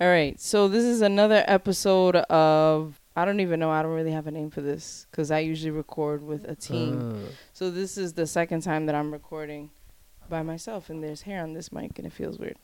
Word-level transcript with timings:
All 0.00 0.08
right. 0.08 0.38
So 0.40 0.68
this 0.68 0.84
is 0.84 1.02
another 1.02 1.44
episode 1.46 2.16
of 2.16 2.98
I 3.16 3.24
don't 3.24 3.40
even 3.40 3.60
know. 3.60 3.70
I 3.70 3.82
don't 3.82 3.92
really 3.92 4.12
have 4.12 4.26
a 4.26 4.30
name 4.30 4.50
for 4.50 4.60
this 4.62 5.06
because 5.10 5.30
I 5.30 5.40
usually 5.40 5.72
record 5.72 6.22
with 6.22 6.44
a 6.44 6.54
team. 6.54 7.12
Uh, 7.12 7.28
So 7.52 7.70
this 7.70 7.98
is 7.98 8.14
the 8.14 8.26
second 8.26 8.62
time 8.62 8.86
that 8.86 8.94
I'm 8.94 9.12
recording 9.12 9.70
by 10.28 10.42
myself, 10.42 10.88
and 10.90 11.02
there's 11.02 11.22
hair 11.22 11.42
on 11.42 11.52
this 11.54 11.72
mic, 11.72 11.98
and 11.98 12.06
it 12.06 12.12
feels 12.12 12.38
weird. 12.38 12.56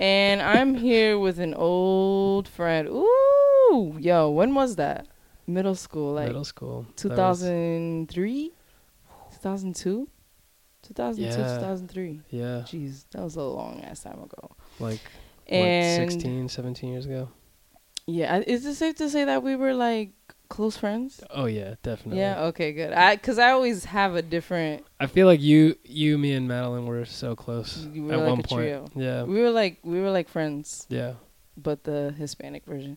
And 0.00 0.40
I'm 0.42 0.74
here 0.74 1.18
with 1.18 1.38
an 1.38 1.54
old 1.54 2.48
friend. 2.48 2.88
Ooh, 2.88 3.96
yo, 4.00 4.30
when 4.30 4.54
was 4.54 4.76
that? 4.76 5.06
Middle 5.46 5.74
school, 5.76 6.14
like 6.14 6.26
middle 6.28 6.44
school. 6.44 6.86
2003, 6.96 8.50
2002, 9.30 10.08
2002, 10.82 11.22
Yeah. 11.22 11.36
2003. 11.36 12.20
Yeah, 12.30 12.44
Jeez, 12.66 13.04
that 13.12 13.22
was 13.22 13.36
a 13.36 13.42
long 13.42 13.82
ass 13.84 14.00
time 14.02 14.20
ago. 14.22 14.50
like 14.80 15.00
And 15.48 16.04
what, 16.04 16.12
16, 16.12 16.48
17 16.48 16.90
years 16.92 17.06
ago. 17.06 17.28
yeah, 18.06 18.42
is 18.46 18.66
it 18.66 18.74
safe 18.74 18.96
to 18.96 19.08
say 19.08 19.24
that 19.24 19.42
we 19.42 19.56
were 19.56 19.74
like 19.74 20.10
close 20.48 20.76
friends? 20.76 21.22
Oh 21.30 21.46
yeah, 21.46 21.74
definitely. 21.82 22.20
Yeah. 22.20 22.44
Okay. 22.46 22.72
Good. 22.72 22.92
I 22.92 23.16
because 23.16 23.38
I 23.38 23.50
always 23.50 23.84
have 23.86 24.14
a 24.16 24.22
different. 24.22 24.84
I 25.00 25.06
feel 25.06 25.26
like 25.26 25.40
you, 25.40 25.76
you, 25.84 26.18
me, 26.18 26.32
and 26.32 26.46
Madeline 26.48 26.86
were 26.86 27.04
so 27.04 27.34
close 27.36 27.86
We 27.92 28.00
were 28.00 28.12
at 28.14 28.18
like 28.20 28.28
one 28.28 28.42
point. 28.42 28.48
trio. 28.62 28.88
Yeah, 28.94 29.22
We 29.24 29.40
were 29.40 29.50
like 29.50 29.78
we 29.82 30.00
were 30.00 30.10
like 30.10 30.28
friends, 30.28 30.86
yeah. 30.88 31.14
but 31.56 31.84
the 31.84 32.14
Hispanic 32.18 32.64
version. 32.64 32.96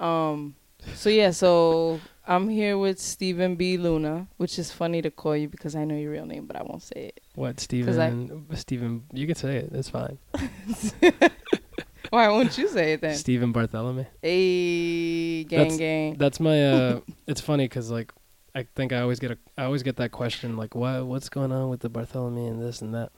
Um. 0.00 0.54
So 0.94 1.08
yeah. 1.10 1.30
So 1.30 2.00
I'm 2.26 2.48
here 2.48 2.78
with 2.78 2.98
Steven 2.98 3.54
B. 3.56 3.76
Luna, 3.76 4.28
which 4.38 4.58
is 4.58 4.70
funny 4.72 5.02
to 5.02 5.10
call 5.10 5.36
you 5.36 5.48
because 5.48 5.76
I 5.76 5.84
know 5.84 5.94
your 5.96 6.10
real 6.12 6.26
name, 6.26 6.46
but 6.46 6.56
I 6.56 6.62
won't 6.62 6.82
say 6.82 7.12
it. 7.14 7.20
What, 7.34 7.60
Steven? 7.60 8.46
Steven, 8.54 9.04
you 9.12 9.26
can 9.26 9.34
say 9.34 9.56
it. 9.56 9.70
It's 9.72 9.90
fine. 9.90 10.18
Why 12.10 12.28
won't 12.28 12.56
you 12.56 12.68
say 12.68 12.92
it 12.94 13.00
then? 13.00 13.16
Steven 13.16 13.52
Bartholomew. 13.52 14.04
Hey, 14.22 15.44
gang, 15.44 15.58
That's- 15.58 15.76
gang. 15.78 16.14
That's 16.14 16.40
my. 16.40 16.64
uh 16.64 17.00
It's 17.26 17.40
funny 17.40 17.64
because 17.66 17.90
like 17.90 18.12
I 18.54 18.66
think 18.76 18.92
I 18.92 19.00
always 19.00 19.18
get 19.18 19.32
a 19.32 19.38
I 19.58 19.64
always 19.64 19.82
get 19.82 19.96
that 19.96 20.12
question 20.12 20.56
like 20.56 20.74
what 20.74 21.04
what's 21.06 21.28
going 21.28 21.50
on 21.52 21.70
with 21.70 21.80
the 21.80 21.88
Bartholomew 21.88 22.46
and 22.46 22.62
this 22.62 22.82
and 22.82 22.94
that. 22.94 23.10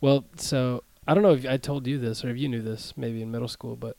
Well, 0.00 0.26
so 0.36 0.84
I 1.08 1.14
don't 1.14 1.22
know 1.22 1.32
if 1.32 1.46
I 1.46 1.56
told 1.56 1.86
you 1.86 1.98
this 1.98 2.24
or 2.24 2.30
if 2.30 2.36
you 2.36 2.48
knew 2.48 2.60
this 2.62 2.92
maybe 2.96 3.22
in 3.22 3.30
middle 3.30 3.48
school, 3.48 3.76
but 3.76 3.96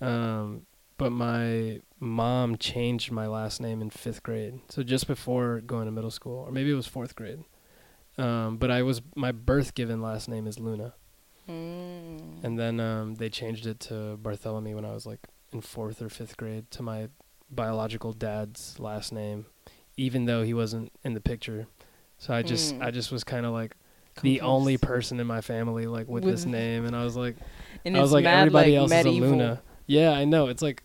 um, 0.00 0.66
but 0.98 1.10
my 1.10 1.80
mom 2.00 2.56
changed 2.58 3.10
my 3.10 3.26
last 3.26 3.60
name 3.60 3.80
in 3.80 3.88
fifth 3.90 4.22
grade, 4.22 4.60
so 4.68 4.82
just 4.82 5.06
before 5.06 5.60
going 5.60 5.86
to 5.86 5.90
middle 5.92 6.10
school, 6.10 6.44
or 6.46 6.52
maybe 6.52 6.70
it 6.70 6.74
was 6.74 6.86
fourth 6.86 7.16
grade. 7.16 7.42
Um, 8.18 8.56
but 8.58 8.70
I 8.70 8.82
was 8.82 9.00
my 9.16 9.32
birth 9.32 9.74
given 9.74 10.02
last 10.02 10.28
name 10.28 10.46
is 10.46 10.58
Luna, 10.58 10.94
Mm. 11.48 12.44
and 12.44 12.58
then 12.58 12.78
um, 12.80 13.14
they 13.14 13.28
changed 13.30 13.66
it 13.66 13.80
to 13.80 14.18
Bartholomew 14.18 14.74
when 14.74 14.84
I 14.84 14.92
was 14.92 15.06
like 15.06 15.20
in 15.52 15.60
fourth 15.62 16.02
or 16.02 16.08
fifth 16.10 16.36
grade 16.36 16.70
to 16.72 16.82
my 16.82 17.08
biological 17.50 18.12
dad's 18.12 18.78
last 18.78 19.12
name, 19.12 19.46
even 19.96 20.26
though 20.26 20.42
he 20.42 20.52
wasn't 20.52 20.92
in 21.04 21.14
the 21.14 21.20
picture. 21.20 21.66
So 22.18 22.34
I 22.34 22.42
just 22.42 22.74
Mm. 22.74 22.82
I 22.84 22.90
just 22.90 23.10
was 23.10 23.24
kind 23.24 23.46
of 23.46 23.52
like 23.52 23.76
the 24.22 24.40
only 24.40 24.76
person 24.76 25.20
in 25.20 25.26
my 25.26 25.40
family 25.40 25.86
like 25.86 26.08
with, 26.08 26.24
With- 26.24 26.34
this 26.34 26.44
name, 26.44 26.84
and 26.84 26.94
I 26.94 27.04
was 27.04 27.16
like 27.16 27.36
And 27.84 27.96
I 27.96 28.00
was 28.00 28.12
like 28.12 28.24
everybody 28.26 28.72
like, 28.72 28.78
else 28.80 28.90
medieval. 28.90 29.24
is 29.28 29.32
a 29.32 29.36
Luna. 29.36 29.62
Yeah, 29.88 30.12
I 30.12 30.24
know. 30.24 30.46
It's 30.46 30.62
like 30.62 30.84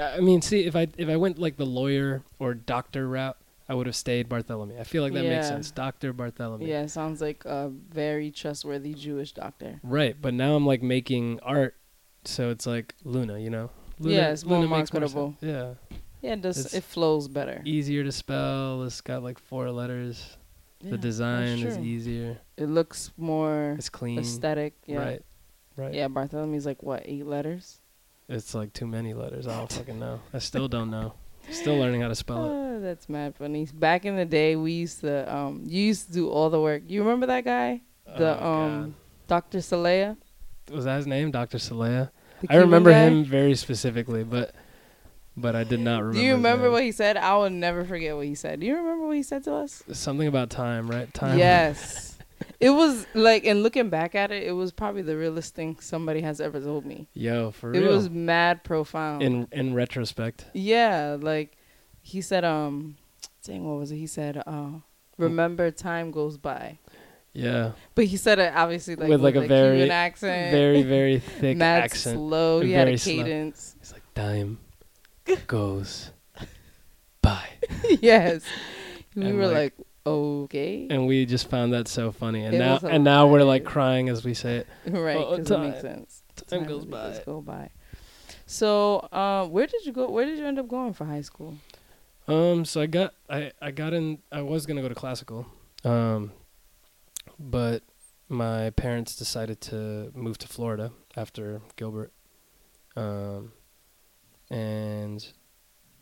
I 0.00 0.18
mean, 0.20 0.42
see 0.42 0.64
if 0.64 0.74
I 0.74 0.88
if 0.96 1.08
I 1.08 1.16
went 1.16 1.38
like 1.38 1.56
the 1.56 1.66
lawyer 1.66 2.22
or 2.40 2.54
doctor 2.54 3.08
route, 3.08 3.36
I 3.68 3.74
would 3.74 3.86
have 3.86 3.94
stayed 3.96 4.28
Bartholomew. 4.28 4.78
I 4.80 4.84
feel 4.84 5.02
like 5.04 5.12
that 5.12 5.24
makes 5.24 5.46
sense. 5.48 5.70
Doctor 5.70 6.12
Bartholomew. 6.12 6.66
Yeah, 6.66 6.86
sounds 6.86 7.20
like 7.20 7.44
a 7.44 7.68
very 7.68 8.30
trustworthy 8.30 8.94
Jewish 8.94 9.32
doctor. 9.32 9.78
Right, 9.82 10.16
but 10.20 10.34
now 10.34 10.56
I'm 10.56 10.66
like 10.66 10.82
making 10.82 11.38
art, 11.42 11.76
so 12.24 12.50
it's 12.50 12.66
like 12.66 12.94
Luna, 13.04 13.38
you 13.38 13.50
know. 13.50 13.70
Luna, 14.00 14.16
Yeah, 14.16 14.30
it's 14.30 14.44
more 14.44 14.60
makes 14.66 14.90
sense. 14.90 14.92
marketable. 14.92 15.36
Yeah, 15.40 15.74
Yeah, 16.22 16.32
it 16.34 16.40
does. 16.42 16.58
It's- 16.58 16.74
It 16.74 16.84
flows 16.84 17.28
better. 17.28 17.60
easier 17.64 18.04
to 18.04 18.12
spell. 18.12 18.84
It's 18.84 19.00
got 19.00 19.22
like 19.22 19.38
four 19.38 19.70
letters. 19.70 20.36
Yeah, 20.80 20.92
the 20.92 20.98
design 20.98 21.58
is 21.58 21.76
easier. 21.76 22.38
It 22.56 22.68
looks 22.68 23.10
more 23.16 23.74
It's 23.76 23.88
clean. 23.88 24.20
aesthetic. 24.20 24.74
Yeah. 24.86 24.98
Right, 24.98 25.22
right. 25.76 25.92
Yeah, 25.92 26.06
Bartholomew's 26.06 26.64
like 26.64 26.82
what 26.84 27.02
eight 27.04 27.26
letters? 27.26 27.80
It's 28.28 28.54
like 28.54 28.72
too 28.72 28.86
many 28.86 29.14
letters. 29.14 29.46
I 29.46 29.56
don't 29.58 29.72
fucking 29.72 29.98
know. 29.98 30.20
I 30.34 30.38
still 30.38 30.68
don't 30.76 30.90
know. 30.90 31.14
Still 31.50 31.78
learning 31.78 32.02
how 32.02 32.08
to 32.08 32.14
spell 32.14 32.44
it. 32.44 32.48
Oh, 32.50 32.80
that's 32.80 33.08
mad 33.08 33.34
funny. 33.36 33.66
Back 33.72 34.04
in 34.04 34.16
the 34.16 34.26
day, 34.26 34.54
we 34.54 34.72
used 34.72 35.00
to 35.00 35.34
um, 35.34 35.62
you 35.66 35.82
used 35.82 36.08
to 36.08 36.12
do 36.12 36.28
all 36.28 36.50
the 36.50 36.60
work. 36.60 36.82
You 36.88 37.02
remember 37.02 37.26
that 37.26 37.44
guy, 37.44 37.80
the 38.18 38.38
Oh, 38.42 38.46
um, 38.64 38.94
Doctor 39.26 39.58
Salea? 39.58 40.16
was 40.70 40.84
that 40.84 40.96
his 40.98 41.06
name, 41.06 41.30
Doctor 41.30 41.58
Salea? 41.58 42.10
The 42.42 42.52
I 42.52 42.56
remember 42.56 42.90
guy? 42.90 43.04
him 43.04 43.24
very 43.24 43.54
specifically, 43.54 44.24
but 44.24 44.54
but 45.38 45.56
I 45.56 45.64
did 45.64 45.80
not 45.80 46.00
remember. 46.00 46.18
Do 46.20 46.26
you 46.26 46.32
remember 46.34 46.70
what 46.70 46.82
he 46.82 46.92
said? 46.92 47.16
I 47.16 47.34
will 47.38 47.48
never 47.48 47.84
forget 47.86 48.14
what 48.14 48.26
he 48.26 48.34
said. 48.34 48.60
Do 48.60 48.66
you 48.66 48.76
remember 48.76 49.06
what 49.06 49.16
he 49.16 49.22
said 49.22 49.42
to 49.44 49.54
us? 49.54 49.82
Something 49.92 50.28
about 50.28 50.50
time, 50.50 50.90
right? 50.90 51.12
Time. 51.14 51.38
Yes. 51.38 52.17
it 52.60 52.70
was 52.70 53.06
like, 53.14 53.44
and 53.46 53.62
looking 53.62 53.88
back 53.90 54.14
at 54.14 54.30
it, 54.32 54.42
it 54.44 54.52
was 54.52 54.72
probably 54.72 55.02
the 55.02 55.16
realest 55.16 55.54
thing 55.54 55.76
somebody 55.80 56.20
has 56.22 56.40
ever 56.40 56.60
told 56.60 56.84
me. 56.84 57.08
Yo, 57.14 57.50
for 57.52 57.72
It 57.72 57.78
real. 57.80 57.90
It 57.92 57.94
was 57.94 58.10
mad 58.10 58.64
profound. 58.64 59.22
in 59.22 59.46
in 59.52 59.74
retrospect. 59.74 60.46
yeah, 60.54 61.16
like 61.20 61.56
he 62.02 62.20
said, 62.20 62.44
um, 62.44 62.96
dang, 63.44 63.64
what 63.64 63.78
was 63.78 63.92
it? 63.92 63.96
He 63.96 64.06
said, 64.06 64.42
uh, 64.46 64.70
remember 65.18 65.70
time 65.70 66.10
goes 66.10 66.36
by. 66.38 66.78
Yeah, 67.34 67.72
But 67.94 68.06
he 68.06 68.16
said 68.16 68.38
it 68.40 68.52
obviously 68.56 68.96
like 68.96 69.08
With, 69.10 69.20
like, 69.22 69.36
a 69.36 69.42
very- 69.46 69.76
Cuban 69.78 69.90
accent, 69.92 70.50
very 70.50 70.82
very 70.82 71.18
thick 71.40 71.56
mad 71.58 71.84
accent. 71.84 72.16
slow. 72.16 72.60
He 72.60 72.72
and 72.74 72.78
had 72.78 72.88
a 72.88 72.90
very 72.92 72.96
slow. 72.96 73.14
cadence. 73.24 73.76
It's 73.80 73.92
like 73.92 74.02
time 74.14 74.58
goes 75.46 76.10
by, 77.22 77.44
yes, 78.00 78.42
we 79.14 79.26
And, 79.26 79.36
were 79.38 79.46
like- 79.46 79.54
like, 79.78 79.86
okay, 80.08 80.86
and 80.90 81.06
we 81.06 81.26
just 81.26 81.48
found 81.50 81.72
that 81.72 81.88
so 81.88 82.12
funny. 82.12 82.44
And 82.44 82.54
It 82.54 82.58
now 82.58 82.78
and 82.82 83.04
now 83.04 83.26
we're 83.26 83.44
like 83.44 83.64
crying 83.64 84.08
as 84.08 84.24
we 84.24 84.34
say 84.34 84.56
it. 84.56 84.66
right? 84.86 85.18
Because 85.18 85.50
it 85.50 85.58
makes 85.60 85.80
sense. 85.80 86.22
Time 86.46 86.64
goes 86.64 86.84
by. 86.84 87.20
go 87.24 87.40
by. 87.40 87.70
So, 88.46 89.00
uh, 89.12 89.46
where 89.46 89.66
did 89.66 89.84
you 89.84 89.92
go? 89.92 90.10
Where 90.10 90.24
did 90.24 90.38
you 90.38 90.46
end 90.46 90.58
up 90.58 90.68
going 90.68 90.94
for 90.94 91.04
high 91.04 91.20
school? 91.20 91.56
Um, 92.26 92.64
so 92.64 92.80
I 92.80 92.86
got 92.86 93.14
I 93.28 93.52
I 93.60 93.70
got 93.70 93.92
in. 93.92 94.18
I 94.30 94.42
was 94.42 94.66
gonna 94.66 94.82
go 94.82 94.88
to 94.88 94.94
classical, 94.94 95.46
um, 95.84 96.32
but 97.38 97.82
my 98.28 98.70
parents 98.70 99.16
decided 99.16 99.60
to 99.62 100.12
move 100.14 100.38
to 100.38 100.48
Florida 100.48 100.92
after 101.16 101.62
Gilbert, 101.76 102.12
um, 102.96 103.52
and 104.50 105.26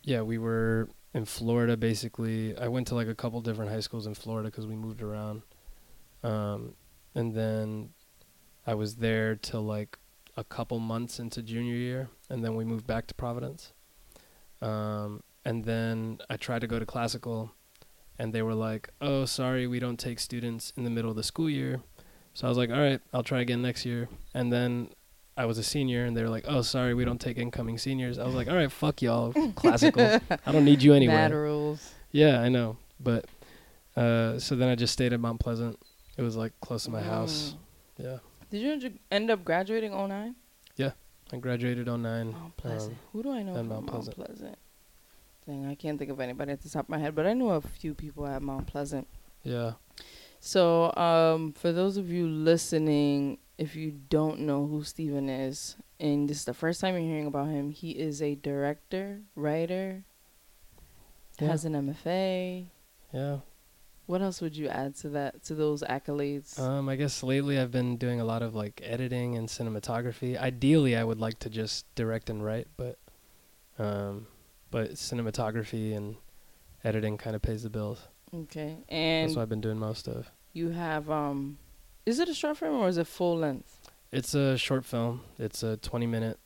yeah, 0.03 0.21
we 0.21 0.37
were 0.37 0.89
in 1.13 1.25
Florida 1.25 1.77
basically. 1.77 2.57
I 2.57 2.67
went 2.67 2.87
to 2.87 2.95
like 2.95 3.07
a 3.07 3.15
couple 3.15 3.41
different 3.41 3.71
high 3.71 3.79
schools 3.79 4.07
in 4.07 4.13
Florida 4.13 4.49
because 4.49 4.67
we 4.67 4.75
moved 4.75 5.01
around, 5.01 5.41
um, 6.23 6.73
and 7.15 7.33
then 7.33 7.89
I 8.65 8.73
was 8.73 8.95
there 8.95 9.35
till 9.35 9.61
like 9.61 9.97
a 10.35 10.43
couple 10.43 10.79
months 10.79 11.19
into 11.19 11.41
junior 11.41 11.75
year, 11.75 12.09
and 12.29 12.43
then 12.43 12.55
we 12.55 12.63
moved 12.63 12.85
back 12.85 13.07
to 13.07 13.15
Providence. 13.15 13.73
Um, 14.61 15.23
and 15.45 15.63
then 15.63 16.19
I 16.29 16.37
tried 16.37 16.61
to 16.61 16.67
go 16.67 16.79
to 16.79 16.85
classical, 16.85 17.51
and 18.19 18.33
they 18.33 18.41
were 18.41 18.53
like, 18.53 18.89
"Oh, 19.01 19.25
sorry, 19.25 19.67
we 19.67 19.79
don't 19.79 19.99
take 19.99 20.19
students 20.19 20.73
in 20.75 20.83
the 20.83 20.89
middle 20.89 21.09
of 21.09 21.15
the 21.15 21.23
school 21.23 21.49
year." 21.49 21.81
So 22.33 22.45
I 22.45 22.49
was 22.49 22.57
like, 22.57 22.69
"All 22.69 22.77
right, 22.79 23.01
I'll 23.13 23.23
try 23.23 23.41
again 23.41 23.61
next 23.61 23.85
year." 23.85 24.09
And 24.33 24.51
then 24.51 24.89
I 25.37 25.45
was 25.45 25.57
a 25.57 25.63
senior, 25.63 26.05
and 26.05 26.17
they 26.17 26.23
were 26.23 26.29
like, 26.29 26.45
"Oh, 26.47 26.61
sorry, 26.61 26.93
we 26.93 27.05
don't 27.05 27.21
take 27.21 27.37
incoming 27.37 27.77
seniors." 27.77 28.17
I 28.17 28.25
was 28.25 28.33
like, 28.35 28.47
"All 28.49 28.55
right, 28.55 28.71
fuck 28.71 29.01
y'all, 29.01 29.31
classical. 29.55 30.19
I 30.45 30.51
don't 30.51 30.65
need 30.65 30.81
you 30.83 30.93
anyway." 30.93 31.13
Mad 31.13 31.31
rules. 31.31 31.93
Yeah, 32.11 32.41
I 32.41 32.49
know, 32.49 32.77
but 32.99 33.25
uh, 33.95 34.39
so 34.39 34.55
then 34.55 34.67
I 34.69 34.75
just 34.75 34.93
stayed 34.93 35.13
at 35.13 35.19
Mount 35.19 35.39
Pleasant. 35.39 35.77
It 36.17 36.23
was 36.23 36.35
like 36.35 36.53
close 36.61 36.85
to 36.85 36.91
my 36.91 37.01
house. 37.01 37.55
Mm. 37.99 38.03
Yeah, 38.03 38.17
Did 38.49 38.61
you 38.81 38.91
end- 39.11 39.31
up 39.31 39.43
graduating 39.45 39.91
09? 39.91 40.35
I 41.33 41.37
graduated 41.37 41.87
09. 41.87 42.31
Mount 42.31 42.55
Pleasant. 42.57 42.93
Um, 42.93 42.99
Who 43.11 43.23
do 43.23 43.31
I 43.33 43.43
know 43.43 43.53
from 43.55 43.67
Mount 43.67 43.81
Mount 43.85 43.87
Pleasant. 43.87 44.15
Pleasant? 44.15 44.57
Dang, 45.45 45.65
I 45.65 45.75
can't 45.75 45.99
think 45.99 46.09
of 46.09 46.19
anybody 46.21 46.53
at 46.53 46.61
the 46.61 46.69
top 46.69 46.85
of 46.85 46.89
my 46.89 46.97
head, 46.97 47.15
but 47.15 47.25
I 47.25 47.33
know 47.33 47.49
a 47.49 47.61
few 47.61 47.93
people 47.93 48.25
at 48.25 48.41
Mount 48.41 48.67
Pleasant. 48.67 49.07
Yeah, 49.43 49.73
So, 50.39 50.93
um, 50.95 51.51
for 51.53 51.71
those 51.71 51.97
of 51.97 52.09
you 52.09 52.27
listening, 52.27 53.39
if 53.57 53.75
you 53.75 53.91
don't 54.09 54.39
know 54.41 54.67
who 54.67 54.83
Steven 54.83 55.29
is, 55.29 55.75
and 55.99 56.29
this 56.29 56.37
is 56.39 56.45
the 56.45 56.53
first 56.53 56.79
time 56.81 56.93
you're 56.95 57.03
hearing 57.03 57.25
about 57.27 57.47
him, 57.49 57.71
he 57.71 57.91
is 57.91 58.21
a 58.21 58.35
director, 58.35 59.21
writer, 59.35 60.03
Yeah. 61.39 61.47
has 61.47 61.65
an 61.65 61.73
MFA. 61.75 62.67
yeah. 63.13 63.39
What 64.05 64.21
else 64.21 64.39
would 64.39 64.55
you 64.55 64.69
add 64.69 64.95
to 64.97 65.09
that, 65.09 65.43
to 65.45 65.53
those 65.55 65.83
accolades? 65.83 66.57
Um, 66.57 66.87
I 66.87 66.95
guess 66.95 67.23
lately 67.23 67.59
I've 67.59 67.71
been 67.73 67.97
doing 67.97 68.21
a 68.21 68.23
lot 68.25 68.41
of 68.41 68.55
like 68.55 68.79
editing 68.83 69.35
and 69.35 69.49
cinematography. 69.49 70.37
Ideally, 70.39 70.95
I 70.95 71.03
would 71.03 71.19
like 71.19 71.39
to 71.39 71.49
just 71.49 71.93
direct 71.95 72.29
and 72.29 72.41
write, 72.41 72.67
but 72.77 72.97
um, 73.77 74.27
but 74.71 74.91
cinematography 74.93 75.95
and 75.95 76.15
editing 76.85 77.17
kind 77.17 77.35
of 77.35 77.41
pays 77.41 77.63
the 77.63 77.69
bills. 77.69 78.07
okay. 78.33 78.77
And 78.87 79.27
that's 79.29 79.35
what 79.35 79.41
I've 79.41 79.49
been 79.49 79.61
doing 79.61 79.77
most 79.77 80.07
of. 80.07 80.31
you 80.53 80.69
have, 80.69 81.09
um, 81.11 81.57
is 82.07 82.19
it 82.19 82.29
a 82.29 82.33
short 82.33 82.57
film 82.57 82.75
or 82.81 82.87
is 82.87 82.97
it 82.97 83.07
full 83.07 83.37
length? 83.37 83.89
It's 84.11 84.33
a 84.33 84.57
short 84.57 84.85
film. 84.85 85.21
It's 85.37 85.61
a 85.63 85.77
20 85.77 86.07
minute 86.07 86.39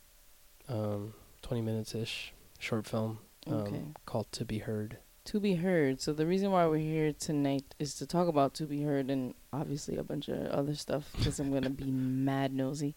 um, 0.68 1.14
20 1.42 1.62
minutes 1.62 1.94
ish 1.94 2.32
short 2.58 2.86
film 2.86 3.18
um, 3.46 3.54
Okay. 3.54 3.82
called 4.06 4.30
To 4.32 4.44
Be 4.44 4.58
Heard. 4.58 4.98
To 5.26 5.38
be 5.38 5.54
heard. 5.54 6.00
So 6.00 6.12
the 6.12 6.26
reason 6.26 6.50
why 6.50 6.66
we're 6.66 6.78
here 6.78 7.12
tonight 7.12 7.64
is 7.78 7.94
to 7.96 8.06
talk 8.06 8.26
about 8.26 8.54
to 8.54 8.64
be 8.64 8.82
heard 8.82 9.08
and 9.10 9.34
obviously 9.52 9.96
a 9.96 10.02
bunch 10.02 10.28
of 10.28 10.46
other 10.48 10.74
stuff 10.74 11.04
because 11.16 11.38
I'm 11.38 11.52
gonna 11.52 11.70
be 11.70 11.90
mad 12.30 12.52
nosy. 12.52 12.94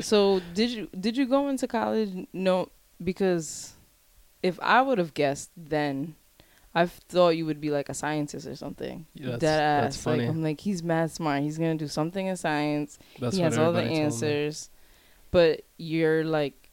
So 0.00 0.40
did 0.54 0.70
you 0.70 0.88
did 0.98 1.16
you 1.16 1.26
go 1.26 1.48
into 1.48 1.66
college? 1.66 2.10
No, 2.32 2.68
because 3.02 3.72
if 4.44 4.60
I 4.62 4.80
would 4.80 4.98
have 4.98 5.12
guessed 5.14 5.50
then, 5.56 6.14
I 6.74 6.86
thought 6.86 7.30
you 7.30 7.46
would 7.46 7.60
be 7.60 7.70
like 7.70 7.88
a 7.88 7.94
scientist 7.94 8.46
or 8.46 8.54
something. 8.56 9.06
Yeah, 9.14 9.24
that's- 9.32 9.40
Dead 9.40 9.60
ass. 9.60 9.82
that's 9.82 9.96
funny. 9.96 10.20
Like 10.20 10.28
I'm 10.28 10.42
like 10.42 10.60
he's 10.60 10.82
mad 10.82 11.10
smart. 11.10 11.42
He's 11.42 11.58
gonna 11.58 11.74
do 11.74 11.88
something 11.88 12.26
in 12.26 12.36
science. 12.36 12.98
That's 13.18 13.36
he 13.36 13.42
has 13.42 13.58
all 13.58 13.72
the 13.72 13.82
answers, 13.82 14.70
but 15.30 15.62
you're 15.78 16.24
like 16.24 16.70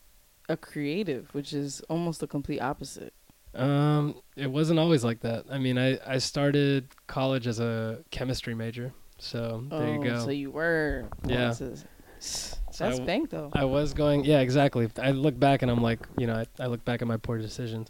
a 0.49 0.55
creative, 0.57 1.33
which 1.33 1.51
is 1.53 1.81
almost 1.89 2.19
the 2.19 2.27
complete 2.27 2.59
opposite. 2.61 3.13
Um, 3.55 4.15
it 4.35 4.51
wasn't 4.51 4.79
always 4.79 5.03
like 5.03 5.21
that. 5.21 5.45
I 5.49 5.57
mean, 5.57 5.77
I, 5.79 5.97
I 6.05 6.19
started 6.19 6.87
college 7.07 7.47
as 7.47 7.59
a 7.59 8.03
chemistry 8.11 8.53
major, 8.53 8.93
so 9.17 9.63
there 9.69 9.93
you 9.95 9.99
Oh, 9.99 10.03
go. 10.03 10.25
So 10.25 10.29
you 10.29 10.51
were. 10.51 11.05
Yeah. 11.25 11.53
That's, 11.57 12.55
So 12.71 12.85
I- 12.87 12.99
bank 12.99 13.31
though. 13.31 13.49
I 13.53 13.65
was 13.65 13.93
going, 13.95 14.25
yeah, 14.25 14.41
exactly. 14.41 14.87
I 15.01 15.09
look 15.11 15.39
back 15.39 15.63
and 15.63 15.71
I'm 15.71 15.81
like, 15.81 16.05
you 16.19 16.27
know, 16.27 16.35
I, 16.35 16.45
I 16.63 16.67
look 16.67 16.85
back 16.85 17.01
at 17.01 17.07
my 17.07 17.17
poor 17.17 17.39
decisions, 17.39 17.89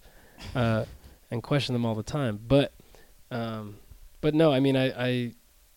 uh, 0.55 0.85
and 1.29 1.43
question 1.43 1.73
them 1.73 1.85
all 1.85 1.95
the 1.95 2.03
time. 2.03 2.39
But, 2.47 2.73
um, 3.31 3.77
but 4.21 4.33
no, 4.33 4.51
I 4.51 4.59
mean, 4.59 4.75
I, 4.75 4.91
I, 4.97 5.33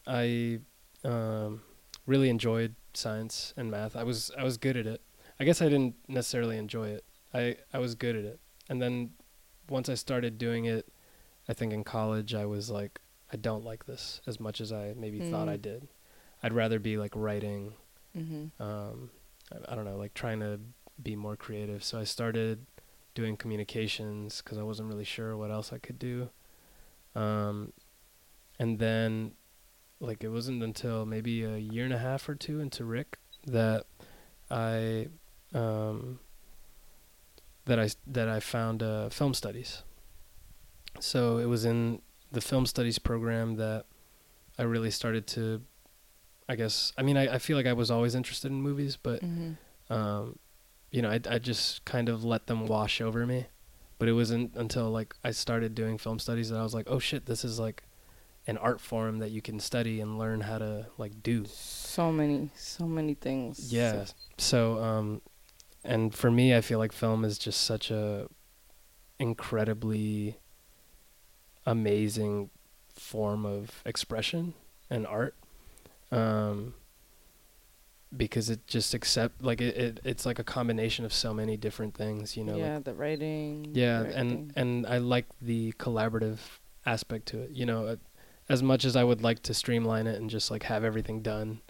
I, 0.07 0.59
um, 1.05 1.63
really 2.07 2.29
enjoyed 2.29 2.75
science 2.95 3.55
and 3.57 3.71
math. 3.71 3.97
I 3.97 4.03
was, 4.03 4.31
I 4.37 4.45
was 4.45 4.57
good 4.57 4.77
at 4.77 4.87
it. 4.87 5.01
I 5.39 5.45
guess 5.45 5.63
I 5.63 5.67
didn't 5.67 5.95
necessarily 6.09 6.59
enjoy 6.59 6.89
it. 6.89 7.05
I, 7.33 7.57
I 7.73 7.79
was 7.79 7.95
good 7.95 8.17
at 8.17 8.25
it. 8.25 8.41
And 8.69 8.81
then 8.81 9.11
once 9.69 9.89
I 9.89 9.95
started 9.95 10.39
doing 10.39 10.65
it, 10.65 10.89
I 11.49 11.53
think 11.53 11.73
in 11.73 11.85
college 11.85 12.35
I 12.35 12.47
was 12.47 12.71
like, 12.71 13.01
I 13.33 13.37
don't 13.37 13.65
like 13.65 13.87
this 13.87 14.21
as 14.27 14.41
much 14.41 14.61
as 14.61 14.73
I 14.73 14.95
maybe 14.97 15.21
thought 15.31 15.47
Mm. 15.47 15.53
I 15.53 15.57
did. 15.57 15.89
I'd 16.43 16.53
rather 16.53 16.79
be 16.79 16.97
like 16.97 17.13
writing 17.15 17.75
mm-hmm. 18.17 18.63
um, 18.63 19.11
I, 19.53 19.73
I 19.73 19.75
don't 19.75 19.85
know, 19.85 19.97
like 19.97 20.15
trying 20.15 20.41
to 20.41 20.61
be 21.03 21.17
more 21.17 21.37
creative. 21.37 21.83
So 21.85 21.99
I 21.99 22.05
started 22.05 22.67
doing 23.15 23.37
communications 23.37 24.41
because 24.43 24.59
I 24.59 24.63
wasn't 24.63 24.89
really 24.89 25.05
sure 25.05 25.37
what 25.37 25.51
else 25.51 25.73
I 25.73 25.79
could 25.79 25.99
do. 25.99 26.31
Um, 27.15 27.73
and 28.59 28.79
then, 28.79 29.33
like, 30.01 30.23
it 30.23 30.29
wasn't 30.29 30.63
until 30.63 31.05
maybe 31.07 31.43
a 31.45 31.57
year 31.57 31.85
and 31.85 31.93
a 31.95 31.99
half 31.99 32.29
or 32.29 32.35
two 32.35 32.61
into 32.61 32.85
RIC 32.85 33.19
that 33.47 33.87
I, 34.51 35.09
um, 35.55 36.21
that 37.67 37.79
I 37.79 37.89
that 38.07 38.29
I 38.29 38.41
found 38.41 38.83
uh, 38.83 39.09
film 39.11 39.35
studies. 39.35 39.83
So 40.99 41.39
it 41.39 41.47
was 41.47 41.65
in 41.65 42.03
the 42.33 42.41
film 42.41 42.67
studies 42.67 42.99
program 42.99 43.57
that 43.57 43.87
I 44.59 44.63
really 44.63 44.91
started 44.91 45.27
to 45.29 45.63
I 46.49 46.57
guess 46.57 46.93
I 46.99 47.03
mean 47.03 47.17
I, 47.17 47.35
I 47.35 47.39
feel 47.39 47.57
like 47.57 47.67
I 47.67 47.73
was 47.73 47.91
always 47.91 48.15
interested 48.15 48.51
in 48.51 48.61
movies, 48.63 48.97
but 49.01 49.23
Mm-hmm. 49.23 49.93
um, 49.93 50.39
you 50.91 51.03
know 51.03 51.11
I 51.11 51.21
I 51.29 51.39
just 51.39 51.85
kind 51.85 52.09
of 52.09 52.25
let 52.25 52.47
them 52.47 52.67
wash 52.67 53.01
over 53.01 53.27
me. 53.27 53.47
But 53.99 54.09
it 54.09 54.15
wasn't 54.15 54.57
until 54.57 54.91
like 54.91 55.15
I 55.23 55.31
started 55.31 55.75
doing 55.75 55.99
film 55.99 56.19
studies 56.19 56.49
that 56.49 56.59
I 56.59 56.63
was 56.63 56.73
like, 56.73 56.87
oh 56.89 56.99
shit, 56.99 57.27
this 57.27 57.45
is 57.45 57.61
like 57.61 57.83
an 58.47 58.57
art 58.57 58.81
form 58.81 59.19
that 59.19 59.31
you 59.31 59.43
can 59.43 59.61
study 59.61 60.01
and 60.01 60.19
learn 60.19 60.41
how 60.41 60.57
to 60.57 60.87
like 60.97 61.23
do. 61.23 61.45
So 61.47 62.11
many, 62.11 62.51
so 62.55 62.87
many 62.87 63.13
things. 63.13 63.71
Yeah. 63.71 64.07
So 64.39 64.83
um, 64.83 65.21
and 65.85 66.15
for 66.15 66.31
me, 66.31 66.55
I 66.55 66.63
feel 66.63 66.79
like 66.79 66.93
film 66.93 67.25
is 67.25 67.39
just 67.39 67.61
such 67.61 67.91
a 67.91 68.29
incredibly 69.19 70.39
amazing 71.67 72.49
form 72.95 73.45
of 73.45 73.83
expression 73.85 74.55
and 74.89 75.07
art. 75.07 75.35
Um, 76.11 76.75
because 78.17 78.51
it 78.51 78.67
just 78.67 78.93
accept 78.95 79.43
like 79.43 79.61
it, 79.61 79.77
it 79.77 80.01
it's 80.05 80.27
like 80.27 80.39
a 80.39 80.45
combination 80.45 81.05
of 81.05 81.13
so 81.13 81.33
many 81.33 81.57
different 81.57 81.95
things, 81.95 82.37
you 82.37 82.45
know. 82.45 82.53
like- 82.55 82.61
yeah, 82.61 82.79
the 82.81 82.95
writing. 82.95 83.71
yeah, 83.73 83.99
directing. 84.03 84.21
and 84.31 84.53
and 84.57 84.87
I 84.87 84.99
like 84.99 85.27
the 85.41 85.73
collaborative 85.73 86.39
aspect 86.87 87.27
to 87.27 87.41
it. 87.43 87.51
You 87.51 87.67
know, 87.67 87.87
uh, 87.87 87.97
as 88.49 88.63
much 88.63 88.85
as 88.85 88.97
I 88.97 89.05
would 89.05 89.23
like 89.23 89.43
to 89.45 89.55
streamline 89.55 90.07
it 90.09 90.21
and 90.21 90.29
just 90.29 90.51
like 90.51 90.65
have 90.65 90.83
everything 90.83 91.23
done, 91.23 91.61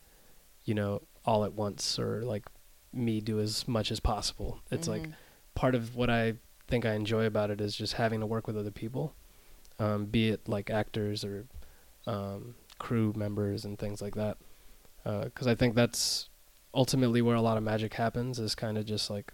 you 0.64 0.74
know, 0.74 1.02
all 1.26 1.44
at 1.44 1.52
once 1.52 1.98
or 1.98 2.22
like 2.22 2.46
me 2.92 3.20
do 3.20 3.38
as 3.38 3.68
much 3.68 3.90
as 3.92 4.00
possible. 4.00 4.60
It's 4.70 4.88
like 4.88 5.02
Mhm. 5.02 5.12
part 5.54 5.74
of 5.74 5.94
what 5.94 6.08
I 6.08 6.34
think 6.68 6.86
I 6.86 6.94
enjoy 6.94 7.26
about 7.26 7.50
it 7.50 7.60
is 7.60 7.76
just 7.76 7.92
having 7.94 8.20
to 8.20 8.26
work 8.26 8.46
with 8.46 8.56
other 8.56 8.70
people, 8.70 9.14
um, 9.78 10.06
be 10.06 10.30
it 10.30 10.48
like 10.48 10.70
actors 10.70 11.22
or 11.24 11.46
um, 12.06 12.54
crew 12.78 13.12
members 13.14 13.66
and 13.66 13.78
things 13.78 14.00
like 14.00 14.14
that. 14.14 14.38
Because 15.04 15.46
I 15.46 15.54
think 15.54 15.74
that's 15.74 16.29
ultimately 16.74 17.22
where 17.22 17.36
a 17.36 17.42
lot 17.42 17.56
of 17.56 17.62
magic 17.62 17.94
happens 17.94 18.38
is 18.38 18.54
kind 18.54 18.78
of 18.78 18.84
just 18.84 19.10
like. 19.10 19.32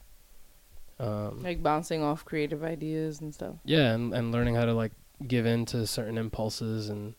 Um, 0.99 1.43
like 1.43 1.62
bouncing 1.62 2.03
off 2.03 2.25
creative 2.25 2.65
ideas 2.65 3.21
and 3.21 3.35
stuff. 3.35 3.56
yeah, 3.65 3.93
and, 3.93 4.15
and 4.15 4.33
learning 4.33 4.55
how 4.55 4.65
to 4.65 4.73
like 4.73 4.93
give 5.27 5.44
in 5.44 5.67
to 5.67 5.87
certain 5.87 6.17
impulses 6.17 6.88
and, 6.88 7.15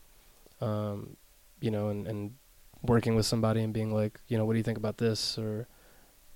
um, 0.61 1.15
you 1.61 1.69
know, 1.69 1.89
and, 1.89 2.07
and 2.07 2.33
working 2.81 3.15
with 3.15 3.25
somebody 3.27 3.61
and 3.63 3.73
being 3.73 3.93
like, 3.93 4.19
you 4.27 4.37
know, 4.37 4.45
what 4.45 4.53
do 4.53 4.57
you 4.57 4.63
think 4.63 4.79
about 4.79 4.97
this 4.97 5.37
or 5.37 5.67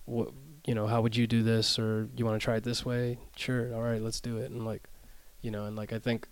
what, 0.05 0.29
you 0.67 0.75
know, 0.75 0.85
how 0.85 1.01
would 1.01 1.15
you 1.15 1.25
do 1.25 1.41
this 1.41 1.79
or 1.79 2.09
you 2.15 2.25
want 2.25 2.39
to 2.39 2.43
try 2.43 2.57
it 2.57 2.63
this 2.63 2.85
way? 2.85 3.17
Sure, 3.35 3.73
all 3.73 3.81
right, 3.81 4.01
let's 4.01 4.19
do 4.21 4.37
it. 4.37 4.51
And 4.51 4.63
like, 4.63 4.83
you 5.41 5.49
know, 5.49 5.65
and 5.65 5.75
like 5.75 5.93
I 5.93 5.97
think, 5.99 6.27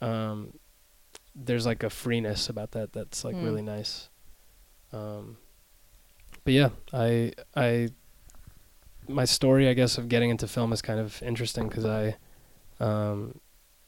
um, 0.00 0.54
there's 1.34 1.66
like 1.66 1.82
a 1.82 1.90
freeness 1.90 2.48
about 2.48 2.70
that 2.72 2.92
that's 2.94 3.24
like 3.24 3.34
Hmm. 3.36 3.44
really 3.44 3.62
nice. 3.62 4.08
Um, 4.92 5.36
but 6.44 6.52
yeah, 6.52 6.70
I 6.92 7.32
I 7.56 7.88
my 9.08 9.24
story, 9.24 9.68
I 9.68 9.74
guess, 9.74 9.98
of 9.98 10.08
getting 10.08 10.30
into 10.30 10.46
film 10.48 10.72
is 10.72 10.80
kind 10.82 10.98
of 10.98 11.22
interesting 11.22 11.68
because 11.68 11.84
I, 11.84 12.16
um, 12.80 13.38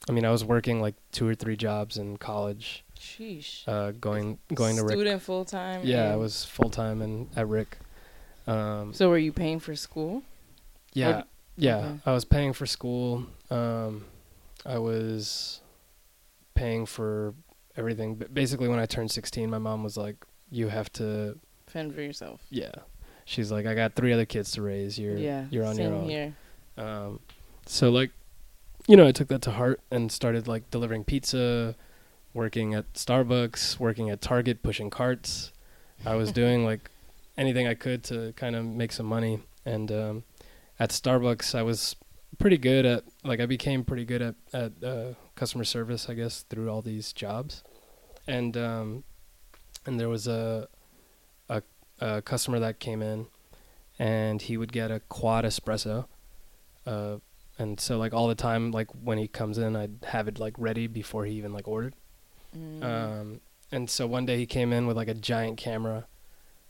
I 0.07 0.11
mean, 0.11 0.25
I 0.25 0.29
was 0.31 0.43
working 0.45 0.79
like 0.81 0.95
two 1.11 1.27
or 1.27 1.33
three 1.35 1.55
jobs 1.55 1.97
in 1.97 2.17
college, 2.17 2.83
Sheesh. 2.99 3.67
uh, 3.67 3.91
going 3.91 4.37
going 4.53 4.75
to 4.75 4.83
RIC. 4.83 4.91
Student 4.91 5.21
full 5.21 5.45
time. 5.45 5.81
Yeah, 5.83 6.11
I 6.13 6.15
was 6.17 6.45
full 6.45 6.69
time 6.69 7.01
and 7.01 7.29
at 7.35 7.47
RIC. 7.47 7.77
Um, 8.45 8.93
So 8.93 9.09
were 9.09 9.17
you 9.17 9.33
paying 9.33 9.59
for 9.59 9.75
school? 9.75 10.23
yeah, 10.93 11.23
yeah. 11.57 11.77
okay. 11.77 11.99
I 12.05 12.11
was 12.13 12.25
paying 12.25 12.53
for 12.53 12.65
school. 12.65 13.25
Um, 13.49 14.05
I 14.65 14.77
was 14.79 15.61
paying 16.55 16.85
for 16.85 17.33
everything. 17.75 18.15
But 18.15 18.33
basically, 18.33 18.67
when 18.67 18.79
I 18.79 18.85
turned 18.85 19.11
sixteen, 19.11 19.49
my 19.49 19.57
mom 19.59 19.83
was 19.83 19.97
like, 19.97 20.25
"You 20.51 20.67
have 20.69 20.91
to." 20.93 21.39
Fend 21.67 21.93
for 21.93 22.01
yourself. 22.01 22.41
Yeah, 22.49 22.71
she's 23.25 23.51
like, 23.51 23.65
"I 23.65 23.73
got 23.73 23.93
three 23.93 24.13
other 24.13 24.25
kids 24.25 24.51
to 24.51 24.61
raise. 24.61 24.97
You're 24.97 25.17
yeah. 25.17 25.45
you're 25.49 25.65
on 25.65 25.77
your 25.77 25.93
own." 25.93 26.09
Here. 26.09 26.35
Um, 26.77 27.19
so 27.65 27.89
like, 27.89 28.11
you 28.87 28.95
know, 28.95 29.07
I 29.07 29.11
took 29.11 29.27
that 29.29 29.41
to 29.43 29.51
heart 29.51 29.81
and 29.91 30.11
started 30.11 30.47
like 30.47 30.69
delivering 30.71 31.03
pizza, 31.03 31.75
working 32.33 32.73
at 32.73 32.93
Starbucks, 32.93 33.79
working 33.79 34.09
at 34.09 34.21
Target, 34.21 34.63
pushing 34.63 34.89
carts. 34.89 35.51
I 36.05 36.15
was 36.15 36.31
doing 36.41 36.63
like 36.63 36.89
anything 37.37 37.67
I 37.67 37.73
could 37.73 38.03
to 38.05 38.33
kind 38.35 38.55
of 38.55 38.65
make 38.65 38.91
some 38.91 39.05
money. 39.05 39.39
And 39.65 39.91
um, 39.91 40.23
at 40.79 40.91
Starbucks, 40.91 41.53
I 41.53 41.63
was 41.63 41.95
pretty 42.39 42.57
good 42.57 42.85
at 42.85 43.03
like 43.23 43.39
I 43.39 43.45
became 43.45 43.83
pretty 43.83 44.05
good 44.05 44.21
at 44.21 44.35
at 44.53 44.71
uh, 44.83 45.13
customer 45.35 45.63
service, 45.63 46.09
I 46.09 46.13
guess, 46.13 46.43
through 46.43 46.69
all 46.69 46.81
these 46.81 47.11
jobs. 47.13 47.63
And 48.27 48.55
um, 48.55 49.03
and 49.85 49.99
there 49.99 50.09
was 50.09 50.27
a 50.27 50.67
a, 51.99 52.21
customer 52.21 52.59
that 52.59 52.79
came 52.79 53.01
in, 53.01 53.27
and 53.99 54.41
he 54.41 54.57
would 54.57 54.71
get 54.71 54.91
a 54.91 54.99
quad 55.01 55.45
espresso. 55.45 56.05
Uh, 56.85 57.17
and 57.59 57.79
so 57.79 57.97
like 57.97 58.13
all 58.13 58.27
the 58.27 58.35
time, 58.35 58.71
like 58.71 58.89
when 59.03 59.17
he 59.17 59.27
comes 59.27 59.57
in, 59.57 59.75
I'd 59.75 60.05
have 60.07 60.27
it 60.27 60.39
like 60.39 60.53
ready 60.57 60.87
before 60.87 61.25
he 61.25 61.33
even 61.33 61.53
like 61.53 61.67
ordered. 61.67 61.95
Mm. 62.55 62.83
Um, 62.83 63.41
and 63.71 63.89
so 63.89 64.07
one 64.07 64.25
day 64.25 64.37
he 64.37 64.45
came 64.45 64.71
in 64.71 64.87
with 64.87 64.95
like 64.95 65.07
a 65.07 65.13
giant 65.13 65.57
camera, 65.57 66.07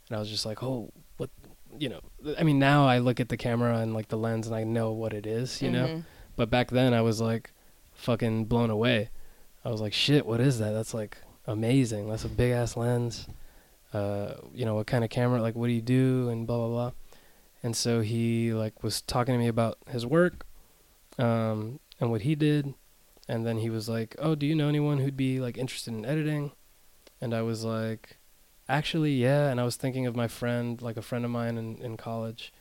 and 0.08 0.16
I 0.16 0.20
was 0.20 0.30
just 0.30 0.46
like, 0.46 0.62
oh, 0.62 0.90
what, 1.18 1.30
you 1.78 1.88
know? 1.88 2.00
I 2.38 2.42
mean, 2.42 2.58
now 2.58 2.86
I 2.86 2.98
look 2.98 3.20
at 3.20 3.28
the 3.28 3.36
camera 3.36 3.78
and 3.78 3.94
like 3.94 4.08
the 4.08 4.16
lens, 4.18 4.46
and 4.46 4.56
I 4.56 4.64
know 4.64 4.92
what 4.92 5.12
it 5.12 5.26
is, 5.26 5.62
you 5.62 5.70
know. 5.70 5.86
Mhm. 5.86 6.04
But 6.36 6.50
back 6.50 6.70
then, 6.70 6.94
I 6.94 7.02
was 7.02 7.20
like, 7.20 7.52
fucking 7.92 8.46
blown 8.46 8.70
away. 8.70 9.10
I 9.64 9.70
was 9.70 9.80
like, 9.80 9.92
shit, 9.92 10.24
what 10.24 10.40
is 10.40 10.58
that? 10.60 10.70
That's 10.70 10.94
like 10.94 11.18
amazing. 11.46 12.08
That's 12.08 12.24
a 12.24 12.28
big 12.28 12.52
ass 12.52 12.76
lens. 12.76 13.26
Uh, 13.92 14.34
you 14.52 14.64
know, 14.64 14.74
what 14.74 14.86
kind 14.86 15.04
of 15.04 15.10
camera? 15.10 15.40
Like, 15.40 15.54
what 15.54 15.68
do 15.68 15.72
you 15.72 15.82
do? 15.82 16.28
And 16.28 16.46
blah 16.46 16.56
blah 16.58 16.68
blah. 16.68 16.90
And 17.62 17.76
so 17.76 18.00
he 18.00 18.52
like 18.52 18.82
was 18.82 19.00
talking 19.02 19.34
to 19.34 19.38
me 19.38 19.48
about 19.48 19.78
his 19.88 20.06
work, 20.06 20.46
um, 21.18 21.80
and 22.00 22.10
what 22.10 22.22
he 22.22 22.34
did. 22.34 22.74
And 23.26 23.46
then 23.46 23.58
he 23.58 23.70
was 23.70 23.88
like, 23.88 24.14
"Oh, 24.18 24.34
do 24.34 24.46
you 24.46 24.54
know 24.54 24.68
anyone 24.68 24.98
who'd 24.98 25.16
be 25.16 25.40
like 25.40 25.58
interested 25.58 25.92
in 25.92 26.04
editing?" 26.06 26.52
And 27.20 27.34
I 27.34 27.42
was 27.42 27.64
like, 27.64 28.18
"Actually, 28.68 29.14
yeah." 29.14 29.50
And 29.50 29.60
I 29.60 29.64
was 29.64 29.76
thinking 29.76 30.06
of 30.06 30.16
my 30.16 30.28
friend, 30.28 30.80
like 30.80 30.96
a 30.96 31.02
friend 31.02 31.24
of 31.24 31.30
mine 31.30 31.58
in 31.58 31.78
in 31.78 31.96
college. 31.96 32.52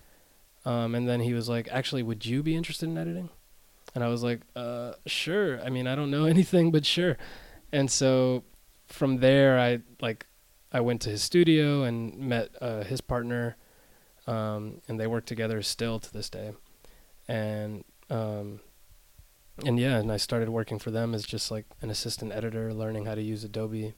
Um, 0.65 0.96
and 0.96 1.07
then 1.07 1.22
he 1.22 1.34
was 1.34 1.48
like, 1.48 1.67
"Actually, 1.72 2.03
would 2.03 2.25
you 2.25 2.43
be 2.43 2.55
interested 2.55 2.89
in 2.89 2.98
editing?" 2.98 3.29
And 3.96 4.03
I 4.03 4.10
was 4.10 4.24
like, 4.24 4.41
"Uh, 4.55 4.93
sure. 5.05 5.62
I 5.62 5.69
mean, 5.69 5.88
I 5.88 5.96
don't 5.96 6.12
know 6.12 6.25
anything, 6.36 6.72
but 6.72 6.86
sure." 6.86 7.17
And 7.72 7.91
so 7.91 8.43
from 8.88 9.17
there, 9.19 9.60
I 9.60 9.79
like 10.01 10.25
I 10.72 10.82
went 10.82 11.02
to 11.02 11.10
his 11.10 11.22
studio 11.22 11.84
and 11.84 12.18
met 12.18 12.50
uh, 12.62 12.84
his 12.84 13.02
partner, 13.02 13.56
um, 14.26 14.82
and 14.88 15.00
they 15.00 15.08
work 15.08 15.26
together 15.26 15.62
still 15.62 16.00
to 16.00 16.12
this 16.12 16.30
day. 16.30 16.52
And 17.28 17.84
um, 18.10 18.60
and 19.66 19.80
yeah, 19.80 19.98
and 19.98 20.12
I 20.12 20.18
started 20.18 20.50
working 20.50 20.80
for 20.80 20.92
them 20.92 21.14
as 21.14 21.26
just 21.26 21.52
like 21.52 21.66
an 21.82 21.90
assistant 21.90 22.32
editor, 22.32 22.74
learning 22.74 23.06
how 23.06 23.16
to 23.16 23.22
use 23.22 23.44
Adobe, 23.44 23.94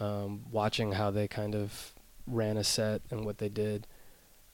um, 0.00 0.44
watching 0.50 0.92
how 0.92 1.10
they 1.10 1.26
kind 1.26 1.54
of 1.54 1.92
ran 2.26 2.56
a 2.56 2.64
set 2.64 3.02
and 3.10 3.24
what 3.24 3.38
they 3.38 3.48
did. 3.48 3.86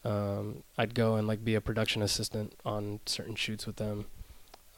Um, 0.04 0.62
I'd 0.78 0.94
go 0.94 1.16
and 1.16 1.26
like 1.28 1.44
be 1.44 1.54
a 1.54 1.60
production 1.60 2.00
assistant 2.00 2.54
on 2.64 3.00
certain 3.06 3.34
shoots 3.34 3.66
with 3.66 3.76
them, 3.76 4.06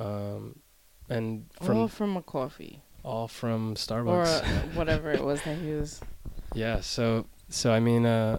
um, 0.01 0.61
and 1.09 1.47
from 1.63 1.77
All 1.77 1.89
from 1.89 2.17
a 2.17 2.23
coffee 2.23 2.83
all 3.05 3.29
from 3.29 3.75
Starbucks. 3.75 4.43
uh, 4.43 4.45
whatever 4.75 5.11
it 5.11 5.23
was 5.25 5.43
that 5.43 5.59
he 5.59 5.73
was. 5.73 6.01
Yeah, 6.55 6.81
so 6.81 7.27
so 7.49 7.73
I 7.73 7.81
mean, 7.81 8.07
uh, 8.07 8.39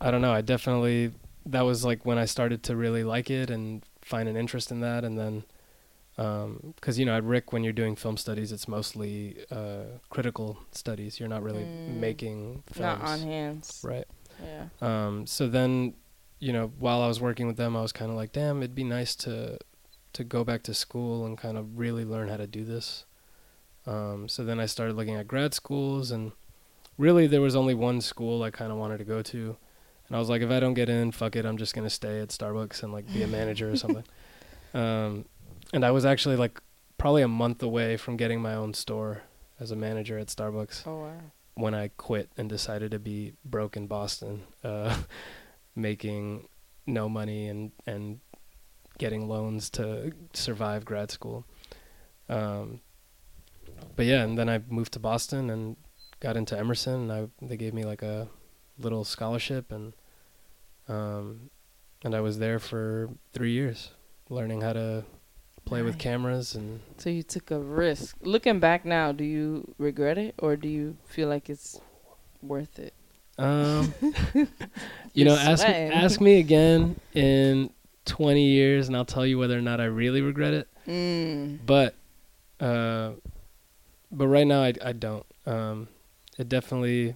I 0.00 0.10
don't 0.10 0.20
know. 0.22 0.32
I 0.32 0.40
definitely 0.40 1.12
that 1.46 1.62
was 1.62 1.84
like 1.84 2.04
when 2.04 2.18
I 2.18 2.24
started 2.26 2.62
to 2.64 2.76
really 2.76 3.04
like 3.04 3.30
it 3.30 3.50
and 3.50 3.82
find 4.02 4.28
an 4.28 4.36
interest 4.36 4.70
in 4.70 4.80
that, 4.80 5.04
and 5.04 5.18
then 5.18 5.44
because 6.74 6.98
you 6.98 7.06
know 7.06 7.16
at 7.16 7.24
RIC 7.24 7.52
when 7.52 7.62
you're 7.64 7.72
doing 7.72 7.94
film 7.96 8.16
studies, 8.16 8.50
it's 8.52 8.66
mostly 8.68 9.36
uh, 9.50 9.84
critical 10.10 10.58
studies. 10.72 11.18
You're 11.20 11.28
not 11.28 11.42
really 11.42 11.64
Mm. 11.64 12.00
making 12.00 12.62
films, 12.72 13.00
Not 13.00 13.08
on 13.08 13.20
hands. 13.22 13.80
right? 13.84 14.06
Yeah. 14.42 14.66
Um, 14.80 15.26
so 15.26 15.48
then, 15.48 15.94
you 16.38 16.52
know, 16.52 16.72
while 16.78 17.02
I 17.02 17.08
was 17.08 17.20
working 17.20 17.46
with 17.46 17.56
them, 17.56 17.76
I 17.76 17.82
was 17.82 17.92
kind 17.92 18.10
of 18.10 18.16
like, 18.16 18.32
damn, 18.32 18.58
it'd 18.58 18.74
be 18.74 18.84
nice 18.84 19.14
to 19.16 19.58
to 20.14 20.24
go 20.24 20.42
back 20.42 20.62
to 20.64 20.74
school 20.74 21.24
and 21.26 21.36
kind 21.38 21.56
of 21.56 21.78
really 21.78 22.04
learn 22.04 22.28
how 22.28 22.36
to 22.38 22.46
do 22.46 22.64
this. 22.64 23.04
Um, 23.86 24.28
so 24.28 24.44
then 24.44 24.58
I 24.58 24.66
started 24.66 24.96
looking 24.96 25.14
at 25.14 25.28
grad 25.28 25.54
schools, 25.54 26.10
and 26.10 26.32
really 26.98 27.26
there 27.26 27.40
was 27.40 27.56
only 27.56 27.74
one 27.74 28.00
school 28.02 28.42
I 28.42 28.50
kind 28.50 28.70
of 28.70 28.76
wanted 28.78 28.98
to 28.98 29.04
go 29.04 29.22
to, 29.22 29.56
and 30.08 30.16
I 30.16 30.18
was 30.18 30.28
like, 30.28 30.42
if 30.42 30.50
I 30.50 30.60
don't 30.60 30.74
get 30.74 30.88
in, 30.90 31.12
fuck 31.12 31.36
it, 31.36 31.46
I'm 31.46 31.56
just 31.56 31.74
gonna 31.74 31.88
stay 31.90 32.20
at 32.20 32.28
Starbucks 32.28 32.82
and 32.82 32.92
like 32.92 33.10
be 33.12 33.22
a 33.22 33.26
manager 33.38 33.70
or 33.70 33.76
something. 33.76 34.04
Um, 34.74 35.24
and 35.72 35.84
I 35.84 35.90
was 35.92 36.04
actually 36.04 36.36
like 36.36 36.60
probably 36.98 37.22
a 37.22 37.28
month 37.28 37.62
away 37.62 37.96
from 37.96 38.16
getting 38.16 38.42
my 38.42 38.54
own 38.54 38.74
store 38.74 39.22
as 39.60 39.70
a 39.70 39.76
manager 39.76 40.18
at 40.18 40.26
Starbucks 40.28 40.86
Oh 40.86 41.00
wow. 41.02 41.12
when 41.54 41.74
I 41.74 41.88
quit 41.96 42.28
and 42.36 42.48
decided 42.48 42.90
to 42.90 42.98
be 42.98 43.34
broke 43.44 43.76
in 43.76 43.86
Boston, 43.86 44.42
uh, 44.64 44.96
making 45.74 46.48
no 46.86 47.08
money 47.08 47.48
and 47.48 47.72
and 47.86 48.20
getting 48.98 49.28
loans 49.28 49.70
to 49.70 50.10
survive 50.32 50.84
grad 50.84 51.10
school. 51.10 51.44
Um, 52.28 52.80
but 53.94 54.06
yeah, 54.06 54.24
and 54.24 54.36
then 54.36 54.48
I 54.48 54.60
moved 54.68 54.92
to 54.94 54.98
Boston 54.98 55.50
and 55.50 55.76
got 56.20 56.36
into 56.36 56.58
Emerson, 56.58 57.10
and 57.10 57.12
I 57.12 57.28
they 57.40 57.56
gave 57.56 57.74
me 57.74 57.84
like 57.84 58.02
a 58.02 58.28
little 58.78 59.04
scholarship, 59.04 59.72
and 59.72 59.92
um, 60.88 61.50
and 62.04 62.14
I 62.14 62.20
was 62.20 62.38
there 62.38 62.58
for 62.58 63.10
three 63.32 63.52
years, 63.52 63.90
learning 64.28 64.62
how 64.62 64.72
to 64.72 65.04
play 65.64 65.82
with 65.82 65.98
cameras 65.98 66.54
and 66.54 66.80
So 66.96 67.10
you 67.10 67.22
took 67.22 67.50
a 67.50 67.58
risk. 67.58 68.16
Looking 68.22 68.58
back 68.58 68.86
now, 68.86 69.12
do 69.12 69.22
you 69.22 69.74
regret 69.76 70.16
it 70.16 70.34
or 70.38 70.56
do 70.56 70.66
you 70.66 70.96
feel 71.06 71.28
like 71.28 71.50
it's 71.50 71.78
worth 72.42 72.78
it? 72.78 72.94
um. 73.38 73.94
you 75.14 75.24
know, 75.24 75.36
ask 75.36 75.66
me, 75.66 75.74
ask 75.74 76.20
me 76.20 76.40
again 76.40 76.98
in 77.14 77.70
20 78.06 78.42
years, 78.42 78.88
and 78.88 78.96
I'll 78.96 79.04
tell 79.04 79.26
you 79.26 79.38
whether 79.38 79.56
or 79.56 79.62
not 79.62 79.80
I 79.80 79.84
really 79.84 80.22
regret 80.22 80.54
it. 80.54 80.68
Mm. 80.86 81.58
But, 81.64 81.94
uh, 82.58 83.12
but 84.10 84.26
right 84.26 84.46
now 84.46 84.62
I 84.62 84.72
I 84.82 84.92
don't. 84.92 85.26
Um, 85.46 85.88
it 86.38 86.48
definitely, 86.48 87.14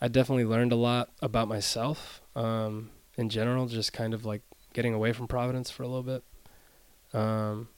I 0.00 0.08
definitely 0.08 0.44
learned 0.44 0.72
a 0.72 0.76
lot 0.76 1.10
about 1.20 1.48
myself. 1.48 2.22
Um, 2.34 2.90
in 3.16 3.28
general, 3.28 3.66
just 3.66 3.92
kind 3.92 4.14
of 4.14 4.24
like 4.24 4.42
getting 4.72 4.94
away 4.94 5.12
from 5.12 5.26
Providence 5.26 5.70
for 5.70 5.82
a 5.82 5.88
little 5.88 6.02
bit. 6.02 6.22
Um, 7.12 7.68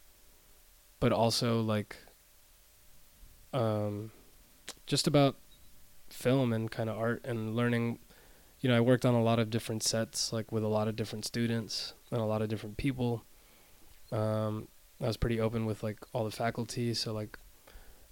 but 1.00 1.12
also 1.12 1.60
like, 1.60 1.96
um, 3.52 4.12
just 4.86 5.06
about 5.06 5.36
film 6.10 6.52
and 6.52 6.70
kind 6.70 6.90
of 6.90 6.98
art 6.98 7.22
and 7.24 7.54
learning 7.56 7.98
you 8.60 8.68
know, 8.68 8.76
I 8.76 8.80
worked 8.80 9.06
on 9.06 9.14
a 9.14 9.22
lot 9.22 9.38
of 9.38 9.50
different 9.50 9.82
sets, 9.82 10.32
like 10.32 10.50
with 10.50 10.64
a 10.64 10.68
lot 10.68 10.88
of 10.88 10.96
different 10.96 11.24
students 11.24 11.94
and 12.10 12.20
a 12.20 12.24
lot 12.24 12.42
of 12.42 12.48
different 12.48 12.76
people. 12.76 13.24
Um, 14.10 14.68
I 15.00 15.06
was 15.06 15.16
pretty 15.16 15.40
open 15.40 15.64
with 15.64 15.82
like 15.82 15.98
all 16.12 16.24
the 16.24 16.30
faculty, 16.30 16.92
so 16.94 17.12
like, 17.12 17.38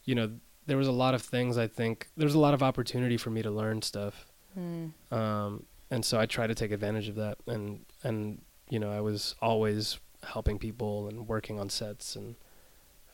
you 0.05 0.15
know, 0.15 0.33
there 0.67 0.77
was 0.77 0.89
a 0.89 0.93
lot 0.93 1.15
of 1.15 1.23
things. 1.23 1.57
I 1.59 1.67
think 1.67 2.09
there 2.17 2.27
was 2.27 2.35
a 2.35 2.39
lot 2.39 2.55
of 2.55 2.63
opportunity 2.63 3.17
for 3.17 3.31
me 3.31 3.43
to 3.43 3.51
learn 3.51 3.83
stuff, 3.83 4.27
Mm. 4.59 4.93
um, 5.13 5.65
and 5.91 6.05
so 6.05 6.19
I 6.19 6.27
tried 6.27 6.47
to 6.49 6.55
take 6.55 6.71
advantage 6.73 7.09
of 7.09 7.15
that. 7.17 7.39
And 7.47 7.85
and 8.03 8.41
you 8.69 8.79
know, 8.79 8.91
I 8.91 9.01
was 9.01 9.35
always 9.41 9.99
helping 10.25 10.59
people 10.59 11.09
and 11.09 11.29
working 11.29 11.61
on 11.61 11.69
sets 11.71 12.17
and 12.17 12.35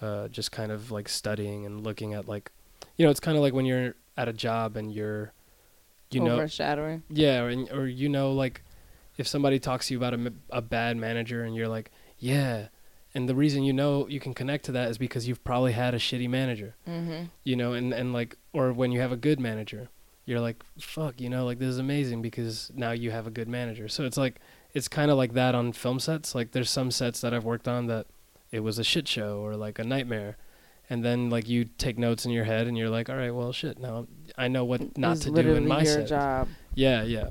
uh, 0.00 0.28
just 0.28 0.50
kind 0.52 0.72
of 0.72 0.90
like 0.90 1.08
studying 1.08 1.66
and 1.66 1.84
looking 1.84 2.14
at 2.14 2.26
like, 2.26 2.50
you 2.96 3.04
know, 3.04 3.10
it's 3.10 3.20
kind 3.20 3.36
of 3.36 3.42
like 3.42 3.52
when 3.52 3.66
you're 3.66 3.94
at 4.16 4.28
a 4.28 4.32
job 4.32 4.76
and 4.76 4.92
you're, 4.92 5.32
you 6.10 6.20
know, 6.20 6.36
Overshadowing. 6.36 7.02
yeah, 7.10 7.40
or, 7.42 7.50
or 7.72 7.86
you 7.86 8.08
know, 8.08 8.32
like 8.32 8.62
if 9.18 9.26
somebody 9.28 9.58
talks 9.58 9.88
to 9.88 9.94
you 9.94 9.98
about 9.98 10.14
a, 10.14 10.32
a 10.50 10.62
bad 10.62 10.96
manager 10.96 11.44
and 11.44 11.54
you're 11.54 11.68
like, 11.68 11.90
yeah, 12.18 12.68
and 13.14 13.28
the 13.28 13.34
reason 13.34 13.62
you 13.62 13.72
know 13.72 14.06
you 14.08 14.20
can 14.20 14.32
connect 14.34 14.64
to 14.66 14.72
that 14.72 14.88
is 14.90 14.98
because 14.98 15.28
you've 15.28 15.44
probably 15.44 15.72
had 15.72 15.94
a 15.94 15.98
shitty 15.98 16.28
manager, 16.28 16.74
Mm-hmm. 16.88 17.24
you 17.44 17.56
know, 17.56 17.72
and 17.72 17.92
and 17.92 18.12
like, 18.12 18.36
or 18.52 18.72
when 18.72 18.92
you 18.92 19.00
have 19.00 19.12
a 19.12 19.16
good 19.16 19.38
manager, 19.40 19.88
you're 20.24 20.40
like, 20.40 20.62
fuck, 20.78 21.20
you 21.20 21.28
know, 21.28 21.44
like 21.44 21.58
this 21.58 21.68
is 21.68 21.78
amazing 21.78 22.22
because 22.22 22.70
now 22.74 22.92
you 22.92 23.10
have 23.10 23.26
a 23.26 23.30
good 23.30 23.48
manager. 23.48 23.88
So 23.88 24.04
it's 24.04 24.16
like 24.16 24.40
it's 24.74 24.88
kind 24.88 25.10
of 25.10 25.16
like 25.18 25.34
that 25.34 25.54
on 25.54 25.72
film 25.72 25.98
sets. 26.00 26.34
Like 26.34 26.52
there's 26.52 26.70
some 26.70 26.90
sets 26.90 27.20
that 27.20 27.34
I've 27.34 27.44
worked 27.44 27.68
on 27.68 27.86
that 27.88 28.06
it 28.50 28.60
was 28.60 28.78
a 28.78 28.84
shit 28.84 29.06
show 29.08 29.38
or 29.40 29.56
like 29.56 29.78
a 29.78 29.84
nightmare. 29.84 30.36
And 30.90 31.04
then 31.04 31.30
like 31.30 31.48
you 31.48 31.64
take 31.64 31.98
notes 31.98 32.24
in 32.26 32.32
your 32.32 32.44
head 32.44 32.66
and 32.66 32.76
you're 32.76 32.90
like, 32.90 33.08
all 33.10 33.16
right, 33.16 33.30
well 33.34 33.52
shit, 33.52 33.78
now 33.78 34.06
I 34.38 34.48
know 34.48 34.64
what 34.64 34.96
not 34.96 35.16
It's 35.16 35.24
to 35.26 35.30
do 35.32 35.54
in 35.54 35.66
my 35.66 35.82
your 35.82 35.84
set. 35.86 36.08
job. 36.08 36.48
Yeah, 36.74 37.02
yeah. 37.02 37.28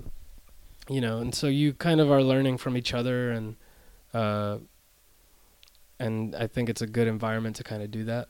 You 0.89 0.99
know, 1.01 1.19
and 1.19 1.33
so 1.33 1.47
you 1.47 1.73
kind 1.73 2.01
of 2.01 2.11
are 2.11 2.21
learning 2.23 2.57
from 2.57 2.75
each 2.77 2.93
other 2.93 3.31
and 3.31 3.55
uh 4.13 4.57
and 6.05 6.35
I 6.35 6.47
think 6.47 6.69
it's 6.69 6.81
a 6.81 6.87
good 6.97 7.07
environment 7.07 7.55
to 7.57 7.63
kind 7.63 7.81
of 7.83 7.89
do 7.91 8.03
that 8.05 8.25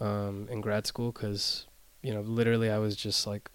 um 0.00 0.46
in 0.52 0.60
grad 0.60 0.84
school 0.86 1.10
cuz 1.12 1.66
you 2.06 2.12
know, 2.14 2.20
literally 2.20 2.70
I 2.70 2.78
was 2.78 2.94
just 3.06 3.26
like 3.26 3.50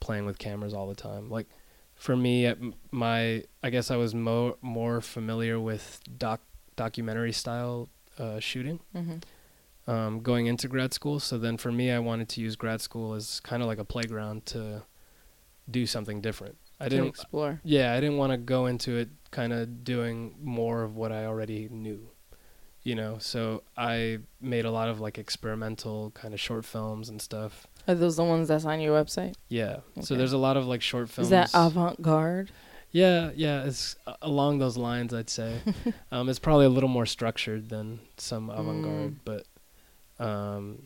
playing 0.00 0.26
with 0.26 0.38
cameras 0.38 0.74
all 0.74 0.88
the 0.88 1.00
time. 1.08 1.24
Like 1.36 1.46
for 1.94 2.16
me 2.16 2.34
at 2.50 2.58
my 2.90 3.44
I 3.62 3.68
guess 3.70 3.90
I 3.90 3.96
was 4.04 4.12
more 4.14 4.56
more 4.60 5.00
familiar 5.00 5.56
with 5.70 6.00
doc 6.24 6.40
documentary 6.76 7.32
style 7.42 7.88
uh 8.18 8.40
shooting 8.40 8.78
Mm-hmm. 8.94 9.18
um, 9.92 10.20
going 10.30 10.46
into 10.46 10.66
grad 10.68 10.92
school. 10.92 11.18
So 11.20 11.38
then 11.38 11.56
for 11.56 11.72
me, 11.72 11.90
I 11.90 11.98
wanted 11.98 12.28
to 12.30 12.40
use 12.46 12.56
grad 12.56 12.80
school 12.80 13.14
as 13.14 13.40
kind 13.40 13.62
of 13.62 13.68
like 13.68 13.78
a 13.78 13.84
playground 13.94 14.44
to 14.46 14.82
do 15.70 15.86
something 15.86 16.20
different. 16.20 16.56
I 16.80 16.84
to 16.84 16.90
didn't, 16.90 17.08
explore. 17.08 17.60
yeah, 17.64 17.94
I 17.94 18.00
didn't 18.00 18.18
want 18.18 18.32
to 18.32 18.38
go 18.38 18.66
into 18.66 18.96
it 18.96 19.08
kind 19.30 19.52
of 19.52 19.82
doing 19.84 20.34
more 20.42 20.82
of 20.82 20.94
what 20.94 21.10
I 21.10 21.24
already 21.24 21.68
knew, 21.70 22.10
you 22.88 22.94
know. 22.94 23.16
So 23.18 23.62
I 23.76 24.18
made 24.40 24.64
a 24.64 24.70
lot 24.70 24.88
of 24.88 24.98
like 25.00 25.18
experimental 25.18 26.10
kind 26.12 26.32
of 26.34 26.40
short 26.40 26.64
films 26.64 27.08
and 27.10 27.20
stuff. 27.20 27.66
Are 27.86 27.94
those 27.94 28.16
the 28.16 28.24
ones 28.24 28.48
that's 28.48 28.64
on 28.64 28.80
your 28.80 28.94
website? 29.00 29.34
Yeah. 29.48 29.78
So 30.00 30.14
there's 30.14 30.32
a 30.32 30.38
lot 30.38 30.56
of 30.56 30.64
like 30.66 30.82
short 30.82 31.08
films. 31.10 31.26
Is 31.26 31.30
that 31.30 31.50
avant 31.54 32.00
garde? 32.00 32.50
Yeah, 32.90 33.30
yeah, 33.36 33.64
it's 33.64 33.96
uh, 34.06 34.14
along 34.22 34.58
those 34.58 34.78
lines. 34.78 35.12
I'd 35.12 35.28
say 35.28 35.60
um, 36.12 36.28
it's 36.30 36.38
probably 36.38 36.64
a 36.64 36.70
little 36.70 36.88
more 36.88 37.04
structured 37.06 37.68
than 37.68 38.00
some 38.16 38.48
avant-garde, 38.50 39.16
Mm. 39.16 39.16
but 39.26 39.44
um, 40.24 40.82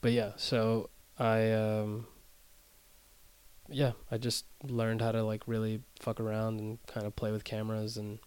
but 0.00 0.12
yeah. 0.12 0.32
So 0.36 0.88
I 1.18 1.52
um, 1.52 2.06
yeah, 3.68 3.92
I 4.10 4.16
just 4.18 4.46
learned 4.64 5.02
how 5.02 5.12
to 5.12 5.22
like 5.22 5.42
really 5.46 5.82
fuck 6.00 6.18
around 6.18 6.60
and 6.60 6.78
kind 6.86 7.06
of 7.06 7.14
play 7.14 7.30
with 7.30 7.44
cameras 7.44 7.96
and 7.98 8.18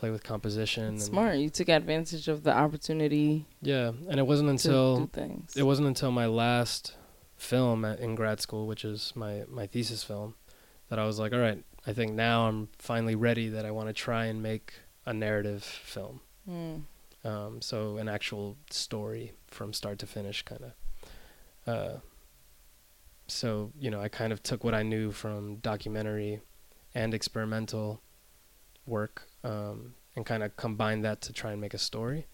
play 0.00 0.10
with 0.10 0.24
composition. 0.24 0.84
and, 0.84 1.02
Smart. 1.02 1.36
You 1.36 1.50
took 1.50 1.68
advantage 1.68 2.26
of 2.26 2.42
the 2.42 2.56
opportunity 2.56 3.44
Yeah, 3.60 3.92
and 4.08 4.18
it 4.18 4.26
wasn't 4.26 4.48
until 4.48 5.10
it 5.54 5.62
wasn't 5.62 5.88
until 5.88 6.10
my 6.10 6.26
last 6.26 6.96
film 7.36 7.84
at, 7.84 8.00
in 8.00 8.14
grad 8.14 8.40
school, 8.40 8.66
which 8.66 8.84
is 8.84 9.12
my 9.14 9.44
my 9.46 9.66
thesis 9.66 10.02
film, 10.02 10.34
that 10.88 10.98
I 10.98 11.04
was 11.04 11.18
like, 11.18 11.32
all 11.34 11.38
right, 11.38 11.62
I 11.86 11.92
think 11.92 12.12
now 12.14 12.48
I'm 12.48 12.68
finally 12.78 13.14
ready 13.14 13.50
that 13.50 13.66
I 13.66 13.70
want 13.70 13.88
to 13.88 13.92
try 13.92 14.24
and 14.24 14.42
make 14.42 14.72
a 15.04 15.12
narrative 15.12 15.62
film. 15.62 16.20
Mm. 16.48 16.82
Um, 17.22 17.60
so 17.60 17.98
an 17.98 18.08
actual 18.08 18.56
story 18.70 19.34
from 19.48 19.74
start 19.74 19.98
to 19.98 20.06
finish, 20.06 20.42
kind 20.42 20.64
of. 20.64 20.72
Uh, 21.66 21.98
so 23.28 23.70
you 23.78 23.90
know, 23.90 24.00
I 24.00 24.08
kind 24.08 24.32
of 24.32 24.42
took 24.42 24.64
what 24.64 24.74
I 24.74 24.82
knew 24.82 25.12
from 25.12 25.56
documentary 25.56 26.40
and 26.94 27.12
experimental, 27.12 28.00
work 28.90 29.28
um, 29.44 29.94
and 30.16 30.26
kind 30.26 30.42
of 30.42 30.56
combine 30.56 31.00
that 31.02 31.22
to 31.22 31.32
try 31.32 31.52
and 31.52 31.60
make 31.60 31.72
a 31.72 31.78
story. 31.78 32.26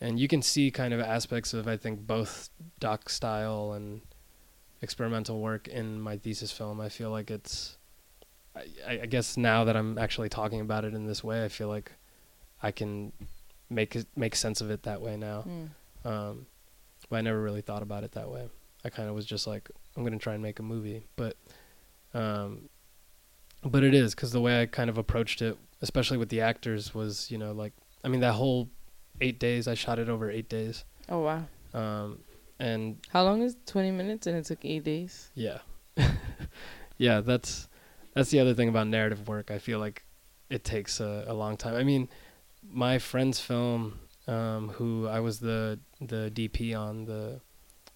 And 0.00 0.18
you 0.18 0.28
can 0.28 0.42
see 0.42 0.70
kind 0.70 0.94
of 0.94 1.00
aspects 1.00 1.54
of 1.54 1.68
I 1.68 1.76
think 1.76 2.06
both 2.06 2.50
doc 2.80 3.08
style 3.08 3.72
and 3.72 4.00
experimental 4.80 5.40
work 5.40 5.68
in 5.68 6.00
my 6.00 6.16
thesis 6.16 6.52
film. 6.52 6.80
I 6.80 6.88
feel 6.88 7.10
like 7.10 7.30
it's 7.30 7.76
I, 8.86 9.00
I 9.02 9.06
guess 9.06 9.36
now 9.36 9.64
that 9.64 9.76
I'm 9.76 9.98
actually 9.98 10.28
talking 10.28 10.60
about 10.60 10.84
it 10.84 10.94
in 10.94 11.06
this 11.06 11.22
way, 11.22 11.44
I 11.44 11.48
feel 11.48 11.68
like 11.68 11.92
I 12.62 12.70
can 12.72 13.12
make 13.70 13.94
it, 13.96 14.06
make 14.16 14.34
sense 14.34 14.60
of 14.60 14.70
it 14.70 14.82
that 14.84 15.00
way 15.00 15.16
now. 15.16 15.44
Mm. 15.46 16.08
Um, 16.08 16.46
but 17.08 17.16
I 17.16 17.20
never 17.20 17.40
really 17.40 17.60
thought 17.60 17.82
about 17.82 18.04
it 18.04 18.12
that 18.12 18.30
way. 18.30 18.48
I 18.84 18.90
kind 18.90 19.08
of 19.08 19.14
was 19.14 19.26
just 19.26 19.46
like, 19.46 19.70
I'm 19.96 20.04
gonna 20.04 20.18
try 20.18 20.34
and 20.34 20.42
make 20.42 20.58
a 20.58 20.62
movie, 20.62 21.04
but, 21.16 21.36
um, 22.14 22.68
but 23.64 23.82
it 23.82 23.94
is 23.94 24.14
because 24.14 24.32
the 24.32 24.40
way 24.40 24.62
I 24.62 24.66
kind 24.66 24.88
of 24.88 24.98
approached 24.98 25.42
it, 25.42 25.56
especially 25.82 26.16
with 26.18 26.28
the 26.28 26.40
actors, 26.40 26.94
was 26.94 27.30
you 27.30 27.38
know 27.38 27.52
like 27.52 27.72
I 28.04 28.08
mean 28.08 28.20
that 28.20 28.32
whole 28.34 28.68
eight 29.20 29.38
days 29.40 29.66
I 29.68 29.74
shot 29.74 29.98
it 29.98 30.08
over 30.08 30.30
eight 30.30 30.48
days, 30.48 30.84
Oh 31.08 31.20
wow. 31.20 31.44
um, 31.74 32.20
and 32.58 32.98
How 33.10 33.24
long 33.24 33.42
is 33.42 33.56
twenty 33.66 33.90
minutes 33.90 34.26
and 34.26 34.36
it 34.36 34.44
took 34.44 34.64
eight 34.64 34.84
days? 34.84 35.30
yeah, 35.34 35.58
yeah, 36.98 37.20
that's 37.20 37.68
that's 38.14 38.30
the 38.30 38.40
other 38.40 38.54
thing 38.54 38.68
about 38.68 38.86
narrative 38.88 39.28
work. 39.28 39.50
I 39.50 39.58
feel 39.58 39.78
like 39.78 40.04
it 40.50 40.64
takes 40.64 41.00
a, 41.00 41.24
a 41.28 41.34
long 41.34 41.56
time. 41.56 41.74
I 41.74 41.84
mean, 41.84 42.08
my 42.68 42.98
friend's 42.98 43.38
film, 43.40 43.98
um, 44.26 44.70
who 44.70 45.06
I 45.06 45.20
was 45.20 45.40
the 45.40 45.78
the 46.00 46.30
DP 46.34 46.76
on 46.78 47.04
the 47.04 47.40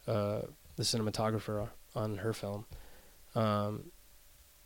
uh, 0.06 0.42
the 0.76 0.82
cinematographer 0.82 1.68
on 1.94 2.18
her 2.18 2.32
film. 2.32 2.64
Um, 3.34 3.90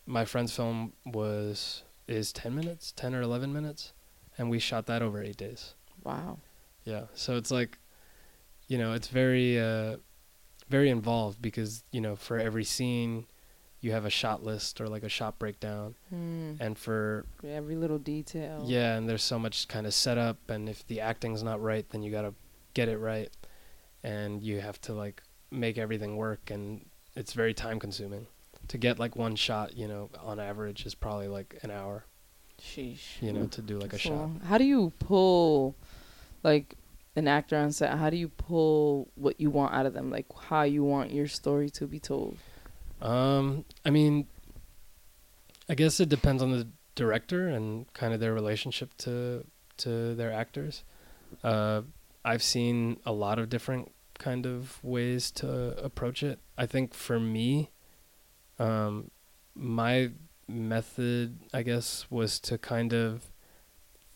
my 0.07 0.25
friend's 0.25 0.55
film 0.55 0.93
was 1.05 1.83
is 2.09 2.33
ten 2.33 2.55
minutes, 2.55 2.93
ten 2.93 3.15
or 3.15 3.23
eleven 3.23 3.53
minutes, 3.53 3.93
and 4.39 4.51
we 4.51 4.59
shot 4.59 4.87
that 4.87 5.03
over 5.03 5.23
eight 5.23 5.37
days. 5.37 5.75
Wow. 6.05 6.39
Yeah. 6.85 7.05
So 7.15 7.37
it's 7.37 7.51
like, 7.51 7.79
you 8.69 8.79
know, 8.79 8.93
it's 8.93 9.09
very, 9.09 9.59
uh, 9.61 9.97
very 10.69 10.89
involved 10.91 11.41
because 11.43 11.85
you 11.93 12.01
know 12.01 12.17
for 12.17 12.39
every 12.39 12.65
scene, 12.65 13.27
you 13.81 13.93
have 13.93 14.05
a 14.05 14.11
shot 14.11 14.43
list 14.43 14.81
or 14.81 14.89
like 14.89 15.03
a 15.03 15.09
shot 15.09 15.39
breakdown, 15.39 15.95
Mm. 16.13 16.61
and 16.61 16.79
for 16.79 17.27
Every 17.45 17.77
little 17.77 17.99
detail. 17.99 18.65
yeah, 18.67 18.97
and 18.97 19.09
there's 19.09 19.23
so 19.23 19.39
much 19.39 19.69
kind 19.69 19.87
of 19.87 19.95
setup, 19.95 20.49
and 20.51 20.69
if 20.69 20.87
the 20.87 21.01
acting's 21.01 21.43
not 21.43 21.61
right, 21.63 21.89
then 21.91 22.03
you 22.03 22.11
gotta 22.11 22.35
get 22.75 22.89
it 22.89 22.99
right, 22.99 23.31
and 24.03 24.43
you 24.43 24.61
have 24.61 24.81
to 24.83 24.93
like 24.95 25.23
make 25.51 25.79
everything 25.79 26.17
work, 26.17 26.51
and 26.51 26.87
it's 27.15 27.33
very 27.33 27.55
time 27.55 27.79
consuming. 27.79 28.27
To 28.69 28.79
get 28.79 28.99
like 28.99 29.15
one 29.17 29.37
shot, 29.37 29.77
you 29.77 29.87
know, 29.87 30.11
on 30.23 30.41
average 30.41 30.87
is 30.87 30.95
probably 30.95 31.29
like 31.29 31.59
an 31.63 31.71
hour, 31.71 32.05
Sheesh. 32.61 33.21
you 33.23 33.33
know, 33.33 33.47
to 33.47 33.63
do 33.63 33.79
like 33.79 33.89
a 33.89 33.93
That's 33.93 34.03
shot. 34.03 34.31
How 34.45 34.59
do 34.59 34.65
you 34.65 34.93
pull, 34.99 35.77
like, 36.43 36.75
an 37.15 37.29
actor 37.29 37.57
on 37.57 37.71
set? 37.73 37.97
How 37.97 38.11
do 38.11 38.17
you 38.17 38.29
pull 38.29 39.09
what 39.15 39.41
you 39.41 39.51
want 39.51 39.73
out 39.73 39.87
of 39.87 39.95
them? 39.95 40.11
Like, 40.11 40.27
how 40.49 40.63
you 40.63 40.83
want 40.83 41.13
your 41.13 41.29
story 41.29 41.71
to 41.71 41.87
be 41.87 42.01
told? 42.01 42.39
Um, 43.01 43.65
I 43.85 43.91
mean, 43.91 44.27
I 45.69 45.75
guess 45.75 46.01
it 46.01 46.09
depends 46.09 46.43
on 46.43 46.51
the 46.51 46.67
director 46.95 47.49
and 47.49 47.93
kind 47.93 48.13
of 48.15 48.21
their 48.21 48.35
relationship 48.35 48.97
to 48.99 49.45
to 49.79 50.15
their 50.15 50.33
actors. 50.33 50.83
Uh, 51.45 51.83
I've 52.25 52.43
seen 52.43 52.99
a 53.05 53.13
lot 53.13 53.39
of 53.39 53.49
different 53.49 53.93
kind 54.19 54.47
of 54.47 54.83
ways 54.83 55.31
to 55.33 55.77
approach 55.85 56.23
it. 56.23 56.41
I 56.57 56.67
think 56.67 56.95
for 56.95 57.21
me, 57.21 57.71
um, 58.59 59.11
my 59.55 60.11
method, 60.49 61.39
I 61.53 61.63
guess, 61.63 62.07
was 62.11 62.39
to 62.41 62.59
kind 62.59 62.93
of 62.93 63.33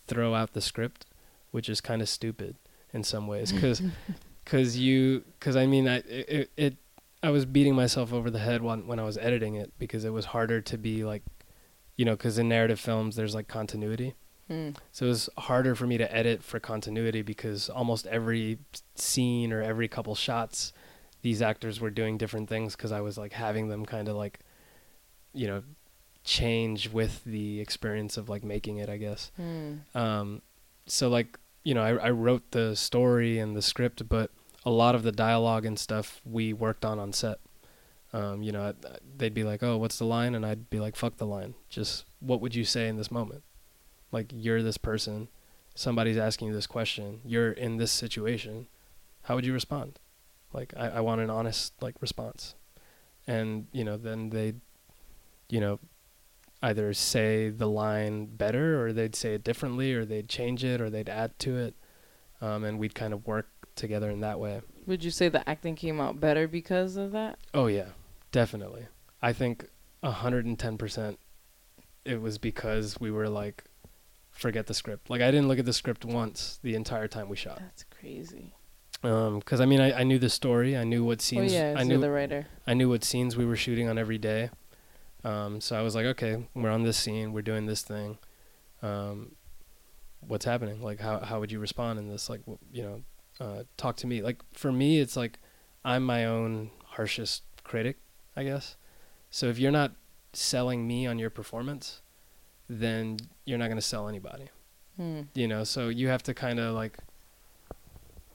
throw 0.06 0.34
out 0.34 0.52
the 0.52 0.60
script, 0.60 1.06
which 1.50 1.68
is 1.68 1.80
kind 1.80 2.02
of 2.02 2.08
stupid 2.08 2.56
in 2.92 3.04
some 3.04 3.26
ways, 3.26 3.52
because 3.52 3.82
because 4.44 4.78
you 4.78 5.24
because 5.38 5.56
I 5.56 5.66
mean 5.66 5.88
I 5.88 5.96
it, 5.98 6.50
it 6.56 6.76
I 7.22 7.30
was 7.30 7.44
beating 7.44 7.74
myself 7.74 8.12
over 8.12 8.30
the 8.30 8.38
head 8.38 8.62
when 8.62 8.86
when 8.86 8.98
I 8.98 9.04
was 9.04 9.18
editing 9.18 9.54
it 9.54 9.72
because 9.78 10.04
it 10.04 10.12
was 10.12 10.26
harder 10.26 10.60
to 10.60 10.78
be 10.78 11.04
like, 11.04 11.22
you 11.96 12.04
know, 12.04 12.16
because 12.16 12.38
in 12.38 12.48
narrative 12.48 12.80
films 12.80 13.16
there's 13.16 13.34
like 13.34 13.48
continuity. 13.48 14.14
Mm. 14.50 14.76
So 14.90 15.06
it 15.06 15.10
was 15.10 15.30
harder 15.38 15.74
for 15.76 15.86
me 15.86 15.96
to 15.98 16.12
edit 16.14 16.42
for 16.42 16.58
continuity 16.58 17.22
because 17.22 17.68
almost 17.68 18.06
every 18.08 18.58
scene 18.96 19.52
or 19.52 19.62
every 19.62 19.86
couple 19.86 20.14
shots, 20.16 20.72
these 21.22 21.42
actors 21.42 21.80
were 21.80 21.90
doing 21.90 22.18
different 22.18 22.48
things 22.48 22.76
because 22.76 22.92
I 22.92 23.00
was 23.00 23.18
like 23.18 23.32
having 23.32 23.68
them 23.68 23.84
kind 23.84 24.08
of 24.08 24.16
like, 24.16 24.40
you 25.32 25.46
know, 25.46 25.62
change 26.24 26.90
with 26.90 27.22
the 27.24 27.60
experience 27.60 28.16
of 28.16 28.28
like 28.28 28.44
making 28.44 28.78
it. 28.78 28.88
I 28.88 28.96
guess. 28.96 29.30
Mm. 29.40 29.94
Um, 29.94 30.42
so 30.86 31.08
like 31.08 31.38
you 31.62 31.74
know, 31.74 31.82
I, 31.82 32.08
I 32.08 32.10
wrote 32.10 32.52
the 32.52 32.74
story 32.74 33.38
and 33.38 33.54
the 33.54 33.62
script, 33.62 34.08
but 34.08 34.30
a 34.64 34.70
lot 34.70 34.94
of 34.94 35.02
the 35.02 35.12
dialogue 35.12 35.64
and 35.64 35.78
stuff 35.78 36.20
we 36.24 36.52
worked 36.52 36.84
on 36.84 36.98
on 36.98 37.12
set. 37.12 37.38
Um, 38.12 38.42
you 38.42 38.50
know, 38.50 38.74
they'd 39.16 39.34
be 39.34 39.44
like, 39.44 39.62
"Oh, 39.62 39.76
what's 39.76 39.98
the 39.98 40.04
line?" 40.04 40.34
and 40.34 40.44
I'd 40.44 40.68
be 40.68 40.80
like, 40.80 40.96
"Fuck 40.96 41.18
the 41.18 41.26
line. 41.26 41.54
Just 41.68 42.06
what 42.18 42.40
would 42.40 42.54
you 42.54 42.64
say 42.64 42.88
in 42.88 42.96
this 42.96 43.10
moment? 43.10 43.42
Like 44.12 44.32
you're 44.34 44.62
this 44.62 44.78
person, 44.78 45.28
somebody's 45.74 46.18
asking 46.18 46.48
you 46.48 46.54
this 46.54 46.66
question, 46.66 47.20
you're 47.24 47.52
in 47.52 47.76
this 47.76 47.92
situation. 47.92 48.66
How 49.22 49.34
would 49.34 49.46
you 49.46 49.52
respond? 49.52 49.98
Like 50.52 50.72
I, 50.76 50.88
I 50.88 51.00
want 51.00 51.20
an 51.20 51.30
honest 51.30 51.72
like 51.80 51.94
response." 52.00 52.54
And 53.26 53.66
you 53.72 53.84
know, 53.84 53.96
then 53.96 54.30
they, 54.30 54.54
you 55.48 55.60
know, 55.60 55.78
either 56.62 56.92
say 56.92 57.48
the 57.48 57.68
line 57.68 58.26
better 58.26 58.82
or 58.84 58.92
they'd 58.92 59.14
say 59.16 59.34
it 59.34 59.44
differently 59.44 59.94
or 59.94 60.04
they'd 60.04 60.28
change 60.28 60.64
it 60.64 60.80
or 60.80 60.90
they'd 60.90 61.08
add 61.08 61.38
to 61.38 61.56
it 61.56 61.74
um, 62.40 62.64
and 62.64 62.78
we'd 62.78 62.94
kind 62.94 63.12
of 63.14 63.26
work 63.26 63.48
together 63.76 64.10
in 64.10 64.20
that 64.20 64.38
way 64.38 64.60
Would 64.86 65.02
you 65.02 65.10
say 65.10 65.28
the 65.30 65.48
acting 65.48 65.74
came 65.74 66.00
out 66.00 66.20
better 66.20 66.46
because 66.46 66.96
of 66.96 67.12
that? 67.12 67.38
oh 67.54 67.66
yeah 67.66 67.86
definitely 68.30 68.86
i 69.22 69.32
think 69.32 69.64
110% 70.04 71.16
it 72.04 72.20
was 72.20 72.36
because 72.38 73.00
we 73.00 73.10
were 73.10 73.28
like 73.28 73.64
forget 74.30 74.66
the 74.66 74.74
script 74.74 75.08
like 75.08 75.22
i 75.22 75.30
didn't 75.30 75.48
look 75.48 75.58
at 75.58 75.64
the 75.64 75.72
script 75.72 76.04
once 76.04 76.58
the 76.62 76.74
entire 76.74 77.08
time 77.08 77.28
we 77.30 77.36
shot 77.36 77.58
That's 77.58 77.84
crazy. 77.84 78.54
Because 79.02 79.60
i 79.60 79.66
mean 79.66 79.80
I, 79.80 80.00
I 80.00 80.02
knew 80.04 80.18
the 80.18 80.28
story 80.28 80.76
i 80.76 80.84
knew 80.84 81.04
what 81.04 81.22
scenes 81.22 81.52
oh 81.52 81.54
yeah, 81.56 81.74
i 81.76 81.82
knew 81.84 81.98
the 81.98 82.10
writer. 82.10 82.46
I 82.66 82.74
knew 82.74 82.88
what 82.88 83.02
scenes 83.04 83.36
we 83.36 83.44
were 83.46 83.56
shooting 83.56 83.88
on 83.88 83.98
every 83.98 84.18
day. 84.18 84.50
Um, 85.24 85.60
so 85.60 85.76
I 85.76 85.82
was 85.82 85.94
like, 85.94 86.06
okay, 86.06 86.46
we're 86.54 86.70
on 86.70 86.82
this 86.82 86.96
scene, 86.96 87.32
we're 87.32 87.42
doing 87.42 87.66
this 87.66 87.82
thing. 87.82 88.16
Um, 88.82 89.32
what's 90.20 90.44
happening? 90.46 90.82
Like, 90.82 91.00
how 91.00 91.20
how 91.20 91.40
would 91.40 91.52
you 91.52 91.58
respond 91.58 91.98
in 91.98 92.08
this? 92.08 92.30
Like, 92.30 92.40
you 92.72 92.82
know, 92.82 93.02
uh, 93.38 93.62
talk 93.76 93.96
to 93.96 94.06
me. 94.06 94.22
Like 94.22 94.40
for 94.54 94.72
me, 94.72 94.98
it's 94.98 95.16
like 95.16 95.38
I'm 95.84 96.04
my 96.04 96.24
own 96.24 96.70
harshest 96.84 97.42
critic, 97.64 97.98
I 98.36 98.44
guess. 98.44 98.76
So 99.30 99.46
if 99.46 99.58
you're 99.58 99.72
not 99.72 99.92
selling 100.32 100.86
me 100.86 101.06
on 101.06 101.18
your 101.18 101.30
performance, 101.30 102.00
then 102.68 103.18
you're 103.44 103.58
not 103.58 103.68
gonna 103.68 103.80
sell 103.82 104.08
anybody 104.08 104.48
Hmm. 104.96 105.22
you 105.34 105.48
know 105.48 105.64
so 105.64 105.88
you 105.88 106.08
have 106.08 106.22
to 106.24 106.34
kind 106.34 106.58
of 106.60 106.74
like 106.74 106.98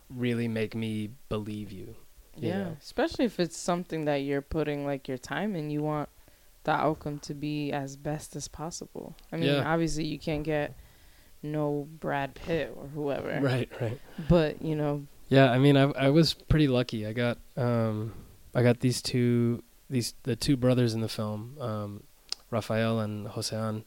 really 0.09 0.47
make 0.47 0.75
me 0.75 1.09
believe 1.29 1.71
you 1.71 1.95
you 2.37 2.49
Yeah, 2.49 2.57
know? 2.63 2.77
especially 2.81 3.25
if 3.25 3.39
it's 3.39 3.57
something 3.57 4.05
that 4.05 4.17
you're 4.17 4.41
putting 4.41 4.85
like 4.85 5.07
your 5.07 5.17
time 5.17 5.55
in. 5.55 5.69
You 5.69 5.81
want 5.83 6.09
the 6.63 6.71
outcome 6.71 7.19
to 7.19 7.33
be 7.33 7.71
as 7.71 7.95
best 7.95 8.35
as 8.35 8.47
possible. 8.47 9.15
I 9.31 9.37
mean, 9.37 9.45
Yeah. 9.47 9.63
obviously 9.71 10.05
you 10.05 10.19
can't 10.19 10.43
get 10.43 10.75
no 11.41 11.87
Brad 11.99 12.33
Pitt 12.35 12.73
or 12.75 12.87
whoever, 12.87 13.39
right 13.41 13.69
right 13.79 13.99
but 14.27 14.61
you 14.61 14.75
know, 14.75 15.05
Yeah, 15.29 15.49
I 15.51 15.57
mean, 15.59 15.77
I 15.77 15.83
I 15.91 16.09
was 16.09 16.33
pretty 16.33 16.67
lucky. 16.67 17.05
I 17.07 17.13
got 17.13 17.37
um, 17.55 18.13
I 18.53 18.63
got 18.63 18.79
these 18.81 19.01
two 19.01 19.63
these 19.89 20.13
the 20.23 20.35
two 20.35 20.57
brothers 20.57 20.93
in 20.93 21.01
the 21.01 21.07
film, 21.09 21.55
um, 21.59 22.03
Rafael 22.51 22.99
and 22.99 23.27
Josean. 23.27 23.83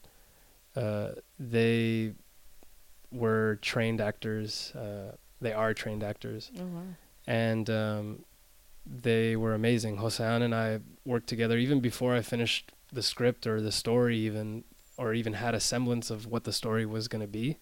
Uh, 0.76 1.10
they 1.38 2.14
were 3.10 3.58
trained 3.62 4.00
actors. 4.00 4.72
Uh, 4.74 5.16
they 5.40 5.52
are 5.52 5.74
trained 5.74 6.02
actors, 6.02 6.50
oh 6.58 6.64
wow. 6.66 6.82
and 7.26 7.70
um, 7.70 8.24
they 8.86 9.36
were 9.36 9.54
amazing. 9.54 9.98
Josean 9.98 10.42
and 10.42 10.54
I 10.54 10.80
worked 11.04 11.28
together 11.28 11.58
even 11.58 11.80
before 11.80 12.14
I 12.14 12.22
finished 12.22 12.72
the 12.92 13.02
script 13.02 13.46
or 13.46 13.60
the 13.60 13.72
story, 13.72 14.18
even 14.18 14.64
or 14.96 15.14
even 15.14 15.34
had 15.34 15.54
a 15.54 15.60
semblance 15.60 16.10
of 16.10 16.26
what 16.26 16.44
the 16.44 16.52
story 16.52 16.84
was 16.84 17.08
going 17.08 17.22
to 17.22 17.28
be. 17.28 17.56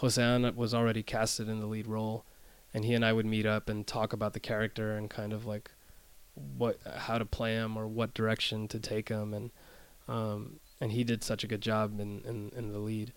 Josean 0.00 0.54
was 0.56 0.74
already 0.74 1.02
casted 1.02 1.48
in 1.48 1.60
the 1.60 1.66
lead 1.66 1.86
role, 1.86 2.24
and 2.74 2.84
he 2.84 2.94
and 2.94 3.04
I 3.04 3.12
would 3.12 3.26
meet 3.26 3.46
up 3.46 3.68
and 3.68 3.86
talk 3.86 4.12
about 4.12 4.32
the 4.32 4.40
character 4.40 4.96
and 4.96 5.08
kind 5.08 5.32
of 5.32 5.46
like 5.46 5.70
what 6.34 6.78
how 6.96 7.18
to 7.18 7.24
play 7.24 7.54
him 7.54 7.76
or 7.76 7.86
what 7.86 8.14
direction 8.14 8.66
to 8.68 8.80
take 8.80 9.08
him, 9.08 9.32
and 9.34 9.50
um, 10.08 10.60
and 10.80 10.92
he 10.92 11.04
did 11.04 11.22
such 11.22 11.44
a 11.44 11.46
good 11.46 11.60
job 11.60 12.00
in 12.00 12.22
in, 12.22 12.50
in 12.56 12.72
the 12.72 12.78
lead. 12.78 13.12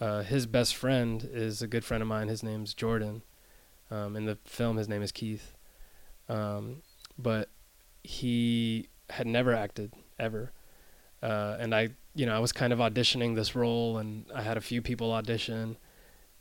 Uh, 0.00 0.22
his 0.22 0.46
best 0.46 0.74
friend 0.74 1.28
is 1.32 1.62
a 1.62 1.68
good 1.68 1.84
friend 1.84 2.02
of 2.02 2.08
mine. 2.08 2.28
His 2.28 2.42
name's 2.42 2.74
Jordan. 2.74 3.22
Um, 3.94 4.16
in 4.16 4.24
the 4.24 4.36
film, 4.44 4.76
his 4.76 4.88
name 4.88 5.02
is 5.02 5.12
Keith. 5.12 5.54
Um, 6.28 6.82
but 7.18 7.48
he 8.02 8.88
had 9.10 9.26
never 9.26 9.54
acted 9.54 9.92
ever. 10.18 10.52
uh, 11.22 11.56
and 11.58 11.74
I 11.74 11.88
you 12.14 12.26
know 12.26 12.34
I 12.36 12.38
was 12.38 12.52
kind 12.52 12.72
of 12.72 12.78
auditioning 12.78 13.34
this 13.34 13.54
role, 13.54 13.98
and 13.98 14.26
I 14.34 14.42
had 14.42 14.56
a 14.56 14.60
few 14.60 14.80
people 14.82 15.12
audition. 15.12 15.76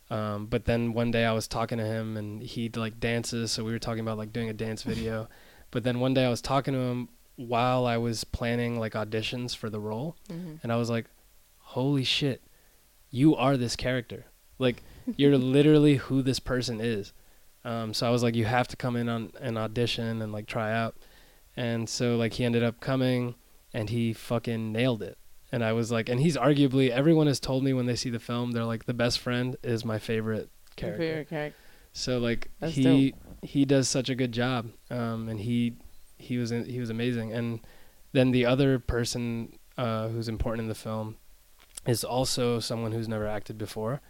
Um, 0.09 0.45
but 0.47 0.65
then 0.65 0.93
one 0.93 1.09
day 1.11 1.25
I 1.25 1.31
was 1.31 1.47
talking 1.47 1.77
to 1.77 1.85
him, 1.85 2.17
and 2.17 2.41
he 2.43 2.69
like 2.69 2.99
dances, 2.99 3.51
so 3.51 3.63
we 3.63 3.71
were 3.71 3.79
talking 3.79 4.01
about 4.01 4.17
like 4.17 4.33
doing 4.33 4.49
a 4.49 4.53
dance 4.53 4.83
video. 4.93 5.27
but 5.71 5.83
then 5.83 5.99
one 5.99 6.13
day 6.13 6.23
I 6.25 6.29
was 6.29 6.41
talking 6.41 6.73
to 6.75 6.79
him 6.79 7.09
while 7.35 7.85
I 7.87 7.97
was 7.97 8.23
planning 8.23 8.79
like 8.79 8.93
auditions 8.93 9.55
for 9.55 9.69
the 9.69 9.79
role, 9.79 10.15
Mhm. 10.29 10.59
and 10.61 10.71
I 10.71 10.75
was 10.75 10.89
like, 10.89 11.05
"Holy 11.75 12.03
shit, 12.03 12.43
you 13.09 13.35
are 13.35 13.57
this 13.57 13.75
character! 13.75 14.25
Like, 14.59 14.83
you're 15.17 15.37
literally 15.57 15.95
who 15.95 16.21
this 16.21 16.39
person 16.39 16.79
is." 16.81 17.11
Um, 17.65 17.93
so 17.93 18.07
I 18.07 18.09
was 18.09 18.23
like, 18.23 18.35
"You 18.35 18.45
have 18.45 18.67
to 18.69 18.75
come 18.75 18.95
in 18.95 19.07
on 19.09 19.31
an 19.39 19.57
audition 19.57 20.21
and 20.21 20.31
like 20.31 20.47
try 20.47 20.71
out." 20.73 20.95
And 21.55 21.87
so 21.87 22.15
like 22.17 22.33
he 22.33 22.43
ended 22.45 22.63
up 22.63 22.79
coming, 22.79 23.35
and 23.73 23.89
he 23.89 24.13
fucking 24.13 24.71
nailed 24.71 25.01
it. 25.01 25.17
And 25.51 25.63
I 25.63 25.73
was 25.73 25.91
like, 25.91 26.09
and 26.09 26.19
he's 26.19 26.35
arguably 26.35 26.89
everyone 26.89 27.27
has 27.27 27.39
told 27.39 27.63
me 27.63 27.73
when 27.73 27.85
they 27.85 27.95
see 27.95 28.09
the 28.09 28.19
film, 28.19 28.51
they're 28.51 28.65
like, 28.65 28.85
the 28.85 28.93
best 28.93 29.19
friend 29.19 29.55
is 29.63 29.85
my 29.85 29.99
favorite 29.99 30.49
Your 30.49 30.75
character. 30.75 30.97
favorite 31.03 31.29
character. 31.29 31.57
So 31.93 32.17
like 32.17 32.49
That's 32.59 32.73
he 32.73 33.13
he 33.43 33.65
does 33.65 33.87
such 33.87 34.09
a 34.09 34.15
good 34.15 34.31
job, 34.31 34.69
um, 34.89 35.29
and 35.29 35.39
he 35.39 35.75
he 36.17 36.37
was 36.37 36.49
he 36.49 36.79
was 36.79 36.89
amazing. 36.89 37.31
And 37.33 37.59
then 38.13 38.31
the 38.31 38.45
other 38.45 38.79
person 38.79 39.59
uh, 39.77 40.07
who's 40.07 40.27
important 40.27 40.63
in 40.63 40.69
the 40.69 40.75
film 40.75 41.17
is 41.85 42.03
also 42.03 42.59
someone 42.59 42.91
who's 42.91 43.07
never 43.07 43.27
acted 43.27 43.57
before, 43.57 44.01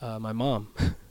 uh, 0.00 0.18
my 0.18 0.32
mom. 0.32 0.74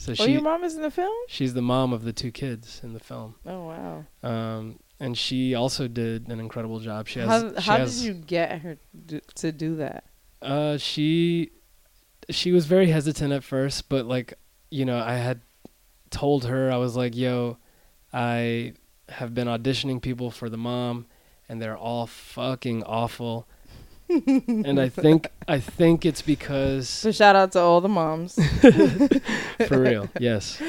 so 0.00 0.12
oh, 0.12 0.14
she 0.24 0.32
your 0.32 0.40
mom 0.42 0.64
is 0.64 0.74
in 0.76 0.82
the 0.82 0.90
film? 0.90 1.14
she's 1.28 1.52
the 1.54 1.62
mom 1.62 1.92
of 1.92 2.04
the 2.04 2.12
two 2.12 2.30
kids 2.30 2.80
in 2.82 2.92
the 2.94 3.00
film, 3.00 3.34
Oh 3.44 3.66
wow. 3.68 4.04
um, 4.22 4.78
and 4.98 5.16
she 5.16 5.54
also 5.54 5.88
did 5.88 6.28
an 6.28 6.40
incredible 6.40 6.80
job. 6.80 7.06
She 7.08 7.20
has 7.20 7.28
how 7.28 7.60
how 7.60 7.76
has, 7.78 7.98
did 8.00 8.06
you 8.06 8.14
get 8.14 8.60
her 8.62 8.76
d- 9.06 9.20
to 9.36 9.52
do 9.52 9.76
that? 9.76 10.04
Uh, 10.42 10.76
she 10.78 11.50
she 12.30 12.50
was 12.52 12.64
very 12.66 12.88
hesitant 12.90 13.32
at 13.32 13.44
first, 13.44 13.88
but 13.88 14.06
like 14.06 14.34
you 14.70 14.84
know, 14.84 14.98
I 14.98 15.14
had 15.14 15.40
told 16.10 16.44
her 16.46 16.70
I 16.72 16.76
was 16.76 16.96
like, 16.96 17.14
"Yo, 17.16 17.58
I 18.12 18.74
have 19.08 19.34
been 19.34 19.48
auditioning 19.48 20.00
people 20.00 20.30
for 20.30 20.48
the 20.48 20.56
mom, 20.56 21.06
and 21.48 21.60
they're 21.60 21.76
all 21.76 22.06
fucking 22.06 22.84
awful." 22.84 23.46
And 24.10 24.80
I 24.80 24.88
think 24.88 25.28
I 25.48 25.60
think 25.60 26.04
it's 26.04 26.22
because 26.22 26.88
So 26.88 27.12
shout 27.12 27.36
out 27.36 27.52
to 27.52 27.60
all 27.60 27.80
the 27.80 27.88
moms. 27.88 28.34
for 29.68 29.78
real, 29.80 30.08
yes. 30.18 30.60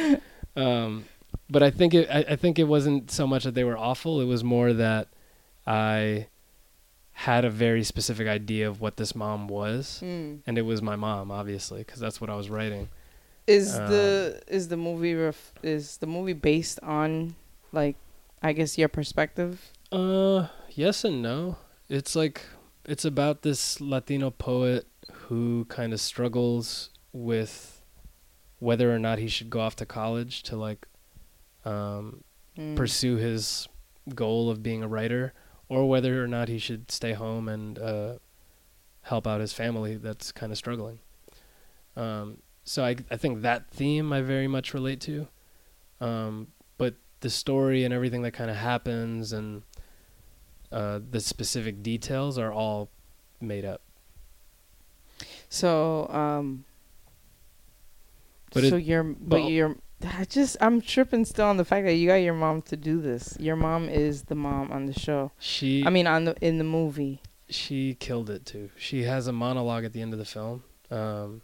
Um, 0.56 1.06
but 1.50 1.64
I 1.64 1.72
think 1.72 1.94
it 1.94 2.10
I, 2.10 2.20
I 2.30 2.36
think 2.36 2.60
it 2.60 2.66
wasn't 2.66 3.10
so 3.12 3.26
much 3.26 3.44
that 3.44 3.56
they 3.56 3.64
were 3.64 3.78
awful. 3.78 4.22
It 4.22 4.26
was 4.26 4.44
more 4.44 4.74
that 4.74 5.08
I 5.66 6.28
had 7.14 7.46
a 7.46 7.50
very 7.50 7.84
specific 7.84 8.28
idea 8.28 8.68
of 8.68 8.82
what 8.82 8.98
this 8.98 9.14
mom 9.16 9.48
was 9.48 10.00
Hmm. 10.00 10.38
and 10.48 10.58
it 10.58 10.64
was 10.64 10.82
my 10.82 10.96
mom 10.96 11.30
obviously 11.30 11.80
because 11.84 12.00
that's 12.00 12.20
what 12.20 12.32
i 12.32 12.36
was 12.36 12.50
writing 12.50 12.90
Is 13.46 13.78
Um, 13.78 13.90
the 13.92 14.42
is 14.48 14.70
the 14.70 14.78
movie 14.78 15.14
ref- 15.14 15.54
is 15.62 15.98
the 15.98 16.08
movie 16.08 16.34
based 16.34 16.80
on 16.82 17.36
like 17.72 17.96
I 18.42 18.54
guess 18.54 18.76
your 18.78 18.88
perspective? 18.88 19.72
uh 19.92 20.48
yes 20.72 21.04
and 21.04 21.22
no 21.22 21.58
it's 21.90 22.16
like 22.16 22.42
it's 22.92 23.06
about 23.06 23.42
this 23.42 23.80
latino 23.80 24.30
poet 24.30 24.86
who 25.28 25.66
kind 25.70 25.94
of 25.94 26.00
struggles 26.02 26.90
with 27.14 27.82
whether 28.60 28.94
or 28.94 29.00
not 29.00 29.18
he 29.18 29.28
should 29.28 29.50
go 29.50 29.60
off 29.62 29.76
to 29.78 29.86
college 29.86 30.44
to 30.44 30.56
like 30.56 30.88
um 31.66 32.24
Hmm. 32.58 32.76
pursue 32.76 33.16
his 33.16 33.70
goal 34.14 34.50
of 34.50 34.62
being 34.62 34.84
a 34.84 34.88
writer 34.88 35.32
or 35.70 35.88
whether 35.88 36.22
or 36.22 36.28
not 36.28 36.50
he 36.50 36.58
should 36.58 36.92
stay 36.92 37.14
home 37.14 37.48
and 37.48 37.80
uh, 37.80 38.16
help 39.04 39.26
out 39.26 39.40
his 39.40 39.54
family 39.54 39.96
that's 39.96 40.34
kind 40.34 40.52
of 40.52 40.58
struggling. 40.58 41.00
Um, 41.96 42.40
so 42.66 42.84
I, 42.84 42.98
I 43.10 43.16
think 43.16 43.42
that 43.42 43.72
theme 43.72 44.12
I 44.12 44.22
very 44.22 44.50
much 44.50 44.74
relate 44.74 45.00
to. 45.02 45.30
Um, 46.02 46.48
but 46.78 46.96
the 47.22 47.30
story 47.30 47.86
and 47.86 47.94
everything 47.94 48.22
that 48.24 48.32
kind 48.34 48.52
of 48.52 48.58
happens 48.58 49.32
and 49.32 49.64
uh, 50.72 51.00
the 51.10 51.20
specific 51.20 51.82
details 51.84 52.38
are 52.38 52.52
all 52.52 52.90
made 53.40 53.66
up. 53.66 53.82
So 55.50 56.08
um. 56.10 56.66
But 58.54 58.64
so 58.66 58.76
it- 58.78 58.84
your 58.84 59.04
but 59.04 59.18
but- 59.30 59.52
your 59.52 59.76
I 60.04 60.26
just 60.26 60.58
I'm 60.60 60.82
tripping 60.82 61.26
still 61.26 61.46
on 61.46 61.58
the 61.58 61.66
fact 61.66 61.86
that 61.86 61.94
you 61.94 62.08
got 62.08 62.16
your 62.16 62.34
mom 62.34 62.64
to 62.64 62.76
do 62.78 63.00
this. 63.02 63.38
Your 63.40 63.56
mom 63.56 63.88
is 63.88 64.24
the 64.24 64.36
mom 64.36 64.72
on 64.72 64.88
the 64.88 64.94
show. 65.00 65.32
She 65.38 65.84
I 65.86 65.90
mean 65.92 66.08
on 66.08 66.26
the 66.26 66.36
in 66.42 66.58
the 66.58 66.64
movie. 66.64 67.22
she 67.50 67.96
killed 68.00 68.30
it 68.30 68.46
too. 68.46 68.72
She 68.78 69.04
has 69.04 69.28
a 69.28 69.32
monologue 69.32 69.84
at 69.86 69.94
the 69.94 70.02
end 70.02 70.14
of 70.14 70.20
the 70.20 70.26
film, 70.26 70.64
um, 70.90 71.42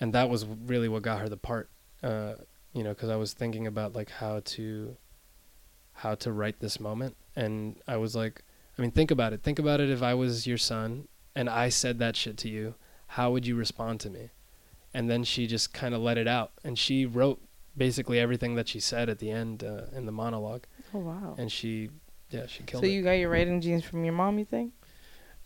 and 0.00 0.12
that 0.12 0.28
was 0.28 0.44
really 0.44 0.88
what 0.88 1.02
got 1.02 1.20
her 1.20 1.28
the 1.28 1.36
part. 1.36 1.68
Uh, 2.02 2.34
you 2.72 2.82
know, 2.82 2.90
because 2.90 3.10
I 3.10 3.16
was 3.16 3.32
thinking 3.32 3.66
about 3.66 3.94
like 3.94 4.10
how 4.10 4.40
to, 4.44 4.96
how 6.02 6.14
to 6.16 6.32
write 6.32 6.60
this 6.60 6.78
moment, 6.80 7.16
and 7.36 7.76
I 7.86 7.96
was 7.96 8.14
like, 8.16 8.42
I 8.78 8.82
mean, 8.82 8.90
think 8.92 9.10
about 9.10 9.32
it. 9.32 9.42
Think 9.42 9.58
about 9.58 9.80
it. 9.80 9.90
If 9.90 10.02
I 10.02 10.14
was 10.14 10.46
your 10.46 10.58
son 10.58 11.08
and 11.34 11.48
I 11.50 11.68
said 11.68 11.98
that 11.98 12.14
shit 12.16 12.36
to 12.38 12.48
you, 12.48 12.74
how 13.08 13.32
would 13.32 13.46
you 13.46 13.56
respond 13.56 14.00
to 14.00 14.10
me? 14.10 14.30
And 14.94 15.10
then 15.10 15.24
she 15.24 15.46
just 15.46 15.72
kind 15.72 15.94
of 15.94 16.00
let 16.00 16.16
it 16.18 16.26
out, 16.28 16.52
and 16.64 16.78
she 16.78 17.04
wrote 17.06 17.40
basically 17.76 18.18
everything 18.18 18.54
that 18.56 18.68
she 18.68 18.80
said 18.80 19.08
at 19.08 19.18
the 19.18 19.30
end 19.30 19.62
uh, 19.62 19.82
in 19.96 20.06
the 20.06 20.12
monologue, 20.12 20.64
Oh 20.94 20.98
wow. 21.00 21.34
and 21.38 21.50
she, 21.52 21.90
yeah, 22.30 22.46
she 22.46 22.62
killed 22.64 22.82
So 22.82 22.86
it. 22.88 22.92
you 22.92 23.02
got 23.02 23.12
your 23.12 23.30
writing 23.30 23.60
genes 23.60 23.84
from 23.84 24.04
your 24.04 24.14
mom, 24.14 24.38
you 24.38 24.44
think? 24.44 24.72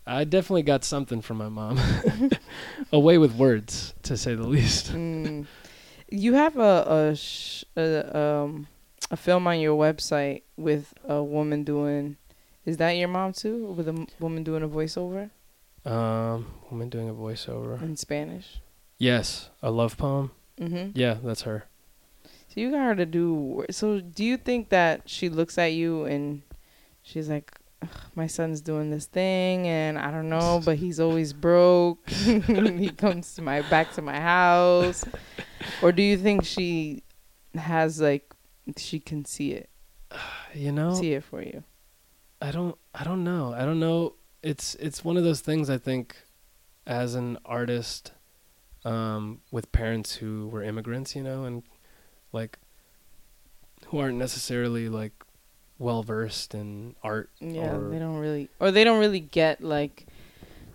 I 0.07 0.23
definitely 0.23 0.63
got 0.63 0.83
something 0.83 1.21
from 1.21 1.37
my 1.37 1.49
mom. 1.49 1.79
a 2.91 2.99
way 2.99 3.17
with 3.17 3.33
words, 3.35 3.93
to 4.03 4.17
say 4.17 4.35
the 4.35 4.47
least. 4.47 4.91
Mm. 4.93 5.45
You 6.09 6.33
have 6.33 6.57
a 6.57 7.09
a, 7.11 7.15
sh- 7.15 7.63
a 7.77 8.17
um 8.17 8.67
a 9.13 9.17
film 9.17 9.45
on 9.47 9.59
your 9.59 9.77
website 9.77 10.41
with 10.57 10.93
a 11.07 11.21
woman 11.23 11.63
doing. 11.63 12.17
Is 12.65 12.77
that 12.77 12.91
your 12.91 13.09
mom 13.09 13.33
too? 13.33 13.57
With 13.77 13.87
a 13.87 14.07
woman 14.19 14.43
doing 14.43 14.63
a 14.63 14.67
voiceover 14.67 15.29
Um, 15.85 16.47
woman 16.71 16.89
doing 16.89 17.09
a 17.09 17.13
voiceover. 17.13 17.79
in 17.81 17.95
Spanish. 17.95 18.59
Yes, 18.97 19.49
a 19.61 19.69
love 19.69 19.97
poem. 19.97 20.31
Mm-hmm. 20.59 20.97
Yeah, 20.97 21.17
that's 21.23 21.43
her. 21.43 21.65
So 22.49 22.61
you 22.61 22.71
got 22.71 22.79
her 22.89 22.95
to 22.95 23.05
do. 23.05 23.65
So 23.69 23.99
do 23.99 24.23
you 24.23 24.37
think 24.37 24.69
that 24.69 24.95
she 25.05 25.29
looks 25.29 25.57
at 25.57 25.73
you 25.73 26.05
and 26.05 26.41
she's 27.01 27.27
like, 27.29 27.51
"My 28.15 28.27
son's 28.27 28.61
doing 28.61 28.89
this 28.91 29.05
thing, 29.07 29.67
and 29.67 29.97
I 29.99 30.09
don't 30.11 30.29
know, 30.29 30.61
but 30.63 30.77
he's 30.77 30.99
always 30.99 31.33
broke. 31.33 32.07
he 32.09 32.89
comes 32.91 33.35
to 33.35 33.41
my 33.41 33.61
back 33.69 33.93
to 33.93 34.01
my 34.01 34.19
house." 34.19 35.05
Or 35.81 35.91
do 35.93 36.03
you 36.03 36.17
think 36.17 36.43
she 36.43 37.03
has 37.55 38.01
like 38.01 38.32
she 38.77 38.99
can 38.99 39.25
see 39.25 39.51
it, 39.51 39.69
You 40.53 40.71
know, 40.71 40.93
see 40.93 41.13
it 41.13 41.23
for 41.23 41.41
you? 41.41 41.63
I 42.41 42.51
don't. 42.51 42.77
I 42.93 43.03
don't 43.03 43.23
know. 43.23 43.53
I 43.53 43.65
don't 43.65 43.79
know. 43.79 44.13
It's 44.41 44.75
it's 44.75 45.03
one 45.03 45.17
of 45.17 45.23
those 45.23 45.39
things. 45.41 45.69
I 45.69 45.77
think, 45.77 46.15
as 46.85 47.15
an 47.15 47.37
artist, 47.45 48.11
um, 48.83 49.39
with 49.51 49.71
parents 49.71 50.15
who 50.15 50.47
were 50.49 50.61
immigrants, 50.63 51.15
you 51.15 51.23
know, 51.23 51.45
and 51.45 51.63
like, 52.33 52.59
who 53.87 53.99
aren't 53.99 54.17
necessarily 54.17 54.89
like 54.89 55.13
well 55.79 56.03
versed 56.03 56.53
in 56.53 56.95
art. 57.03 57.29
Yeah, 57.39 57.75
or- 57.75 57.89
they 57.89 57.99
don't 57.99 58.17
really, 58.17 58.49
or 58.59 58.71
they 58.71 58.83
don't 58.83 58.99
really 58.99 59.21
get 59.21 59.63
like 59.63 60.05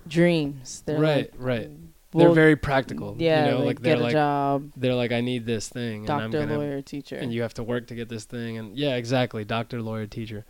dreams. 0.06 0.82
They're 0.86 0.98
Right, 0.98 1.30
like, 1.32 1.34
right. 1.36 1.70
Well, 2.12 2.26
they're 2.26 2.34
very 2.34 2.56
practical. 2.56 3.14
Yeah, 3.18 3.44
you 3.44 3.50
know, 3.50 3.56
like, 3.58 3.66
like 3.66 3.80
they're 3.80 3.94
get 3.96 4.00
a 4.00 4.04
like 4.04 4.12
job, 4.12 4.72
they're 4.76 4.94
like 4.94 5.12
I 5.12 5.20
need 5.20 5.44
this 5.46 5.68
thing, 5.68 6.02
and 6.02 6.10
I'm 6.10 6.30
doctor, 6.30 6.46
gonna 6.46 6.58
lawyer, 6.58 6.80
teacher. 6.82 7.16
and 7.16 7.32
you 7.32 7.42
have 7.42 7.54
to 7.54 7.62
work 7.62 7.86
to 7.88 7.94
get 7.94 8.08
this 8.08 8.24
thing 8.24 8.56
and 8.58 8.76
yeah 8.78 8.96
exactly 8.96 9.44
doctor 9.44 9.82
lawyer 9.82 10.06
teacher 10.06 10.44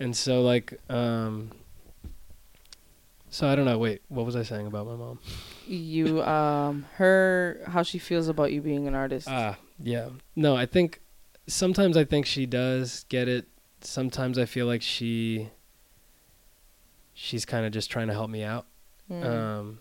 and 0.00 0.16
so 0.16 0.42
like 0.42 0.78
um 0.90 1.50
so 3.30 3.48
i 3.48 3.54
don't 3.56 3.64
know 3.64 3.78
wait 3.78 4.02
what 4.08 4.24
was 4.26 4.36
i 4.36 4.42
saying 4.42 4.66
about 4.66 4.86
my 4.86 4.94
mom 4.94 5.18
you 5.66 6.22
um 6.22 6.86
her 6.96 7.60
how 7.66 7.82
she 7.82 7.98
feels 7.98 8.28
about 8.28 8.52
you 8.52 8.60
being 8.60 8.86
an 8.86 8.94
artist. 8.94 9.26
ah 9.28 9.56
yeah 9.82 10.08
no 10.34 10.56
i 10.56 10.64
think 10.66 11.00
sometimes 11.46 11.96
i 11.96 12.04
think 12.04 12.26
she 12.26 12.46
does 12.46 13.04
get 13.08 13.28
it 13.28 13.46
sometimes 13.80 14.38
i 14.38 14.44
feel 14.44 14.66
like 14.66 14.82
she 14.82 15.48
she's 17.14 17.44
kind 17.44 17.64
of 17.66 17.72
just 17.72 17.90
trying 17.90 18.06
to 18.08 18.12
help 18.12 18.30
me 18.30 18.42
out 18.42 18.66
Mm. 19.10 19.24
um 19.24 19.78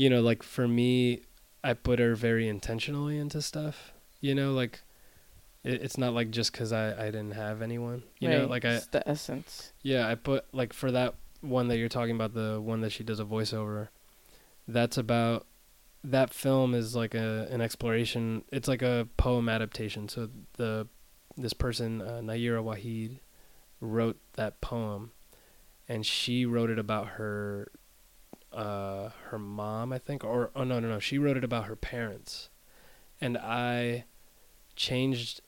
you 0.00 0.08
know 0.08 0.20
like 0.22 0.42
for 0.42 0.66
me 0.66 1.20
i 1.62 1.72
put 1.74 1.98
her 1.98 2.14
very 2.14 2.48
intentionally 2.48 3.18
into 3.18 3.42
stuff 3.42 3.92
you 4.20 4.34
know 4.34 4.52
like 4.52 4.80
it, 5.62 5.82
it's 5.82 5.98
not 5.98 6.14
like 6.14 6.30
just 6.30 6.52
because 6.52 6.72
I, 6.72 6.92
I 6.92 7.06
didn't 7.06 7.32
have 7.32 7.60
anyone 7.60 8.02
you 8.18 8.30
know 8.30 8.40
Right, 8.40 8.50
like 8.50 8.64
i 8.64 8.74
it's 8.76 8.86
the 8.86 9.06
essence. 9.06 9.72
Yeah, 9.82 10.08
I 10.08 10.14
put 10.14 10.46
like 10.54 10.72
for 10.72 10.90
that 10.90 11.14
one 11.42 11.68
that 11.68 11.76
you're 11.76 11.88
talking 11.88 12.14
about, 12.14 12.34
the 12.34 12.60
one 12.60 12.80
that 12.80 12.92
she 12.92 13.02
does 13.02 13.20
a 13.20 13.24
voiceover. 13.24 13.88
That's 14.68 14.96
about 14.98 15.46
that 16.04 16.32
film 16.32 16.74
is 16.74 16.94
like 16.96 17.14
a 17.14 17.46
an 17.50 17.60
exploration. 17.60 18.44
It's 18.50 18.68
like 18.68 18.82
a 18.82 19.08
poem 19.16 19.48
adaptation. 19.48 20.08
So 20.08 20.30
the 20.56 20.88
this 21.36 21.52
person 21.52 22.00
uh, 22.00 22.20
Nayyirah 22.22 22.64
Waheed 22.64 23.18
wrote 23.80 24.18
that 24.34 24.60
poem, 24.60 25.12
and 25.88 26.04
she 26.04 26.46
wrote 26.46 26.70
it 26.70 26.78
about 26.78 27.06
her 27.18 27.70
uh 28.52 29.10
her 29.28 29.38
mom, 29.38 29.92
I 29.92 29.98
think, 29.98 30.24
or 30.24 30.50
oh 30.54 30.64
no 30.64 30.80
no 30.80 30.88
no, 30.88 30.98
she 30.98 31.18
wrote 31.18 31.36
it 31.36 31.44
about 31.44 31.66
her 31.66 31.76
parents, 31.76 32.48
and 33.20 33.38
I 33.38 34.04
changed 34.76 35.40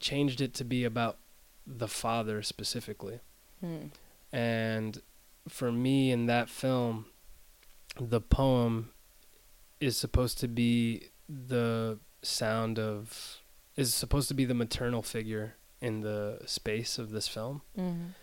changed 0.00 0.40
it 0.40 0.54
to 0.54 0.64
be 0.64 0.84
about 0.84 1.18
the 1.66 1.88
father 1.88 2.42
specifically. 2.42 3.20
Hmm. 3.60 3.86
And 4.32 5.02
for 5.48 5.72
me 5.72 6.10
in 6.10 6.26
that 6.26 6.48
film, 6.48 7.06
the 8.00 8.20
poem 8.20 8.90
is 9.80 9.96
supposed 9.96 10.38
to 10.38 10.48
be 10.48 11.08
the 11.28 11.98
sound 12.22 12.78
of 12.78 13.38
is 13.76 13.94
supposed 13.94 14.28
to 14.28 14.34
be 14.34 14.44
the 14.44 14.54
maternal 14.54 15.02
figure 15.02 15.54
in 15.80 16.00
the 16.00 16.40
space 16.46 16.98
of 16.98 17.10
this 17.10 17.28
film. 17.28 17.62
Mhm. 17.76 18.14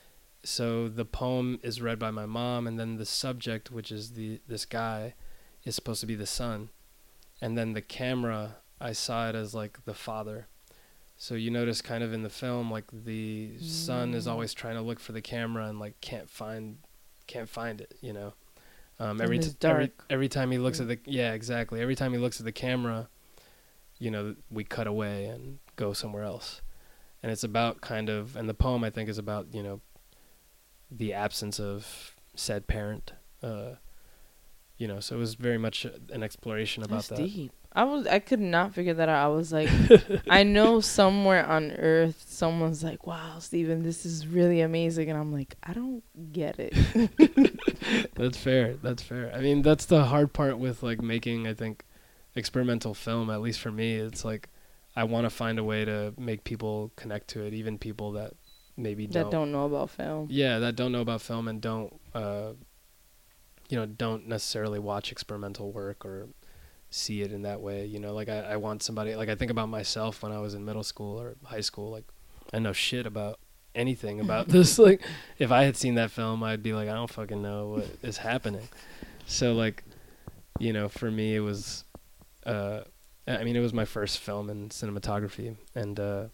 So 0.48 0.88
the 0.88 1.06
poem 1.06 1.60
is 1.64 1.82
read 1.82 2.00
by 2.00 2.12
my 2.12 2.26
mom 2.26 2.68
and 2.68 2.80
then 2.80 2.98
the 2.98 3.06
subject 3.06 3.72
which 3.72 3.92
is 3.92 4.12
the 4.12 4.40
this 4.48 4.66
guy 4.66 5.14
is 5.64 5.76
supposed 5.76 6.02
to 6.02 6.08
be 6.08 6.16
the 6.16 6.26
son. 6.26 6.70
And 7.42 7.58
then 7.58 7.74
the 7.74 7.82
camera 7.82 8.58
I 8.80 8.92
saw 8.94 9.30
it 9.30 9.36
as 9.36 9.54
like 9.56 9.84
the 9.86 9.94
father. 9.94 10.48
So 11.18 11.36
you 11.36 11.50
notice 11.50 11.82
kind 11.82 12.04
of 12.04 12.14
in 12.14 12.24
the 12.24 12.30
film 12.30 12.70
like 12.72 12.86
the 12.92 13.58
son 13.60 14.14
is 14.14 14.28
Mm. 14.28 14.32
always 14.32 14.54
trying 14.54 14.76
to 14.76 14.82
look 14.82 15.00
for 15.00 15.12
the 15.14 15.22
camera 15.22 15.66
and 15.68 15.80
like 15.80 16.00
can't 16.02 16.30
find 16.30 16.78
can't 17.28 17.50
find 17.50 17.82
it, 17.82 17.96
you 18.02 18.14
know. 18.14 18.34
Um, 19.00 19.20
every, 19.20 19.40
t- 19.40 19.52
every 19.64 19.92
every 20.10 20.30
time 20.30 20.52
he 20.52 20.58
looks 20.58 20.80
Yeah. 20.80 20.84
at 20.84 20.88
the 21.04 21.12
yeah 21.12 21.34
exactly 21.34 21.82
every 21.82 21.96
time 21.96 22.12
he 22.14 22.18
looks 22.20 22.40
at 22.40 22.46
the 22.46 22.52
camera, 22.52 23.10
you 23.98 24.12
know 24.12 24.36
we 24.52 24.64
cut 24.64 24.88
away 24.88 25.26
and 25.26 25.60
go 25.76 25.92
somewhere 25.94 26.24
else, 26.24 26.62
and 27.24 27.32
it's 27.32 27.44
about 27.44 27.82
kind 27.82 28.10
of 28.10 28.36
and 28.38 28.48
the 28.48 28.54
poem 28.54 28.84
I 28.84 28.90
think 28.90 29.10
is 29.10 29.18
about 29.18 29.48
you 29.54 29.64
know 29.64 29.82
the 30.92 31.14
absence 31.14 31.60
of 31.60 32.16
said 32.36 32.68
parent, 32.68 33.14
uh, 33.42 33.76
you 34.78 34.88
know 34.88 35.00
so 35.00 35.16
it 35.16 35.20
was 35.20 35.36
very 35.36 35.58
much 35.58 35.86
an 36.12 36.24
exploration 36.24 36.84
about 36.84 36.96
That's 36.96 37.08
that. 37.10 37.18
deep. 37.18 37.52
I 37.78 37.84
was 37.84 38.08
I 38.08 38.20
could 38.20 38.40
not 38.40 38.74
figure 38.74 38.94
that 38.94 39.10
out. 39.10 39.26
I 39.26 39.28
was 39.28 39.52
like, 39.52 39.70
I 40.30 40.44
know 40.58 40.80
somewhere 40.80 41.46
on 41.46 41.72
earth 41.72 42.24
someone's 42.26 42.84
like, 42.84 43.06
"Wow, 43.06 43.40
Steven, 43.40 43.84
this 43.84 44.06
is 44.06 44.26
really 44.26 44.62
amazing," 44.62 45.10
and 45.10 45.20
I'm 45.20 45.34
like, 45.34 45.56
I 45.62 45.74
don't 45.74 46.02
get 46.32 46.56
it. 46.58 46.74
That's 48.16 48.38
fair. 48.38 48.76
That's 48.82 49.04
fair. 49.04 49.30
I 49.34 49.42
mean, 49.42 49.62
that's 49.62 49.86
the 49.86 50.06
hard 50.06 50.32
part 50.32 50.58
with 50.58 50.84
like 50.84 51.02
making. 51.02 51.48
I 51.48 51.54
think 51.54 51.84
experimental 52.34 52.94
film. 52.94 53.30
At 53.30 53.42
least 53.42 53.60
for 53.60 53.72
me, 53.72 53.96
it's 53.96 54.24
like 54.24 54.50
I 54.96 55.04
want 55.04 55.26
to 55.26 55.30
find 55.30 55.60
a 55.60 55.64
way 55.64 55.84
to 55.84 56.14
make 56.18 56.46
people 56.46 56.92
connect 56.96 57.28
to 57.30 57.44
it, 57.44 57.54
even 57.54 57.78
people 57.78 58.14
that 58.14 58.34
maybe 58.78 59.08
that 59.08 59.32
don't 59.32 59.52
know 59.52 59.66
about 59.66 59.90
film. 59.90 60.28
Yeah, 60.30 60.60
that 60.60 60.76
don't 60.76 60.92
know 60.92 61.02
about 61.02 61.22
film 61.22 61.48
and 61.48 61.62
don't, 61.62 61.94
uh, 62.14 62.52
you 63.70 63.78
know, 63.78 63.86
don't 63.86 64.28
necessarily 64.28 64.80
watch 64.80 65.12
experimental 65.12 65.72
work 65.72 66.06
or 66.06 66.28
see 66.90 67.22
it 67.22 67.32
in 67.32 67.44
that 67.44 67.62
way. 67.62 67.86
You 67.86 68.00
know, 68.00 68.14
like 68.14 68.30
I, 68.30 68.40
I 68.40 68.56
want 68.58 68.84
somebody. 68.84 69.16
Like 69.16 69.30
I 69.30 69.36
think 69.36 69.52
about 69.52 69.70
myself 69.70 70.24
when 70.24 70.32
I 70.32 70.40
was 70.40 70.54
in 70.54 70.66
middle 70.66 70.84
school 70.84 71.20
or 71.20 71.36
high 71.44 71.62
school. 71.62 71.92
Like 71.92 72.06
I 72.54 72.60
know 72.60 72.74
shit 72.74 73.06
about 73.06 73.40
anything 73.74 74.20
about 74.20 74.48
this. 74.50 74.80
Like 74.80 75.02
if 75.38 75.52
I 75.52 75.64
had 75.64 75.78
seen 75.78 75.96
that 75.96 76.12
film, 76.12 76.44
I'd 76.44 76.64
be 76.64 76.74
like, 76.74 76.90
I 76.90 76.94
don't 76.94 77.10
fucking 77.10 77.42
know 77.42 77.68
what 77.68 77.90
is 78.02 78.18
happening. 78.18 78.68
So 79.28 79.54
like, 79.54 79.84
you 80.60 80.74
know, 80.74 80.88
for 80.88 81.12
me 81.12 81.36
it 81.36 81.42
was, 81.42 81.84
uh, 82.46 82.82
I 83.28 83.44
mean, 83.44 83.56
it 83.56 83.60
was 83.60 83.74
my 83.74 83.86
first 83.86 84.20
film 84.20 84.50
in 84.50 84.70
cinematography, 84.70 85.56
and 85.74 86.00
uh, 86.00 86.26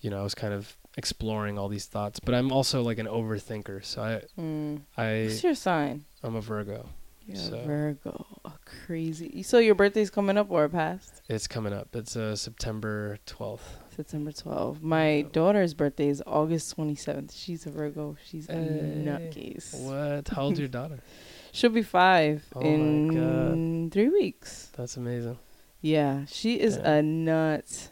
you 0.00 0.10
know, 0.10 0.18
I 0.18 0.22
was 0.22 0.34
kind 0.34 0.52
of 0.52 0.76
exploring 0.98 1.58
all 1.58 1.68
these 1.68 1.86
thoughts. 1.86 2.20
But 2.20 2.34
I'm 2.34 2.52
also 2.52 2.82
like 2.82 2.98
an 2.98 3.06
overthinker, 3.06 3.82
so 3.84 4.02
I, 4.02 4.22
Mm. 4.38 4.80
I, 4.96 5.24
What's 5.28 5.42
your 5.44 5.54
sign? 5.54 6.04
I'm 6.22 6.34
a 6.34 6.40
Virgo. 6.42 6.88
You're 7.26 7.36
So- 7.36 7.58
a 7.58 7.62
Virgo. 7.64 8.26
Oh, 8.44 8.52
crazy. 8.86 9.42
So 9.42 9.58
your 9.58 9.74
birthday's 9.74 10.10
coming 10.10 10.36
up 10.36 10.50
or 10.50 10.68
passed? 10.68 11.22
It's 11.28 11.46
coming 11.46 11.72
up. 11.72 11.94
It's 11.94 12.16
uh, 12.16 12.34
September 12.36 13.18
12th. 13.26 13.60
September 13.94 14.32
12th. 14.32 14.80
My 14.82 15.22
daughter's 15.32 15.74
birthday 15.74 16.08
is 16.08 16.22
August 16.26 16.76
27th. 16.76 17.32
She's 17.34 17.66
a 17.66 17.70
Virgo. 17.70 18.16
She's 18.24 18.48
a 18.48 18.54
Hey. 18.54 19.02
nutcase. 19.06 19.74
What? 19.80 20.28
How 20.28 20.42
old's 20.44 20.58
your 20.58 20.68
daughter? 20.68 20.98
She'll 21.52 21.70
be 21.70 21.82
five 21.82 22.44
Oh 22.54 22.60
in 22.60 23.90
three 23.92 24.08
weeks. 24.08 24.70
That's 24.76 24.96
amazing. 24.96 25.38
Yeah, 25.80 26.24
she 26.26 26.58
is 26.60 26.76
Yeah. 26.76 26.90
a 26.98 27.02
nut. 27.02 27.90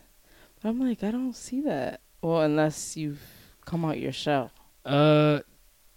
But 0.62 0.68
I'm 0.70 0.80
like, 0.80 1.02
I 1.04 1.10
don't 1.10 1.34
see 1.36 1.60
that. 1.62 2.00
Well, 2.26 2.42
unless 2.42 2.96
you've 2.96 3.22
come 3.64 3.84
out 3.84 4.00
your 4.00 4.10
shell. 4.10 4.50
Uh, 4.84 5.40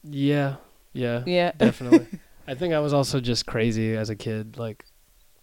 yeah, 0.04 0.58
yeah, 0.94 1.24
Yeah. 1.26 1.54
definitely. 1.58 2.06
I 2.48 2.54
think 2.54 2.72
I 2.76 2.80
was 2.82 2.94
also 2.94 3.20
just 3.20 3.48
crazy 3.48 3.98
as 3.98 4.12
a 4.12 4.15
kid. 4.15 4.56
Like, 4.56 4.86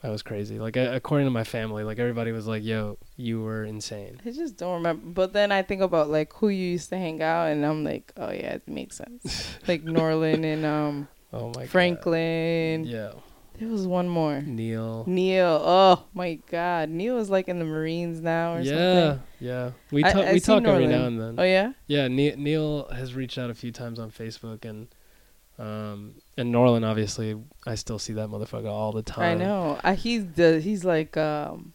I 0.04 0.10
was 0.10 0.22
crazy. 0.22 0.60
Like, 0.60 0.76
uh, 0.76 0.90
according 0.92 1.26
to 1.26 1.32
my 1.32 1.42
family, 1.42 1.82
like 1.82 1.98
everybody 1.98 2.30
was 2.30 2.46
like, 2.46 2.62
"Yo, 2.62 2.98
you 3.16 3.42
were 3.42 3.64
insane." 3.64 4.20
I 4.24 4.30
just 4.30 4.56
don't 4.58 4.74
remember. 4.74 5.06
But 5.06 5.32
then 5.32 5.50
I 5.50 5.62
think 5.62 5.82
about 5.82 6.08
like 6.08 6.32
who 6.34 6.50
you 6.50 6.70
used 6.78 6.90
to 6.90 6.98
hang 6.98 7.20
out, 7.20 7.46
and 7.46 7.66
I'm 7.66 7.82
like, 7.82 8.12
oh 8.16 8.30
yeah, 8.30 8.54
it 8.54 8.68
makes 8.68 8.96
sense. 8.96 9.58
like 9.66 9.82
Norlin 9.82 10.44
and 10.44 10.64
um 10.64 11.08
Oh 11.32 11.50
my 11.56 11.66
Franklin. 11.66 12.84
God. 12.84 12.90
Yeah, 12.92 13.12
There 13.58 13.68
was 13.68 13.86
one 13.86 14.08
more. 14.08 14.40
Neil. 14.40 15.04
Neil. 15.06 15.60
Oh 15.64 16.04
my 16.14 16.34
God, 16.50 16.88
Neil 16.88 17.18
is 17.18 17.30
like 17.30 17.48
in 17.48 17.58
the 17.58 17.64
Marines 17.64 18.20
now 18.20 18.54
or 18.54 18.60
Yeah, 18.60 18.70
something. 18.70 19.22
yeah. 19.40 19.48
Yeah. 19.64 19.70
We 19.90 20.02
talk. 20.02 20.16
I 20.16 20.32
we 20.32 20.38
see 20.38 20.46
talk 20.46 20.64
every 20.64 20.86
now 20.86 21.04
and 21.06 21.20
then. 21.20 21.34
Oh 21.38 21.44
yeah. 21.44 21.72
Yeah, 21.86 22.08
Neil, 22.08 22.36
Neil 22.36 22.88
has 22.92 23.14
reached 23.14 23.38
out 23.38 23.50
a 23.50 23.54
few 23.54 23.72
times 23.72 23.98
on 23.98 24.10
Facebook, 24.10 24.64
and 24.64 24.88
um, 25.58 26.16
and 26.36 26.54
Norlin 26.54 26.86
obviously, 26.86 27.34
I 27.66 27.74
still 27.76 27.98
see 27.98 28.12
that 28.14 28.28
motherfucker 28.28 28.70
all 28.70 28.92
the 28.92 29.02
time. 29.02 29.38
I 29.40 29.42
know. 29.42 29.80
I, 29.82 29.94
he's 29.94 30.26
the 30.34 30.60
he's 30.60 30.84
like 30.84 31.16
um 31.16 31.72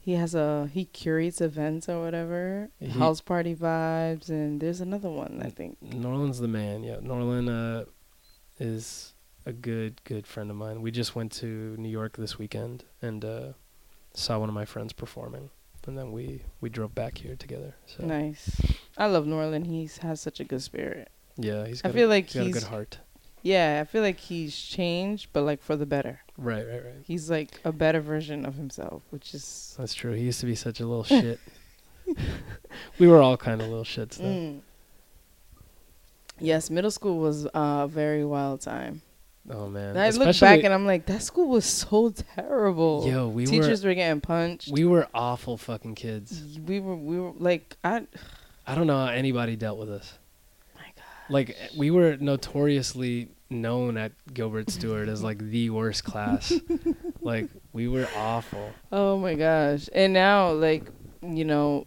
he 0.00 0.12
has 0.14 0.34
a 0.34 0.68
he 0.72 0.84
curates 0.84 1.40
events 1.40 1.88
or 1.88 2.02
whatever. 2.02 2.70
He- 2.80 2.88
house 2.88 3.20
party 3.20 3.54
vibes 3.54 4.28
and 4.28 4.60
there's 4.60 4.80
another 4.80 5.08
one 5.10 5.40
I 5.44 5.48
think. 5.50 5.78
Norlin's 5.82 6.40
the 6.40 6.48
man. 6.48 6.82
Yeah, 6.82 6.96
Norlin 6.96 7.48
uh, 7.48 7.84
is 8.58 9.13
a 9.46 9.52
good 9.52 10.02
good 10.04 10.26
friend 10.26 10.50
of 10.50 10.56
mine. 10.56 10.82
We 10.82 10.90
just 10.90 11.14
went 11.14 11.32
to 11.32 11.46
New 11.78 11.88
York 11.88 12.16
this 12.16 12.38
weekend 12.38 12.84
and 13.02 13.24
uh, 13.24 13.52
saw 14.14 14.38
one 14.38 14.48
of 14.48 14.54
my 14.54 14.64
friends 14.64 14.92
performing, 14.92 15.50
and 15.86 15.96
then 15.98 16.12
we 16.12 16.42
we 16.60 16.68
drove 16.68 16.94
back 16.94 17.18
here 17.18 17.36
together. 17.36 17.74
So 17.86 18.04
Nice. 18.04 18.60
I 18.96 19.06
love 19.06 19.26
Norlin. 19.26 19.66
He 19.66 19.88
has 20.02 20.20
such 20.20 20.40
a 20.40 20.44
good 20.44 20.62
spirit. 20.62 21.10
yeah, 21.36 21.66
he's 21.66 21.84
I 21.84 21.90
feel 21.90 22.08
a, 22.08 22.14
like 22.16 22.26
he's 22.26 22.34
got 22.34 22.40
a 22.40 22.44
he's 22.44 22.54
good 22.54 22.62
heart. 22.64 22.98
yeah, 23.42 23.80
I 23.82 23.84
feel 23.84 24.02
like 24.02 24.18
he's 24.20 24.56
changed 24.56 25.28
but 25.32 25.42
like 25.42 25.62
for 25.62 25.76
the 25.76 25.86
better. 25.86 26.20
Right, 26.36 26.66
right, 26.66 26.84
right. 26.84 27.04
He's 27.04 27.30
like 27.30 27.60
a 27.64 27.70
better 27.72 28.00
version 28.00 28.44
of 28.44 28.54
himself, 28.56 29.02
which 29.10 29.34
is 29.34 29.74
That's 29.78 29.94
true. 29.94 30.12
He 30.12 30.22
used 30.24 30.40
to 30.40 30.46
be 30.46 30.54
such 30.56 30.80
a 30.80 30.86
little 30.86 31.04
shit. 31.04 31.38
we 32.98 33.06
were 33.06 33.20
all 33.22 33.36
kind 33.36 33.60
of 33.60 33.68
little 33.68 33.84
shits 33.84 34.16
though. 34.18 34.24
mm. 34.24 34.60
Yes, 36.40 36.70
middle 36.70 36.90
school 36.90 37.18
was 37.18 37.46
a 37.54 37.86
very 37.88 38.24
wild 38.24 38.60
time. 38.60 39.02
Oh 39.50 39.68
man, 39.68 39.96
I 39.96 40.10
look 40.10 40.38
back 40.40 40.64
and 40.64 40.72
I'm 40.72 40.86
like, 40.86 41.06
that 41.06 41.22
school 41.22 41.48
was 41.48 41.66
so 41.66 42.10
terrible. 42.10 43.06
Yo, 43.06 43.28
we 43.28 43.44
Teachers 43.44 43.84
were 43.84 43.90
were, 43.90 43.94
getting 43.94 44.20
punched. 44.20 44.70
we 44.70 44.84
were 44.84 45.06
awful 45.12 45.58
fucking 45.58 45.96
kids. 45.96 46.58
we 46.66 46.80
were 46.80 46.96
we 46.96 47.20
were 47.20 47.32
like 47.36 47.76
I 47.84 48.06
I 48.66 48.74
don't 48.74 48.86
know 48.86 49.04
how 49.04 49.12
anybody 49.12 49.56
dealt 49.56 49.78
with 49.78 49.90
us. 49.90 50.18
my 50.74 50.86
god. 50.96 51.04
Like 51.28 51.56
we 51.76 51.90
were 51.90 52.16
notoriously 52.16 53.28
known 53.50 53.98
at 53.98 54.12
Gilbert 54.32 54.70
Stuart 54.70 55.08
as 55.08 55.22
like 55.22 55.38
the 55.38 55.68
worst 55.68 56.04
class. 56.04 56.52
like 57.20 57.48
we 57.74 57.86
were 57.86 58.08
awful. 58.16 58.72
Oh 58.90 59.18
my 59.18 59.34
gosh. 59.34 59.90
And 59.92 60.14
now 60.14 60.52
like, 60.52 60.84
you 61.22 61.44
know, 61.44 61.86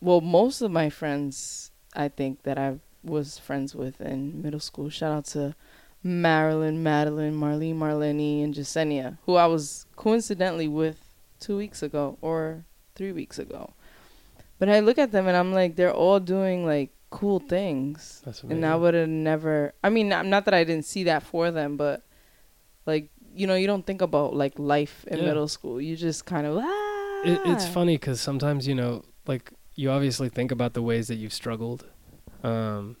well 0.00 0.20
most 0.20 0.60
of 0.60 0.72
my 0.72 0.90
friends 0.90 1.70
I 1.94 2.08
think 2.08 2.42
that 2.42 2.58
I 2.58 2.80
was 3.04 3.38
friends 3.38 3.76
with 3.76 4.00
in 4.00 4.42
middle 4.42 4.60
school. 4.60 4.90
Shout 4.90 5.12
out 5.12 5.24
to 5.26 5.54
Marilyn, 6.06 6.82
Madeline, 6.82 7.34
Marlene, 7.34 7.76
Marlene, 7.76 8.44
and 8.44 8.54
Jasenia, 8.54 9.18
who 9.26 9.34
I 9.34 9.46
was 9.46 9.86
coincidentally 9.96 10.68
with 10.68 10.98
two 11.40 11.56
weeks 11.56 11.82
ago 11.82 12.16
or 12.20 12.64
three 12.94 13.12
weeks 13.12 13.38
ago. 13.38 13.74
But 14.58 14.68
I 14.68 14.80
look 14.80 14.98
at 14.98 15.10
them 15.10 15.26
and 15.26 15.36
I'm 15.36 15.52
like, 15.52 15.74
they're 15.76 15.92
all 15.92 16.20
doing 16.20 16.64
like 16.64 16.90
cool 17.10 17.40
things. 17.40 18.22
And 18.48 18.64
I 18.64 18.76
would 18.76 18.94
have 18.94 19.08
never. 19.08 19.74
I 19.82 19.90
mean, 19.90 20.08
not 20.08 20.26
not 20.26 20.44
that 20.44 20.54
I 20.54 20.64
didn't 20.64 20.84
see 20.84 21.04
that 21.04 21.22
for 21.22 21.50
them, 21.50 21.76
but 21.76 22.02
like 22.86 23.10
you 23.34 23.46
know, 23.46 23.54
you 23.54 23.66
don't 23.66 23.84
think 23.84 24.00
about 24.00 24.34
like 24.34 24.58
life 24.58 25.04
in 25.08 25.18
Yeah. 25.18 25.24
middle 25.26 25.48
school. 25.48 25.80
You 25.80 25.96
just 25.96 26.24
kind 26.24 26.46
of 26.46 26.56
ah. 26.56 27.22
it, 27.24 27.40
it's 27.46 27.66
funny 27.68 27.96
because 27.96 28.20
sometimes 28.20 28.66
you 28.66 28.74
know, 28.74 29.02
like 29.26 29.52
you 29.74 29.90
obviously 29.90 30.28
think 30.28 30.52
about 30.52 30.72
the 30.72 30.82
ways 30.82 31.08
that 31.08 31.16
you've 31.16 31.34
struggled, 31.34 31.84
um, 32.42 32.96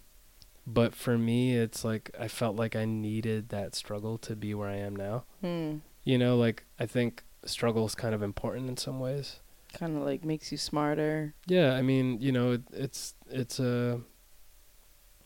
but 0.66 0.94
for 0.94 1.16
me, 1.16 1.56
it's 1.56 1.84
like 1.84 2.10
I 2.18 2.28
felt 2.28 2.56
like 2.56 2.74
I 2.74 2.84
needed 2.84 3.50
that 3.50 3.74
struggle 3.74 4.18
to 4.18 4.34
be 4.34 4.54
where 4.54 4.68
I 4.68 4.76
am 4.76 4.96
now. 4.96 5.24
Hmm. 5.40 5.76
You 6.04 6.18
know, 6.18 6.36
like 6.36 6.64
I 6.78 6.86
think 6.86 7.22
struggle 7.44 7.86
is 7.86 7.94
kind 7.94 8.14
of 8.14 8.22
important 8.22 8.68
in 8.68 8.76
some 8.76 8.98
ways. 8.98 9.40
Kind 9.72 9.96
of 9.96 10.02
like 10.02 10.24
makes 10.24 10.50
you 10.50 10.58
smarter. 10.58 11.34
Yeah, 11.46 11.74
I 11.74 11.82
mean, 11.82 12.20
you 12.20 12.32
know, 12.32 12.52
it, 12.52 12.62
it's 12.72 13.14
it's 13.28 13.60
uh 13.60 13.98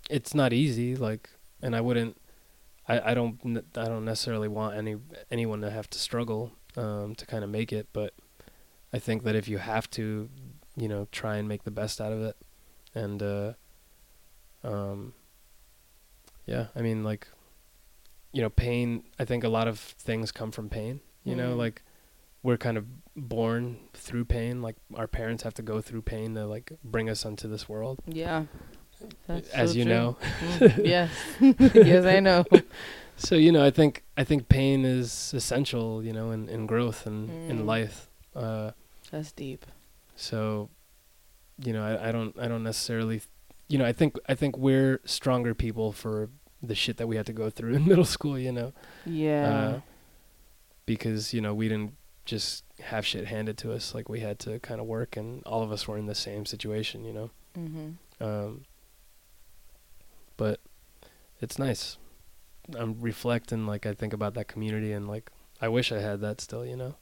it's 0.09 0.35
not 0.35 0.53
easy. 0.53 0.97
Like 0.97 1.31
and 1.63 1.75
I 1.75 1.81
wouldn't. 1.81 2.17
I, 2.89 3.13
I 3.13 3.15
don't 3.15 3.65
I 3.77 3.85
don't 3.85 4.05
necessarily 4.05 4.49
want 4.49 4.77
any 4.77 4.97
anyone 5.31 5.61
to 5.61 5.71
have 5.71 5.89
to 5.91 5.99
struggle 5.99 6.53
um, 6.77 7.15
to 7.15 7.27
kind 7.27 7.45
of 7.45 7.51
make 7.51 7.73
it, 7.73 7.89
but 7.93 8.15
I 8.93 8.99
think 8.99 9.23
that 9.25 9.37
if 9.37 9.49
you 9.49 9.59
have 9.59 9.89
to, 9.91 10.29
you 10.77 10.89
know, 10.89 11.09
try 11.13 11.37
and 11.37 11.49
make 11.49 11.65
the 11.65 11.71
best 11.71 12.01
out 12.01 12.13
of 12.13 12.23
it, 12.23 12.37
and 12.95 13.23
uh, 13.23 13.53
um, 14.65 15.15
yeah, 16.51 16.67
I 16.77 16.81
mean, 16.83 17.05
like, 17.05 17.29
you 18.33 18.43
know, 18.43 18.51
pain. 18.51 19.05
I 19.19 19.25
think 19.25 19.45
a 19.45 19.49
lot 19.49 19.69
of 19.69 19.79
things 19.79 20.33
come 20.33 20.51
from 20.51 20.69
pain. 20.69 21.01
You 21.25 21.37
know, 21.37 21.55
Mhm. 21.55 21.59
like 21.65 21.83
we're 22.43 22.57
kind 22.57 22.77
of 22.79 22.85
born 23.15 23.77
through 23.93 24.25
pain. 24.25 24.63
Like 24.63 24.77
our 24.95 25.07
parents 25.07 25.43
have 25.45 25.55
to 25.55 25.63
go 25.63 25.81
through 25.81 26.03
pain 26.03 26.35
to 26.35 26.47
like 26.47 26.73
bring 26.83 27.09
us 27.11 27.27
onto 27.27 27.47
this 27.49 27.69
world. 27.69 27.99
Yeah. 28.07 28.45
That's 29.27 29.49
as 29.51 29.71
so 29.73 29.79
you 29.79 29.85
true. 29.85 29.93
know. 29.95 30.17
Mm, 30.59 30.87
yes. 30.87 31.11
yes, 31.75 32.05
I 32.05 32.21
know. 32.21 32.45
So 33.17 33.35
you 33.35 33.53
know, 33.53 33.63
I 33.63 33.71
think 33.71 34.03
I 34.17 34.25
think 34.25 34.49
pain 34.49 34.87
is 34.87 35.33
essential. 35.35 36.03
You 36.03 36.15
know, 36.15 36.31
in, 36.31 36.49
in 36.49 36.67
growth 36.67 37.07
and 37.07 37.29
in 37.51 37.59
Mm. 37.61 37.67
life. 37.67 38.09
Uh, 38.35 38.71
That's 39.11 39.33
deep. 39.33 39.67
so, 40.17 40.71
you 41.63 41.73
know, 41.75 41.85
I, 41.85 42.09
I 42.09 42.13
don't 42.13 42.33
I 42.39 42.49
don't 42.49 42.63
necessarily, 42.63 43.21
you 43.69 43.77
know, 43.79 43.85
I 43.85 43.93
think 43.93 44.17
I 44.27 44.35
think 44.35 44.57
we're 44.57 45.01
stronger 45.05 45.55
people 45.55 45.93
for 45.93 46.31
the 46.63 46.75
shit 46.75 46.97
that 46.99 47.07
we 47.07 47.17
had 47.17 47.27
to 47.27 47.33
go 47.33 47.51
through 47.51 47.75
in 47.77 47.87
middle 47.87 48.05
school. 48.05 48.39
You 48.39 48.53
know, 48.53 48.73
Yeah. 49.07 49.49
uh, 49.77 49.81
because 50.87 51.33
you 51.35 51.41
know 51.41 51.55
we 51.55 51.69
didn't 51.69 51.95
just 52.25 52.65
have 52.81 53.05
shit 53.07 53.27
handed 53.27 53.57
to 53.59 53.73
us. 53.73 53.95
Like 53.95 54.09
we 54.09 54.21
had 54.21 54.39
to 54.41 54.59
kind 54.61 54.81
of 54.81 54.87
work, 54.87 55.17
and 55.17 55.43
all 55.45 55.63
of 55.63 55.73
us 55.73 55.87
were 55.89 55.99
in 55.99 56.07
the 56.07 56.15
same 56.15 56.45
situation. 56.47 57.05
You 57.05 57.13
know. 57.13 57.31
mhm. 57.57 57.95
Um, 58.21 58.65
but 60.37 60.61
it's 61.41 61.59
nice. 61.59 61.97
I'm 62.77 63.01
reflecting, 63.01 63.67
like 63.67 63.87
I 63.87 63.95
think 63.95 64.13
about 64.13 64.35
that 64.35 64.47
community, 64.49 64.93
and 64.93 65.09
like 65.09 65.31
I 65.61 65.69
wish 65.69 65.91
I 65.93 66.01
had 66.01 66.21
that 66.21 66.41
still. 66.41 66.65
You 66.65 66.77
know, 66.77 66.95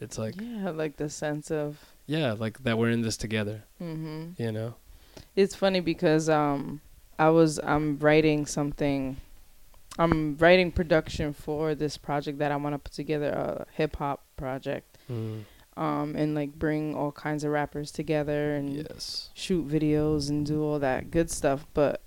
it's 0.00 0.18
like 0.18 0.40
yeah, 0.40 0.70
like 0.70 0.96
the 0.96 1.08
sense 1.10 1.50
of 1.50 1.78
yeah, 2.06 2.32
like 2.32 2.62
that 2.64 2.78
we're 2.78 2.90
in 2.90 3.02
this 3.02 3.16
together. 3.16 3.64
mhm. 3.80 4.38
You 4.38 4.52
know. 4.52 4.74
It's 5.36 5.54
funny 5.54 5.80
because 5.80 6.28
um 6.28 6.80
I 7.18 7.28
was 7.30 7.58
I'm 7.62 7.98
writing 7.98 8.46
something 8.46 9.16
I'm 9.98 10.36
writing 10.38 10.72
production 10.72 11.32
for 11.32 11.74
this 11.74 11.96
project 11.98 12.38
that 12.38 12.50
I 12.50 12.56
want 12.56 12.74
to 12.74 12.78
put 12.78 12.92
together 12.92 13.28
a 13.30 13.66
hip 13.74 13.96
hop 13.96 14.24
project 14.36 14.98
Mm. 15.10 15.44
um 15.76 16.14
and 16.16 16.34
like 16.34 16.52
bring 16.54 16.94
all 16.94 17.10
kinds 17.12 17.42
of 17.44 17.50
rappers 17.50 17.90
together 17.90 18.54
and 18.54 18.70
Yes. 18.74 19.30
shoot 19.34 19.66
videos 19.68 20.30
and 20.30 20.46
do 20.46 20.62
all 20.62 20.78
that 20.78 21.10
good 21.10 21.28
stuff 21.30 21.66
but 21.74 22.00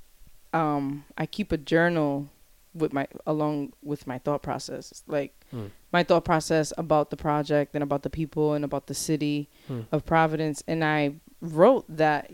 um 0.53 1.03
I 1.17 1.25
keep 1.25 1.51
a 1.51 1.57
journal 1.57 2.29
with 2.73 2.91
my 2.93 3.07
along 3.27 3.73
with 3.83 4.07
my 4.07 4.17
thought 4.17 4.41
process 4.41 5.03
like 5.07 5.33
Hmm. 5.51 5.67
my 5.91 6.03
thought 6.03 6.25
process 6.25 6.73
about 6.77 7.09
the 7.09 7.17
project 7.17 7.75
and 7.75 7.83
about 7.83 8.03
the 8.03 8.09
people 8.09 8.53
and 8.53 8.65
about 8.65 8.87
the 8.87 8.93
city 8.95 9.49
Hmm. 9.67 9.81
of 9.91 10.05
Providence 10.05 10.63
and 10.67 10.83
I 10.83 11.15
wrote 11.41 11.85
that 11.89 12.31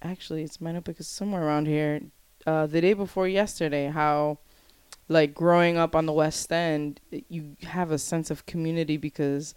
actually 0.00 0.42
it's 0.44 0.60
my 0.60 0.72
notebook 0.72 0.98
is 1.00 1.08
somewhere 1.08 1.44
around 1.44 1.66
here 1.66 2.00
uh 2.46 2.66
the 2.66 2.80
day 2.80 2.92
before 2.92 3.26
yesterday 3.28 3.86
how 3.88 4.38
like 5.08 5.34
growing 5.34 5.76
up 5.76 5.94
on 5.94 6.06
the 6.06 6.12
west 6.12 6.50
end 6.52 7.00
you 7.28 7.56
have 7.62 7.90
a 7.90 7.98
sense 7.98 8.30
of 8.30 8.46
community 8.46 8.96
because 8.96 9.54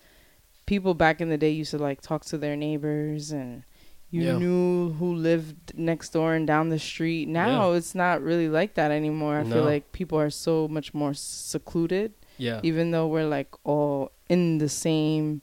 people 0.66 0.94
back 0.94 1.22
in 1.22 1.30
the 1.30 1.38
day 1.38 1.50
used 1.52 1.72
to 1.72 1.78
like 1.78 2.02
talk 2.02 2.26
to 2.26 2.38
their 2.38 2.56
neighbors 2.56 3.32
and 3.32 3.64
you 4.10 4.22
Yeah. 4.24 4.38
knew 4.38 4.94
who 4.94 5.14
lived 5.16 5.78
next 5.78 6.10
door 6.12 6.34
and 6.34 6.46
down 6.48 6.70
the 6.70 6.80
street 6.80 7.28
now 7.28 7.72
it's 7.74 7.94
not 7.96 8.22
really 8.22 8.50
like 8.50 8.74
that 8.76 8.92
anymore 8.92 9.36
i 9.38 9.44
No. 9.44 9.54
feel 9.56 9.64
like 9.64 9.92
people 9.92 10.20
are 10.20 10.30
so 10.30 10.68
much 10.68 10.94
more 10.94 11.14
secluded 11.14 12.14
Yeah. 12.38 12.60
even 12.64 12.92
though 12.92 13.08
we're 13.08 13.28
like 13.28 13.50
all 13.64 14.12
in 14.30 14.58
the 14.60 14.70
same 14.70 15.42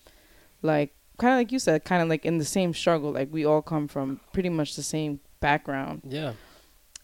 like 0.62 0.92
kind 1.18 1.32
of 1.34 1.38
like 1.38 1.52
you 1.52 1.58
said 1.58 1.84
kind 1.84 2.02
of 2.02 2.08
like 2.08 2.24
in 2.26 2.38
the 2.38 2.44
same 2.44 2.74
struggle 2.74 3.12
like 3.12 3.32
we 3.32 3.44
all 3.44 3.62
come 3.62 3.86
from 3.88 4.20
pretty 4.32 4.48
much 4.50 4.76
the 4.76 4.82
same 4.82 5.20
background 5.40 6.02
Yeah. 6.08 6.32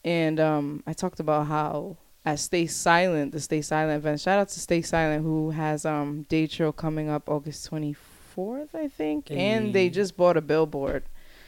And 0.04 0.40
um 0.40 0.82
i 0.86 0.92
talked 0.92 1.20
about 1.20 1.46
how 1.46 1.96
at 2.24 2.38
stay 2.38 2.66
silent 2.66 3.32
the 3.32 3.40
stay 3.40 3.60
silent 3.62 3.96
event 3.98 4.20
shout 4.20 4.38
out 4.38 4.48
to 4.48 4.60
stay 4.60 4.82
silent 4.82 5.22
who 5.24 5.50
has 5.50 5.84
um 5.84 6.22
day 6.28 6.46
trail 6.46 6.72
coming 6.72 7.08
up 7.08 7.28
august 7.28 7.70
24th 7.70 8.74
i 8.74 8.88
think 8.88 9.30
and 9.30 9.74
they 9.74 9.88
just 9.90 10.16
bought 10.16 10.36
a 10.36 10.40
billboard 10.40 11.02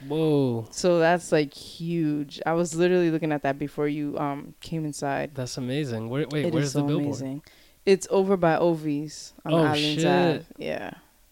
Whoa. 0.07 0.67
so 0.71 0.99
that's 0.99 1.31
like 1.33 1.53
huge 1.55 2.41
i 2.45 2.53
was 2.53 2.75
literally 2.75 3.11
looking 3.11 3.33
at 3.33 3.43
that 3.43 3.59
before 3.59 3.87
you 3.89 4.19
um 4.19 4.55
came 4.61 4.85
inside 4.85 5.31
That's 5.35 5.57
amazing. 5.59 6.09
Where, 6.09 6.27
wait, 6.31 6.47
It 6.47 6.53
where's 6.55 6.67
is 6.67 6.73
the 6.73 6.81
so 6.81 6.87
billboard? 6.87 7.07
amazing. 7.07 7.43
It's 7.85 8.07
over 8.11 8.37
by 8.37 8.57
Ovies 8.57 9.33
on 9.45 9.53
Oh, 9.55 9.59
Islands 9.65 10.03
shit. 10.03 10.07
Ave. 10.07 10.45
Yeah. 10.57 10.91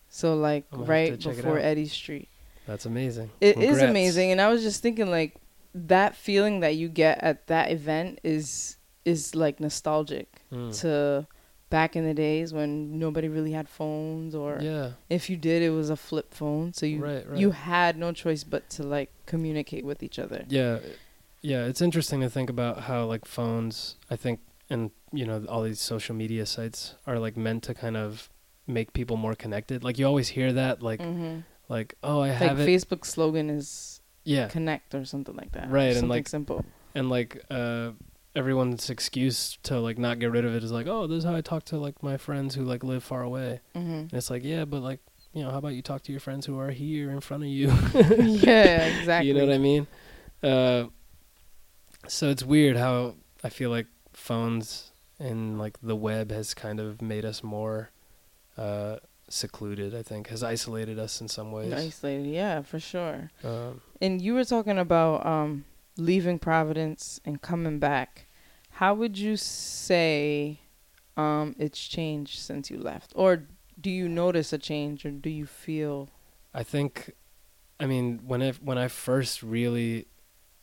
So 0.08 0.34
like 0.36 0.64
I'm 0.72 0.78
gonna 0.78 0.82
have 0.84 0.88
right 0.88 1.10
to 1.12 1.16
check 1.16 1.32
it 1.34 1.36
before 1.36 1.58
Eddy 1.58 1.86
Street. 1.86 2.28
That's 2.66 2.86
amazing. 2.86 3.30
It 3.40 3.56
is 3.58 3.78
Congrats. 3.78 3.90
amazing, 3.90 4.32
and 4.32 4.40
I 4.40 4.48
was 4.48 4.62
just 4.62 4.82
thinking 4.82 5.10
like 5.10 5.34
that 5.74 6.16
feeling 6.16 6.60
that 6.60 6.74
you 6.76 6.88
get 6.88 7.22
at 7.22 7.46
that 7.46 7.70
event 7.70 8.18
is 8.24 8.76
is 9.04 9.34
like 9.34 9.60
nostalgic 9.60 10.42
Mm. 10.52 10.78
to 10.80 11.26
back 11.70 11.94
in 11.94 12.04
the 12.04 12.12
days 12.14 12.52
when 12.52 12.98
nobody 12.98 13.28
really 13.28 13.52
had 13.52 13.68
phones 13.68 14.34
or 14.34 14.58
Yeah. 14.60 14.92
if 15.08 15.30
you 15.30 15.36
did 15.36 15.62
it 15.62 15.70
was 15.70 15.88
a 15.88 15.96
flip 15.96 16.34
phone 16.34 16.72
so 16.72 16.84
you 16.86 16.98
Right. 17.00 17.26
Right. 17.28 17.38
you 17.38 17.52
had 17.52 17.96
no 17.96 18.10
choice 18.12 18.42
but 18.44 18.68
to 18.70 18.82
like 18.82 19.10
communicate 19.26 19.84
with 19.84 20.02
each 20.02 20.18
other. 20.18 20.44
Yeah, 20.48 20.80
yeah. 21.42 21.66
It's 21.66 21.80
interesting 21.80 22.20
to 22.22 22.28
think 22.28 22.50
about 22.50 22.80
how 22.82 23.04
like 23.04 23.24
phones, 23.24 23.94
I 24.10 24.16
think, 24.16 24.40
and 24.68 24.90
you 25.12 25.24
know, 25.24 25.44
all 25.48 25.62
these 25.62 25.80
social 25.80 26.14
media 26.16 26.44
sites 26.46 26.94
are 27.06 27.18
like 27.20 27.36
meant 27.36 27.62
to 27.64 27.74
kind 27.74 27.96
of 27.96 28.28
make 28.66 28.92
people 28.92 29.16
more 29.16 29.34
connected. 29.36 29.82
Like 29.84 29.98
you 29.98 30.06
always 30.06 30.28
hear 30.30 30.52
that, 30.52 30.82
like, 30.82 31.00
Mhm. 31.00 31.44
like 31.68 31.94
oh, 32.02 32.20
I 32.20 32.28
Like 32.30 32.38
have 32.38 32.60
it. 32.60 32.68
Facebook 32.68 33.04
slogan 33.06 33.48
is 33.48 33.99
yeah, 34.24 34.48
connect 34.48 34.94
or 34.94 35.04
something 35.04 35.36
like 35.36 35.52
that. 35.52 35.70
Right, 35.70 35.96
and, 35.96 36.08
like, 36.08 36.28
simple. 36.28 36.64
and 36.94 37.08
like 37.08 37.42
uh, 37.50 37.90
everyone's 38.34 38.90
excuse 38.90 39.58
to 39.64 39.78
like 39.80 39.98
not 39.98 40.18
get 40.18 40.30
rid 40.30 40.44
of 40.44 40.54
it 40.54 40.62
is 40.62 40.72
like, 40.72 40.86
oh, 40.86 41.06
this 41.06 41.18
is 41.18 41.24
how 41.24 41.34
I 41.34 41.40
talk 41.40 41.64
to 41.66 41.78
like 41.78 42.02
my 42.02 42.16
friends 42.16 42.54
who 42.54 42.64
like 42.64 42.84
live 42.84 43.02
far 43.02 43.22
away. 43.22 43.60
hmm 43.74 43.80
And 43.80 44.12
it's 44.14 44.30
like, 44.30 44.44
yeah, 44.44 44.64
but 44.64 44.82
like, 44.82 45.00
you 45.32 45.42
know, 45.42 45.50
how 45.50 45.58
about 45.58 45.74
you 45.74 45.82
talk 45.82 46.02
to 46.04 46.12
your 46.12 46.20
friends 46.20 46.46
who 46.46 46.58
are 46.58 46.70
here 46.70 47.10
in 47.10 47.20
front 47.20 47.42
of 47.44 47.48
you? 47.48 47.68
yeah, 47.94 48.86
exactly. 48.86 49.28
You 49.28 49.34
know 49.34 49.46
what 49.46 49.54
I 49.54 49.58
mean? 49.58 49.86
Uh, 50.42 50.84
so 52.08 52.30
it's 52.30 52.42
weird 52.42 52.76
how 52.76 53.14
I 53.44 53.48
feel 53.48 53.70
like 53.70 53.86
phones 54.12 54.90
and 55.18 55.58
like 55.58 55.78
the 55.82 55.96
web 55.96 56.30
has 56.30 56.54
kind 56.54 56.80
of 56.80 57.02
made 57.02 57.24
us 57.24 57.42
more 57.42 57.90
uh, 58.56 58.96
secluded. 59.28 59.94
I 59.94 60.02
think 60.02 60.28
has 60.28 60.42
isolated 60.42 60.98
us 60.98 61.20
in 61.20 61.28
some 61.28 61.52
ways. 61.52 61.72
Isolated, 61.72 62.26
yeah, 62.26 62.62
for 62.62 62.80
sure. 62.80 63.30
Um, 63.44 63.80
And 64.00 64.20
you 64.22 64.34
were 64.34 64.44
talking 64.44 64.78
about 64.78 65.26
um, 65.26 65.64
leaving 65.96 66.38
Providence 66.38 67.20
and 67.24 67.40
coming 67.42 67.78
back. 67.78 68.26
How 68.70 68.94
would 68.94 69.18
you 69.18 69.36
say 69.36 70.60
um, 71.16 71.54
it's 71.58 71.86
changed 71.86 72.38
since 72.38 72.70
you 72.70 72.78
left, 72.78 73.12
or 73.14 73.44
do 73.80 73.90
you 73.90 74.08
notice 74.08 74.52
a 74.52 74.58
change, 74.58 75.04
or 75.04 75.10
do 75.10 75.28
you 75.28 75.44
feel? 75.46 76.08
I 76.54 76.62
think, 76.62 77.12
I 77.78 77.86
mean, 77.86 78.20
when 78.26 78.42
I 78.42 78.52
when 78.52 78.78
I 78.78 78.88
first 78.88 79.42
really, 79.42 80.06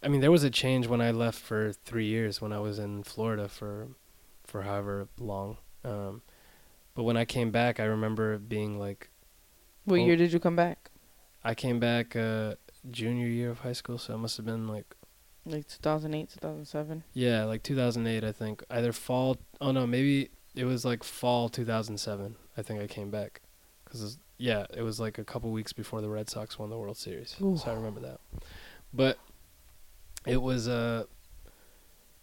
I 0.01 0.07
mean, 0.07 0.21
there 0.21 0.31
was 0.31 0.43
a 0.43 0.49
change 0.49 0.87
when 0.87 1.01
I 1.01 1.11
left 1.11 1.39
for 1.39 1.71
three 1.73 2.07
years 2.07 2.41
when 2.41 2.51
I 2.51 2.59
was 2.59 2.79
in 2.79 3.03
Florida 3.03 3.47
for, 3.47 3.89
for 4.45 4.63
however 4.63 5.07
long. 5.19 5.57
Um, 5.83 6.21
but 6.95 7.03
when 7.03 7.17
I 7.17 7.25
came 7.25 7.51
back, 7.51 7.79
I 7.79 7.83
remember 7.85 8.37
being 8.39 8.79
like 8.79 9.09
What 9.85 9.99
Oh. 9.99 10.05
year 10.05 10.15
did 10.15 10.33
you 10.33 10.39
come 10.39 10.55
back? 10.55 10.89
I 11.43 11.53
came 11.53 11.79
back 11.79 12.15
uh, 12.15 12.55
junior 12.91 13.27
year 13.27 13.49
of 13.49 13.59
high 13.59 13.73
school, 13.73 13.97
so 13.97 14.13
it 14.13 14.17
must 14.17 14.37
have 14.37 14.45
been 14.45 14.67
like 14.67 14.95
Like 15.45 15.67
2008, 15.67 16.29
2007. 16.41 17.03
yeah, 17.13 17.43
like 17.45 17.63
2008, 17.63 18.23
I 18.23 18.31
think. 18.31 18.63
Either 18.69 18.91
fall. 18.93 19.37
Oh 19.61 19.71
no, 19.71 19.85
maybe 19.87 20.29
it 20.55 20.65
was 20.65 20.83
like 20.85 21.03
fall 21.03 21.49
2007. 21.49 22.35
I 22.57 22.61
think 22.61 22.81
I 22.81 22.87
came 22.87 23.09
back 23.11 23.41
because 23.83 24.17
yeah, 24.37 24.65
it 24.75 24.81
was 24.81 24.99
like 24.99 25.17
a 25.17 25.23
couple 25.23 25.51
weeks 25.51 25.73
before 25.73 26.01
the 26.01 26.09
Red 26.09 26.29
Sox 26.29 26.59
won 26.59 26.69
the 26.69 26.77
World 26.77 26.97
Series, 26.97 27.35
Ooh. 27.41 27.57
so 27.57 27.71
I 27.71 27.73
remember 27.73 27.99
that. 28.01 28.19
But 28.93 29.17
it 30.25 30.41
was 30.41 30.67
uh, 30.67 31.05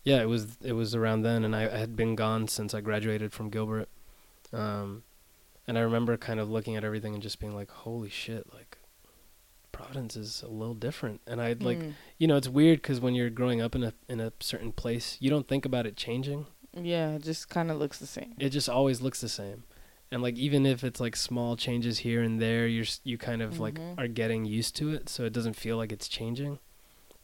yeah, 0.05 0.21
it 0.21 0.29
was 0.29 0.59
it 0.63 0.73
was 0.73 0.95
around 0.95 1.23
then, 1.23 1.45
and 1.45 1.57
I, 1.57 1.63
I 1.65 1.77
had 1.79 1.97
been 1.97 2.15
gone 2.15 2.49
since 2.49 2.75
I 2.75 2.81
graduated 2.81 3.33
from 3.33 3.49
Gilbert. 3.51 3.89
Um, 4.53 5.03
and 5.67 5.79
I 5.79 5.81
remember 5.81 6.17
kind 6.19 6.39
of 6.39 6.51
looking 6.51 6.77
at 6.77 6.85
everything 6.85 7.15
and 7.15 7.23
just 7.23 7.41
being 7.41 7.55
like, 7.55 7.71
"Holy 7.71 8.11
shit!" 8.11 8.53
Like 8.53 8.79
Providence 9.75 10.17
is 10.17 10.43
a 10.43 10.49
little 10.49 10.75
different, 10.75 11.21
and 11.27 11.41
I'd 11.41 11.63
like 11.63 11.79
Mm. 11.79 11.93
you 12.19 12.27
know 12.27 12.37
it's 12.37 12.49
weird 12.49 12.81
because 12.83 13.01
when 13.01 13.15
you're 13.15 13.31
growing 13.31 13.61
up 13.61 13.75
in 13.75 13.83
a 13.85 13.93
in 14.09 14.21
a 14.21 14.33
certain 14.41 14.73
place 14.73 15.17
you 15.21 15.29
don't 15.31 15.47
think 15.49 15.65
about 15.67 15.87
it 15.87 15.97
changing 15.97 16.47
Yeah, 16.73 17.15
it 17.17 17.23
just 17.23 17.49
kind 17.49 17.71
of 17.71 17.79
looks 17.79 17.99
the 17.99 18.07
same. 18.07 18.35
it 18.39 18.51
just 18.51 18.69
always 18.69 19.01
looks 19.03 19.21
the 19.21 19.29
same 19.29 19.65
and 20.11 20.23
like 20.23 20.37
even 20.37 20.65
if 20.67 20.85
it's 20.85 21.01
like 21.01 21.17
small 21.17 21.57
changes 21.57 21.99
here 21.99 22.23
and 22.23 22.41
there 22.41 22.67
you're 22.67 22.87
you 23.05 23.19
kind 23.19 23.43
of 23.43 23.59
like 23.59 23.75
Mhm. 23.75 23.99
are 23.99 24.09
getting 24.09 24.45
used 24.45 24.77
to 24.77 24.91
it 24.91 25.09
so 25.09 25.25
it 25.25 25.33
doesn't 25.33 25.55
feel 25.57 25.77
like 25.77 25.93
it's 25.93 26.09
changing 26.09 26.59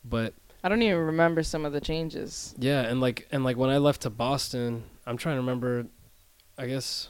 but 0.04 0.34
I 0.62 0.68
don't 0.68 0.82
even 0.82 0.98
remember 0.98 1.42
some 1.42 1.64
of 1.64 1.72
the 1.72 1.80
changes. 1.80 2.54
Yeah, 2.58 2.82
and 2.82 3.00
like 3.00 3.26
and 3.32 3.44
like 3.44 3.56
when 3.56 3.70
I 3.70 3.78
left 3.78 4.02
to 4.02 4.10
Boston, 4.10 4.84
I'm 5.06 5.16
trying 5.16 5.36
to 5.36 5.40
remember. 5.40 5.86
I 6.58 6.66
guess, 6.66 7.08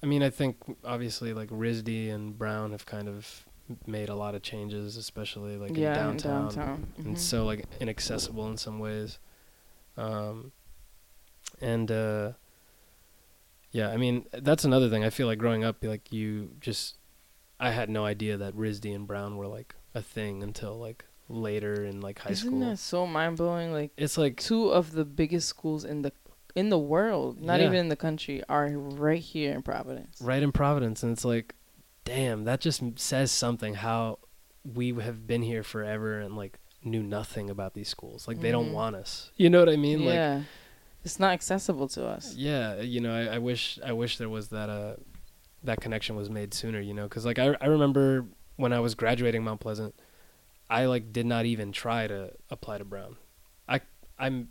I 0.00 0.06
mean, 0.06 0.22
I 0.22 0.30
think 0.30 0.58
obviously 0.84 1.34
like 1.34 1.48
RISD 1.50 2.08
and 2.14 2.38
Brown 2.38 2.70
have 2.70 2.86
kind 2.86 3.08
of 3.08 3.44
made 3.86 4.08
a 4.08 4.14
lot 4.14 4.34
of 4.34 4.42
changes, 4.42 4.96
especially 4.96 5.56
like 5.56 5.76
yeah, 5.76 5.90
in 5.92 6.16
downtown, 6.16 6.42
downtown. 6.48 6.92
and 6.98 7.16
Mhm. 7.16 7.18
so 7.18 7.44
like 7.44 7.66
inaccessible 7.80 8.48
in 8.48 8.56
some 8.56 8.78
ways. 8.78 9.18
Um, 9.96 10.52
and 11.60 11.90
uh, 11.90 12.32
yeah, 13.72 13.90
I 13.90 13.96
mean 13.96 14.26
that's 14.32 14.64
another 14.64 14.88
thing. 14.88 15.04
I 15.04 15.10
feel 15.10 15.26
like 15.26 15.38
growing 15.38 15.64
up, 15.64 15.76
like 15.82 16.12
you 16.12 16.50
just, 16.60 16.96
I 17.60 17.70
had 17.70 17.90
no 17.90 18.04
idea 18.04 18.36
that 18.36 18.54
RISD 18.56 18.94
and 18.94 19.06
Brown 19.06 19.36
were 19.36 19.46
like 19.46 19.74
a 19.94 20.02
thing 20.02 20.42
until 20.42 20.78
like 20.78 21.04
later 21.28 21.84
in 21.84 22.00
like 22.00 22.20
high 22.20 22.30
Isn't 22.30 22.48
school. 22.48 22.60
that 22.60 22.78
so 22.78 23.06
mind 23.06 23.36
blowing? 23.36 23.72
Like 23.72 23.90
It's 23.96 24.16
like 24.16 24.36
two 24.36 24.68
of 24.68 24.92
the 24.92 25.04
biggest 25.04 25.48
schools 25.48 25.84
in 25.84 26.02
the 26.02 26.12
in 26.54 26.70
the 26.70 26.78
world, 26.78 27.40
not 27.40 27.60
Yeah. 27.60 27.66
even 27.66 27.78
in 27.78 27.88
the 27.88 27.96
country, 27.96 28.42
are 28.48 28.68
right 28.70 29.20
here 29.22 29.52
in 29.52 29.62
Providence. 29.62 30.20
right 30.20 30.42
in 30.42 30.50
Providence, 30.50 31.02
and 31.02 31.12
it's 31.12 31.24
like, 31.24 31.54
damn, 32.08 32.44
that 32.44 32.60
just 32.60 32.82
says 32.96 33.30
something. 33.30 33.74
How 33.74 34.18
we 34.64 34.92
have 34.94 35.26
been 35.26 35.42
here 35.42 35.62
forever 35.62 36.18
and 36.20 36.36
like 36.36 36.58
knew 36.84 37.02
nothing 37.02 37.50
about 37.50 37.74
these 37.74 37.88
schools. 37.88 38.26
Like 38.26 38.40
they 38.40 38.50
don't 38.50 38.70
Mhm. 38.70 38.72
want 38.72 38.96
us. 38.96 39.30
You 39.36 39.50
know 39.50 39.58
what 39.60 39.68
I 39.68 39.76
mean? 39.76 40.04
Like 40.04 40.14
yeah, 40.14 40.42
it's 41.04 41.18
not 41.20 41.32
accessible 41.32 41.88
to 41.88 42.06
us. 42.06 42.34
yeah, 42.34 42.80
you 42.80 43.00
know, 43.00 43.12
I, 43.14 43.36
I 43.36 43.38
wish 43.38 43.78
I 43.84 43.92
wish 43.92 44.18
there 44.18 44.28
was 44.28 44.48
that 44.48 44.68
uh 44.68 44.96
that 45.64 45.80
connection 45.80 46.16
was 46.16 46.28
made 46.30 46.54
sooner. 46.54 46.80
You 46.80 46.94
know, 46.94 47.04
because 47.04 47.24
like 47.26 47.38
I 47.38 47.56
I 47.60 47.66
remember 47.66 48.26
when 48.56 48.72
I 48.72 48.80
was 48.80 48.94
graduating 48.94 49.44
Mount 49.44 49.60
Pleasant, 49.60 49.94
I 50.70 50.86
like 50.86 51.12
did 51.12 51.26
not 51.26 51.44
even 51.46 51.72
try 51.72 52.06
to 52.06 52.32
apply 52.50 52.78
to 52.78 52.84
Brown. 52.84 53.16
I 53.68 53.80
I'm 54.18 54.48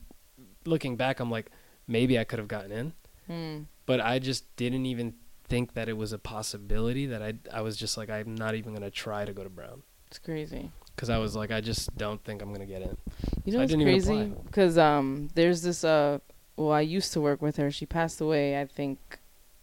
looking 0.65 0.95
back, 0.95 1.19
I'm 1.19 1.31
like 1.31 1.51
maybe 1.87 2.19
I 2.19 2.23
could 2.23 2.39
have 2.39 2.47
gotten 2.49 2.71
in, 2.71 2.93
Hmm. 3.27 3.63
but 3.85 3.99
I 4.01 4.19
just 4.19 4.43
didn't 4.57 4.85
even 4.85 5.13
think 5.49 5.73
that 5.73 5.89
it 5.89 5.97
was 5.97 6.13
a 6.13 6.19
possibility. 6.19 7.05
That 7.05 7.21
I 7.21 7.33
I 7.53 7.61
was 7.61 7.77
just 7.77 7.97
like 7.97 8.09
I'm 8.09 8.35
not 8.35 8.55
even 8.55 8.73
gonna 8.73 8.91
try 8.91 9.25
to 9.25 9.33
go 9.33 9.43
to 9.43 9.49
Brown 9.49 9.83
It's 10.07 10.19
crazy. 10.19 10.71
because 10.95 11.09
I 11.09 11.17
was 11.17 11.35
like 11.35 11.51
I 11.51 11.61
just 11.61 11.95
don't 11.97 12.23
think 12.23 12.41
I'm 12.41 12.51
gonna 12.51 12.65
get 12.65 12.81
in. 12.81 12.97
You 13.45 13.53
know 13.53 13.59
I 13.59 13.63
what's 13.63 13.75
crazy? 13.75 14.33
Because 14.45 14.77
um, 14.77 15.29
there's 15.35 15.61
this 15.61 15.83
uh, 15.83 16.19
well, 16.55 16.71
I 16.71 16.81
used 16.81 17.13
to 17.13 17.21
work 17.21 17.41
with 17.41 17.57
her. 17.57 17.69
She 17.71 17.85
passed 17.85 18.19
away, 18.19 18.59
I 18.59 18.65
think, 18.65 19.19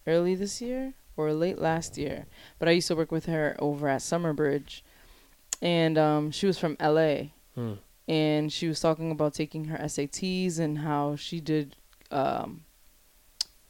early 0.06 0.34
this 0.34 0.60
year 0.62 0.94
or 1.16 1.32
late 1.32 1.58
last 1.58 1.98
year. 1.98 2.26
But 2.58 2.68
I 2.68 2.72
used 2.72 2.88
to 2.88 2.96
work 2.96 3.10
with 3.12 3.26
her 3.26 3.56
over 3.58 3.88
at 3.88 4.00
Summerbridge, 4.00 4.82
and 5.60 5.98
um, 5.98 6.30
she 6.30 6.46
was 6.46 6.58
from 6.58 6.76
L.A. 6.80 7.32
Hmm. 7.54 7.74
and 8.08 8.52
she 8.52 8.66
was 8.66 8.80
talking 8.80 9.12
about 9.12 9.32
taking 9.34 9.66
her 9.66 9.78
SATs 9.78 10.58
and 10.58 10.78
how 10.78 11.14
she 11.14 11.38
did 11.40 11.76
um, 12.10 12.63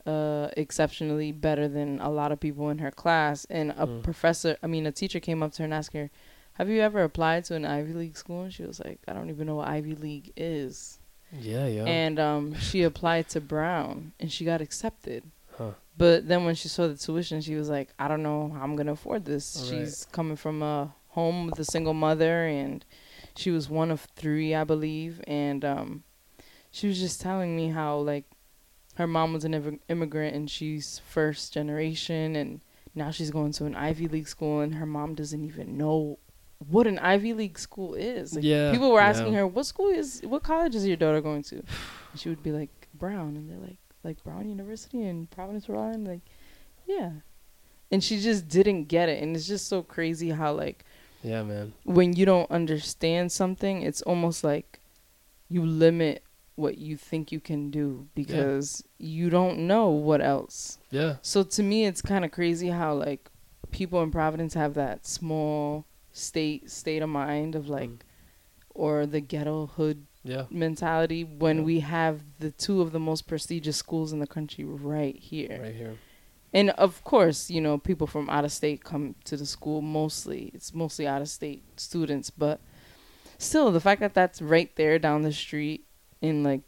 uh, 0.06 0.48
exceptionally 0.56 1.32
better 1.32 1.66
than 1.68 2.00
a 2.00 2.10
lot 2.10 2.30
of 2.32 2.40
people 2.40 2.68
in 2.70 2.78
her 2.78 2.90
class. 2.90 3.44
And 3.50 3.70
a 3.72 3.86
Mm. 3.86 4.02
professor, 4.02 4.56
I 4.62 4.66
mean, 4.66 4.86
a 4.86 4.92
teacher 4.92 5.20
came 5.20 5.42
up 5.42 5.52
to 5.52 5.62
her 5.62 5.64
and 5.64 5.74
asked 5.74 5.92
her, 5.94 6.10
"Have 6.54 6.68
you 6.68 6.80
ever 6.80 7.02
applied 7.02 7.44
to 7.46 7.54
an 7.54 7.64
Ivy 7.64 7.92
League 7.94 8.16
school?" 8.16 8.42
And 8.42 8.52
she 8.52 8.64
was 8.64 8.80
like, 8.80 9.00
"I 9.08 9.12
don't 9.12 9.30
even 9.30 9.46
know 9.46 9.56
what 9.56 9.68
Ivy 9.68 9.94
League 9.94 10.32
is." 10.36 10.98
Yeah, 11.32 11.66
yeah. 11.66 11.84
And 11.84 12.18
um, 12.20 12.54
she 12.54 12.82
applied 12.82 13.28
to 13.30 13.40
Brown 13.40 14.12
and 14.20 14.30
she 14.30 14.44
got 14.44 14.60
accepted. 14.60 15.24
huh. 15.58 15.70
But 15.96 16.28
then 16.28 16.44
when 16.44 16.54
she 16.54 16.68
saw 16.68 16.86
the 16.88 16.96
tuition, 16.96 17.40
she 17.40 17.54
was 17.54 17.68
like, 17.68 17.88
I 17.98 18.06
don't 18.08 18.22
know 18.22 18.50
how 18.54 18.62
I'm 18.62 18.74
going 18.76 18.86
to 18.86 18.92
afford 18.92 19.24
this. 19.24 19.56
Right. 19.58 19.68
She's 19.86 20.06
coming 20.12 20.36
from 20.36 20.62
a 20.62 20.94
home 21.10 21.46
with 21.46 21.58
a 21.58 21.64
single 21.64 21.94
mother 21.94 22.44
and 22.46 22.84
she 23.36 23.50
was 23.52 23.68
one 23.70 23.90
of 23.92 24.02
three, 24.16 24.54
I 24.54 24.64
believe. 24.64 25.20
And 25.26 25.64
um, 25.64 26.02
she 26.72 26.86
was 26.88 26.98
just 27.00 27.20
telling 27.20 27.54
me 27.56 27.68
how, 27.68 27.96
like, 27.98 28.24
her 28.94 29.06
mom 29.06 29.32
was 29.32 29.44
an 29.44 29.52
immi- 29.52 29.80
immigrant 29.88 30.34
and 30.34 30.50
she's 30.50 31.00
first 31.08 31.52
generation. 31.52 32.36
And 32.36 32.60
now 32.94 33.10
she's 33.10 33.30
going 33.30 33.52
to 33.52 33.66
an 33.66 33.74
Ivy 33.74 34.08
League 34.08 34.28
school 34.28 34.60
and 34.60 34.74
her 34.74 34.86
mom 34.86 35.14
doesn't 35.14 35.44
even 35.44 35.76
know 35.76 36.18
what 36.68 36.86
an 36.86 36.98
Ivy 36.98 37.32
League 37.32 37.58
school 37.58 37.94
is. 37.94 38.34
Like, 38.34 38.44
yeah. 38.44 38.72
People 38.72 38.90
were 38.92 39.00
asking 39.00 39.32
yeah. 39.32 39.40
her, 39.40 39.46
"What 39.46 39.66
school 39.66 39.88
is? 39.88 40.22
What 40.24 40.42
college 40.42 40.74
is 40.74 40.86
your 40.86 40.96
daughter 40.96 41.20
going 41.20 41.42
to?" 41.44 41.56
And 41.56 42.20
she 42.20 42.28
would 42.28 42.42
be 42.42 42.52
like, 42.52 42.70
"Brown," 42.94 43.36
and 43.36 43.50
they're 43.50 43.58
like, 43.58 43.78
"Like 44.02 44.22
Brown 44.24 44.48
University 44.48 45.02
in 45.02 45.26
Providence, 45.26 45.68
Rhode 45.68 45.80
Island." 45.80 46.06
Like, 46.06 46.20
yeah, 46.86 47.10
and 47.90 48.02
she 48.02 48.20
just 48.20 48.48
didn't 48.48 48.84
get 48.84 49.08
it, 49.08 49.22
and 49.22 49.36
it's 49.36 49.46
just 49.46 49.68
so 49.68 49.82
crazy 49.82 50.30
how 50.30 50.52
like 50.52 50.84
Yeah, 51.22 51.42
man. 51.42 51.72
when 51.84 52.14
you 52.14 52.24
don't 52.24 52.50
understand 52.50 53.32
something, 53.32 53.82
it's 53.82 54.02
almost 54.02 54.44
like 54.44 54.80
you 55.48 55.64
limit 55.66 56.22
what 56.56 56.78
you 56.78 56.96
think 56.96 57.32
you 57.32 57.40
can 57.40 57.70
do 57.70 58.06
because 58.14 58.84
you 58.98 59.28
don't 59.30 59.58
know 59.66 59.90
what 59.90 60.20
else. 60.20 60.78
Yeah. 60.90 61.16
So 61.22 61.42
to 61.42 61.62
me, 61.62 61.84
it's 61.86 62.00
kind 62.02 62.24
of 62.24 62.30
crazy 62.30 62.68
how 62.68 62.94
like 62.94 63.30
people 63.70 64.02
in 64.02 64.10
Providence 64.10 64.54
have 64.54 64.74
that 64.74 65.06
small 65.06 65.84
state 66.12 66.70
state 66.70 67.02
of 67.02 67.08
mind 67.08 67.54
of 67.56 67.68
like, 67.68 67.90
Mm. 67.90 67.98
or 68.70 69.04
the 69.06 69.20
ghetto 69.20 69.66
hood 69.66 70.06
Yeah. 70.22 70.46
mentality 70.50 71.24
when 71.24 71.58
Yeah. 71.58 71.62
we 71.64 71.80
have 71.80 72.20
the 72.38 72.50
two 72.52 72.80
of 72.80 72.92
the 72.92 73.00
most 73.00 73.26
prestigious 73.26 73.76
schools 73.76 74.12
in 74.12 74.20
the 74.20 74.26
country 74.26 74.64
right 74.64 75.16
here. 75.16 75.60
Right 75.60 75.74
here. 75.74 75.98
And 76.52 76.70
of 76.70 77.02
course, 77.02 77.50
you 77.50 77.60
know, 77.60 77.78
people 77.78 78.06
from 78.06 78.30
out 78.30 78.44
of 78.44 78.52
state 78.52 78.84
come 78.84 79.16
to 79.24 79.36
the 79.36 79.44
school 79.46 79.82
mostly. 79.82 80.52
It's 80.54 80.72
mostly 80.72 81.04
out 81.04 81.20
of 81.20 81.28
state 81.28 81.64
students, 81.80 82.30
but 82.30 82.60
still 83.38 83.72
the 83.72 83.80
fact 83.80 84.00
that 84.00 84.14
that's 84.14 84.40
right 84.40 84.74
there 84.76 85.00
down 85.00 85.22
the 85.22 85.32
street 85.32 85.84
and 86.22 86.44
like 86.44 86.62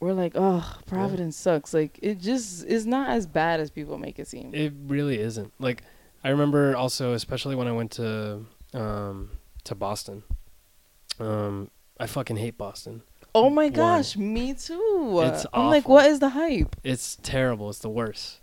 we're 0.00 0.12
like, 0.12 0.32
"Oh, 0.34 0.76
Providence 0.86 1.36
sucks." 1.36 1.74
Like 1.74 1.98
it 2.02 2.18
just 2.20 2.64
is 2.66 2.86
not 2.86 3.10
as 3.10 3.26
bad 3.26 3.60
as 3.60 3.70
people 3.70 3.98
make 3.98 4.18
it 4.18 4.28
seem. 4.28 4.54
It 4.54 4.72
really 4.86 5.18
isn't. 5.18 5.52
Like 5.58 5.82
I 6.24 6.30
remember 6.30 6.76
also, 6.76 7.12
especially 7.14 7.54
when 7.56 7.66
I 7.68 7.72
went 7.72 7.92
to 7.92 8.44
um 8.74 9.30
to 9.64 9.74
Boston. 9.74 10.22
Um, 11.20 11.70
I 11.98 12.06
fucking 12.06 12.36
hate 12.36 12.56
Boston. 12.56 13.02
oh 13.34 13.50
my 13.50 13.64
One. 13.64 13.72
gosh, 13.72 14.16
me 14.16 14.54
too. 14.54 15.20
It's 15.24 15.46
I'm 15.52 15.66
like, 15.66 15.88
what 15.88 16.06
is 16.06 16.20
the 16.20 16.28
hype? 16.30 16.76
It's 16.84 17.16
terrible. 17.22 17.68
It's 17.70 17.80
the 17.80 17.90
worst. 17.90 18.40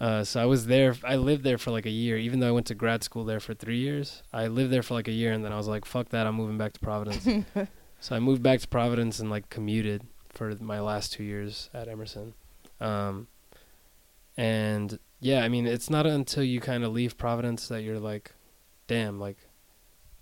Uh, 0.00 0.22
so 0.22 0.40
I 0.40 0.46
was 0.46 0.66
there. 0.66 0.94
I 1.04 1.16
lived 1.16 1.42
there 1.42 1.58
for 1.58 1.70
like 1.72 1.84
a 1.84 1.90
year, 1.90 2.16
even 2.16 2.38
though 2.40 2.48
I 2.48 2.52
went 2.52 2.66
to 2.68 2.74
grad 2.74 3.02
school 3.02 3.24
there 3.24 3.40
for 3.40 3.52
three 3.52 3.78
years. 3.78 4.22
I 4.32 4.46
lived 4.46 4.72
there 4.72 4.82
for 4.84 4.94
like 4.94 5.08
a 5.08 5.12
year, 5.12 5.32
and 5.32 5.44
then 5.44 5.52
I 5.52 5.56
was 5.56 5.66
like, 5.66 5.84
"Fuck 5.84 6.10
that! 6.10 6.26
I'm 6.26 6.36
moving 6.36 6.56
back 6.56 6.72
to 6.74 6.80
Providence." 6.80 7.26
so 8.00 8.14
I 8.16 8.18
moved 8.20 8.42
back 8.42 8.60
to 8.60 8.68
Providence 8.68 9.18
and 9.18 9.30
like 9.30 9.48
commuted 9.50 10.02
for 10.30 10.54
my 10.60 10.80
last 10.80 11.12
two 11.12 11.24
years 11.24 11.68
at 11.74 11.88
Emerson. 11.88 12.34
Um, 12.80 13.26
and 14.36 14.98
yeah, 15.20 15.42
I 15.44 15.48
mean, 15.48 15.66
it's 15.66 15.90
not 15.90 16.06
until 16.06 16.44
you 16.44 16.60
kind 16.60 16.84
of 16.84 16.92
leave 16.92 17.18
Providence 17.18 17.68
that 17.68 17.82
you're 17.82 17.98
like, 17.98 18.32
"Damn!" 18.86 19.18
Like, 19.18 19.36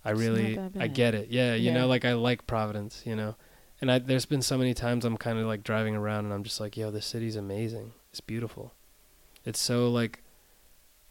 I 0.04 0.12
It's 0.12 0.20
really, 0.20 0.58
I 0.78 0.86
get 0.86 1.14
it. 1.14 1.28
Yeah, 1.30 1.54
you 1.54 1.66
Yeah. 1.66 1.74
know, 1.74 1.86
like 1.86 2.04
I 2.04 2.14
like 2.14 2.46
Providence. 2.46 3.02
You 3.04 3.16
know. 3.16 3.36
And 3.78 3.92
I, 3.92 3.98
there's 3.98 4.24
been 4.24 4.40
so 4.40 4.56
many 4.56 4.72
times 4.72 5.04
I'm 5.04 5.18
kind 5.18 5.38
of 5.38 5.44
like 5.46 5.62
driving 5.62 5.94
around 5.94 6.24
and 6.24 6.32
I'm 6.32 6.44
just 6.44 6.60
like, 6.60 6.78
yo, 6.78 6.90
this 6.90 7.04
city's 7.04 7.36
amazing. 7.36 7.92
It's 8.10 8.22
beautiful. 8.22 8.72
It's 9.44 9.60
so 9.60 9.90
like, 9.90 10.22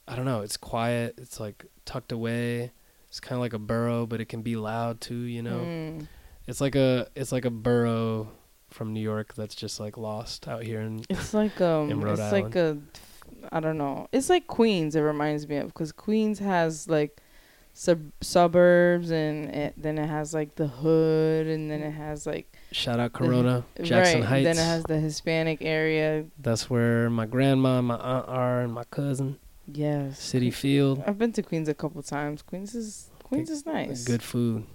I 0.08 0.16
don't 0.16 0.26
know. 0.26 0.42
It's 0.42 0.58
quiet. 0.58 1.14
It's 1.20 1.40
like 1.40 1.66
tucked 1.86 2.12
away. 2.12 2.72
It's 3.08 3.20
kind 3.20 3.36
of 3.38 3.42
like 3.42 3.54
a 3.54 3.60
borough, 3.60 4.08
but 4.08 4.20
it 4.20 4.26
can 4.30 4.42
be 4.42 4.56
loud 4.56 5.00
too. 5.00 5.14
You 5.14 5.44
know, 5.44 5.60
Mm. 5.60 6.08
It's 6.48 6.62
like 6.62 6.76
a 6.76 7.08
it's 7.16 7.32
like 7.32 7.46
a 7.46 7.50
borough 7.50 8.30
from 8.70 8.94
New 8.94 9.02
York 9.02 9.34
that's 9.36 9.56
just 9.56 9.80
like 9.80 9.98
lost 9.98 10.48
out 10.48 10.64
here. 10.64 10.82
And 10.82 11.06
It's 11.10 11.34
like 11.34 11.60
um, 11.70 11.90
In 11.90 12.02
Rhode 12.02 12.20
it's 12.20 12.32
like 12.32 12.56
a, 12.56 12.78
I 13.52 13.60
don't 13.60 13.78
know. 13.78 14.08
It's 14.12 14.30
like 14.30 14.48
Queens. 14.48 14.96
It 14.96 15.02
reminds 15.02 15.48
me 15.48 15.58
of 15.58 15.68
because 15.68 15.92
Queens 15.92 16.40
has 16.40 16.88
like 16.88 17.22
sub 17.74 18.00
suburbs 18.22 19.12
and 19.12 19.54
it, 19.54 19.74
then 19.76 19.98
it 19.98 20.08
has 20.08 20.34
like 20.34 20.56
the 20.56 20.68
hood 20.68 21.46
and 21.48 21.70
then 21.70 21.82
it 21.82 21.92
has 21.92 22.26
like 22.26 22.56
shout 22.72 23.00
out 23.00 23.14
Corona, 23.14 23.64
Jackson 23.82 24.22
right. 24.22 24.30
Heights. 24.30 24.46
Then 24.46 24.58
it 24.58 24.68
has 24.68 24.84
the 24.84 25.00
Hispanic 25.00 25.60
area. 25.62 26.26
that's 26.40 26.70
where 26.70 27.10
my 27.10 27.26
grandma, 27.26 27.80
and 27.80 27.88
my 27.88 27.98
aunt 27.98 28.28
are, 28.28 28.62
and 28.62 28.74
my 28.74 28.84
cousin. 28.86 29.40
Yes, 29.68 30.20
Citi 30.20 30.54
Field. 30.54 31.04
I've 31.08 31.18
been 31.18 31.34
to 31.34 31.42
Queens 31.42 31.68
a 31.68 31.74
couple 31.74 32.02
times. 32.04 32.42
Queens 32.42 32.76
is 32.76 33.10
Queens 33.24 33.50
is 33.50 33.66
nice. 33.66 34.04
Good 34.04 34.22
food. 34.22 34.66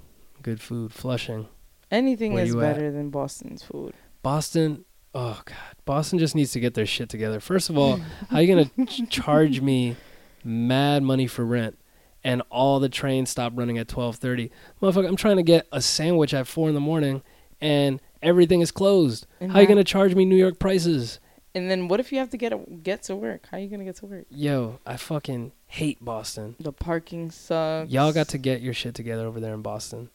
Good 0.43 0.61
food. 0.61 0.93
Flushing. 0.93 1.49
Anything 1.91 2.32
Where 2.34 2.45
is 2.45 2.51
you 2.51 2.61
at? 2.61 2.74
better 2.74 2.91
than 2.91 3.11
Boston's 3.11 3.62
food. 3.62 3.95
Boston, 4.22 4.84
oh 5.14 5.41
god, 5.45 5.57
Boston 5.84 6.18
just 6.18 6.34
needs 6.34 6.53
to 6.53 6.61
get 6.61 6.74
their 6.74 6.86
shit 6.86 7.09
together. 7.09 7.41
First 7.41 7.70
of 7.70 7.76
all, 7.78 8.01
how 8.30 8.38
you 8.38 8.55
gonna 8.55 8.86
ch- 8.86 9.09
charge 9.09 9.61
me 9.61 9.97
mad 10.45 11.03
money 11.03 11.26
for 11.26 11.45
rent, 11.45 11.78
and 12.22 12.43
all 12.51 12.80
the 12.80 12.88
trains 12.88 13.30
stop 13.30 13.53
running 13.57 13.78
at 13.78 13.88
twelve 13.88 14.16
thirty? 14.16 14.51
Motherfucker, 14.80 15.09
I'm 15.09 15.16
trying 15.16 15.36
to 15.36 15.43
get 15.43 15.66
a 15.72 15.80
sandwich 15.80 16.32
at 16.34 16.47
four 16.47 16.68
in 16.68 16.74
the 16.74 16.80
morning, 16.80 17.22
and 17.61 18.01
everything 18.22 18.61
is 18.61 18.70
closed. 18.70 19.26
And 19.41 19.51
How 19.53 19.61
you 19.61 19.66
gonna 19.66 19.84
charge 19.84 20.14
me 20.14 20.24
New 20.24 20.36
York 20.36 20.59
prices? 20.59 21.18
And 21.53 21.68
then 21.68 21.88
what 21.88 21.99
if 21.99 22.12
you 22.12 22.18
have 22.20 22.30
to 22.30 22.36
get 22.36 22.53
a, 22.53 22.59
get 22.59 23.03
to 23.05 23.16
work? 23.16 23.49
How 23.51 23.57
are 23.57 23.61
you 23.61 23.68
gonna 23.68 23.84
get 23.84 23.97
to 23.97 24.07
work? 24.07 24.26
Yo, 24.30 24.78
I 24.86 24.97
fucking 24.97 25.51
hate 25.66 25.99
Boston. 26.05 26.55
The 26.61 26.72
parking 26.72 27.30
sucks. 27.32 27.91
Y'all 27.91 28.12
got 28.12 28.28
to 28.28 28.38
get 28.38 28.61
your 28.61 28.74
shit 28.74 28.95
together 28.95 29.26
over 29.26 29.41
there 29.41 29.55
in 29.55 29.62
Boston. 29.62 30.11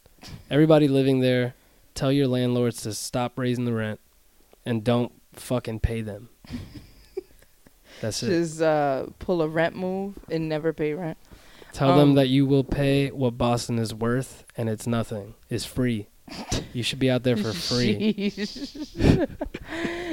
Everybody 0.50 0.88
living 0.88 1.20
there, 1.20 1.54
tell 1.96 2.12
your 2.12 2.28
landlords 2.28 2.82
to 2.82 2.94
stop 2.94 3.38
raising 3.38 3.64
the 3.64 3.72
rent 3.72 4.00
and 4.64 4.84
don't 4.84 5.12
fucking 5.32 5.80
pay 5.80 6.02
them. 6.02 6.28
That's 8.00 8.22
it. 8.22 8.28
Just 8.28 8.60
uh, 8.60 9.06
pull 9.18 9.42
a 9.42 9.48
rent 9.48 9.74
move 9.74 10.18
and 10.30 10.48
never 10.48 10.72
pay 10.72 10.92
rent. 10.92 11.18
Tell 11.72 11.90
um, 11.92 11.98
them 11.98 12.14
that 12.14 12.28
you 12.28 12.46
will 12.46 12.64
pay 12.64 13.10
what 13.10 13.38
Boston 13.38 13.78
is 13.78 13.92
worth 13.92 14.44
and 14.56 14.68
it's 14.68 14.86
nothing. 14.86 15.34
It's 15.48 15.64
free. 15.64 16.08
You 16.72 16.82
should 16.82 16.98
be 16.98 17.10
out 17.10 17.22
there 17.22 17.36
for 17.36 17.52
free. 17.52 18.32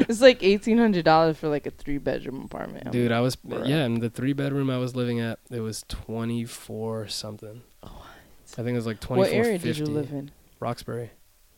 It's 0.09 0.21
like 0.21 0.43
eighteen 0.43 0.79
hundred 0.79 1.05
dollars 1.05 1.37
for 1.37 1.47
like 1.47 1.65
a 1.65 1.71
three 1.71 1.97
bedroom 1.97 2.41
apartment. 2.43 2.91
Dude, 2.91 3.11
I 3.11 3.21
was 3.21 3.35
bruh. 3.35 3.67
yeah, 3.67 3.85
in 3.85 3.99
the 3.99 4.09
three 4.09 4.33
bedroom 4.33 4.69
I 4.69 4.77
was 4.77 4.95
living 4.95 5.19
at, 5.19 5.39
it 5.49 5.59
was 5.61 5.85
twenty 5.87 6.45
four 6.45 7.07
something. 7.07 7.61
What? 7.81 7.93
I 8.57 8.63
think 8.63 8.69
it 8.69 8.75
was 8.75 8.85
like 8.85 8.99
twenty 8.99 9.21
what 9.21 9.29
four 9.29 9.43
area 9.43 9.59
fifty. 9.59 9.79
did 9.79 9.87
you 9.87 9.93
live 9.93 10.11
in? 10.11 10.31
Roxbury. 10.59 11.11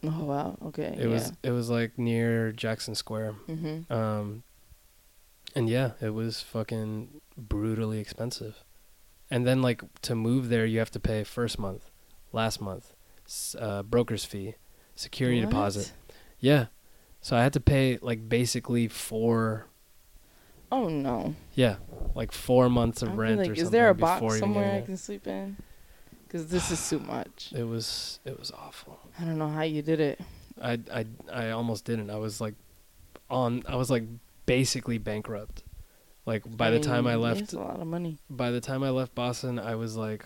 Oh 0.03 0.23
wow, 0.23 0.57
okay. 0.67 0.95
It 0.99 1.07
was 1.07 1.33
it 1.43 1.51
was 1.51 1.69
like 1.69 1.97
near 1.97 2.51
Jackson 2.51 2.95
Square. 2.95 3.35
Mm-hmm. 3.47 3.91
Um 3.91 4.43
and 5.55 5.69
yeah, 5.69 5.91
it 6.01 6.13
was 6.13 6.41
fucking 6.41 7.21
brutally 7.37 7.99
expensive. 7.99 8.63
And 9.31 9.47
then 9.47 9.61
like 9.61 9.81
to 10.03 10.15
move 10.15 10.49
there 10.49 10.65
you 10.65 10.79
have 10.79 10.91
to 10.91 10.99
pay 10.99 11.23
first 11.23 11.57
month, 11.57 11.89
last 12.31 12.61
month, 12.61 12.93
uh, 13.59 13.83
broker's 13.83 14.25
fee, 14.25 14.55
security 14.95 15.41
deposit. 15.41 15.93
Yeah. 16.39 16.67
So 17.21 17.35
I 17.35 17.41
had 17.41 17.53
to 17.53 17.59
pay 17.59 17.97
like 18.01 18.29
basically 18.29 18.87
four 18.87 19.67
Oh 20.71 20.89
no. 20.89 21.35
yeah, 21.53 21.77
like 22.15 22.31
4 22.31 22.69
months 22.69 23.01
of 23.01 23.11
be 23.11 23.15
rent 23.17 23.37
like, 23.37 23.49
or 23.49 23.53
is 23.53 23.59
something 23.59 23.71
there 23.71 23.89
a 23.89 23.95
box 23.95 24.39
somewhere 24.39 24.75
I 24.75 24.81
can 24.81 24.97
sleep 24.97 25.25
in? 25.27 25.57
Because 26.25 26.47
this 26.47 26.71
is 26.71 26.89
too 26.89 26.99
much. 26.99 27.53
It 27.55 27.63
was 27.63 28.19
it 28.25 28.37
was 28.39 28.51
awful. 28.51 28.99
I 29.19 29.23
don't 29.23 29.37
know 29.37 29.49
how 29.49 29.63
you 29.63 29.81
did 29.81 29.99
it. 29.99 30.19
I 30.61 30.79
I 30.93 31.05
I 31.31 31.49
almost 31.51 31.85
didn't. 31.85 32.09
I 32.09 32.17
was 32.17 32.41
like 32.41 32.55
on 33.29 33.63
I 33.67 33.75
was 33.75 33.89
like 33.89 34.03
basically 34.45 34.97
bankrupt. 34.97 35.63
Like 36.25 36.43
by 36.57 36.71
the 36.71 36.79
time 36.79 37.05
I 37.05 37.15
left 37.15 37.53
a 37.53 37.59
lot 37.59 37.79
of 37.79 37.87
money. 37.87 38.17
by 38.29 38.49
the 38.51 38.61
time 38.61 38.83
I 38.83 38.89
left 38.89 39.13
Boston, 39.13 39.59
I 39.59 39.75
was 39.75 39.95
like 39.95 40.25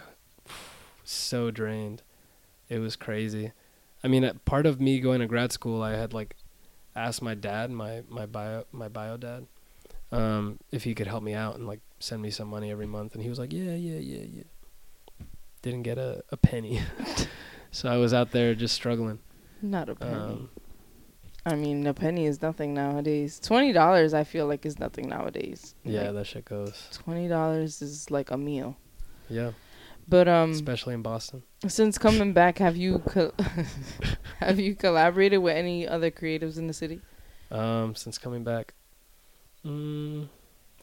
so 1.03 1.51
drained. 1.51 2.01
It 2.69 2.79
was 2.79 2.95
crazy. 2.95 3.51
I 4.03 4.07
mean, 4.07 4.23
uh, 4.23 4.33
part 4.45 4.65
of 4.65 4.79
me 4.79 4.99
going 4.99 5.19
to 5.19 5.27
grad 5.27 5.51
school, 5.51 5.81
I 5.81 5.95
had 5.95 6.13
like 6.13 6.35
asked 6.95 7.21
my 7.21 7.35
dad, 7.35 7.71
my 7.71 8.03
my 8.07 8.25
bio 8.25 8.63
my 8.71 8.87
bio 8.87 9.17
dad, 9.17 9.47
um, 10.11 10.59
if 10.71 10.83
he 10.83 10.95
could 10.95 11.07
help 11.07 11.23
me 11.23 11.33
out 11.33 11.55
and 11.55 11.67
like 11.67 11.81
send 11.99 12.21
me 12.21 12.31
some 12.31 12.47
money 12.47 12.71
every 12.71 12.85
month, 12.85 13.13
and 13.13 13.23
he 13.23 13.29
was 13.29 13.39
like, 13.39 13.51
yeah, 13.51 13.75
yeah, 13.75 13.99
yeah, 13.99 14.25
yeah. 14.31 14.43
Didn't 15.62 15.84
get 15.84 15.97
a 15.97 16.24
a 16.32 16.38
penny, 16.38 16.82
so 17.72 17.89
I 17.89 17.97
was 17.97 18.14
out 18.14 18.32
there 18.32 18.55
just 18.55 18.74
struggling. 18.76 19.20
Not 19.62 19.89
a 19.89 19.95
penny. 19.95 20.14
Um, 20.16 20.49
I 21.45 21.55
mean, 21.55 21.86
a 21.88 21.93
penny 21.93 22.26
is 22.28 22.41
nothing 22.41 22.74
nowadays. 22.74 23.39
Twenty 23.39 23.74
dollars, 23.74 24.14
I 24.14 24.24
feel 24.24 24.45
like, 24.47 24.66
is 24.66 24.80
nothing 24.80 25.10
nowadays. 25.10 25.76
yeah, 25.84 26.03
Like, 26.03 26.14
that 26.14 26.28
shit 26.28 26.45
goes. 26.45 26.88
twenty 26.93 27.28
dollars 27.28 27.82
is 27.82 28.10
like 28.10 28.32
a 28.32 28.38
meal. 28.38 28.78
Yeah, 29.30 29.51
But 30.07 30.28
um, 30.28 30.51
especially 30.51 30.93
in 30.93 31.01
Boston. 31.01 31.43
since 31.68 31.97
coming 31.97 32.32
back, 32.34 32.57
have 32.60 32.78
you 32.78 32.99
co- 33.07 33.34
have 34.39 34.60
you 34.60 34.76
collaborated 34.76 35.39
with 35.39 35.55
any 35.57 35.88
other 35.88 36.10
creatives 36.10 36.57
in 36.57 36.68
the 36.68 36.74
city, 36.74 37.01
Um, 37.51 37.95
since 37.95 38.18
coming 38.18 38.43
back, 38.43 38.74
mm, 39.66 40.28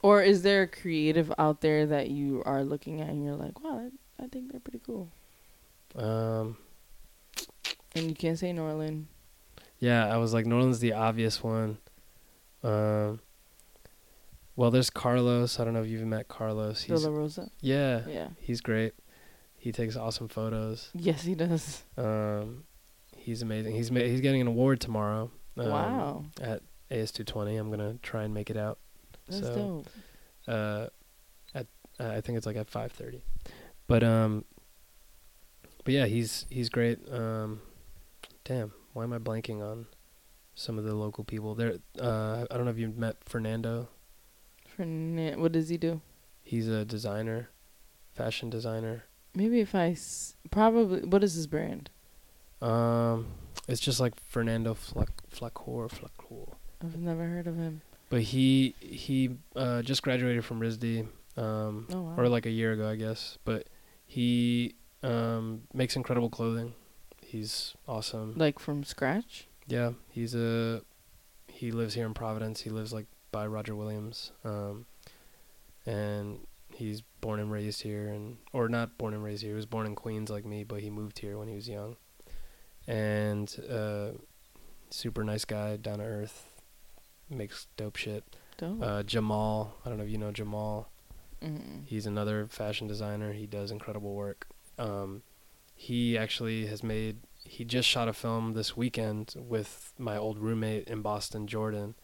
or 0.02 0.22
is 0.22 0.42
there 0.42 0.62
a 0.62 0.68
creative 0.68 1.32
out 1.38 1.60
there 1.60 1.86
that 1.86 2.10
you 2.10 2.42
are 2.44 2.62
looking 2.62 3.00
at 3.00 3.08
and 3.08 3.24
you're 3.24 3.34
like, 3.36 3.60
wow, 3.64 3.90
I, 4.22 4.26
think 4.28 4.50
they're 4.50 4.60
pretty 4.60 4.80
cool, 4.84 5.08
um, 5.94 6.56
and 7.94 8.08
you 8.08 8.14
can't 8.14 8.38
say 8.38 8.52
Norland. 8.52 9.06
Yeah, 9.78 10.12
I 10.12 10.16
was 10.16 10.32
like, 10.32 10.46
Norland's 10.46 10.80
the 10.80 10.92
obvious 10.94 11.42
one. 11.42 11.78
Um, 12.62 13.20
well, 14.56 14.70
there's 14.70 14.88
Carlos. 14.90 15.60
I 15.60 15.64
don't 15.64 15.74
know 15.74 15.82
if 15.82 15.88
you've 15.88 16.06
met 16.06 16.28
Carlos. 16.28 16.84
De 16.84 16.96
La 16.96 17.10
Rosa. 17.10 17.50
yeah, 17.60 18.02
Yeah. 18.08 18.28
he's 18.40 18.60
great. 18.60 18.94
He 19.58 19.72
takes 19.72 19.96
awesome 19.96 20.28
photos. 20.28 20.90
Yes, 20.94 21.22
he 21.24 21.34
does. 21.34 21.82
Um, 21.98 22.64
he's 23.16 23.42
amazing. 23.42 23.74
He's 23.74 23.90
ma- 23.90 24.00
he's 24.00 24.20
getting 24.20 24.40
an 24.40 24.46
award 24.46 24.80
tomorrow. 24.80 25.30
Um, 25.58 25.68
wow, 25.70 26.24
At 26.40 26.62
AS220, 26.90 27.58
I'm 27.58 27.70
gonna 27.70 27.98
try 28.02 28.22
and 28.24 28.32
make 28.32 28.48
it 28.50 28.56
out. 28.56 28.78
that's 29.28 29.40
so, 29.40 29.54
dope. 29.54 29.86
Uh, 30.46 30.86
at 31.54 31.66
uh, 31.98 32.08
I 32.10 32.20
think 32.20 32.38
it's 32.38 32.46
like 32.46 32.56
at 32.56 32.70
5:30. 32.70 33.20
But 33.86 34.02
um, 34.02 34.44
but 35.84 35.94
yeah, 35.94 36.06
he's 36.06 36.46
he's 36.50 36.68
great. 36.68 36.98
Um, 37.12 37.60
damn, 38.44 38.72
why 38.92 39.04
am 39.04 39.12
I 39.12 39.18
blanking 39.18 39.62
on 39.62 39.86
some 40.54 40.78
of 40.78 40.84
the 40.84 40.94
local 40.94 41.24
people? 41.24 41.54
There, 41.54 41.74
uh, 42.00 42.46
I 42.50 42.56
don't 42.56 42.64
know 42.64 42.70
if 42.70 42.78
you've 42.78 42.96
met 42.98 43.16
Fernando. 43.24 43.88
Fernan- 44.76 45.40
what 45.40 45.52
does 45.52 45.68
he 45.68 45.76
do? 45.76 46.00
He's 46.42 46.68
a 46.68 46.84
designer, 46.84 47.50
fashion 48.14 48.50
designer. 48.50 49.04
Maybe 49.34 49.60
if 49.60 49.74
I 49.74 49.90
s- 49.90 50.34
probably 50.50 51.00
what 51.02 51.22
is 51.22 51.34
his 51.34 51.46
brand? 51.46 51.90
Um, 52.62 53.26
it's 53.68 53.80
just 53.80 54.00
like 54.00 54.14
Fernando 54.18 54.74
Flac 54.74 55.08
Flacor 55.30 55.88
Flacor. 55.90 56.54
I've 56.82 56.96
never 56.98 57.24
heard 57.28 57.46
of 57.46 57.56
him. 57.56 57.82
But 58.08 58.22
he 58.22 58.74
he 58.80 59.30
uh, 59.54 59.82
just 59.82 60.02
graduated 60.02 60.44
from 60.44 60.60
RISD, 60.60 61.06
um, 61.36 61.86
Oh 61.92 62.02
wow. 62.02 62.14
or 62.16 62.28
like 62.28 62.46
a 62.46 62.50
year 62.50 62.72
ago, 62.72 62.88
I 62.88 62.96
guess. 62.96 63.36
But 63.44 63.66
he 64.06 64.74
um, 65.02 65.62
makes 65.74 65.96
incredible 65.96 66.30
clothing. 66.30 66.74
He's 67.20 67.74
awesome. 67.88 68.34
like 68.36 68.58
from 68.58 68.84
scratch. 68.84 69.48
Yeah, 69.66 69.92
he's 70.10 70.34
a 70.34 70.82
he 71.48 71.72
lives 71.72 71.94
here 71.94 72.06
in 72.06 72.14
Providence. 72.14 72.60
He 72.60 72.70
lives 72.70 72.92
like 72.92 73.06
by 73.32 73.46
Roger 73.46 73.74
Williams, 73.74 74.30
um, 74.44 74.86
and 75.84 76.46
he's 76.72 77.02
born 77.20 77.40
and 77.40 77.50
raised 77.50 77.82
here, 77.82 78.08
and 78.08 78.36
or 78.52 78.68
not 78.68 78.96
born 78.96 79.12
and 79.12 79.24
raised 79.24 79.42
here. 79.42 79.52
He 79.52 79.56
was 79.56 79.66
born 79.66 79.86
in 79.86 79.94
Queens 79.94 80.30
like 80.30 80.44
me, 80.44 80.62
but 80.62 80.82
he 80.82 80.90
moved 80.90 81.18
here 81.18 81.36
when 81.36 81.48
he 81.48 81.54
was 81.54 81.68
young, 81.68 81.96
and 82.86 83.54
uh, 83.68 84.10
super 84.90 85.24
nice 85.24 85.44
guy, 85.44 85.76
down 85.76 85.98
to 85.98 86.04
earth, 86.04 86.46
makes 87.28 87.66
dope 87.76 87.96
shit. 87.96 88.24
Dope. 88.58 88.82
Uh, 88.82 89.02
Jamal, 89.02 89.76
I 89.84 89.88
don't 89.88 89.98
know 89.98 90.04
if 90.04 90.10
you 90.10 90.18
know 90.18 90.32
Jamal. 90.32 90.90
Mm-mm. 91.42 91.84
He's 91.86 92.06
another 92.06 92.46
fashion 92.48 92.86
designer. 92.86 93.32
He 93.32 93.46
does 93.46 93.70
incredible 93.70 94.14
work. 94.14 94.46
Um, 94.78 95.22
he 95.74 96.16
actually 96.16 96.66
has 96.66 96.82
made. 96.82 97.18
He 97.44 97.64
just 97.64 97.88
shot 97.88 98.08
a 98.08 98.12
film 98.12 98.54
this 98.54 98.76
weekend 98.76 99.34
with 99.36 99.92
my 99.98 100.16
old 100.16 100.38
roommate 100.38 100.88
in 100.88 101.02
Boston, 101.02 101.46
Jordan, 101.46 101.94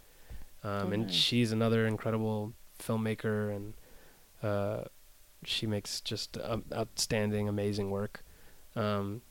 um, 0.62 0.70
Oh, 0.88 0.90
and 0.92 1.06
nice. 1.06 1.14
she's 1.14 1.50
another 1.52 1.86
incredible 1.86 2.52
filmmaker, 2.78 3.54
and 3.54 3.74
uh, 4.42 4.84
she 5.44 5.66
makes 5.66 6.00
just 6.00 6.38
um, 6.42 6.64
outstanding, 6.72 7.48
amazing 7.48 7.90
work. 7.90 8.22
Um, 8.76 9.22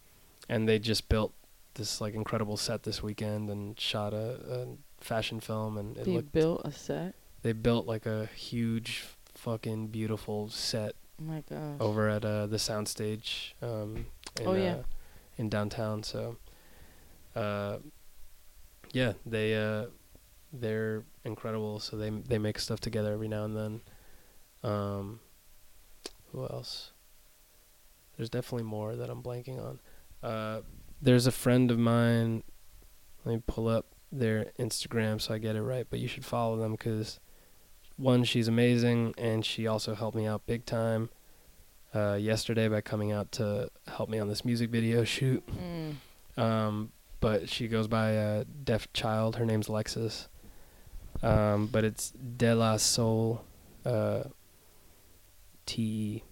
and 0.49 0.67
they 0.67 0.79
just 0.79 1.07
built 1.07 1.33
this 1.75 2.01
like 2.01 2.13
incredible 2.13 2.57
set 2.57 2.83
this 2.83 3.01
weekend 3.01 3.49
and 3.49 3.79
shot 3.79 4.13
a, 4.13 4.39
a 4.51 4.67
fashion 5.03 5.39
film, 5.39 5.77
and 5.77 5.97
it 5.97 6.03
They 6.05 6.19
built 6.21 6.61
a 6.65 6.71
set. 6.73 7.15
They 7.43 7.53
built 7.53 7.87
like 7.87 8.05
a 8.05 8.25
huge, 8.35 9.05
fucking 9.35 9.87
beautiful 9.87 10.49
set 10.49 10.93
Oh 11.19 11.23
my 11.23 11.43
gosh. 11.49 11.77
over 11.79 12.09
at 12.09 12.23
uh, 12.25 12.47
the 12.47 12.57
soundstage 12.57 13.53
um, 13.61 14.05
in, 14.39 14.47
Oh, 14.47 14.53
yeah. 14.53 14.73
uh, 14.75 14.83
in 15.37 15.49
downtown. 15.49 16.03
So, 16.03 16.37
uh, 17.35 17.77
yeah, 18.91 19.13
they 19.25 19.55
uh, 19.55 19.85
they're 20.51 21.03
incredible. 21.23 21.79
So 21.79 21.95
they 21.97 22.09
they 22.09 22.37
make 22.37 22.59
stuff 22.59 22.79
together 22.79 23.13
every 23.13 23.27
now 23.27 23.45
and 23.45 23.55
then. 23.55 23.81
Um, 24.63 25.19
who 26.31 26.43
else? 26.43 26.91
There's 28.17 28.29
definitely 28.29 28.67
more 28.67 28.95
that 28.95 29.09
I'm 29.09 29.23
blanking 29.23 29.59
on. 29.63 29.79
Uh, 30.21 30.61
there's 31.01 31.25
a 31.27 31.31
friend 31.31 31.71
of 31.71 31.79
mine. 31.79 32.43
Let 33.25 33.35
me 33.35 33.41
pull 33.47 33.67
up 33.67 33.87
their 34.11 34.51
Instagram 34.59 35.19
so 35.21 35.33
I 35.33 35.37
get 35.37 35.55
it 35.55 35.61
right. 35.63 35.87
But 35.89 35.99
you 35.99 36.07
should 36.07 36.25
follow 36.25 36.57
them 36.57 36.71
because 36.73 37.19
one, 37.97 38.23
she's 38.23 38.47
amazing, 38.47 39.13
and 39.17 39.45
she 39.45 39.67
also 39.67 39.95
helped 39.95 40.15
me 40.15 40.25
out 40.25 40.45
big 40.45 40.65
time 40.65 41.09
uh, 41.93 42.17
yesterday 42.19 42.67
by 42.67 42.81
coming 42.81 43.11
out 43.11 43.31
to 43.33 43.69
help 43.87 44.09
me 44.09 44.19
on 44.19 44.27
this 44.27 44.45
music 44.45 44.69
video 44.69 45.03
shoot. 45.05 45.43
Mm. 45.47 45.95
Um, 46.41 46.91
but 47.19 47.49
she 47.49 47.67
goes 47.67 47.87
by 47.87 48.17
uh, 48.17 48.43
Def 48.63 48.91
Child. 48.93 49.35
Her 49.35 49.45
name's 49.45 49.67
Lexus. 49.67 50.27
Um, 51.21 51.67
but 51.67 51.83
it's 51.83 52.11
De 52.11 52.55
La 52.55 52.77
Soul 52.77 53.43
uh, 53.85 54.23
T 55.65 55.81
E. 55.81 56.23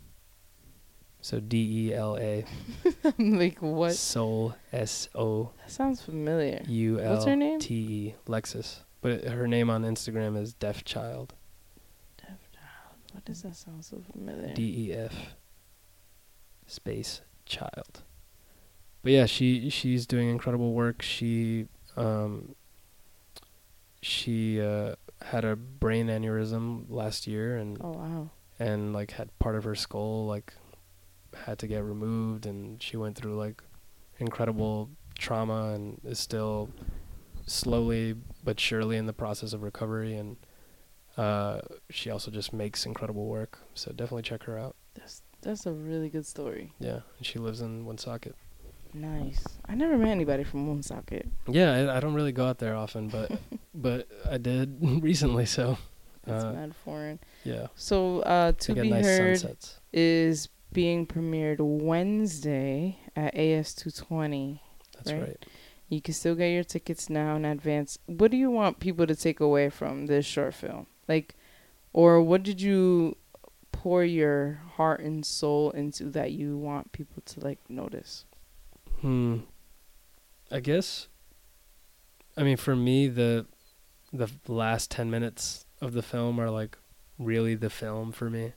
So 1.21 1.39
D 1.39 1.89
E 1.89 1.93
L 1.93 2.17
A. 2.17 2.45
Like 3.17 3.59
what? 3.59 3.93
Soul 3.93 4.55
S 4.71 5.09
O 5.15 5.51
That 5.59 5.71
sounds 5.71 6.01
familiar. 6.01 6.61
U 6.67 6.97
What's 6.97 7.25
her 7.25 7.35
name? 7.35 7.59
T 7.59 7.75
E. 7.75 8.15
Lexus. 8.27 8.79
But 9.01 9.25
her 9.25 9.47
name 9.47 9.69
on 9.69 9.83
Instagram 9.83 10.41
is 10.41 10.53
Def 10.53 10.83
Child. 10.83 11.33
Does 13.29 13.43
that 13.43 13.55
sound 13.55 13.85
so 13.85 14.01
familiar? 14.11 14.53
D 14.53 14.89
E 14.89 14.93
F 14.93 15.13
space 16.67 17.21
child. 17.45 18.03
but 19.03 19.11
yeah, 19.11 19.25
she 19.25 19.69
she's 19.69 20.05
doing 20.05 20.29
incredible 20.29 20.73
work. 20.73 21.01
She 21.01 21.67
um, 21.95 22.55
she 24.01 24.61
uh, 24.61 24.95
had 25.21 25.45
a 25.45 25.55
brain 25.55 26.07
aneurysm 26.07 26.85
last 26.89 27.27
year 27.27 27.57
and 27.57 27.77
Oh 27.81 27.91
wow. 27.91 28.29
and 28.59 28.93
like 28.93 29.11
had 29.11 29.37
part 29.39 29.55
of 29.55 29.63
her 29.65 29.75
skull 29.75 30.25
like 30.25 30.53
had 31.45 31.59
to 31.59 31.67
get 31.67 31.83
removed 31.83 32.45
and 32.45 32.81
she 32.81 32.97
went 32.97 33.15
through 33.17 33.35
like 33.35 33.61
incredible 34.19 34.89
trauma 35.17 35.73
and 35.73 35.99
is 36.05 36.17
still 36.19 36.69
slowly 37.45 38.15
but 38.43 38.59
surely 38.59 38.95
in 38.97 39.05
the 39.05 39.13
process 39.13 39.53
of 39.53 39.61
recovery 39.63 40.15
and 40.15 40.37
uh, 41.19 41.59
she 41.89 42.09
also 42.09 42.29
just 42.31 42.53
makes 42.53 42.85
incredible 42.85 43.25
work 43.25 43.59
so 43.73 43.91
definitely 43.91 44.21
check 44.31 44.43
her 44.43 44.57
out 44.63 44.75
That's 44.95 45.21
that's 45.41 45.65
a 45.65 45.71
really 45.71 46.09
good 46.09 46.25
story. 46.25 46.65
yeah 46.79 46.99
and 47.17 47.25
she 47.29 47.39
lives 47.39 47.61
in 47.61 47.85
Woonsocket 47.85 48.35
Nice. 48.93 49.43
I 49.67 49.75
never 49.75 49.97
met 49.97 50.09
anybody 50.09 50.43
from 50.43 50.67
Woonsocket. 50.67 51.27
yeah 51.47 51.71
I, 51.77 51.97
I 51.97 51.99
don't 51.99 52.15
really 52.15 52.31
go 52.31 52.45
out 52.49 52.57
there 52.59 52.75
often 52.75 53.07
but 53.09 53.27
but 53.73 54.07
I 54.29 54.37
did 54.37 54.77
recently 55.09 55.45
so 55.45 55.77
That's 56.25 56.43
Uh, 56.43 56.53
mad 56.53 56.75
foreign. 56.85 57.19
yeah 57.43 57.67
So 57.75 58.19
uh, 58.35 58.51
to 58.63 58.73
be 58.73 58.89
nice 58.89 59.05
heard 59.05 59.37
sunsets 59.39 59.79
is 59.93 60.49
being 60.71 61.05
premiered 61.07 61.57
Wednesday 61.59 62.97
at 63.15 63.35
AS 63.35 63.73
two 63.75 63.91
twenty. 63.91 64.61
that's 64.95 65.11
Right. 65.11 65.21
right 65.21 65.45
You 65.89 66.01
can 66.01 66.13
still 66.13 66.35
get 66.35 66.49
your 66.57 66.63
tickets 66.63 67.09
now 67.09 67.35
in 67.35 67.45
advance. 67.45 67.97
What 68.05 68.29
do 68.31 68.37
you 68.37 68.51
want 68.51 68.79
people 68.79 69.05
to 69.07 69.15
take 69.15 69.39
away 69.39 69.69
from 69.69 70.05
this 70.07 70.25
short 70.25 70.53
film? 70.53 70.85
Like, 71.09 71.35
or 71.91 72.21
what 72.21 72.43
did 72.43 72.61
you 72.61 73.17
pour 73.71 74.03
your 74.03 74.61
heart 74.75 75.01
and 75.01 75.25
soul 75.25 75.71
into 75.71 76.05
that 76.11 76.31
you 76.31 76.55
want 76.57 76.91
people 76.91 77.23
to 77.25 77.39
like 77.39 77.59
notice? 77.67 78.25
Hmm. 79.01 79.39
I 80.51 80.59
guess. 80.59 81.07
I 82.37 82.43
mean, 82.43 82.57
for 82.57 82.75
me, 82.75 83.07
the 83.07 83.47
the 84.13 84.29
last 84.47 84.91
ten 84.91 85.09
minutes 85.09 85.65
of 85.81 85.93
the 85.93 86.01
film 86.03 86.39
are 86.39 86.49
like 86.49 86.77
really 87.17 87.55
the 87.55 87.69
film 87.69 88.11
for 88.11 88.29
me. 88.29 88.53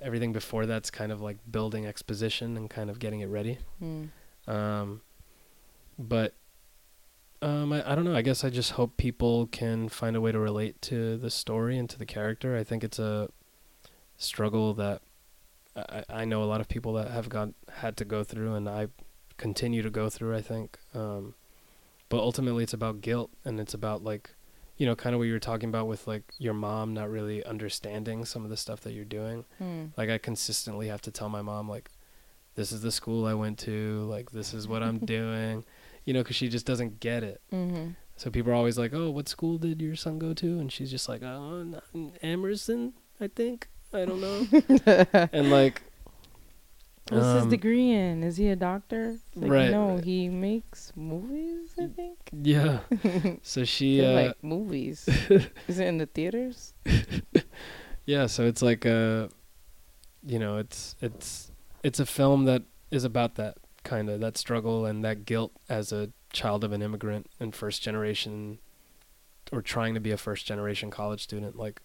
Everything 0.00 0.32
before 0.32 0.66
that's 0.66 0.90
kind 0.90 1.12
of 1.12 1.20
like 1.20 1.38
building 1.50 1.86
exposition 1.86 2.56
and 2.56 2.70
kind 2.70 2.90
of 2.90 2.98
getting 2.98 3.20
it 3.20 3.26
ready. 3.26 3.58
Hmm. 3.80 4.04
Um, 4.46 5.02
but 5.98 6.34
um, 7.42 7.72
I, 7.72 7.92
I 7.92 7.94
don't 7.94 8.04
know. 8.04 8.14
I 8.16 8.22
guess 8.22 8.44
I 8.44 8.50
just 8.50 8.72
hope 8.72 8.96
people 8.96 9.46
can 9.48 9.88
find 9.88 10.16
a 10.16 10.20
way 10.20 10.32
to 10.32 10.38
relate 10.38 10.80
to 10.82 11.16
the 11.16 11.30
story 11.30 11.76
and 11.78 11.90
to 11.90 11.98
the 11.98 12.06
character. 12.06 12.56
I 12.56 12.64
think 12.64 12.82
it's 12.84 12.98
a 12.98 13.28
struggle 14.16 14.74
that 14.74 15.02
I, 15.76 16.04
I 16.08 16.24
know 16.24 16.42
a 16.42 16.46
lot 16.46 16.60
of 16.60 16.68
people 16.68 16.92
that 16.94 17.10
have 17.10 17.28
got 17.28 17.50
had 17.76 17.96
to 17.98 18.04
go 18.04 18.22
through, 18.24 18.54
and 18.54 18.68
I 18.68 18.88
continue 19.36 19.82
to 19.82 19.90
go 19.90 20.08
through. 20.08 20.36
I 20.36 20.40
think, 20.42 20.78
um, 20.94 21.34
but 22.08 22.18
ultimately, 22.18 22.62
it's 22.64 22.74
about 22.74 23.00
guilt, 23.00 23.30
and 23.44 23.58
it's 23.58 23.74
about 23.74 24.04
like, 24.04 24.30
you 24.76 24.86
know, 24.86 24.94
kind 24.94 25.14
of 25.14 25.18
what 25.18 25.24
you 25.26 25.32
were 25.32 25.38
talking 25.38 25.68
about 25.68 25.86
with 25.88 26.06
like 26.06 26.22
your 26.38 26.54
mom 26.54 26.94
not 26.94 27.10
really 27.10 27.44
understanding 27.44 28.24
some 28.24 28.44
of 28.44 28.50
the 28.50 28.56
stuff 28.56 28.80
that 28.82 28.92
you're 28.92 29.04
doing 29.04 29.44
Hmm. 29.58 29.86
like 29.96 30.10
i 30.10 30.18
consistently 30.18 30.88
have 30.88 31.02
to 31.02 31.10
tell 31.10 31.28
my 31.28 31.42
mom 31.42 31.68
like 31.68 31.90
this 32.56 32.72
is 32.72 32.80
the 32.82 32.90
school 32.90 33.26
i 33.26 33.34
went 33.34 33.58
to 33.60 34.02
like 34.08 34.30
this 34.32 34.52
is 34.54 34.66
what 34.66 34.82
i'm 34.82 34.98
doing 35.16 35.64
you 36.04 36.12
know 36.12 36.20
because 36.20 36.36
she 36.36 36.48
just 36.48 36.66
doesn't 36.66 37.00
get 37.00 37.22
it 37.22 37.40
Mm-hmm. 37.52 37.90
so 38.16 38.30
people 38.30 38.52
are 38.52 38.54
always 38.56 38.78
like 38.78 38.92
oh 38.94 39.10
what 39.10 39.28
school 39.28 39.58
did 39.58 39.80
your 39.82 39.96
son 39.96 40.18
go 40.18 40.34
to 40.34 40.58
and 40.58 40.70
she's 40.72 40.90
just 40.90 41.08
like 41.08 41.22
oh 41.22 41.80
emerson 42.22 42.92
i 43.20 43.28
think 43.28 43.68
i 43.92 44.04
don't 44.04 44.20
know 44.20 45.26
and 45.32 45.50
like 45.50 45.82
What's 47.08 47.26
his 47.26 47.42
um, 47.42 47.50
degree 47.50 47.90
in? 47.90 48.22
Is 48.22 48.36
he 48.38 48.48
a 48.48 48.56
doctor? 48.56 49.18
Like, 49.34 49.50
Right, 49.50 49.70
No, 49.72 49.96
right. 49.96 50.04
he 50.04 50.28
makes 50.28 50.92
movies. 50.96 51.74
I 51.78 51.88
think. 51.88 52.16
yeah 52.32 52.78
so 53.42 53.64
she 53.64 54.00
uh, 54.00 54.12
like 54.12 54.42
movies. 54.42 55.08
Is 55.68 55.78
it 55.80 55.86
in 55.88 55.98
the 55.98 56.06
theaters? 56.06 56.72
yeah 58.06 58.26
so 58.26 58.46
it's 58.46 58.62
like 58.62 58.86
uh 58.86 59.26
you 60.24 60.38
know 60.38 60.56
it's 60.58 60.94
it's 61.02 61.50
it's 61.82 61.98
a 62.00 62.06
film 62.06 62.44
that 62.46 62.62
is 62.92 63.02
about 63.04 63.34
that 63.34 63.58
kind 63.84 64.08
of 64.08 64.20
that 64.20 64.36
struggle 64.36 64.84
and 64.86 65.04
that 65.04 65.24
guilt 65.24 65.52
as 65.68 65.92
a 65.92 66.10
child 66.32 66.64
of 66.64 66.72
an 66.72 66.82
immigrant 66.82 67.26
and 67.40 67.54
first 67.54 67.82
generation 67.82 68.58
or 69.52 69.60
trying 69.60 69.92
to 69.94 70.00
be 70.00 70.10
a 70.10 70.16
first 70.16 70.46
generation 70.46 70.90
college 70.90 71.22
student 71.22 71.56
like 71.56 71.80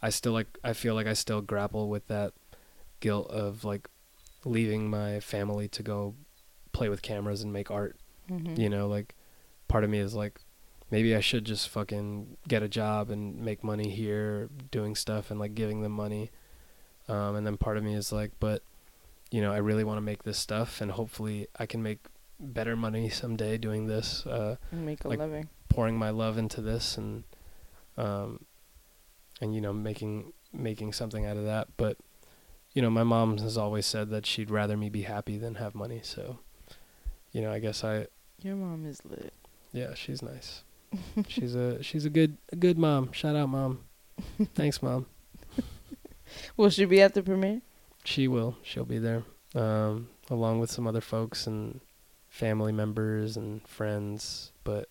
i 0.00 0.08
still 0.08 0.32
like 0.32 0.46
i 0.64 0.72
feel 0.72 0.94
like 0.94 1.06
i 1.06 1.12
still 1.12 1.40
grapple 1.42 1.88
with 1.88 2.06
that 2.08 2.32
guilt 3.00 3.28
of 3.30 3.64
like 3.64 3.88
leaving 4.44 4.88
my 4.88 5.20
family 5.20 5.68
to 5.68 5.82
go 5.82 6.14
play 6.72 6.88
with 6.88 7.02
cameras 7.02 7.42
and 7.42 7.52
make 7.52 7.70
art 7.70 7.96
Mm-hmm. 8.30 8.58
you 8.58 8.70
know 8.70 8.88
like 8.88 9.14
part 9.68 9.84
of 9.84 9.90
me 9.90 9.98
is 9.98 10.14
like 10.14 10.40
maybe 10.90 11.14
i 11.14 11.20
should 11.20 11.44
just 11.44 11.68
fucking 11.68 12.38
get 12.48 12.62
a 12.62 12.68
job 12.68 13.10
and 13.10 13.36
make 13.38 13.62
money 13.62 13.90
here 13.90 14.48
doing 14.70 14.94
stuff 14.94 15.30
and 15.30 15.38
like 15.38 15.54
giving 15.54 15.82
them 15.82 15.92
money 15.92 16.30
um 17.06 17.36
and 17.36 17.46
then 17.46 17.58
part 17.58 17.76
of 17.76 17.84
me 17.84 17.94
is 17.94 18.12
like 18.12 18.30
but 18.40 18.62
you 19.34 19.40
know 19.42 19.52
i 19.52 19.56
really 19.68 19.84
want 19.88 19.96
to 19.96 20.06
make 20.12 20.22
this 20.22 20.38
stuff 20.38 20.80
and 20.82 20.90
hopefully 20.92 21.38
i 21.62 21.66
can 21.66 21.82
make 21.82 22.00
better 22.58 22.74
money 22.76 23.08
someday 23.08 23.56
doing 23.58 23.86
this 23.86 24.24
uh 24.26 24.56
Make 24.72 25.04
a 25.04 25.08
like- 25.08 25.18
living. 25.18 25.48
pouring 25.68 25.96
my 25.98 26.10
love 26.10 26.36
into 26.38 26.60
this 26.70 26.96
and 26.98 27.24
um 27.96 28.28
and 29.40 29.54
you 29.54 29.60
know 29.60 29.72
making 29.72 30.32
making 30.52 30.92
something 30.92 31.24
out 31.26 31.36
of 31.36 31.44
that 31.44 31.66
but 31.76 31.96
you 32.74 32.82
know 32.82 32.90
my 32.90 33.02
mom 33.14 33.38
has 33.38 33.56
always 33.58 33.86
said 33.86 34.10
that 34.10 34.24
she'd 34.26 34.50
rather 34.50 34.76
me 34.76 34.88
be 34.88 35.02
happy 35.02 35.36
than 35.38 35.54
have 35.56 35.74
money 35.74 36.00
so 36.02 36.38
you 37.32 37.40
know 37.42 37.50
i 37.52 37.58
guess 37.58 37.82
i 37.84 38.06
Your 38.42 38.56
mom 38.56 38.84
is 38.86 39.00
lit. 39.04 39.32
yeah, 39.72 39.94
she's 39.94 40.22
nice. 40.22 40.62
she's 41.34 41.54
a 41.56 41.82
she's 41.82 42.04
a 42.04 42.10
good 42.18 42.36
a 42.52 42.56
good 42.56 42.78
mom. 42.78 43.10
Shout 43.12 43.34
out, 43.40 43.48
mom. 43.48 43.80
Thanks, 44.54 44.78
mom. 44.82 45.06
Will 46.56 46.70
she 46.70 46.84
be 46.84 47.00
at 47.02 47.14
the 47.14 47.22
premiere? 47.22 47.62
She 48.04 48.28
will. 48.28 48.56
She'll 48.62 48.84
be 48.84 48.98
there, 48.98 49.22
um, 49.54 50.08
along 50.30 50.60
with 50.60 50.70
some 50.70 50.86
other 50.86 51.00
folks 51.00 51.46
and 51.46 51.80
family 52.28 52.72
members 52.72 53.36
and 53.36 53.66
friends. 53.66 54.52
But 54.62 54.88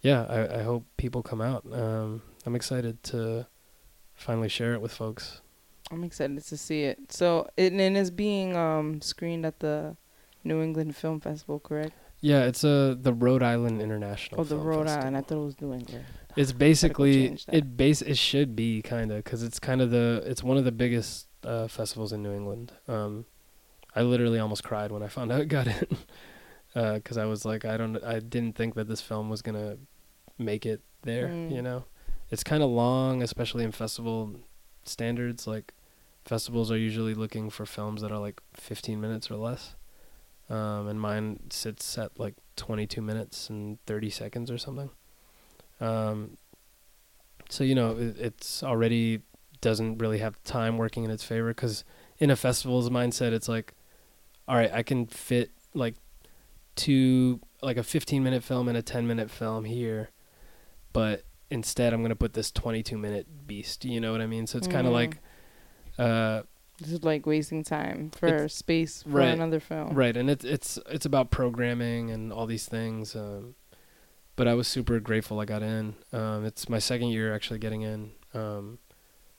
yeah, 0.00 0.26
I, 0.28 0.60
I 0.60 0.62
hope 0.62 0.84
people 0.96 1.22
come 1.22 1.40
out. 1.40 1.64
Um, 1.72 2.22
I'm 2.44 2.54
excited 2.54 3.02
to 3.04 3.46
finally 4.14 4.48
share 4.48 4.74
it 4.74 4.80
with 4.80 4.92
folks. 4.92 5.40
I'm 5.90 6.04
excited 6.04 6.42
to 6.42 6.56
see 6.56 6.82
it. 6.82 7.12
So 7.12 7.48
it 7.56 7.72
and 7.72 7.96
it's 7.96 8.10
being 8.10 8.56
um 8.56 9.00
screened 9.00 9.46
at 9.46 9.60
the 9.60 9.96
New 10.44 10.62
England 10.62 10.96
Film 10.96 11.20
Festival, 11.20 11.60
correct? 11.60 11.92
Yeah, 12.20 12.44
it's 12.44 12.64
a 12.64 12.96
the 13.00 13.12
Rhode 13.12 13.42
Island 13.42 13.80
International. 13.82 14.40
Oh, 14.40 14.44
the 14.44 14.56
Film 14.56 14.66
Rhode 14.66 14.86
Festival. 14.86 15.02
Island. 15.02 15.16
I 15.16 15.20
thought 15.20 15.38
it 15.38 15.44
was 15.44 15.60
New 15.60 15.72
England. 15.72 16.04
It's 16.36 16.52
basically 16.52 17.38
it 17.50 17.76
base 17.76 18.02
it 18.02 18.18
should 18.18 18.54
be 18.54 18.82
kind 18.82 19.10
of 19.10 19.24
because 19.24 19.42
it's 19.42 19.58
kind 19.58 19.80
of 19.80 19.90
the 19.90 20.22
it's 20.26 20.42
one 20.42 20.56
of 20.56 20.64
the 20.64 20.72
biggest 20.72 21.28
uh, 21.46 21.68
festivals 21.68 22.12
in 22.12 22.22
New 22.22 22.32
England. 22.32 22.72
Um, 22.88 23.24
I 23.94 24.02
literally 24.02 24.38
almost 24.38 24.64
cried 24.64 24.92
when 24.92 25.02
I 25.02 25.08
found 25.08 25.32
out 25.32 25.40
it 25.40 25.48
got 25.48 25.66
in 25.66 25.96
because 26.74 27.16
I 27.16 27.24
was 27.24 27.44
like 27.44 27.64
I 27.64 27.76
don't 27.76 28.02
I 28.04 28.18
didn't 28.18 28.56
think 28.56 28.74
that 28.74 28.88
this 28.88 29.00
film 29.00 29.30
was 29.30 29.42
gonna 29.42 29.78
make 30.38 30.66
it 30.66 30.82
there. 31.02 31.28
Mm. 31.28 31.52
You 31.52 31.62
know, 31.62 31.84
it's 32.30 32.44
kind 32.44 32.62
of 32.62 32.70
long, 32.70 33.22
especially 33.22 33.64
in 33.64 33.72
festival 33.72 34.34
standards. 34.84 35.46
Like 35.46 35.72
festivals 36.24 36.70
are 36.70 36.78
usually 36.78 37.14
looking 37.14 37.48
for 37.48 37.64
films 37.64 38.02
that 38.02 38.12
are 38.12 38.18
like 38.18 38.40
15 38.54 39.00
minutes 39.00 39.30
or 39.30 39.36
less. 39.36 39.74
Um, 40.48 40.86
and 40.86 41.00
mine 41.00 41.40
sits 41.50 41.98
at 41.98 42.18
like 42.20 42.34
22 42.56 43.02
minutes 43.02 43.50
and 43.50 43.78
30 43.86 44.10
seconds 44.10 44.50
or 44.50 44.58
something. 44.58 44.90
Um, 45.80 46.36
so 47.48 47.64
you 47.64 47.74
know 47.74 47.96
it, 47.96 48.16
it's 48.18 48.62
already 48.62 49.22
doesn't 49.70 49.98
really 49.98 50.18
have 50.18 50.40
time 50.44 50.78
working 50.78 51.02
in 51.04 51.10
its 51.10 51.24
favor 51.24 51.48
because 51.48 51.82
in 52.18 52.30
a 52.30 52.36
festival's 52.36 52.88
mindset 52.88 53.32
it's 53.32 53.48
like, 53.48 53.74
all 54.46 54.54
right, 54.56 54.72
I 54.72 54.82
can 54.84 55.06
fit 55.06 55.50
like 55.74 55.96
two 56.76 57.40
like 57.62 57.76
a 57.76 57.82
15 57.82 58.22
minute 58.22 58.44
film 58.44 58.68
and 58.68 58.76
a 58.78 58.82
10 58.82 59.06
minute 59.08 59.28
film 59.30 59.64
here, 59.64 60.10
but 60.92 61.24
instead 61.50 61.92
I'm 61.92 62.00
gonna 62.02 62.14
put 62.14 62.34
this 62.34 62.52
22 62.52 62.96
minute 62.96 63.26
beast. 63.46 63.84
You 63.84 64.00
know 64.00 64.12
what 64.12 64.20
I 64.20 64.26
mean? 64.26 64.46
So 64.46 64.56
it's 64.58 64.68
kind 64.68 64.86
of 64.86 64.92
Mm. 64.92 65.00
like, 65.02 65.18
uh, 65.98 66.42
This 66.78 66.92
is 66.92 67.02
like 67.02 67.26
wasting 67.26 67.64
time 67.64 68.10
for 68.10 68.48
space 68.48 69.02
for 69.02 69.08
right, 69.18 69.28
another 69.34 69.58
film. 69.60 69.94
Right, 69.94 70.16
and 70.16 70.28
it's 70.30 70.44
it's 70.44 70.78
it's 70.90 71.06
about 71.06 71.30
programming 71.30 72.10
and 72.10 72.32
all 72.32 72.46
these 72.46 72.66
things. 72.68 73.16
Um, 73.16 73.54
but 74.36 74.46
I 74.46 74.54
was 74.54 74.68
super 74.68 75.00
grateful 75.00 75.40
I 75.40 75.44
got 75.46 75.62
in. 75.62 75.94
Um, 76.12 76.44
it's 76.44 76.68
my 76.68 76.78
second 76.78 77.08
year 77.08 77.34
actually 77.34 77.58
getting 77.58 77.82
in. 77.82 78.12
Um, 78.34 78.78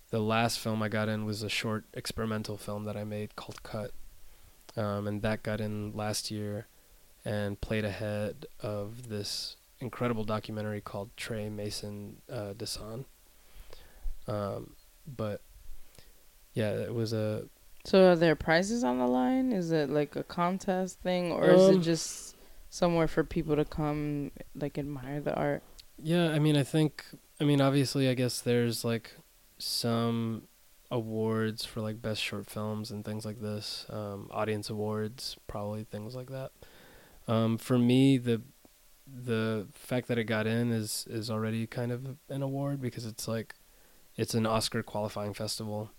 the 0.09 0.19
last 0.19 0.59
film 0.59 0.81
I 0.81 0.89
got 0.89 1.09
in 1.09 1.25
was 1.25 1.43
a 1.43 1.49
short 1.49 1.85
experimental 1.93 2.57
film 2.57 2.85
that 2.85 2.95
I 2.95 3.03
made 3.03 3.35
called 3.35 3.63
Cut, 3.63 3.91
um, 4.75 5.07
and 5.07 5.21
that 5.21 5.43
got 5.43 5.59
in 5.59 5.91
last 5.95 6.31
year, 6.31 6.67
and 7.25 7.59
played 7.59 7.85
ahead 7.85 8.45
of 8.61 9.09
this 9.09 9.57
incredible 9.79 10.23
documentary 10.23 10.81
called 10.81 11.09
Tre 11.17 11.49
Maison 11.49 12.17
uh, 12.31 12.53
Dasan. 12.57 13.05
Um, 14.27 14.73
but 15.05 15.41
yeah, 16.53 16.71
it 16.71 16.93
was 16.93 17.13
a 17.13 17.45
So 17.85 18.11
are 18.11 18.15
there 18.15 18.35
prizes 18.35 18.83
on 18.83 18.97
the 18.99 19.07
line? 19.07 19.51
Is 19.51 19.71
it 19.71 19.89
like 19.89 20.15
a 20.15 20.23
contest 20.23 20.99
thing, 21.01 21.31
or 21.31 21.49
is 21.49 21.61
Um, 21.69 21.75
it 21.75 21.79
just 21.79 22.35
somewhere 22.69 23.07
for 23.07 23.23
people 23.23 23.55
to 23.55 23.65
come 23.65 24.31
like 24.55 24.77
admire 24.77 25.21
the 25.21 25.33
art? 25.35 25.63
Yeah, 26.01 26.29
I 26.29 26.39
mean, 26.39 26.55
I 26.55 26.63
think, 26.63 27.03
I 27.39 27.43
mean, 27.43 27.59
obviously, 27.61 28.07
I 28.07 28.13
guess 28.13 28.39
there's 28.41 28.83
like 28.85 29.15
some 29.57 30.43
awards 30.89 31.65
for 31.65 31.81
like 31.81 32.01
best 32.01 32.21
short 32.21 32.49
films 32.49 32.91
and 32.91 33.03
things 33.03 33.25
like 33.25 33.41
this, 33.41 33.85
um, 33.89 34.27
audience 34.31 34.69
awards, 34.69 35.37
probably 35.47 35.83
things 35.83 36.15
like 36.15 36.29
that. 36.29 36.51
Um, 37.27 37.57
for 37.57 37.77
me, 37.77 38.17
the 38.17 38.41
the 39.05 39.67
fact 39.73 40.07
that 40.09 40.17
it 40.17 40.25
got 40.25 40.47
in 40.47 40.71
is 40.71 41.05
is 41.09 41.29
already 41.29 41.65
kind 41.67 41.91
of 41.91 42.17
an 42.29 42.41
award 42.41 42.81
because 42.81 43.05
it's 43.05 43.27
like 43.27 43.55
it's 44.15 44.33
an 44.33 44.45
Oscar 44.45 44.83
qualifying 44.83 45.33
festival. 45.33 45.91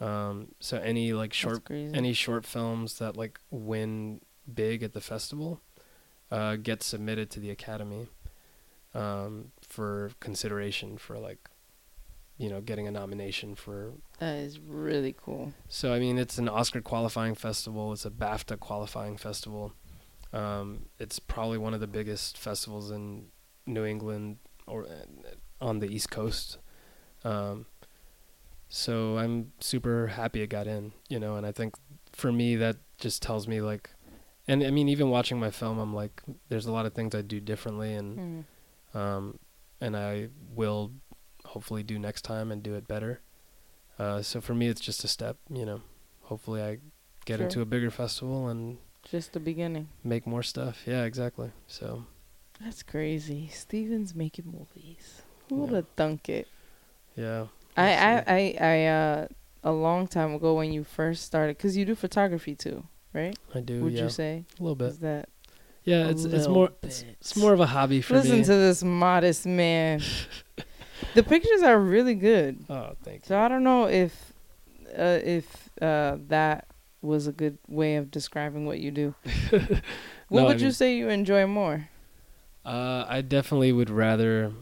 Um, 0.00 0.48
so 0.58 0.78
any 0.78 1.12
like 1.12 1.32
short 1.32 1.64
any 1.94 2.12
short 2.12 2.44
films 2.44 2.98
that 2.98 3.16
like 3.16 3.38
win 3.50 4.20
big 4.52 4.82
at 4.82 4.92
the 4.92 5.00
festival 5.00 5.60
uh, 6.30 6.56
get 6.56 6.82
submitted 6.82 7.30
to 7.30 7.40
the 7.40 7.50
academy 7.50 8.08
um, 8.94 9.52
for 9.68 10.10
consideration 10.18 10.98
for 10.98 11.18
like 11.18 11.48
you 12.42 12.50
know 12.50 12.60
getting 12.60 12.86
a 12.88 12.90
nomination 12.90 13.54
for 13.54 13.92
that 14.18 14.34
is 14.36 14.58
really 14.58 15.14
cool. 15.24 15.52
so 15.68 15.92
i 15.94 15.98
mean 15.98 16.18
it's 16.18 16.38
an 16.38 16.48
oscar 16.48 16.80
qualifying 16.80 17.34
festival 17.34 17.92
it's 17.92 18.04
a 18.04 18.10
bafta 18.10 18.58
qualifying 18.58 19.16
festival 19.16 19.72
um, 20.34 20.86
it's 20.98 21.18
probably 21.18 21.58
one 21.58 21.74
of 21.74 21.80
the 21.80 21.86
biggest 21.86 22.36
festivals 22.38 22.90
in 22.90 23.26
new 23.66 23.84
england 23.84 24.38
or 24.66 24.84
uh, 24.84 25.64
on 25.68 25.78
the 25.78 25.86
east 25.88 26.10
coast 26.10 26.58
um, 27.24 27.66
so 28.68 29.18
i'm 29.18 29.52
super 29.60 30.08
happy 30.08 30.42
it 30.42 30.48
got 30.48 30.66
in 30.66 30.92
you 31.08 31.18
know 31.20 31.36
and 31.36 31.46
i 31.46 31.52
think 31.52 31.74
for 32.12 32.32
me 32.32 32.56
that 32.56 32.76
just 32.98 33.22
tells 33.22 33.46
me 33.46 33.60
like 33.60 33.90
and 34.48 34.64
i 34.64 34.70
mean 34.70 34.88
even 34.88 35.10
watching 35.10 35.38
my 35.38 35.50
film 35.50 35.78
i'm 35.78 35.94
like 35.94 36.22
there's 36.48 36.66
a 36.66 36.72
lot 36.72 36.86
of 36.86 36.92
things 36.94 37.14
i 37.14 37.22
do 37.22 37.40
differently 37.40 37.94
and 37.94 38.18
Mm. 38.94 38.98
um, 38.98 39.38
and 39.80 39.96
I 39.96 40.28
will 40.54 40.92
hopefully 41.52 41.82
do 41.82 41.98
next 41.98 42.22
time 42.22 42.50
and 42.52 42.62
do 42.62 42.74
it 42.74 42.86
better. 42.88 43.20
Uh, 43.98 44.22
so 44.22 44.40
for 44.40 44.54
me, 44.54 44.68
it's 44.68 44.80
just 44.80 45.04
a 45.04 45.08
step. 45.08 45.36
You 45.50 45.64
know, 45.66 45.80
hopefully 46.22 46.62
I 46.62 46.78
get 47.24 47.38
Sure. 47.38 47.46
into 47.46 47.60
a 47.60 47.64
bigger 47.66 47.90
festival 47.90 48.48
and 48.48 48.78
Just 49.10 49.32
the 49.32 49.40
beginning. 49.40 49.88
make 50.02 50.26
more 50.26 50.42
stuff. 50.42 50.82
Yeah, 50.86 51.04
exactly. 51.04 51.50
So 51.66 52.04
That's 52.60 52.82
crazy. 52.82 53.48
Steven's 53.52 54.14
making 54.14 54.46
movies. 54.46 55.22
Who 55.48 55.56
would 55.56 55.70
Yeah. 55.70 55.76
have 55.76 55.88
thunk 55.96 56.28
it? 56.28 56.48
yeah, 57.16 57.46
I, 57.76 57.92
I. 57.94 58.24
I, 58.26 58.56
I, 58.60 58.86
uh, 58.86 59.26
a 59.64 59.72
long 59.72 60.06
time 60.08 60.34
ago 60.34 60.54
when 60.54 60.72
you 60.72 60.82
first 60.84 61.24
started, 61.24 61.56
because 61.56 61.76
you 61.76 61.84
do 61.84 61.94
photography 61.94 62.54
too, 62.54 62.84
right? 63.12 63.36
I 63.54 63.60
do. 63.60 63.82
Would 63.84 63.92
yeah, 63.92 64.04
you 64.04 64.08
say? 64.10 64.44
a 64.58 64.62
little 64.62 64.74
bit. 64.74 64.88
Is 64.88 64.98
that 65.00 65.28
Yeah, 65.84 66.08
it's 66.08 66.24
it's 66.24 66.48
more 66.48 66.70
it's, 66.82 67.04
it's 67.20 67.36
more 67.36 67.52
of 67.52 67.60
a 67.60 67.66
hobby 67.66 68.00
for 68.02 68.14
Listen 68.14 68.38
me. 68.38 68.44
to 68.44 68.54
this 68.66 68.82
modest 68.82 69.44
man. 69.46 70.00
the 71.14 71.22
pictures 71.22 71.62
are 71.62 71.78
really 71.78 72.14
good. 72.14 72.64
oh, 72.70 72.94
thank 73.02 73.24
So 73.24 73.34
you. 73.34 73.38
So 73.40 73.44
I 73.44 73.48
don't 73.48 73.64
know 73.64 73.86
if, 73.86 74.32
uh, 74.96 75.18
if 75.24 75.70
uh, 75.80 76.16
that 76.28 76.66
was 77.00 77.26
a 77.26 77.32
good 77.32 77.58
way 77.68 77.96
of 77.96 78.10
describing 78.10 78.64
what 78.66 78.78
you 78.78 78.90
do. 78.90 79.14
what 79.50 79.82
No, 80.30 80.38
I 80.40 80.42
would 80.48 80.60
you 80.60 80.66
mean- 80.66 80.72
say 80.72 80.96
you 80.96 81.08
enjoy 81.08 81.46
more? 81.46 81.88
Uh, 82.64 83.04
I 83.08 83.22
definitely 83.22 83.72
would 83.72 83.90
rather 83.90 84.52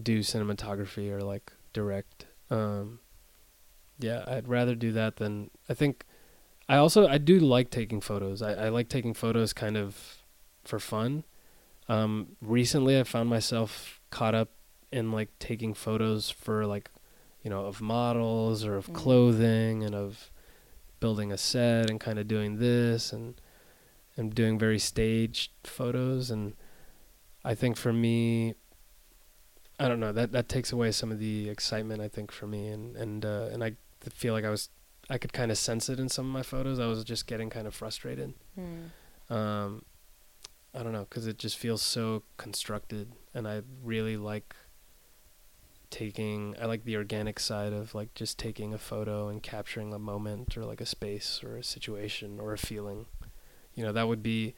do 0.00 0.20
cinematography 0.20 1.10
or 1.10 1.22
like 1.22 1.52
direct. 1.72 2.26
Um, 2.50 3.00
yeah, 3.98 4.24
I'd 4.26 4.48
rather 4.48 4.74
do 4.74 4.92
that 4.92 5.16
than 5.16 5.50
I 5.68 5.74
think. 5.74 6.04
I 6.68 6.76
also 6.76 7.08
I 7.08 7.18
do 7.18 7.40
like 7.40 7.70
taking 7.70 8.00
photos. 8.00 8.42
I, 8.42 8.66
I 8.66 8.68
like 8.68 8.88
taking 8.88 9.14
photos 9.14 9.52
kind 9.52 9.76
of 9.76 10.22
for 10.64 10.78
fun. 10.78 11.24
Um, 11.88 12.36
recently, 12.40 12.98
I 13.00 13.04
found 13.04 13.28
myself 13.30 14.00
caught 14.10 14.34
up 14.34 14.50
in 14.92 15.12
like 15.12 15.28
taking 15.38 15.74
photos 15.74 16.30
for 16.30 16.66
like, 16.66 16.90
you 17.42 17.50
know, 17.50 17.66
of 17.66 17.80
models 17.80 18.64
or 18.64 18.76
of 18.76 18.86
Mm. 18.88 18.94
clothing 18.94 19.84
and 19.84 19.94
of 19.94 20.30
building 20.98 21.32
a 21.32 21.38
set 21.38 21.88
and 21.90 21.98
kind 22.00 22.18
of 22.18 22.28
doing 22.28 22.58
this 22.58 23.12
and 23.12 23.40
and 24.16 24.34
doing 24.34 24.58
very 24.58 24.78
staged 24.78 25.50
photos. 25.64 26.30
And 26.30 26.54
I 27.44 27.54
think 27.54 27.76
for 27.76 27.92
me 27.92 28.54
I 29.78 29.88
don't 29.88 30.00
know 30.00 30.12
that 30.12 30.32
that 30.32 30.48
takes 30.48 30.72
away 30.72 30.92
some 30.92 31.10
of 31.10 31.18
the 31.18 31.48
excitement 31.48 32.02
I 32.02 32.08
think 32.08 32.30
for 32.32 32.46
me. 32.46 32.68
And 32.68 32.96
and 32.96 33.24
uh, 33.24 33.48
and 33.52 33.64
I 33.64 33.76
feel 34.12 34.34
like 34.34 34.44
I 34.44 34.50
was 34.50 34.68
I 35.08 35.16
could 35.18 35.32
kind 35.32 35.50
of 35.50 35.56
sense 35.58 35.88
it 35.88 35.98
in 35.98 36.08
some 36.08 36.26
of 36.26 36.32
my 36.32 36.42
photos. 36.42 36.78
I 36.78 36.86
was 36.86 37.02
just 37.04 37.26
getting 37.26 37.48
kind 37.50 37.66
of 37.66 37.74
frustrated 37.74 38.34
um 39.30 39.84
I 40.74 40.82
don't 40.82 40.92
know 40.92 41.06
cuz 41.06 41.26
it 41.26 41.38
just 41.38 41.56
feels 41.56 41.80
so 41.82 42.24
constructed. 42.36 43.12
And 43.34 43.48
I 43.48 43.62
really 43.82 44.16
like 44.16 44.54
taking 45.90 46.54
I 46.60 46.66
like 46.66 46.84
the 46.84 46.96
organic 46.96 47.38
side 47.40 47.72
of 47.72 47.94
like 47.94 48.14
just 48.14 48.38
taking 48.38 48.72
a 48.72 48.78
photo 48.78 49.28
and 49.28 49.42
capturing 49.42 49.92
a 49.92 49.98
moment 49.98 50.56
or 50.56 50.64
like 50.64 50.80
a 50.80 50.86
space 50.86 51.42
or 51.44 51.56
a 51.56 51.64
situation 51.64 52.38
or 52.40 52.52
a 52.52 52.58
feeling. 52.58 53.06
You 53.74 53.84
know 53.84 53.92
that 53.92 54.08
would 54.08 54.22
be 54.22 54.54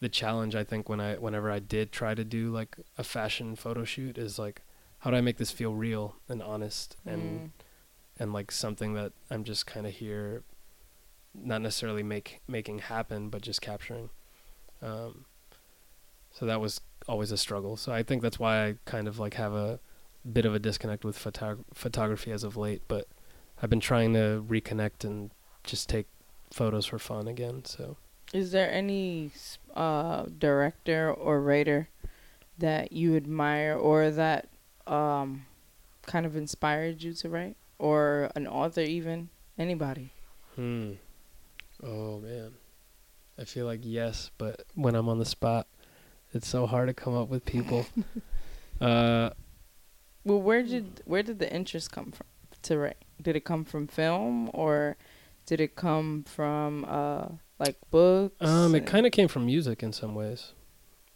the 0.00 0.08
challenge 0.08 0.54
I 0.54 0.64
think 0.64 0.88
when 0.88 1.00
I 1.00 1.14
whenever 1.16 1.50
I 1.50 1.58
did 1.58 1.92
try 1.92 2.14
to 2.14 2.24
do 2.24 2.50
like 2.50 2.76
a 2.98 3.04
fashion 3.04 3.56
photo 3.56 3.84
shoot 3.84 4.18
is 4.18 4.38
like 4.38 4.62
how 4.98 5.10
do 5.10 5.16
I 5.16 5.20
make 5.20 5.36
this 5.38 5.50
feel 5.50 5.74
real 5.74 6.16
and 6.28 6.42
honest 6.42 6.96
and 7.06 7.22
Mm. 7.40 7.50
and 8.18 8.32
like 8.32 8.50
something 8.52 8.94
that 8.94 9.12
I'm 9.30 9.44
just 9.44 9.66
kind 9.66 9.86
of 9.86 9.92
here 9.94 10.42
not 11.34 11.60
necessarily 11.62 12.02
make 12.02 12.40
making 12.46 12.80
happen 12.80 13.28
but 13.30 13.42
just 13.42 13.60
capturing. 13.62 14.10
Um 14.82 15.24
so 16.30 16.46
that 16.46 16.60
was 16.60 16.80
always 17.08 17.30
a 17.30 17.36
struggle. 17.36 17.76
So 17.76 17.92
I 17.92 18.02
think 18.02 18.20
that's 18.22 18.38
why 18.38 18.66
I 18.66 18.74
kind 18.86 19.06
of 19.08 19.18
like 19.18 19.34
have 19.34 19.52
a 19.52 19.78
bit 20.30 20.44
of 20.46 20.54
a 20.54 20.58
disconnect 20.58 21.04
with 21.04 21.18
photog- 21.18 21.64
photography 21.72 22.30
as 22.30 22.44
of 22.44 22.56
late 22.56 22.82
but 22.88 23.06
I've 23.62 23.70
been 23.70 23.80
trying 23.80 24.14
to 24.14 24.44
reconnect 24.48 25.04
and 25.04 25.30
just 25.62 25.88
take 25.88 26.06
photos 26.50 26.86
for 26.86 26.98
fun 26.98 27.28
again 27.28 27.64
so 27.64 27.96
Is 28.32 28.52
there 28.52 28.70
any 28.70 29.30
uh, 29.74 30.24
director 30.38 31.12
or 31.12 31.40
writer 31.40 31.88
that 32.58 32.92
you 32.92 33.16
admire 33.16 33.74
or 33.76 34.10
that 34.10 34.48
um, 34.86 35.46
kind 36.06 36.26
of 36.26 36.36
inspired 36.36 37.02
you 37.02 37.12
to 37.14 37.28
write? 37.28 37.56
Or 37.78 38.30
an 38.36 38.46
author, 38.46 38.80
even? 38.82 39.28
Anybody? 39.58 40.10
Hmm. 40.54 40.92
Oh 41.82 42.20
man. 42.20 42.52
I 43.38 43.44
feel 43.44 43.66
like 43.66 43.80
yes, 43.82 44.30
but 44.38 44.62
when 44.74 44.94
I'm 44.94 45.08
on 45.08 45.18
the 45.18 45.24
spot, 45.24 45.66
it's 46.32 46.46
so 46.46 46.66
hard 46.66 46.88
to 46.88 46.94
come 46.94 47.16
up 47.16 47.28
with 47.28 47.44
people. 47.44 47.86
uh 48.80 49.30
Well, 50.24 50.40
where 50.40 50.62
did 50.62 51.02
where 51.04 51.22
did 51.22 51.38
the 51.38 51.52
interest 51.52 51.92
come 51.92 52.12
from 52.12 52.26
to 52.62 52.78
write? 52.78 52.96
Did 53.20 53.36
it 53.36 53.44
come 53.44 53.64
from 53.64 53.86
film 53.86 54.50
or 54.54 54.96
did 55.46 55.60
it 55.60 55.76
come 55.76 56.24
from 56.24 56.84
uh, 56.88 57.26
like 57.58 57.76
books? 57.90 58.34
um 58.40 58.74
it 58.74 58.86
kind 58.86 59.06
of 59.06 59.12
came 59.12 59.28
from 59.28 59.46
music 59.46 59.82
in 59.82 59.92
some 59.92 60.14
ways. 60.14 60.52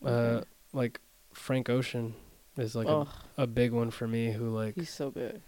Uh 0.04 0.42
like 0.72 1.00
Frank 1.32 1.68
Ocean 1.70 2.14
is 2.56 2.74
like 2.74 2.88
a, 2.88 3.06
a 3.36 3.46
big 3.46 3.72
one 3.72 3.90
for 3.90 4.06
me 4.06 4.32
who 4.32 4.48
like 4.50 4.74
he's 4.74 4.90
so 4.90 5.10
good. 5.10 5.40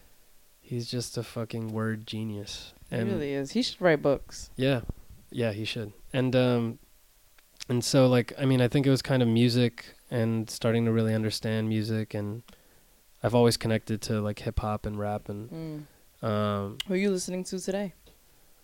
he's 0.61 0.91
just 0.91 1.19
a 1.19 1.23
fucking 1.23 1.73
word 1.73 2.07
genius. 2.07 2.73
He 2.91 2.97
really 2.97 3.35
is. 3.35 3.53
He 3.53 3.63
should 3.63 3.81
write 3.81 4.03
books. 4.03 4.51
Yeah, 4.57 4.81
yeah, 5.31 5.53
he 5.53 5.65
should. 5.65 5.93
And 6.13 6.35
um, 6.35 6.79
and 7.69 7.85
so 7.85 8.09
like 8.09 8.33
I 8.39 8.45
mean 8.47 8.61
I 8.61 8.69
think 8.69 8.87
it 8.87 8.91
was 8.91 9.03
kind 9.03 9.23
of 9.23 9.29
music 9.29 9.95
and 10.11 10.49
starting 10.51 10.85
to 10.87 10.93
really 10.93 11.15
understand 11.15 11.69
music 11.69 12.15
and 12.15 12.43
I've 13.23 13.35
always 13.35 13.57
connected 13.57 14.01
to 14.03 14.21
like 14.21 14.39
hip 14.41 14.61
hop 14.61 14.87
and 14.87 14.99
rap 14.99 15.29
and 15.29 15.87
Mm. 16.23 16.27
um, 16.27 16.79
Who 16.89 16.95
are 16.95 16.97
you 16.97 17.11
listening 17.11 17.45
to 17.45 17.59
today? 17.59 17.95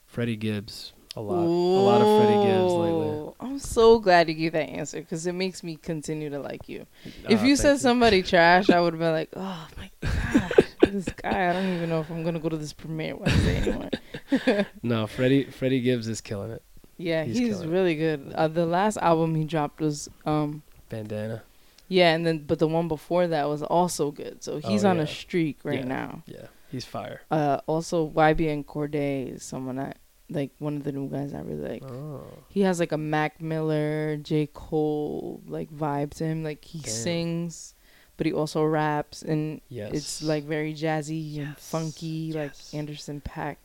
Freddie 0.06 0.36
Gibbs 0.36 0.92
a 1.16 1.20
lot, 1.20 1.38
a 1.38 1.46
lot 1.46 2.00
of 2.00 2.22
Freddie 2.22 2.46
Gibbs 2.46 2.72
lately. 2.72 3.32
I'm 3.40 3.58
so 3.58 3.98
glad 3.98 4.28
you 4.28 4.34
gave 4.34 4.52
that 4.52 4.68
answer 4.68 5.00
because 5.00 5.26
it 5.26 5.32
makes 5.32 5.62
me 5.62 5.76
continue 5.76 6.30
to 6.30 6.38
like 6.38 6.68
you. 6.68 6.86
if 7.28 7.40
Ah, 7.40 7.44
you 7.44 7.56
said 7.56 7.78
somebody 7.80 8.22
trash, 8.32 8.70
I 8.70 8.80
would 8.80 8.92
have 8.94 9.00
been 9.00 9.12
like, 9.12 9.30
oh 9.36 9.68
my 9.76 9.90
god, 10.02 10.64
this 10.92 11.06
guy. 11.22 11.50
I 11.50 11.52
don't 11.52 11.74
even 11.76 11.88
know 11.88 12.00
if 12.00 12.10
I'm 12.10 12.22
gonna 12.22 12.38
go 12.40 12.48
to 12.48 12.56
this 12.56 12.72
premiere 12.72 13.16
Wednesday 13.16 13.56
anymore. 13.62 14.66
no, 14.82 15.06
Freddie 15.06 15.44
Freddie 15.44 15.80
Gibbs 15.80 16.06
is 16.08 16.20
killing 16.20 16.50
it. 16.50 16.62
Yeah, 16.98 17.24
He's 17.24 17.38
he's, 17.38 17.48
killing 17.56 17.68
it. 17.68 17.72
really 17.72 17.94
good. 17.94 18.32
Uh, 18.34 18.48
the 18.48 18.64
last 18.66 18.96
album 18.98 19.34
he 19.34 19.44
dropped 19.44 19.80
was 19.80 20.08
um 20.24 20.62
Bandana. 20.88 21.42
Yeah, 21.88 22.14
and 22.14 22.26
then 22.26 22.38
but 22.46 22.58
the 22.58 22.66
one 22.68 22.88
before 22.88 23.26
that 23.28 23.48
was 23.48 23.62
also 23.62 24.10
good. 24.10 24.42
So 24.42 24.58
he's 24.58 24.84
Oh, 24.84 24.90
on 24.90 24.96
yeah. 24.96 25.02
a 25.02 25.06
streak 25.06 25.60
right 25.64 25.80
Yeah. 25.80 25.84
now. 25.84 26.22
Yeah, 26.26 26.46
he's 26.70 26.84
fire. 26.84 27.20
Uh, 27.30 27.60
also 27.66 28.08
YBN 28.08 28.64
Cordae 28.64 29.34
is 29.34 29.42
someone 29.44 29.78
I 29.78 29.92
like. 30.28 30.50
One 30.58 30.76
of 30.76 30.82
the 30.84 30.92
new 30.92 31.08
guys 31.08 31.32
I 31.32 31.40
really 31.40 31.68
like. 31.68 31.84
Oh, 31.84 32.24
He 32.48 32.62
has 32.62 32.80
like 32.80 32.92
a 32.92 32.98
Mac 32.98 33.40
Miller, 33.40 34.16
J 34.16 34.48
Cole 34.52 35.42
like 35.46 35.70
vibe 35.70 36.10
to 36.14 36.24
him. 36.24 36.42
Like 36.42 36.64
he 36.64 36.80
Damn. 36.80 36.90
sings, 36.92 37.74
but 38.16 38.26
he 38.26 38.32
also 38.32 38.64
raps, 38.64 39.22
and 39.22 39.60
yes. 39.68 39.92
it's 39.94 40.22
like 40.22 40.44
very 40.44 40.74
jazzy 40.74 41.36
and 41.38 41.54
Yes, 41.54 41.68
funky, 41.70 42.32
like. 42.32 42.52
Anderson 42.72 43.20
.Paak. 43.20 43.56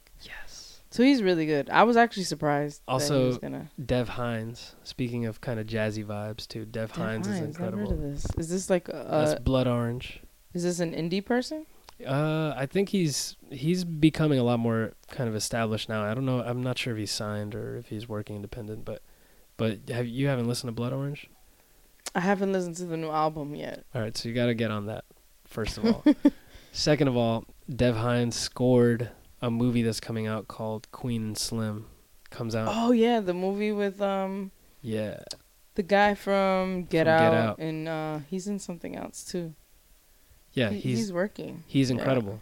So 0.91 1.03
he's 1.03 1.23
really 1.23 1.45
good. 1.45 1.69
I 1.69 1.83
was 1.83 1.95
actually 1.95 2.23
surprised. 2.23 2.81
Also, 2.85 3.27
was 3.27 3.37
gonna. 3.37 3.71
Dev 3.83 4.09
Hynes. 4.09 4.73
Speaking 4.83 5.25
of 5.25 5.39
kind 5.39 5.59
of 5.59 5.65
jazzy 5.65 6.05
vibes 6.05 6.45
too, 6.47 6.65
Dev, 6.65 6.91
Dev 6.91 6.91
Hynes, 6.91 7.21
is 7.21 7.27
Hynes, 7.27 7.31
I've 7.31 7.55
heard 7.55 7.73
incredible. 7.73 7.91
of 7.93 8.01
this. 8.01 8.25
Is 8.37 8.49
this 8.49 8.69
like 8.69 8.87
That's 8.87 9.31
uh, 9.33 9.39
Blood 9.41 9.67
Orange. 9.67 10.21
is 10.53 10.63
this 10.63 10.81
an 10.81 10.91
indie 10.93 11.25
person? 11.25 11.65
Uh, 12.05 12.53
I 12.57 12.65
think 12.65 12.89
he's 12.89 13.37
he's 13.49 13.85
becoming 13.85 14.37
a 14.37 14.43
lot 14.43 14.59
more 14.59 14.93
kind 15.07 15.29
of 15.29 15.35
established 15.35 15.87
now. 15.87 16.03
I 16.03 16.13
don't 16.13 16.25
know. 16.25 16.41
I'm 16.41 16.61
not 16.61 16.77
sure 16.77 16.93
if 16.93 16.99
he's 16.99 17.11
signed 17.11 17.55
or 17.55 17.77
if 17.77 17.87
he's 17.87 18.09
working 18.09 18.35
independent, 18.35 18.83
but 18.83 19.01
but 19.55 19.89
have 19.89 20.07
you 20.07 20.27
haven't 20.27 20.47
listened 20.47 20.67
to 20.69 20.73
Blood 20.73 20.91
Orange? 20.91 21.29
I 22.13 22.19
haven't 22.19 22.51
listened 22.51 22.75
to 22.77 22.85
the 22.85 22.97
new 22.97 23.11
album 23.11 23.55
yet. 23.55 23.85
All 23.95 24.01
right, 24.01 24.17
so 24.17 24.27
you 24.27 24.35
got 24.35 24.47
to 24.47 24.53
get 24.53 24.71
on 24.71 24.87
that 24.87 25.05
first 25.45 25.77
of 25.77 25.85
all. 25.85 26.03
Second 26.73 27.07
of 27.07 27.15
all, 27.15 27.45
Dev 27.73 27.95
Hynes 27.95 28.33
scored 28.33 29.09
a 29.41 29.49
movie 29.51 29.81
that's 29.81 29.99
coming 29.99 30.27
out 30.27 30.47
called 30.47 30.91
Queen 30.91 31.23
and 31.23 31.37
Slim. 31.37 31.87
Comes 32.29 32.55
out. 32.55 32.69
Oh 32.71 32.91
yeah, 32.91 33.19
the 33.19 33.33
movie 33.33 33.71
with 33.71 34.01
um 34.01 34.51
Yeah. 34.81 35.19
the 35.75 35.83
guy 35.83 36.13
from 36.15 36.83
Get, 36.85 37.05
From 37.05 37.05
Get 37.05 37.07
Out, 37.07 37.33
Out. 37.33 37.59
and 37.59 37.87
uh 37.87 38.19
he's 38.29 38.47
in 38.47 38.59
something 38.59 38.95
else 38.95 39.23
too. 39.25 39.53
Yeah, 40.53 40.69
He- 40.69 40.79
he's 40.79 40.97
he's 40.99 41.13
working. 41.13 41.63
He's 41.67 41.89
Yeah. 41.89 41.97
incredible. 41.97 42.41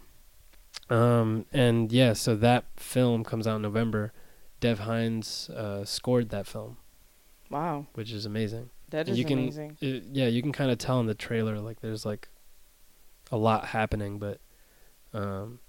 Um, 0.90 1.46
and 1.54 1.92
yeah, 1.92 2.14
so 2.14 2.36
that 2.38 2.66
film 2.76 3.24
comes 3.24 3.46
out 3.48 3.58
in 3.58 3.62
November. 3.62 4.12
Dev 4.60 4.80
Hynes 4.82 5.50
uh, 5.52 5.86
scored 5.86 6.30
that 6.30 6.48
film, 6.48 6.78
Wow, 7.50 7.86
which 7.94 8.12
is 8.12 8.26
amazing. 8.26 8.72
that 8.90 9.08
is 9.08 9.18
you 9.18 9.24
can, 9.26 9.40
amazing. 9.40 9.78
it- 9.82 10.04
yeah, 10.12 10.28
you 10.28 10.42
can 10.42 10.52
kind 10.52 10.70
of 10.72 10.78
tell 10.80 11.00
in 11.00 11.06
the 11.06 11.14
trailer 11.14 11.60
like 11.60 11.80
there's 11.82 12.06
like 12.06 12.28
a 13.32 13.38
lot 13.38 13.68
happening, 13.68 14.18
but 14.20 14.40
um, 15.14 15.60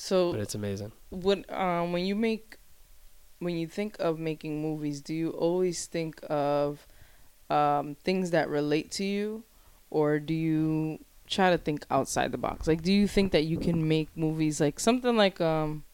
So 0.00 0.32
but 0.32 0.40
it's 0.40 0.54
amazing. 0.54 0.92
when 1.10 1.44
um 1.50 1.92
when 1.92 2.04
you 2.06 2.16
make 2.16 2.56
when 3.38 3.56
you 3.56 3.66
think 3.68 3.96
of 4.00 4.18
making 4.18 4.60
movies, 4.62 5.00
do 5.02 5.12
you 5.14 5.30
always 5.30 5.86
think 5.86 6.20
of 6.30 6.86
um 7.50 7.96
things 8.02 8.30
that 8.30 8.48
relate 8.48 8.90
to 8.92 9.04
you 9.04 9.44
or 9.90 10.18
do 10.18 10.32
you 10.34 10.98
try 11.28 11.50
to 11.50 11.58
think 11.58 11.84
outside 11.90 12.32
the 12.32 12.38
box? 12.38 12.66
Like 12.66 12.82
do 12.82 12.92
you 12.92 13.06
think 13.06 13.32
that 13.32 13.44
you 13.44 13.58
can 13.58 13.86
make 13.86 14.08
movies 14.16 14.60
like 14.60 14.80
something 14.80 15.16
like 15.16 15.38
um 15.40 15.84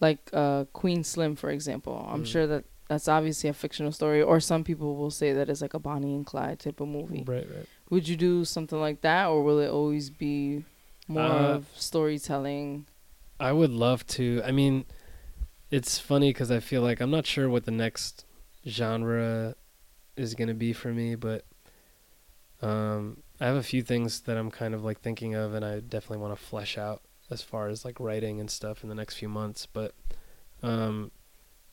like 0.00 0.28
uh 0.32 0.64
Queen 0.72 1.02
Slim 1.04 1.36
for 1.36 1.50
example. 1.50 2.06
I'm 2.10 2.22
Mm. 2.24 2.26
sure 2.32 2.46
that 2.46 2.64
that's 2.88 3.08
obviously 3.08 3.48
a 3.48 3.54
fictional 3.54 3.92
story 3.92 4.20
or 4.22 4.40
some 4.40 4.62
people 4.64 4.96
will 4.96 5.10
say 5.12 5.32
that 5.32 5.48
it's 5.48 5.62
like 5.62 5.74
a 5.74 5.78
Bonnie 5.78 6.14
and 6.14 6.26
Clyde 6.26 6.58
type 6.58 6.80
of 6.80 6.88
movie. 6.88 7.24
Right, 7.26 7.46
right. 7.48 7.66
Would 7.88 8.08
you 8.08 8.16
do 8.16 8.44
something 8.44 8.80
like 8.80 9.00
that 9.02 9.26
or 9.28 9.42
will 9.42 9.58
it 9.60 9.70
always 9.70 10.10
be 10.10 10.64
more 11.08 11.30
Uh, 11.30 11.54
of 11.56 11.68
storytelling? 11.74 12.86
I 13.40 13.52
would 13.52 13.70
love 13.70 14.06
to. 14.08 14.42
I 14.44 14.52
mean, 14.52 14.84
it's 15.70 15.98
funny 15.98 16.30
because 16.30 16.50
I 16.50 16.60
feel 16.60 16.82
like 16.82 17.00
I'm 17.00 17.10
not 17.10 17.26
sure 17.26 17.48
what 17.48 17.64
the 17.64 17.70
next 17.72 18.24
genre 18.66 19.54
is 20.16 20.34
gonna 20.34 20.54
be 20.54 20.72
for 20.72 20.92
me, 20.92 21.14
but 21.14 21.44
um, 22.62 23.22
I 23.40 23.46
have 23.46 23.56
a 23.56 23.62
few 23.62 23.82
things 23.82 24.20
that 24.22 24.36
I'm 24.36 24.50
kind 24.50 24.74
of 24.74 24.84
like 24.84 25.00
thinking 25.00 25.34
of, 25.34 25.54
and 25.54 25.64
I 25.64 25.80
definitely 25.80 26.18
want 26.18 26.38
to 26.38 26.44
flesh 26.44 26.76
out 26.76 27.02
as 27.30 27.42
far 27.42 27.68
as 27.68 27.84
like 27.84 27.98
writing 27.98 28.40
and 28.40 28.50
stuff 28.50 28.82
in 28.82 28.88
the 28.88 28.94
next 28.94 29.14
few 29.16 29.28
months. 29.28 29.66
But, 29.66 29.94
um, 30.62 31.10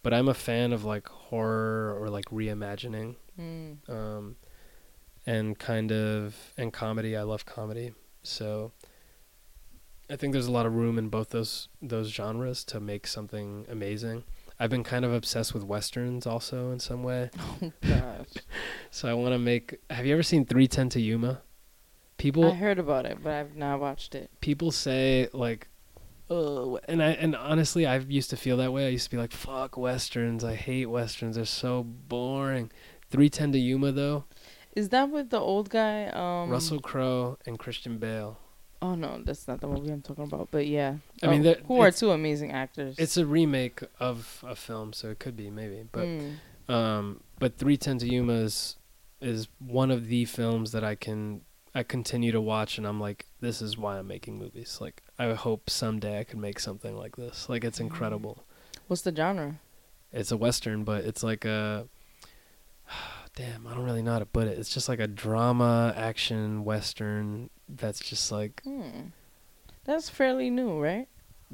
but 0.03 0.13
I'm 0.13 0.29
a 0.29 0.33
fan 0.33 0.71
of 0.71 0.85
like 0.85 1.07
horror 1.09 1.97
or 1.99 2.09
like 2.09 2.25
reimagining, 2.25 3.15
Mm. 3.39 3.87
um, 3.87 4.35
and 5.27 5.59
kind 5.59 5.91
of 5.91 6.35
and 6.57 6.73
comedy. 6.73 7.15
I 7.15 7.21
love 7.23 7.45
comedy, 7.45 7.93
so 8.23 8.71
I 10.09 10.15
think 10.15 10.31
there's 10.33 10.47
a 10.47 10.51
lot 10.51 10.65
of 10.65 10.73
room 10.75 10.97
in 10.97 11.09
both 11.09 11.29
those 11.29 11.67
those 11.81 12.09
genres 12.09 12.63
to 12.65 12.79
make 12.79 13.07
something 13.07 13.65
amazing. 13.69 14.23
I've 14.59 14.69
been 14.71 14.83
kind 14.83 15.05
of 15.05 15.13
obsessed 15.13 15.53
with 15.53 15.63
westerns 15.63 16.25
also 16.25 16.71
in 16.71 16.79
some 16.79 17.03
way. 17.03 17.29
Oh 17.61 17.71
gosh. 17.81 18.27
So 18.91 19.07
I 19.07 19.13
want 19.13 19.33
to 19.33 19.39
make. 19.39 19.79
Have 19.89 20.05
you 20.05 20.13
ever 20.13 20.23
seen 20.23 20.45
310 20.45 20.89
to 20.89 21.01
Yuma? 21.01 21.41
People 22.17 22.51
I 22.51 22.55
heard 22.55 22.79
about 22.79 23.05
it, 23.05 23.19
but 23.23 23.33
I've 23.33 23.55
not 23.55 23.79
watched 23.79 24.15
it. 24.15 24.31
people 24.41 24.71
say 24.71 25.27
like, 25.33 25.67
oh, 26.31 26.79
and 26.87 27.03
I 27.03 27.09
and 27.11 27.35
honestly, 27.35 27.85
I 27.85 27.97
used 27.97 28.31
to 28.31 28.37
feel 28.37 28.57
that 28.57 28.73
way. 28.73 28.87
I 28.87 28.89
used 28.89 29.05
to 29.05 29.11
be 29.11 29.17
like, 29.17 29.31
fuck 29.31 29.77
westerns. 29.77 30.43
I 30.43 30.55
hate 30.55 30.87
westerns. 30.87 31.35
They're 31.35 31.45
so 31.45 31.83
boring. 31.83 32.71
310 33.11 33.51
to 33.53 33.59
Yuma 33.59 33.91
though, 33.91 34.25
Is 34.75 34.89
that 34.89 35.09
with 35.11 35.29
the 35.29 35.39
old 35.39 35.69
guy? 35.69 36.07
Um, 36.07 36.49
Russell 36.49 36.79
Crowe 36.79 37.37
and 37.45 37.59
Christian 37.59 37.99
Bale. 37.99 38.39
Oh 38.81 38.95
no, 38.95 39.21
that's 39.23 39.47
not 39.47 39.59
the 39.61 39.67
movie 39.67 39.91
I'm 39.91 40.01
talking 40.01 40.25
about. 40.25 40.49
But 40.51 40.67
yeah, 40.67 40.95
I 41.23 41.27
mean, 41.27 41.41
Oh, 41.41 41.43
they're- 41.43 41.61
who 41.67 41.81
are 41.81 41.91
two 41.91 42.11
amazing 42.11 42.51
actors? 42.51 42.95
It's 42.99 43.17
a 43.17 43.25
remake 43.25 43.81
of 43.99 44.43
a 44.47 44.55
film, 44.55 44.93
so 44.93 45.09
it 45.09 45.19
could 45.19 45.35
be 45.35 45.49
maybe, 45.49 45.83
but. 45.91 46.05
Mm. 46.05 46.35
Um, 46.69 47.21
but 47.39 47.57
310 47.57 47.99
to 47.99 48.13
Yuma 48.13 48.33
is, 48.33 48.75
is 49.21 49.47
one 49.59 49.89
of 49.89 50.07
the 50.07 50.25
films 50.25 50.73
that 50.73 50.83
I 50.83 50.95
can 50.95 51.41
I 51.73 51.83
continue 51.83 52.31
to 52.31 52.41
watch, 52.41 52.77
and 52.77 52.87
I'm 52.87 52.99
like, 52.99 53.25
this 53.39 53.61
is 53.61 53.77
why 53.77 53.99
I'm 53.99 54.07
making 54.07 54.39
movies. 54.39 54.79
Like, 54.81 55.03
I 55.19 55.33
hope 55.33 55.69
someday 55.69 56.19
I 56.19 56.23
could 56.23 56.39
make 56.39 56.59
something 56.59 56.97
like 56.97 57.15
this. 57.17 57.47
Like, 57.49 57.63
it's 57.63 57.79
incredible. 57.79 58.43
What's 58.87 59.03
the 59.03 59.15
genre? 59.15 59.59
It's 60.11 60.31
a 60.31 60.37
western, 60.37 60.83
but 60.83 61.05
it's 61.05 61.21
like 61.21 61.45
a 61.45 61.87
damn. 63.37 63.67
I 63.67 63.73
don't 63.75 63.83
really 63.85 64.01
know 64.01 64.13
how 64.13 64.19
to 64.19 64.25
put 64.25 64.47
it. 64.47 64.57
It's 64.57 64.73
just 64.73 64.89
like 64.89 64.99
a 64.99 65.07
drama 65.07 65.93
action 65.95 66.63
western 66.65 67.49
that's 67.69 67.99
just 67.99 68.31
like 68.31 68.61
Hmm. 68.63 69.09
That's 69.85 70.09
fairly 70.09 70.49
new, 70.49 70.81
right? 70.81 71.07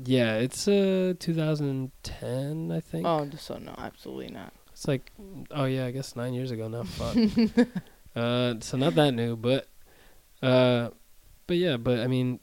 yeah. 0.03 0.35
It's 0.37 0.67
uh 0.67 1.13
2010, 1.19 2.71
I 2.71 2.79
think. 2.79 3.05
Oh, 3.05 3.29
so 3.37 3.57
no, 3.57 3.75
absolutely 3.77 4.29
not. 4.29 4.53
It's 4.71 4.87
like, 4.87 5.11
oh 5.51 5.65
yeah, 5.65 5.85
I 5.85 5.91
guess 5.91 6.15
nine 6.15 6.33
years 6.33 6.49
ago 6.51 6.67
now. 6.67 6.83
Fuck. 6.83 7.15
uh, 8.15 8.55
so 8.59 8.77
not 8.77 8.95
that 8.95 9.11
new, 9.13 9.35
but, 9.35 9.67
uh, 10.41 10.89
but 11.45 11.57
yeah, 11.57 11.77
but 11.77 11.99
I 11.99 12.07
mean, 12.07 12.39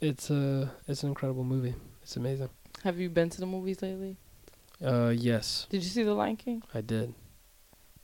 it's 0.00 0.30
a 0.30 0.72
it's 0.88 1.02
an 1.02 1.10
incredible 1.10 1.44
movie. 1.44 1.74
It's 2.02 2.16
amazing. 2.16 2.48
Have 2.84 2.98
you 2.98 3.10
been 3.10 3.28
to 3.30 3.40
the 3.40 3.46
movies 3.46 3.82
lately? 3.82 4.16
Uh, 4.82 5.12
yes, 5.14 5.66
Did 5.70 5.82
you 5.82 5.88
see 5.88 6.02
The 6.02 6.14
Lion 6.14 6.36
King? 6.36 6.62
I 6.74 6.80
did. 6.80 7.14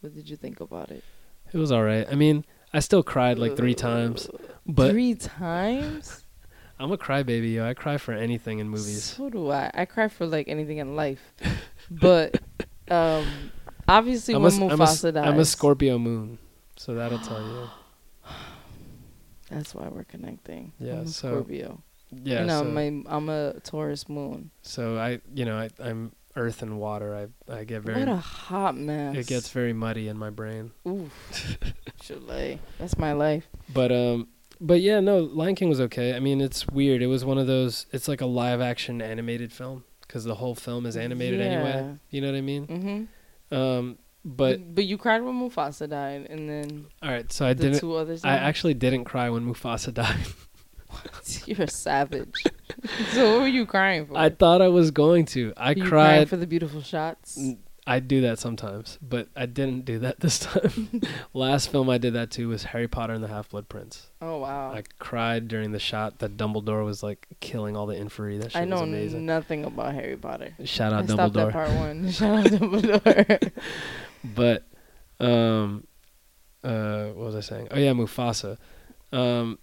What 0.00 0.14
did 0.14 0.28
you 0.28 0.36
think 0.36 0.60
about 0.60 0.90
it? 0.90 1.04
It 1.52 1.58
was 1.58 1.72
all 1.72 1.82
right. 1.82 2.06
I 2.10 2.14
mean, 2.14 2.44
I 2.72 2.80
still 2.80 3.02
cried 3.02 3.38
like 3.38 3.56
three 3.56 3.74
times, 3.74 4.28
but 4.66 4.90
Three 4.90 5.14
times? 5.14 6.24
I'm 6.78 6.92
a 6.92 6.96
crybaby. 6.98 7.54
Yo. 7.54 7.66
I 7.66 7.74
cry 7.74 7.98
for 7.98 8.12
anything 8.14 8.58
in 8.58 8.68
movies. 8.68 9.04
So 9.04 9.28
do 9.28 9.50
I. 9.50 9.70
I 9.74 9.84
cry 9.84 10.08
for 10.08 10.24
like 10.26 10.48
anything 10.48 10.78
in 10.78 10.96
life. 10.96 11.20
but 11.90 12.40
um 12.90 13.26
obviously 13.86 14.34
I'm 14.34 14.42
when 14.42 14.62
a, 14.62 14.68
I'm, 14.68 14.80
a, 14.80 14.86
dies. 14.86 15.04
I'm 15.04 15.38
a 15.38 15.44
Scorpio 15.44 15.98
moon, 15.98 16.38
so 16.76 16.94
that'll 16.94 17.18
tell 17.18 17.42
you. 17.42 17.68
That's 19.50 19.74
why 19.74 19.88
we're 19.88 20.04
connecting. 20.04 20.72
Yeah, 20.78 20.94
I'm 20.94 20.98
a 21.00 21.06
so- 21.08 21.28
Scorpio. 21.28 21.82
Yeah. 22.12 22.44
no, 22.44 22.62
so, 22.62 22.64
my 22.64 23.02
I'm 23.06 23.28
a 23.28 23.60
Taurus 23.60 24.08
moon. 24.08 24.50
so 24.62 24.98
I, 24.98 25.20
you 25.32 25.44
know, 25.44 25.56
I, 25.56 25.70
I'm 25.78 26.10
earth 26.36 26.62
and 26.62 26.78
water. 26.78 27.28
I, 27.48 27.52
I 27.52 27.64
get 27.64 27.82
very. 27.82 28.00
what 28.00 28.08
a 28.08 28.16
hot 28.16 28.76
mess. 28.76 29.16
it 29.16 29.26
gets 29.26 29.50
very 29.50 29.72
muddy 29.72 30.08
in 30.08 30.18
my 30.18 30.30
brain. 30.30 30.72
Oof. 30.86 31.56
Chile. 32.02 32.58
That's 32.78 32.98
my 32.98 33.12
life. 33.12 33.48
But 33.72 33.92
um, 33.92 34.28
but 34.60 34.80
yeah, 34.80 35.00
no, 35.00 35.18
Lion 35.18 35.54
King 35.54 35.68
was 35.68 35.80
okay. 35.80 36.14
I 36.14 36.20
mean, 36.20 36.40
it's 36.40 36.66
weird. 36.68 37.02
It 37.02 37.06
was 37.06 37.24
one 37.24 37.38
of 37.38 37.46
those. 37.46 37.86
It's 37.92 38.08
like 38.08 38.20
a 38.20 38.26
live 38.26 38.60
action 38.60 39.00
animated 39.00 39.52
film 39.52 39.84
because 40.02 40.24
the 40.24 40.34
whole 40.34 40.54
film 40.54 40.86
is 40.86 40.96
animated 40.96 41.40
anyway. 41.40 41.96
You 42.10 42.20
know 42.20 42.28
what 42.28 42.36
I 42.36 42.40
mean? 42.40 42.66
Mm-hmm. 42.66 43.54
Um, 43.54 43.98
but 44.24 44.74
but 44.74 44.84
you 44.84 44.98
cried 44.98 45.22
when 45.22 45.34
Mufasa 45.34 45.88
died, 45.88 46.26
and 46.28 46.48
then 46.48 46.86
all 47.02 47.10
right, 47.10 47.32
so 47.32 47.46
I 47.46 47.54
the 47.54 47.64
didn't. 47.64 47.80
two 47.80 47.94
others. 47.94 48.24
I 48.24 48.30
died? 48.30 48.42
actually 48.42 48.74
didn't 48.74 49.04
cry 49.04 49.30
when 49.30 49.46
Mufasa 49.46 49.94
died. 49.94 50.26
You're 51.46 51.62
a 51.62 51.70
savage. 51.70 52.32
so 53.12 53.32
what 53.32 53.40
were 53.42 53.48
you 53.48 53.66
crying 53.66 54.06
for? 54.06 54.16
I 54.16 54.30
thought 54.30 54.62
I 54.62 54.68
was 54.68 54.90
going 54.90 55.24
to. 55.26 55.52
I 55.56 55.72
you 55.72 55.84
cried. 55.84 56.28
for 56.28 56.36
the 56.36 56.46
beautiful 56.46 56.82
shots. 56.82 57.38
I 57.86 57.98
do 57.98 58.20
that 58.20 58.38
sometimes, 58.38 58.98
but 59.02 59.28
I 59.34 59.46
didn't 59.46 59.84
do 59.84 59.98
that 60.00 60.20
this 60.20 60.38
time. 60.38 61.00
Last 61.34 61.72
film 61.72 61.88
I 61.90 61.98
did 61.98 62.12
that 62.12 62.30
to 62.32 62.48
was 62.48 62.62
Harry 62.64 62.86
Potter 62.86 63.14
and 63.14 63.24
the 63.24 63.28
Half 63.28 63.48
Blood 63.50 63.68
Prince. 63.68 64.08
Oh 64.20 64.38
wow. 64.38 64.72
I 64.72 64.84
cried 64.98 65.48
during 65.48 65.72
the 65.72 65.78
shot 65.80 66.18
that 66.18 66.36
Dumbledore 66.36 66.84
was 66.84 67.02
like 67.02 67.26
killing 67.40 67.76
all 67.76 67.86
the 67.86 67.96
infantry. 67.96 68.38
That 68.38 68.52
shit 68.52 68.60
I 68.60 68.64
know 68.64 68.76
was 68.76 68.82
amazing. 68.88 69.26
nothing 69.26 69.64
about 69.64 69.94
Harry 69.94 70.16
Potter. 70.16 70.54
Shout 70.64 70.92
I 70.92 70.98
out 70.98 71.08
stopped 71.08 71.36
at 71.36 71.48
Dumbledore. 71.48 71.52
part 71.52 71.70
one. 71.70 72.10
Shout 72.12 72.38
out 72.38 72.52
Dumbledore. 72.52 73.52
But 74.22 74.64
um 75.18 75.86
uh 76.62 77.06
what 77.06 77.24
was 77.26 77.34
I 77.36 77.40
saying? 77.40 77.68
Oh 77.70 77.78
yeah, 77.78 77.92
Mufasa. 77.92 78.58
Um 79.10 79.58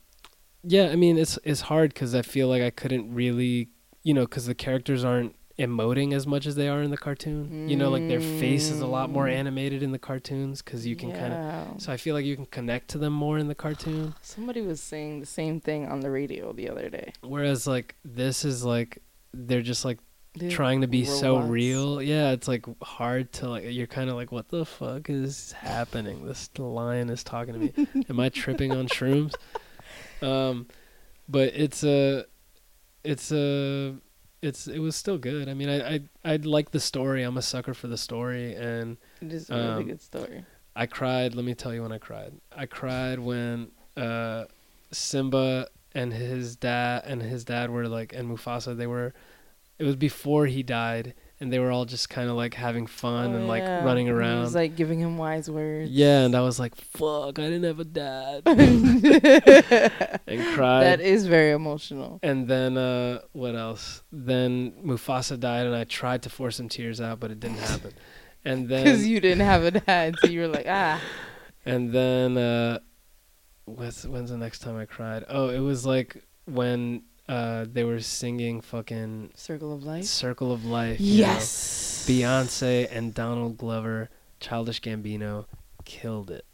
yeah, 0.67 0.87
I 0.91 0.95
mean 0.95 1.17
it's 1.17 1.37
it's 1.43 1.61
hard 1.61 1.95
cuz 1.95 2.13
I 2.13 2.21
feel 2.21 2.47
like 2.47 2.61
I 2.61 2.69
couldn't 2.69 3.13
really, 3.13 3.69
you 4.03 4.13
know, 4.13 4.25
cuz 4.27 4.45
the 4.45 4.55
characters 4.55 5.03
aren't 5.03 5.33
emoting 5.57 6.13
as 6.13 6.27
much 6.27 6.45
as 6.45 6.53
they 6.55 6.67
are 6.67 6.83
in 6.83 6.91
the 6.91 6.97
cartoon. 6.97 7.67
You 7.67 7.75
know, 7.75 7.89
like 7.89 8.07
their 8.07 8.21
face 8.21 8.69
is 8.69 8.79
a 8.79 8.85
lot 8.85 9.09
more 9.09 9.25
Mm. 9.25 9.33
animated 9.41 9.81
in 9.81 9.91
the 9.91 9.97
cartoons 9.99 10.61
cuz 10.61 10.85
you 10.85 10.95
can 10.95 11.11
kind 11.11 11.33
of 11.33 11.81
so 11.81 11.91
I 11.91 11.97
feel 11.97 12.13
like 12.13 12.25
you 12.25 12.35
can 12.35 12.45
connect 12.45 12.89
to 12.89 12.97
them 12.99 13.13
more 13.13 13.37
in 13.39 13.47
the 13.47 13.55
cartoon. 13.55 14.13
Somebody 14.21 14.61
was 14.61 14.79
saying 14.81 15.19
the 15.19 15.25
same 15.25 15.59
thing 15.59 15.87
on 15.87 16.01
the 16.01 16.11
radio 16.11 16.53
the 16.53 16.69
other 16.69 16.89
day. 16.89 17.11
Whereas 17.21 17.65
like 17.65 17.95
this 18.05 18.45
is 18.45 18.63
like 18.63 19.01
they're 19.33 19.63
just 19.73 19.83
like 19.83 19.99
trying 20.49 20.81
to 20.81 20.87
be 20.87 21.03
so 21.05 21.39
real. 21.39 21.99
Yeah, 22.01 22.29
it's 22.31 22.47
like 22.47 22.65
hard 22.83 23.31
to 23.33 23.49
like. 23.49 23.63
You're 23.67 23.87
kind 23.87 24.09
of 24.11 24.15
like, 24.15 24.31
what 24.31 24.49
the 24.49 24.65
fuck 24.65 25.09
is 25.09 25.53
happening? 25.53 26.25
This 26.27 26.49
lion 26.59 27.09
is 27.09 27.23
talking 27.23 27.53
to 27.55 27.59
me. 27.59 28.03
Am 28.09 28.19
I 28.19 28.29
tripping 28.29 28.71
on 28.71 28.87
shrooms? 28.87 29.33
Um, 30.21 30.67
but 31.29 31.53
it's 31.55 31.83
a, 31.83 32.25
it's 33.03 33.31
a, 33.31 33.95
it's 34.41 34.67
it 34.67 34.79
was 34.79 34.95
still 34.95 35.17
good. 35.17 35.49
I 35.49 35.53
mean, 35.53 35.69
I 35.69 35.95
I 35.95 36.01
I 36.23 36.35
like 36.37 36.71
the 36.71 36.79
story. 36.79 37.23
I'm 37.23 37.37
a 37.37 37.41
sucker 37.41 37.73
for 37.73 37.87
the 37.87 37.97
story, 37.97 38.55
and 38.55 38.97
It 39.21 39.33
is 39.33 39.49
a 39.49 39.55
really 39.55 39.67
Um, 39.67 39.85
good 39.85 40.01
story. 40.01 40.45
I 40.75 40.85
cried. 40.85 41.33
Let 41.35 41.43
me 41.45 41.55
tell 41.55 41.73
you 41.73 41.81
when 41.81 41.91
I 41.91 41.97
cried. 41.97 42.33
I 42.55 42.65
cried 42.67 43.19
when 43.19 43.71
uh, 43.95 44.45
Simba 44.91 45.67
and 45.93 46.13
his 46.13 46.55
dad 46.55 47.03
and 47.05 47.21
his 47.21 47.43
dad 47.43 47.69
were 47.71 47.87
like, 47.87 48.13
and 48.13 48.29
Mufasa. 48.29 48.77
They 48.77 48.87
were. 48.87 49.13
It 49.79 49.83
was 49.85 49.95
before 49.95 50.45
he 50.47 50.63
died, 50.63 51.13
and 51.39 51.53
they 51.53 51.59
were 51.59 51.71
all 51.71 51.85
just 51.85 52.09
kind 52.09 52.29
of 52.29 52.35
like 52.35 52.53
having 52.55 52.87
fun 52.87 53.33
Oh, 53.33 53.35
and 53.37 53.47
like 53.47 53.61
yeah. 53.63 53.83
running 53.83 54.07
He 54.07 54.11
around. 54.11 54.41
was 54.41 54.55
like 54.55 54.75
giving 54.75 54.99
him 54.99 55.17
wise 55.17 55.49
words. 55.49 55.91
yeah, 55.91 56.21
and 56.25 56.33
I 56.35 56.41
was 56.41 56.59
like, 56.59 56.75
"Fuck! 56.75 57.37
I 57.39 57.43
didn't 57.49 57.63
have 57.63 57.79
a 57.79 57.85
dad," 57.85 58.43
and 58.47 60.45
cried. 60.55 60.83
that 60.83 60.99
is 61.01 61.27
very 61.27 61.51
emotional. 61.51 62.19
and 62.23 62.47
then 62.47 62.77
uh, 62.77 63.19
what 63.33 63.55
else? 63.55 64.03
Then 64.11 64.73
Mufasa 64.83 65.39
died, 65.39 65.65
and 65.65 65.75
I 65.75 65.83
tried 65.83 66.23
to 66.23 66.29
force 66.29 66.57
some 66.57 66.69
tears 66.69 66.99
out, 67.01 67.19
but 67.19 67.31
it 67.31 67.39
didn't 67.39 67.59
happen. 67.59 67.93
And 68.45 68.67
then 68.69 68.83
Because 68.85 69.05
you 69.07 69.19
didn't 69.19 69.45
have 69.45 69.63
a 69.63 69.71
dad, 69.71 70.15
so 70.19 70.27
you 70.27 70.41
were 70.41 70.47
like, 70.47 70.65
ah. 70.67 71.01
And 71.65 71.91
then 71.91 72.37
uh 72.37 72.79
what's 73.65 74.05
when's 74.05 74.29
the 74.29 74.37
next 74.37 74.59
time 74.59 74.77
I 74.77 74.85
cried? 74.85 75.25
Oh, 75.27 75.49
it 75.49 75.59
was 75.59 75.85
like 75.85 76.23
when 76.45 77.03
uh 77.27 77.65
they 77.71 77.83
were 77.83 77.99
singing 77.99 78.61
fucking 78.61 79.31
Circle 79.35 79.73
of 79.73 79.83
Life. 79.83 80.05
Circle 80.05 80.51
of 80.51 80.65
Life. 80.65 80.99
you 80.99 81.23
know. 81.23 81.29
Yes. 81.29 82.05
Beyonce 82.07 82.87
and 82.91 83.13
Donald 83.13 83.57
Glover, 83.57 84.09
Childish 84.39 84.81
Gambino 84.81 85.45
killed 85.85 86.31
it. 86.31 86.45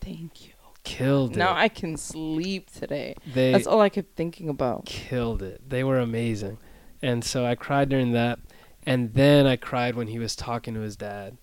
Thank 0.00 0.46
you. 0.46 0.52
Killed 0.84 1.32
it. 1.32 1.38
Now 1.38 1.52
I 1.54 1.68
can 1.68 1.96
sleep 1.96 2.70
today. 2.70 3.14
they 3.34 3.52
That's 3.52 3.66
all 3.66 3.80
I 3.80 3.88
kept 3.88 4.14
thinking 4.16 4.48
about. 4.48 4.86
killed 4.86 5.42
it. 5.42 5.68
They 5.68 5.82
were 5.84 5.98
amazing. 5.98 6.58
And 7.02 7.24
so 7.24 7.44
I 7.44 7.54
cried 7.56 7.88
during 7.88 8.12
that 8.12 8.38
and 8.86 9.12
then 9.14 9.46
I 9.46 9.56
cried 9.56 9.96
when 9.96 10.06
he 10.06 10.18
was 10.18 10.36
talking 10.36 10.74
to 10.74 10.80
his 10.80 10.96
dad 10.96 11.36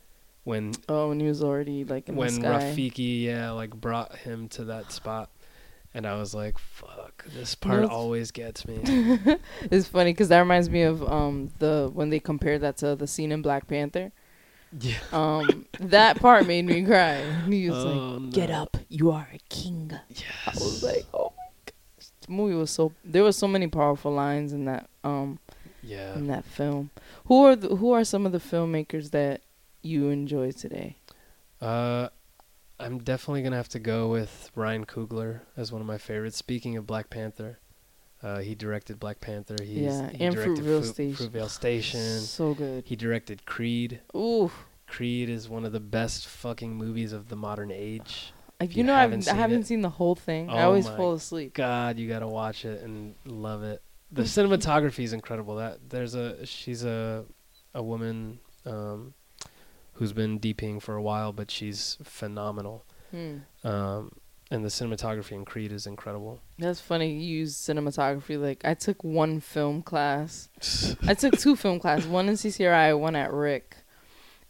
when 0.46 0.74
Oh, 0.90 1.10
when 1.10 1.20
he 1.20 1.28
was 1.28 1.44
already 1.44 1.84
like 1.84 2.08
in 2.10 2.16
when 2.16 2.36
the 2.40 2.42
sky. 2.42 2.74
Rafiki, 2.74 3.24
yeah, 3.24 3.52
like 3.52 3.72
brought 3.76 4.16
him 4.16 4.48
to 4.50 4.66
that 4.66 4.92
spot, 4.92 5.30
and 5.94 6.06
I 6.08 6.16
was 6.18 6.34
like, 6.34 6.58
"Fuck, 6.58 7.26
this 7.26 7.56
part 7.56 7.84
it's- 7.84 7.91
always 7.91 8.32
gets 8.32 8.68
me." 8.68 8.80
it's 9.72 9.88
funny 9.88 10.12
because 10.12 10.30
that 10.30 10.39
reminds 10.39 10.70
me 10.70 10.82
of 10.84 11.04
um 11.04 11.52
the 11.60 11.89
when 11.94 12.10
they 12.10 12.20
compared 12.20 12.62
that 12.62 12.78
to 12.78 12.96
the 12.96 13.08
scene 13.08 13.32
in 13.32 13.41
Black 13.41 13.68
Panther. 13.68 14.12
yeah. 14.80 14.96
Um, 15.12 15.66
that 15.80 16.20
part 16.20 16.48
made 16.48 16.66
me 16.66 16.84
cry. 16.84 17.14
And 17.18 17.54
he 17.60 17.70
was 17.70 17.84
like, 17.86 17.96
Oh, 17.96 18.20
"Get 18.32 18.50
up, 18.50 18.78
you 18.89 19.12
are 19.12 19.28
a 19.34 19.39
king." 19.50 19.91
Yes. 20.10 20.26
I 20.48 20.52
was 20.52 20.84
like, 20.84 21.06
"Oh 21.14 21.32
my 21.38 21.44
gosh!" 21.66 22.08
The 22.26 22.32
movie 22.32 22.56
was 22.56 22.72
so. 22.72 22.91
There 23.04 23.24
was 23.24 23.38
so 23.38 23.48
many 23.48 23.68
powerful 23.68 24.12
lines 24.12 24.52
in 24.54 24.66
that 24.66 24.89
um 25.04 25.39
yeah. 25.84 26.16
in 26.16 26.28
that 26.28 26.46
film. 26.46 26.89
Who 27.26 27.46
are 27.46 27.56
the, 27.56 27.76
who 27.76 27.91
are 27.91 28.04
some 28.04 28.26
of 28.26 28.32
the 28.32 28.39
filmmakers 28.39 29.12
that 29.12 29.41
you 29.82 30.10
enjoy 30.10 30.52
today? 30.52 30.96
Uh, 31.62 32.08
I'm 32.80 33.00
definitely 33.00 33.44
gonna 33.44 33.56
have 33.58 33.70
to 33.70 33.80
go 33.80 34.10
with 34.10 34.52
Ryan 34.56 34.86
Coogler 34.86 35.42
as 35.56 35.72
one 35.72 35.82
of 35.82 35.88
my 35.88 35.98
favorites. 35.98 36.38
Speaking 36.38 36.76
of 36.78 36.86
Black 36.88 37.10
Panther, 37.10 37.60
uh, 38.22 38.40
he 38.40 38.56
directed 38.56 39.00
Black 39.00 39.20
Panther. 39.22 39.56
He's, 39.62 39.78
Yeah, 39.84 40.10
he 40.10 40.24
and 40.26 40.36
directed 40.36 40.64
Fruitvale 40.66 40.82
Fu- 40.82 40.86
Station. 40.88 41.30
Fruitvale 41.30 41.50
Station. 41.50 42.00
So 42.22 42.54
good. 42.54 42.84
He 42.86 42.96
directed 42.96 43.46
Creed. 43.46 44.02
Ooh, 44.16 44.52
Creed 44.88 45.30
is 45.30 45.48
one 45.50 45.66
of 45.66 45.72
the 45.72 45.80
best 45.80 46.28
fucking 46.28 46.76
movies 46.76 47.14
of 47.14 47.30
the 47.30 47.36
modern 47.36 47.72
age. 47.72 48.34
I, 48.60 48.66
If 48.66 48.76
you 48.76 48.82
you 48.82 48.84
know 48.88 48.96
haven't 48.96 49.20
I've, 49.20 49.24
seen 49.26 49.34
I 49.34 49.38
haven't 49.38 49.60
it- 49.62 49.68
seen 49.68 49.82
the 49.82 49.90
whole 49.90 50.16
thing. 50.16 50.50
I 50.50 50.62
Oh 50.64 50.68
always 50.68 50.86
my 50.86 50.96
fall 50.98 51.14
asleep. 51.14 51.54
God, 51.54 51.98
you 52.00 52.08
gotta 52.10 52.28
watch 52.28 52.66
it 52.66 52.82
and 52.82 53.16
love 53.26 53.64
it. 53.64 53.82
The 54.12 54.24
cinematography 54.24 55.04
is 55.04 55.14
incredible. 55.14 55.56
That 55.56 55.90
there's 55.90 56.14
a 56.16 56.46
she's 56.46 56.84
a 56.86 57.26
a 57.74 57.82
woman 57.82 58.40
um, 58.66 59.14
who's 59.94 60.14
been 60.14 60.39
DPing 60.39 60.82
for 60.82 60.96
a 60.96 61.02
while, 61.02 61.32
but 61.32 61.52
she's 61.52 61.98
phenomenal. 62.04 62.86
Hmm. 63.12 63.38
Um, 63.64 64.12
and 64.52 64.64
the 64.64 64.70
cinematography 64.70 65.32
in 65.32 65.46
Creed 65.46 65.72
is 65.72 65.88
incredible. 65.88 66.39
That's 66.60 66.80
funny. 66.80 67.12
You 67.12 67.39
use 67.39 67.56
cinematography. 67.56 68.39
Like 68.39 68.64
I 68.64 68.76
took 68.76 69.04
one 69.04 69.39
film 69.39 69.82
class. 69.82 70.50
I 71.08 71.14
took 71.14 71.38
two 71.38 71.56
film 71.56 71.80
classes. 71.80 72.08
One 72.08 72.30
in 72.30 72.36
CCRI, 72.36 72.98
one 72.98 73.16
at 73.16 73.34
RIC. 73.34 73.78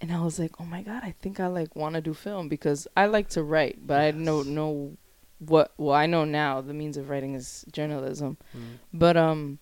And 0.01 0.11
I 0.11 0.21
was 0.21 0.39
like, 0.39 0.59
oh 0.59 0.65
my 0.65 0.81
god, 0.81 1.03
I 1.03 1.15
think 1.21 1.39
I 1.39 1.47
like 1.47 1.75
want 1.75 1.95
to 1.95 2.01
do 2.01 2.13
film 2.13 2.49
because 2.49 2.87
I 2.97 3.05
like 3.05 3.29
to 3.29 3.43
write, 3.43 3.87
but 3.87 4.01
I 4.01 4.11
don't 4.11 4.49
know 4.49 4.97
what. 5.39 5.71
Well, 5.77 5.95
I 5.95 6.05
know 6.07 6.25
now 6.25 6.59
the 6.59 6.73
means 6.73 6.97
of 6.97 7.09
writing 7.09 7.35
is 7.35 7.63
journalism. 7.71 8.37
Mm. 8.53 8.79
But 8.91 9.15
um, 9.15 9.59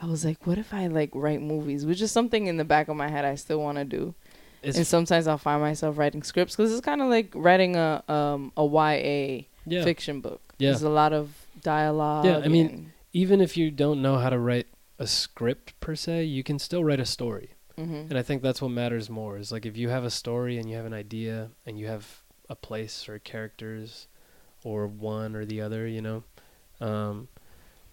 I 0.00 0.06
was 0.06 0.24
like, 0.24 0.46
what 0.46 0.58
if 0.58 0.72
I 0.72 0.86
like 0.86 1.10
write 1.14 1.42
movies, 1.42 1.84
which 1.84 2.00
is 2.00 2.12
something 2.12 2.46
in 2.46 2.56
the 2.56 2.64
back 2.64 2.86
of 2.86 2.96
my 2.96 3.08
head 3.08 3.24
I 3.24 3.34
still 3.34 3.60
want 3.60 3.78
to 3.78 3.84
do. 3.84 4.14
It's 4.62 4.76
and 4.76 4.86
sometimes 4.86 5.26
I'll 5.26 5.38
find 5.38 5.60
myself 5.60 5.96
writing 5.96 6.22
scripts 6.22 6.56
because 6.56 6.72
it's 6.72 6.84
kind 6.84 7.00
of 7.00 7.08
like 7.08 7.32
writing 7.34 7.76
a 7.76 8.02
um 8.08 8.52
a 8.56 8.64
YA 8.64 9.44
yeah. 9.66 9.84
fiction 9.84 10.20
book. 10.20 10.40
Yeah. 10.58 10.70
There's 10.70 10.82
a 10.82 10.90
lot 10.90 11.12
of 11.12 11.30
dialogue. 11.62 12.26
Yeah, 12.26 12.38
I 12.38 12.48
mean, 12.48 12.92
Even 13.12 13.40
if 13.40 13.56
you 13.56 13.70
don't 13.70 14.02
know 14.02 14.18
how 14.18 14.30
to 14.30 14.38
write 14.38 14.68
a 14.98 15.06
script 15.06 15.78
per 15.80 15.94
se, 15.96 16.24
you 16.24 16.44
can 16.44 16.58
still 16.58 16.84
write 16.84 17.00
a 17.00 17.06
story. 17.06 17.50
Mhm. 17.78 18.10
And 18.10 18.18
I 18.18 18.22
think 18.22 18.42
that's 18.42 18.60
what 18.60 18.70
matters 18.70 19.08
more 19.08 19.38
is 19.38 19.50
like 19.50 19.64
if 19.64 19.76
you 19.76 19.88
have 19.88 20.04
a 20.04 20.10
story 20.10 20.58
and 20.58 20.68
you 20.68 20.76
have 20.76 20.84
an 20.84 20.92
idea 20.94 21.50
and 21.64 21.78
you 21.78 21.86
have 21.86 22.22
a 22.48 22.54
place 22.54 23.08
or 23.08 23.18
characters 23.18 24.06
or 24.62 24.86
one 24.86 25.34
or 25.34 25.44
the 25.46 25.60
other, 25.62 25.86
you 25.86 26.02
know, 26.02 26.22
um, 26.80 27.28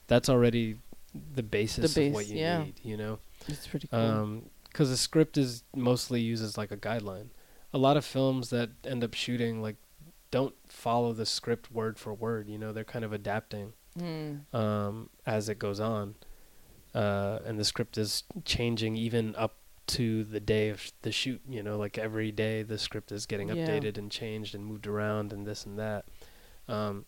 that's 0.08 0.28
already 0.30 0.78
the 1.34 1.44
basis 1.44 1.96
base, 1.96 2.10
of 2.10 2.14
what 2.14 2.28
you 2.28 2.38
yeah. 2.38 2.64
need, 2.64 2.76
you 2.84 2.98
know. 2.98 3.20
it's 3.48 3.66
pretty 3.68 3.88
cool. 3.88 4.00
Um 4.00 4.50
'cause 4.78 4.90
the 4.92 4.98
script 4.98 5.38
is 5.38 5.64
mostly 5.76 6.22
used 6.22 6.44
as 6.44 6.56
like 6.58 6.72
a 6.72 6.78
guideline. 6.78 7.30
A 7.74 7.78
lot 7.80 7.98
of 7.98 8.06
films 8.06 8.52
that 8.52 8.70
end 8.84 9.04
up 9.04 9.16
shooting 9.16 9.60
like 9.60 9.78
don't 10.30 10.54
follow 10.68 11.14
the 11.14 11.26
script 11.26 11.72
word 11.72 11.98
for 11.98 12.14
word, 12.14 12.48
you 12.48 12.58
know, 12.60 12.72
they're 12.72 12.84
kind 12.84 13.04
of 13.04 13.12
adapting 13.12 13.74
Hmm. 13.98 14.56
um, 14.56 15.10
as 15.26 15.50
it 15.50 15.58
goes 15.58 15.80
on, 15.80 16.14
uh, 16.94 17.40
and 17.44 17.58
the 17.58 17.64
script 17.66 17.98
is 17.98 18.24
changing 18.46 18.96
even 18.96 19.36
up 19.36 19.56
to 19.88 20.24
the 20.26 20.40
day 20.40 20.70
of 20.70 20.92
the 21.02 21.12
shoot. 21.12 21.42
You 21.50 21.64
know, 21.64 21.78
like 21.78 21.98
every 21.98 22.32
day 22.32 22.62
the 22.62 22.78
script 22.78 23.12
is 23.12 23.26
getting 23.26 23.48
Yeah. 23.48 23.56
updated 23.56 23.98
and 23.98 24.12
changed 24.12 24.54
and 24.54 24.64
moved 24.66 24.86
around 24.86 25.34
and 25.34 25.48
this 25.48 25.66
and 25.66 25.80
that. 25.80 26.06
Um, 26.68 27.06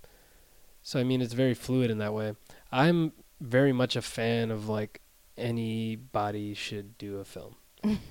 so 0.81 0.99
I 0.99 1.03
mean, 1.03 1.21
it's 1.21 1.33
very 1.33 1.53
fluid 1.53 1.91
in 1.91 1.99
that 1.99 2.13
way. 2.15 2.35
I'm 2.71 3.11
very 3.39 3.73
much 3.73 3.95
a 3.95 4.01
fan 4.01 4.49
of 4.49 4.67
like 4.67 5.01
anybody 5.37 6.53
should 6.55 6.97
do 6.97 7.19
a 7.19 7.25
film 7.25 7.55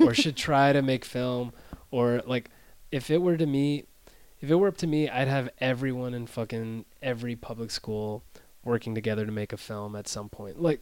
or 0.00 0.14
should 0.14 0.36
try 0.36 0.72
to 0.72 0.82
make 0.82 1.04
film 1.04 1.52
or 1.90 2.22
like 2.26 2.50
if 2.90 3.10
it 3.10 3.20
were 3.20 3.36
to 3.36 3.46
me 3.46 3.84
if 4.40 4.50
it 4.50 4.54
were 4.54 4.68
up 4.68 4.76
to 4.78 4.86
me 4.86 5.08
I'd 5.08 5.28
have 5.28 5.50
everyone 5.58 6.14
in 6.14 6.26
fucking 6.26 6.84
every 7.02 7.36
public 7.36 7.70
school 7.70 8.22
working 8.64 8.94
together 8.94 9.24
to 9.26 9.32
make 9.32 9.52
a 9.52 9.56
film 9.56 9.94
at 9.96 10.08
some 10.08 10.28
point 10.28 10.60
like 10.60 10.80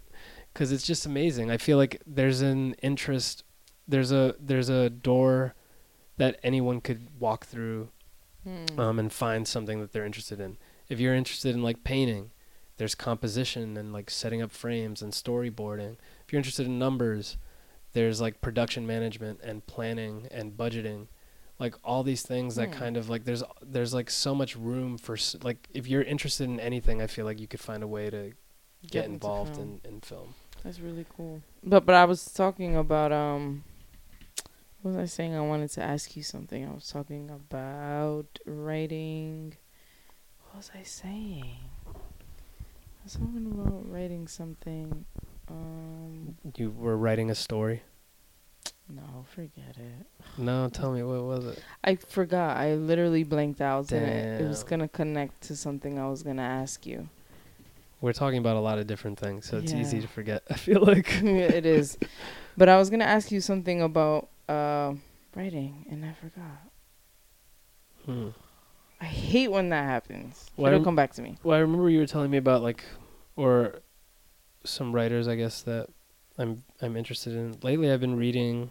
cuz 0.55 0.71
it's 0.73 0.87
just 0.87 1.07
amazing 1.07 1.51
I 1.51 1.57
feel 1.57 1.77
like 1.79 2.01
there's 2.07 2.41
an 2.41 2.75
interest 2.75 3.45
there's 3.89 4.13
a 4.13 4.35
there's 4.39 4.69
a 4.69 4.91
door 4.91 5.55
that 6.17 6.39
anyone 6.43 6.81
could 6.81 7.09
walk 7.21 7.47
through 7.47 7.89
Hmm. 8.45 8.79
um, 8.79 8.99
and 9.01 9.13
find 9.13 9.49
something 9.49 9.81
that 9.81 9.91
they're 9.91 10.07
interested 10.07 10.39
in. 10.41 10.57
If 10.89 11.01
you're 11.01 11.17
interested 11.17 11.57
in 11.57 11.65
like 11.65 11.83
painting, 11.83 12.31
there's 12.77 12.95
composition 12.95 13.77
and 13.77 13.93
like 13.93 14.09
setting 14.09 14.41
up 14.41 14.53
frames 14.53 15.03
and 15.03 15.13
storyboarding. 15.13 15.97
If 16.25 16.33
you're 16.33 16.39
interested 16.39 16.65
in 16.67 16.79
numbers, 16.79 17.39
there's 17.97 18.21
like 18.21 18.43
production 18.43 18.87
management 18.87 19.41
and 19.43 19.67
planning 19.67 20.29
and 20.31 20.55
budgeting. 20.55 21.07
Like 21.59 21.75
all 21.83 22.03
these 22.03 22.21
things 22.21 22.57
that 22.57 22.67
Hmm. 22.67 22.79
kind 22.83 22.97
of 22.99 23.09
like 23.09 23.25
there's 23.25 23.43
there's 23.63 23.95
like 23.95 24.11
so 24.11 24.35
much 24.35 24.55
room 24.55 24.99
for 24.99 25.15
s- 25.15 25.35
like 25.43 25.67
if 25.73 25.89
you're 25.89 26.03
interested 26.03 26.45
in 26.45 26.61
anything, 26.61 27.01
I 27.01 27.07
feel 27.07 27.25
like 27.25 27.41
you 27.41 27.47
could 27.49 27.61
find 27.61 27.83
a 27.83 27.89
way 27.89 28.11
to 28.11 28.33
get, 28.87 29.07
involved 29.07 29.57
in 29.59 29.81
in 29.83 30.03
film. 30.03 30.35
That's 30.63 30.79
really 30.79 31.07
cool. 31.17 31.41
But 31.65 31.87
but 31.87 31.95
I 31.95 32.05
was 32.05 32.23
talking 32.27 32.77
about 32.77 33.13
um 33.13 33.65
what 34.83 34.91
was 34.93 34.99
I 34.99 35.07
saying? 35.07 35.35
I 35.35 35.41
wanted 35.41 35.71
to 35.71 35.83
ask 35.83 36.15
you 36.17 36.23
something. 36.23 36.69
I 36.69 36.73
was 36.75 36.89
talking 36.89 37.31
about 37.31 38.27
writing 38.45 39.57
what 40.51 40.57
was 40.59 40.71
I 40.79 40.83
saying? 40.83 41.57
I 41.87 43.03
was 43.05 43.15
talking 43.15 43.47
about 43.51 43.91
writing 43.91 44.29
something. 44.29 45.07
Um 45.49 46.37
You 46.57 46.71
were 46.71 46.97
writing 46.97 47.31
a 47.31 47.35
story. 47.35 47.83
no, 48.89 49.25
forget 49.35 49.77
it. 49.77 50.07
No, 50.39 50.69
tell 50.69 50.93
me 50.93 51.03
what 51.03 51.23
was 51.25 51.47
it? 51.47 51.63
I 51.85 51.97
forgot. 51.97 52.57
I 52.57 52.75
literally 52.75 53.25
blanked 53.25 53.61
out 53.61 53.91
it, 53.93 54.41
it 54.41 54.47
was 54.47 54.63
gonna 54.65 54.89
connect 54.89 55.41
to 55.43 55.57
something 55.57 55.99
I 55.99 56.09
was 56.09 56.23
gonna 56.23 56.43
ask 56.43 56.87
you. 56.87 57.09
We're 58.01 58.13
talking 58.13 58.39
about 58.39 58.57
a 58.57 58.61
lot 58.61 58.79
of 58.79 58.87
different 58.87 59.19
things, 59.19 59.47
so 59.47 59.57
it's 59.59 59.73
easy 59.73 60.01
to 60.01 60.07
forget. 60.09 60.43
I 60.51 60.55
feel 60.55 60.83
like. 60.85 61.23
it 61.23 61.65
is. 61.67 61.97
But 62.57 62.69
I 62.69 62.77
was 62.77 62.91
gonna 62.91 63.05
ask 63.05 63.33
you 63.33 63.41
something 63.41 63.81
about 63.83 64.29
uh, 64.49 64.95
writing, 65.35 65.87
and 65.91 66.05
I 66.05 66.13
forgot. 66.13 66.61
Hmm. 68.05 68.29
I 69.01 69.05
hate 69.07 69.49
when 69.51 69.71
that 69.71 69.85
happens. 69.85 70.51
Well, 70.57 70.69
It'll 70.69 70.79
I'm- 70.79 70.85
come 70.85 70.97
back 70.97 71.13
to 71.15 71.23
me. 71.23 71.37
Well, 71.43 71.57
I 71.57 71.61
remember 71.61 71.89
you 71.91 71.99
were 72.01 72.07
telling 72.07 72.31
me 72.31 72.37
about 72.39 72.63
like, 72.63 72.85
or 73.35 73.81
some 74.67 74.93
writers, 74.93 75.29
I 75.29 75.37
guess 75.37 75.63
that 75.63 75.89
I'm 76.39 76.65
I'm 76.81 76.97
interested 76.97 77.35
in. 77.35 77.57
Lately, 77.63 77.91
I've 77.91 78.01
been 78.01 78.17
reading 78.17 78.71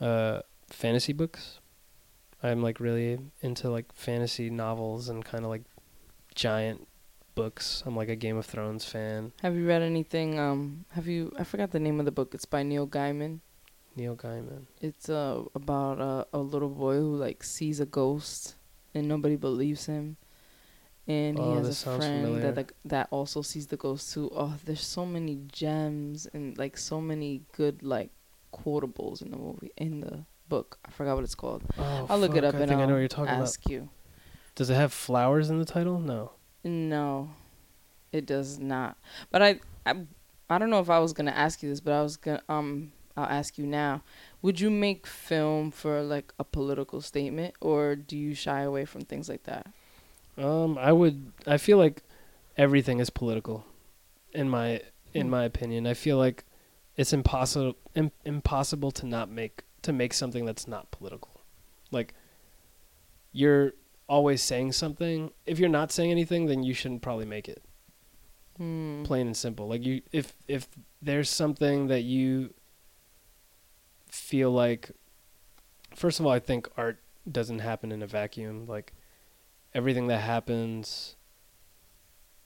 uh, 0.00 0.40
fantasy 0.68 1.12
books. 1.12 1.60
I'm 2.42 2.62
like 2.62 2.80
really 2.80 3.18
into 3.40 3.70
like 3.70 3.92
fantasy 3.92 4.50
novels 4.50 5.08
and 5.08 5.24
kind 5.24 5.44
of 5.44 5.50
like 5.50 5.62
giant 6.34 6.86
books. 7.34 7.82
I'm 7.86 7.96
like 7.96 8.08
a 8.08 8.16
Game 8.16 8.36
of 8.36 8.46
Thrones 8.46 8.84
fan. 8.84 9.32
Have 9.42 9.56
you 9.56 9.66
read 9.66 9.82
anything? 9.82 10.38
Um, 10.38 10.84
have 10.92 11.06
you? 11.06 11.32
I 11.38 11.44
forgot 11.44 11.70
the 11.70 11.80
name 11.80 11.98
of 11.98 12.06
the 12.06 12.12
book. 12.12 12.34
It's 12.34 12.44
by 12.44 12.62
Neil 12.62 12.86
Gaiman. 12.86 13.40
Neil 13.96 14.16
Gaiman. 14.16 14.66
It's 14.80 15.08
uh 15.08 15.44
about 15.54 16.00
uh, 16.00 16.24
a 16.32 16.38
little 16.38 16.68
boy 16.68 16.96
who 16.96 17.16
like 17.16 17.42
sees 17.42 17.80
a 17.80 17.86
ghost 17.86 18.56
and 18.94 19.08
nobody 19.08 19.36
believes 19.36 19.86
him, 19.86 20.16
and 21.08 21.38
he 21.38 21.44
Oh, 21.44 21.56
has 21.62 21.82
a 21.86 21.96
friend 21.96 22.24
familiar. 22.24 22.52
that 22.52 22.72
that 22.84 23.08
also 23.10 23.42
sees 23.42 23.66
the 23.68 23.76
ghost 23.76 24.12
too. 24.12 24.30
Oh, 24.34 24.54
there's 24.64 24.80
so 24.86 25.06
many 25.06 25.38
gems 25.50 26.26
and 26.32 26.56
like 26.58 26.76
so 26.76 27.00
many 27.00 27.42
good 27.52 27.82
like 27.82 28.10
quotables 28.52 29.22
in 29.22 29.30
the 29.30 29.36
movie 29.36 29.70
in 29.76 30.00
the 30.00 30.24
book. 30.48 30.78
I 30.84 30.90
forgot 30.90 31.14
what 31.16 31.24
it's 31.24 31.34
called. 31.34 31.62
Oh, 31.78 32.06
I'll 32.08 32.18
look 32.18 32.34
it 32.36 32.44
up 32.44 32.54
I 32.54 32.58
and 32.60 32.70
I'll 32.72 32.80
I 32.80 32.86
know 32.86 32.92
what 32.94 32.98
you're 33.00 33.08
talking 33.08 33.34
about. 33.34 33.42
ask 33.42 33.68
you. 33.68 33.88
Does 34.54 34.70
it 34.70 34.74
have 34.74 34.92
flowers 34.92 35.50
in 35.50 35.58
the 35.58 35.64
title? 35.66 35.98
No. 35.98 36.32
No, 36.64 37.30
it 38.12 38.26
does 38.26 38.58
not. 38.58 38.96
But 39.30 39.42
I, 39.42 39.60
I, 39.84 39.94
I 40.48 40.58
don't 40.58 40.70
know 40.70 40.80
if 40.80 40.88
I 40.90 40.98
was 40.98 41.12
gonna 41.12 41.30
ask 41.32 41.62
you 41.62 41.68
this, 41.68 41.80
but 41.80 41.92
I 41.92 42.02
was 42.02 42.16
gonna 42.16 42.42
um, 42.48 42.92
I'll 43.16 43.26
ask 43.26 43.58
you 43.58 43.66
now. 43.66 44.02
Would 44.42 44.58
you 44.60 44.70
make 44.70 45.06
film 45.06 45.70
for 45.70 46.02
like 46.02 46.32
a 46.38 46.44
political 46.44 47.00
statement, 47.00 47.54
or 47.60 47.94
do 47.96 48.16
you 48.16 48.34
shy 48.34 48.62
away 48.62 48.84
from 48.84 49.02
things 49.02 49.28
like 49.28 49.44
that? 49.44 49.66
Um, 50.38 50.76
I 50.78 50.92
would. 50.92 51.32
I 51.46 51.56
feel 51.56 51.78
like 51.78 52.02
everything 52.56 52.98
is 53.00 53.10
political, 53.10 53.64
in 54.32 54.48
my 54.48 54.82
in 55.14 55.26
Hmm. 55.26 55.30
my 55.30 55.44
opinion. 55.44 55.86
I 55.86 55.94
feel 55.94 56.18
like 56.18 56.44
it's 56.96 57.12
impossible 57.12 57.76
Im- 57.94 58.12
impossible 58.24 58.90
to 58.92 59.06
not 59.06 59.30
make 59.30 59.62
to 59.82 59.92
make 59.92 60.12
something 60.12 60.44
that's 60.44 60.66
not 60.68 60.90
political. 60.90 61.40
Like 61.90 62.14
you're 63.32 63.72
always 64.08 64.42
saying 64.42 64.72
something. 64.72 65.30
If 65.46 65.58
you're 65.58 65.68
not 65.68 65.90
saying 65.92 66.10
anything, 66.10 66.46
then 66.46 66.62
you 66.62 66.74
shouldn't 66.74 67.02
probably 67.02 67.26
make 67.26 67.48
it. 67.48 67.62
Hmm. 68.56 69.04
Plain 69.04 69.26
and 69.28 69.36
simple. 69.36 69.68
Like 69.68 69.84
you, 69.84 70.02
if 70.12 70.34
if 70.48 70.68
there's 71.02 71.30
something 71.30 71.86
that 71.88 72.02
you 72.02 72.52
feel 74.08 74.50
like, 74.50 74.90
first 75.94 76.20
of 76.20 76.26
all, 76.26 76.32
I 76.32 76.38
think 76.40 76.68
art 76.76 76.98
doesn't 77.30 77.58
happen 77.60 77.92
in 77.92 78.02
a 78.02 78.06
vacuum. 78.06 78.66
Like 78.66 78.92
everything 79.76 80.06
that 80.06 80.22
happens 80.22 81.16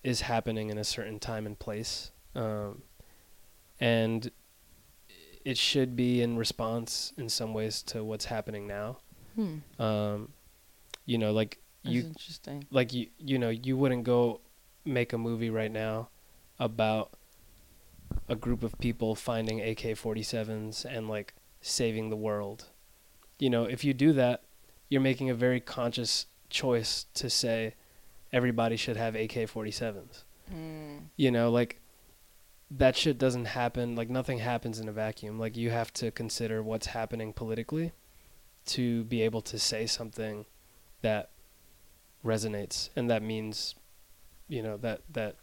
is 0.02 0.22
happening 0.22 0.68
in 0.68 0.76
a 0.76 0.84
certain 0.84 1.20
time 1.20 1.46
and 1.46 1.56
place, 1.58 2.10
um, 2.34 2.82
and 3.78 4.32
it 5.44 5.56
should 5.56 5.94
be 5.94 6.20
in 6.20 6.36
response 6.36 7.12
in 7.16 7.28
some 7.28 7.54
ways 7.54 7.82
to 7.82 8.02
what's 8.02 8.24
happening 8.26 8.66
now. 8.66 8.98
Hmm. 9.36 9.58
Um, 9.78 10.28
you 11.06 11.18
know, 11.18 11.32
like 11.32 11.58
That's 11.84 11.94
you 11.94 12.00
interesting. 12.02 12.66
like 12.72 12.92
you 12.92 13.06
you 13.18 13.38
know 13.38 13.50
you 13.50 13.76
wouldn't 13.76 14.02
go 14.02 14.40
make 14.84 15.12
a 15.12 15.18
movie 15.18 15.50
right 15.50 15.70
now 15.70 16.08
about 16.58 17.12
a 18.28 18.34
group 18.34 18.64
of 18.64 18.76
people 18.80 19.14
finding 19.14 19.60
AK-47s 19.60 20.84
and 20.84 21.08
like 21.08 21.34
saving 21.60 22.10
the 22.10 22.16
world. 22.16 22.66
You 23.38 23.50
know, 23.50 23.64
if 23.64 23.84
you 23.84 23.94
do 23.94 24.12
that, 24.14 24.42
you're 24.88 25.00
making 25.00 25.30
a 25.30 25.34
very 25.34 25.60
conscious 25.60 26.26
choice 26.50 27.06
to 27.14 27.30
say 27.30 27.74
everybody 28.32 28.76
should 28.76 28.96
have 28.96 29.14
AK-47s. 29.14 30.24
Hmm. 30.48 30.98
You 31.16 31.30
know, 31.30 31.50
like 31.50 31.80
that 32.70 32.96
shit 32.96 33.18
doesn't 33.18 33.46
happen, 33.46 33.96
like 33.96 34.10
nothing 34.10 34.38
happens 34.38 34.78
in 34.78 34.88
a 34.88 34.92
vacuum. 34.92 35.38
Like 35.38 35.56
you 35.56 35.70
have 35.70 35.92
to 35.94 36.10
consider 36.10 36.62
what's 36.62 36.86
happening 36.86 37.32
politically 37.32 37.92
to 38.66 39.04
be 39.04 39.22
able 39.22 39.40
to 39.42 39.58
say 39.58 39.86
something 39.86 40.44
that 41.02 41.30
resonates 42.24 42.90
and 42.94 43.08
that 43.10 43.22
means 43.22 43.74
you 44.46 44.62
know 44.62 44.76
that 44.76 45.00
that 45.10 45.36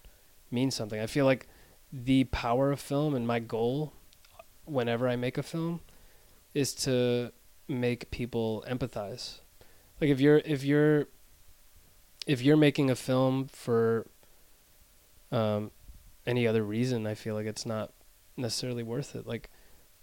means 0.52 0.76
something. 0.76 1.00
I 1.00 1.08
feel 1.08 1.26
like 1.26 1.48
the 1.92 2.26
power 2.26 2.72
of 2.72 2.80
film 2.80 3.16
and 3.16 3.26
my 3.26 3.40
goal 3.40 3.94
whenever 4.66 5.08
I 5.08 5.16
make 5.16 5.38
a 5.38 5.44
film 5.44 5.82
is 6.54 6.74
to 6.74 7.32
make 7.68 8.12
people 8.12 8.64
empathize. 8.70 9.40
Like 10.00 10.10
if 10.10 10.20
you're 10.20 10.42
if 10.46 10.64
you're 10.64 11.06
if 12.26 12.42
you're 12.42 12.58
making 12.58 12.90
a 12.90 12.96
film 12.96 13.48
for 13.48 14.08
um 15.32 15.72
any 16.26 16.46
other 16.48 16.64
reason, 16.64 17.08
I 17.08 17.14
feel 17.16 17.36
like 17.36 17.46
it's 17.46 17.66
not 17.66 17.94
necessarily 18.36 18.84
worth 18.84 19.16
it. 19.16 19.26
Like 19.26 19.50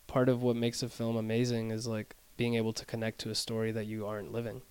part 0.07 0.29
of 0.29 0.43
what 0.43 0.57
makes 0.57 0.83
a 0.83 0.89
film 0.89 1.17
amazing 1.17 1.71
is 1.71 1.87
like 1.87 2.15
being 2.37 2.55
able 2.55 2.73
to 2.73 2.85
connect 2.87 3.19
to 3.21 3.31
a 3.31 3.35
story 3.35 3.71
that 3.73 3.87
you 3.87 4.07
aren't 4.07 4.33
living, 4.33 4.63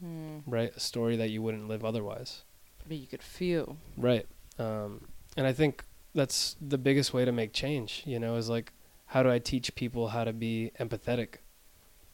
Hmm. 0.00 0.38
right? 0.46 0.72
A 0.76 0.80
story 0.80 1.16
that 1.16 1.30
you 1.30 1.42
wouldn't 1.42 1.68
live 1.68 1.84
otherwise. 1.84 2.44
But 2.86 2.96
you 2.98 3.06
could 3.06 3.22
feel. 3.22 3.76
Right. 3.96 4.26
Um, 4.58 5.08
and 5.36 5.46
I 5.46 5.52
think 5.52 5.84
that's 6.14 6.56
the 6.60 6.78
biggest 6.78 7.12
way 7.12 7.24
to 7.24 7.32
make 7.32 7.52
change, 7.52 8.02
you 8.06 8.18
know, 8.20 8.36
is 8.36 8.48
like, 8.48 8.72
how 9.06 9.22
do 9.22 9.30
I 9.30 9.38
teach 9.38 9.74
people 9.74 10.08
how 10.08 10.24
to 10.24 10.32
be 10.32 10.70
empathetic? 10.78 11.36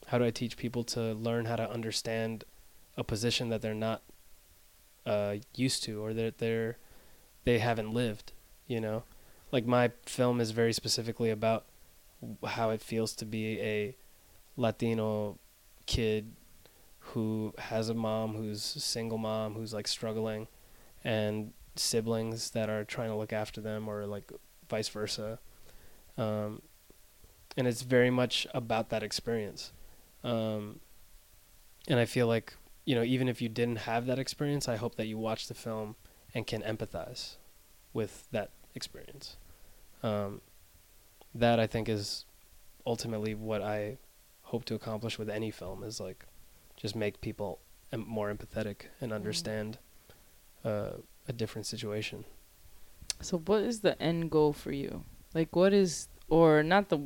How 0.07 0.19
do 0.19 0.25
I 0.25 0.31
teach 0.31 0.57
people 0.57 0.85
to 0.85 1.13
learn 1.15 1.47
how 1.47 1.57
to 1.57 1.71
understand 1.71 2.45
a 2.97 3.05
position 3.05 3.49
that 3.51 3.63
they're 3.63 3.75
not 3.75 4.03
uh, 5.05 5.37
used 5.55 5.83
to 5.85 6.05
or 6.05 6.15
that 6.15 6.39
they're, 6.39 6.79
they 7.45 7.59
haven't 7.59 7.93
lived, 7.93 8.33
you 8.67 8.81
know? 8.81 9.05
Like 9.53 9.67
my 9.67 9.93
film 10.05 10.41
is 10.41 10.51
very 10.51 10.73
specifically 10.73 11.31
about 11.31 11.67
how 12.45 12.71
it 12.71 12.81
feels 12.81 13.15
to 13.17 13.25
be 13.25 13.61
a 13.61 13.97
Latino 14.57 15.39
kid 15.87 16.33
who 16.99 17.55
has 17.59 17.89
a 17.89 17.95
mom 17.95 18.35
who's 18.35 18.75
a 18.75 18.81
single 18.81 19.19
mom 19.19 19.55
who's 19.55 19.73
like 19.73 19.87
struggling 19.87 20.49
and 21.05 21.53
siblings 21.77 22.51
that 22.51 22.69
are 22.69 22.85
trying 22.85 23.09
to 23.09 23.15
look 23.15 23.33
after 23.33 23.61
them 23.61 23.89
or 23.89 24.07
like 24.07 24.33
vice 24.69 24.89
versa 24.89 25.39
um, 26.19 26.61
and 27.57 27.69
it's 27.69 27.83
very 27.83 28.11
much 28.11 28.47
about 28.53 28.89
that 28.89 29.03
experience 29.03 29.73
um, 30.27 30.81
and 31.89 31.99
i 31.99 32.05
feel 32.05 32.27
like 32.27 32.55
you 32.85 32.95
know 32.95 33.03
even 33.03 33.29
if 33.29 33.41
you 33.41 33.49
didn't 33.49 33.77
have 33.77 34.07
that 34.07 34.19
experience 34.19 34.69
i 34.69 34.77
hope 34.77 34.97
that 34.97 35.07
you 35.07 35.17
watch 35.17 35.49
the 35.49 35.55
film 35.55 35.97
and 36.35 36.47
can 36.47 36.63
empathize 36.63 37.37
with 37.93 38.27
that 38.33 38.51
experience 38.75 39.37
um, 40.03 40.41
that 41.35 41.59
i 41.59 41.67
think 41.67 41.89
is 41.89 42.25
ultimately 42.87 43.35
what 43.35 43.63
i 43.63 43.97
hope 44.43 44.65
to 44.65 44.75
accomplish 44.75 45.19
with 45.19 45.29
any 45.29 45.51
film 45.51 45.83
is 45.83 45.99
like 46.01 46.27
just 46.77 46.95
make 46.95 47.21
people 47.21 47.59
em- 47.93 48.05
more 48.07 48.33
empathetic 48.33 48.87
and 49.01 49.13
understand 49.13 49.79
uh, 50.65 50.91
a 51.29 51.33
different 51.33 51.67
situation. 51.67 52.25
So 53.21 53.39
what 53.39 53.63
is 53.63 53.81
the 53.81 54.01
end 54.01 54.31
goal 54.31 54.53
for 54.53 54.73
you? 54.73 55.05
Like 55.35 55.55
what 55.57 55.73
is 55.73 56.09
or 56.29 56.63
not 56.63 56.89
the 56.89 56.99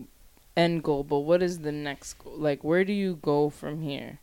end 0.60 0.82
goal, 0.82 1.02
but 1.02 1.20
what 1.20 1.42
is 1.42 1.60
the 1.60 1.72
next 1.72 2.14
goal? 2.14 2.36
Like 2.36 2.62
where 2.62 2.84
do 2.84 2.92
you 2.92 3.18
go 3.22 3.50
from 3.50 3.82
here? 3.82 4.20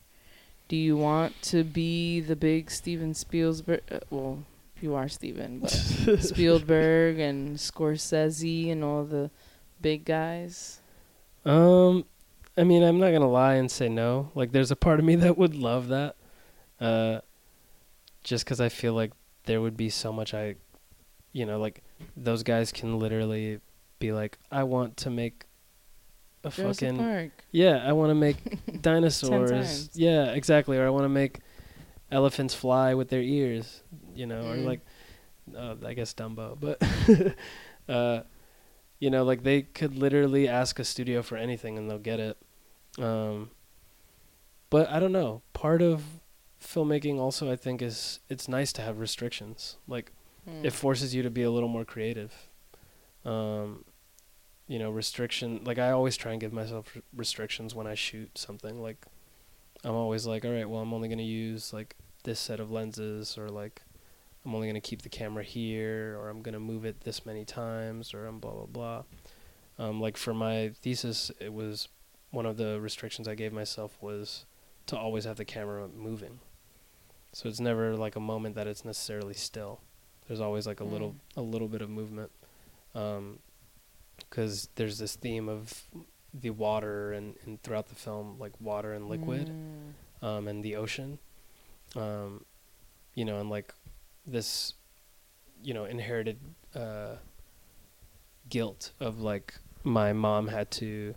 Do 0.67 0.75
you 0.75 0.97
want 0.97 1.41
to 1.53 1.63
be 1.63 2.19
the 2.19 2.35
big 2.35 2.69
Steven 2.69 3.13
Spielberg 3.13 3.81
uh, 3.91 3.99
well, 4.09 4.43
you 4.81 4.93
are 4.95 5.07
Steven, 5.07 5.59
but 5.59 5.71
Spielberg 6.19 7.19
and 7.19 7.57
Scorsese 7.57 8.71
and 8.71 8.83
all 8.83 9.03
the 9.03 9.31
big 9.81 10.05
guys? 10.05 10.79
Um, 11.45 12.05
I 12.57 12.63
mean, 12.63 12.83
I'm 12.83 12.99
not 12.99 13.11
gonna 13.11 13.29
lie 13.29 13.55
and 13.55 13.71
say 13.71 13.89
no. 13.89 14.31
Like, 14.35 14.51
there's 14.51 14.71
a 14.71 14.75
part 14.75 14.99
of 14.99 15.05
me 15.05 15.15
that 15.15 15.37
would 15.37 15.55
love 15.55 15.87
that, 15.87 16.15
uh, 16.79 17.21
just 18.23 18.45
because 18.45 18.59
I 18.59 18.69
feel 18.69 18.93
like 18.93 19.13
there 19.45 19.61
would 19.61 19.77
be 19.77 19.89
so 19.89 20.11
much 20.11 20.33
I, 20.33 20.55
you 21.31 21.45
know, 21.45 21.59
like 21.59 21.81
those 22.15 22.43
guys 22.43 22.71
can 22.71 22.99
literally 22.99 23.61
be 23.99 24.11
like, 24.11 24.37
I 24.51 24.63
want 24.63 24.97
to 24.97 25.09
make 25.09 25.46
a 26.47 26.51
Jurassic 26.51 26.89
fucking 26.89 26.97
Park. 26.97 27.31
yeah, 27.51 27.83
I 27.85 27.93
want 27.93 28.09
to 28.11 28.15
make 28.15 28.37
dinosaurs. 28.81 29.89
Yeah, 29.93 30.31
exactly. 30.31 30.77
Or 30.77 30.85
I 30.85 30.89
want 30.89 31.05
to 31.05 31.09
make 31.09 31.39
elephants 32.11 32.53
fly 32.53 32.93
with 32.93 33.09
their 33.09 33.21
ears. 33.21 33.83
You 34.15 34.25
know, 34.25 34.47
or 34.47 34.55
Mm. 34.55 34.65
like, 34.65 34.81
uh, 35.55 35.75
I 35.85 35.93
guess 35.93 36.13
Dumbo, 36.13 36.57
but. 36.59 36.81
uh, 37.93 38.21
you 38.99 39.11
know, 39.11 39.23
like 39.23 39.43
they 39.43 39.61
could 39.61 39.95
literally 39.95 40.47
ask 40.47 40.79
a 40.79 40.83
studio 40.83 41.21
for 41.21 41.37
anything 41.37 41.77
and 41.77 41.87
they'll 41.87 41.99
get 41.99 42.19
it. 42.19 42.35
Um, 42.97 43.51
but 44.71 44.89
I 44.89 44.99
don't 44.99 45.11
know. 45.11 45.43
Part 45.53 45.83
of 45.83 46.01
filmmaking 46.59 47.19
also, 47.19 47.51
I 47.51 47.55
think, 47.55 47.83
is 47.83 48.19
it's 48.27 48.47
nice 48.47 48.73
to 48.73 48.81
have 48.81 48.99
restrictions. 48.99 49.77
Like 49.87 50.11
Hmm. 50.45 50.65
it 50.65 50.73
forces 50.73 51.13
you 51.13 51.21
to 51.23 51.29
be 51.29 51.43
a 51.43 51.51
little 51.51 51.69
more 51.69 51.85
creative. 51.85 52.33
Um, 53.23 53.83
you 54.67 54.77
know 54.79 54.89
restriction 54.91 55.61
like 55.63 55.77
i 55.79 55.91
always 55.91 56.17
try 56.17 56.31
and 56.31 56.41
give 56.41 56.51
myself 56.53 56.91
r- 56.95 57.01
restrictions 57.15 57.73
when 57.73 57.87
i 57.87 57.95
shoot 57.95 58.37
something 58.37 58.81
like 58.81 59.05
i'm 59.83 59.93
always 59.95 60.25
like 60.25 60.43
all 60.45 60.51
right 60.51 60.69
well 60.69 60.81
i'm 60.81 60.93
only 60.93 61.07
going 61.07 61.17
to 61.17 61.23
use 61.23 61.71
like 61.73 61.95
this 62.23 62.39
set 62.39 62.59
of 62.59 62.69
lenses 62.71 63.37
or 63.37 63.47
like 63.49 63.81
i'm 64.45 64.53
only 64.53 64.67
going 64.67 64.81
to 64.81 64.89
keep 64.89 65.01
the 65.03 65.09
camera 65.09 65.43
here 65.43 66.17
or 66.19 66.29
i'm 66.29 66.41
going 66.41 66.53
to 66.53 66.59
move 66.59 66.83
it 66.85 67.01
this 67.01 67.25
many 67.25 67.45
times 67.45 68.13
or 68.13 68.25
i'm 68.25 68.39
blah 68.39 68.51
blah 68.51 68.65
blah. 68.65 69.03
Um, 69.79 70.01
like 70.01 70.17
for 70.17 70.33
my 70.33 70.71
thesis 70.81 71.31
it 71.39 71.53
was 71.53 71.87
one 72.31 72.45
of 72.45 72.57
the 72.57 72.81
restrictions 72.81 73.27
i 73.27 73.35
gave 73.35 73.53
myself 73.53 73.97
was 74.01 74.45
to 74.87 74.97
always 74.97 75.25
have 75.25 75.35
the 75.37 75.45
camera 75.45 75.87
moving. 75.87 76.39
So 77.33 77.47
it's 77.49 77.59
never 77.59 77.95
like 77.95 78.15
a 78.15 78.19
moment 78.21 78.55
that 78.55 78.67
it's 78.67 78.83
necessarily 78.85 79.33
still. 79.33 79.81
There's 80.27 80.39
always 80.39 80.65
like 80.65 80.79
a 80.79 80.83
little 80.85 81.11
Mm. 81.11 81.37
a 81.37 81.41
little 81.41 81.67
bit 81.67 81.81
of 81.81 81.89
movement. 81.89 82.31
Um 82.95 83.39
because 84.29 84.69
there's 84.75 84.97
this 84.99 85.15
theme 85.15 85.47
of 85.49 85.83
the 86.33 86.49
water 86.51 87.11
and, 87.13 87.35
and 87.45 87.61
throughout 87.63 87.87
the 87.89 87.95
film 87.95 88.35
like 88.39 88.51
water 88.59 88.93
and 88.93 89.07
liquid 89.09 89.49
Mm. 89.49 90.25
um 90.27 90.47
and 90.47 90.63
the 90.63 90.75
ocean 90.75 91.19
um 91.95 92.43
you 93.15 93.23
know 93.25 93.39
and 93.39 93.49
like 93.49 93.73
this 94.25 94.73
you 95.63 95.73
know 95.73 95.85
inherited 95.85 96.37
uh 96.75 97.15
guilt 98.49 98.91
of 98.99 99.19
like 99.19 99.55
my 99.83 100.13
mom 100.13 100.47
had 100.47 100.69
to 100.71 101.15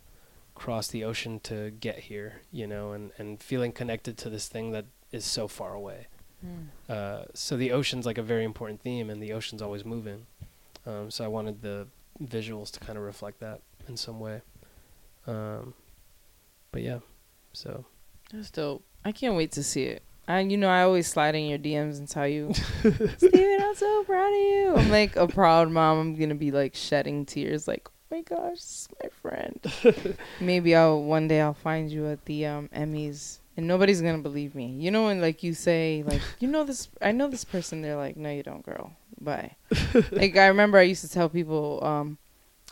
cross 0.54 0.88
the 0.88 1.04
ocean 1.04 1.40
to 1.40 1.70
get 1.70 1.98
here 2.00 2.42
you 2.52 2.66
know 2.66 2.92
and 2.92 3.10
and 3.18 3.40
feeling 3.42 3.72
connected 3.72 4.16
to 4.18 4.28
this 4.30 4.48
thing 4.48 4.72
that 4.72 4.84
is 5.12 5.24
so 5.24 5.48
far 5.48 5.74
away 5.74 6.06
Mm. 6.42 6.68
uh, 6.88 7.24
so 7.34 7.54
the 7.58 7.70
ocean's 7.70 8.06
like 8.06 8.16
a 8.16 8.22
very 8.22 8.44
important 8.44 8.80
theme, 8.80 9.10
and 9.10 9.22
the 9.22 9.30
ocean's 9.34 9.60
always 9.60 9.84
moving. 9.84 10.24
Um, 10.86 11.10
so 11.10 11.22
I 11.22 11.28
wanted 11.28 11.60
the 11.60 11.86
visuals 12.22 12.70
to 12.72 12.80
kind 12.80 12.98
of 12.98 13.04
reflect 13.04 13.40
that 13.40 13.60
in 13.88 13.96
some 13.96 14.20
way. 14.20 14.42
Um, 15.26 15.74
but 16.72 16.82
yeah, 16.82 16.98
so 17.52 17.84
That's 18.32 18.50
dope. 18.50 18.82
I 19.04 19.12
can't 19.12 19.34
wait 19.36 19.52
to 19.52 19.62
see 19.62 19.84
it. 19.84 20.02
I, 20.28 20.40
you 20.40 20.56
know, 20.56 20.68
I 20.68 20.82
always 20.82 21.08
slide 21.08 21.34
in 21.34 21.46
your 21.46 21.58
DMs 21.58 21.98
and 21.98 22.08
tell 22.08 22.28
you, 22.28 22.52
Steven, 23.16 23.58
I'm 23.62 23.74
so 23.74 24.04
proud 24.04 24.28
of 24.28 24.40
you. 24.40 24.74
I'm 24.76 24.90
like 24.90 25.16
a 25.16 25.26
proud 25.26 25.70
mom. 25.70 25.98
I'm 25.98 26.14
gonna 26.16 26.36
be 26.36 26.52
like 26.52 26.74
shedding 26.76 27.26
tears, 27.26 27.66
like, 27.66 27.88
oh 27.88 28.14
my 28.16 28.22
gosh, 28.22 28.58
this 28.58 28.82
is 28.82 28.88
my 29.02 29.08
friend. 29.08 30.16
Maybe 30.40 30.76
I'll 30.76 31.02
one 31.02 31.26
day 31.26 31.40
I'll 31.40 31.54
find 31.54 31.90
you 31.90 32.06
at 32.06 32.24
the 32.26 32.46
um, 32.46 32.68
Emmys, 32.74 33.38
and 33.60 33.68
nobody's 33.68 34.00
gonna 34.00 34.16
believe 34.22 34.54
me. 34.54 34.68
You 34.78 34.90
know, 34.90 35.04
when 35.04 35.20
like 35.20 35.42
you 35.42 35.52
say, 35.52 36.02
like, 36.06 36.22
you 36.38 36.48
know 36.48 36.64
this, 36.64 36.88
I 37.02 37.12
know 37.12 37.28
this 37.28 37.44
person. 37.44 37.82
They're 37.82 37.94
like, 37.94 38.16
no, 38.16 38.30
you 38.30 38.42
don't, 38.42 38.64
girl. 38.64 38.92
Bye. 39.20 39.56
like 40.12 40.34
I 40.38 40.46
remember 40.46 40.78
I 40.78 40.82
used 40.82 41.02
to 41.02 41.10
tell 41.10 41.28
people, 41.28 41.84
um, 41.84 42.16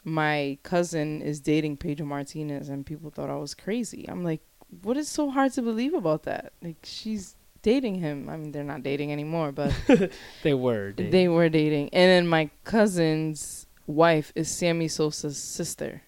my 0.02 0.56
cousin 0.62 1.20
is 1.20 1.40
dating 1.40 1.76
Pedro 1.76 2.06
Martinez, 2.06 2.70
and 2.70 2.86
people 2.86 3.10
thought 3.10 3.28
I 3.28 3.36
was 3.36 3.54
crazy. 3.54 4.06
I'm 4.08 4.24
like, 4.24 4.40
what 4.80 4.96
is 4.96 5.10
so 5.10 5.28
hard 5.28 5.52
to 5.52 5.62
believe 5.62 5.92
about 5.92 6.22
that? 6.22 6.54
Like 6.62 6.76
she's 6.84 7.36
dating 7.60 7.96
him. 7.96 8.30
I 8.30 8.38
mean, 8.38 8.52
they're 8.52 8.64
not 8.64 8.82
dating 8.82 9.12
anymore, 9.12 9.52
but 9.52 9.74
they 10.42 10.54
were. 10.54 10.92
dating. 10.92 11.12
they 11.12 11.28
were 11.28 11.50
dating. 11.50 11.90
And 11.92 12.08
then 12.10 12.26
my 12.26 12.48
cousin's 12.64 13.66
wife 13.86 14.32
is 14.34 14.48
Sammy 14.50 14.88
Sosa's 14.88 15.36
sister. 15.36 16.00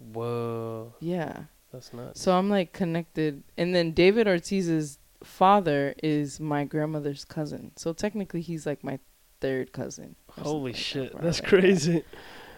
Whoa, 0.00 0.94
Yeah. 0.98 1.44
That's 1.72 1.92
nuts. 1.92 2.20
So 2.20 2.32
I'm 2.36 2.48
like 2.48 2.72
connected. 2.72 3.42
And 3.56 3.74
then 3.74 3.92
David 3.92 4.26
Ortiz's 4.26 4.98
father 5.22 5.94
is 6.02 6.40
my 6.40 6.64
grandmother's 6.64 7.24
cousin. 7.24 7.72
So 7.76 7.92
technically 7.92 8.40
he's 8.40 8.66
like 8.66 8.84
my 8.84 8.98
third 9.40 9.72
cousin. 9.72 10.16
Holy 10.30 10.72
like 10.72 10.74
that, 10.74 10.78
shit, 10.78 11.14
or 11.14 11.20
that's 11.20 11.40
crazy. 11.40 12.04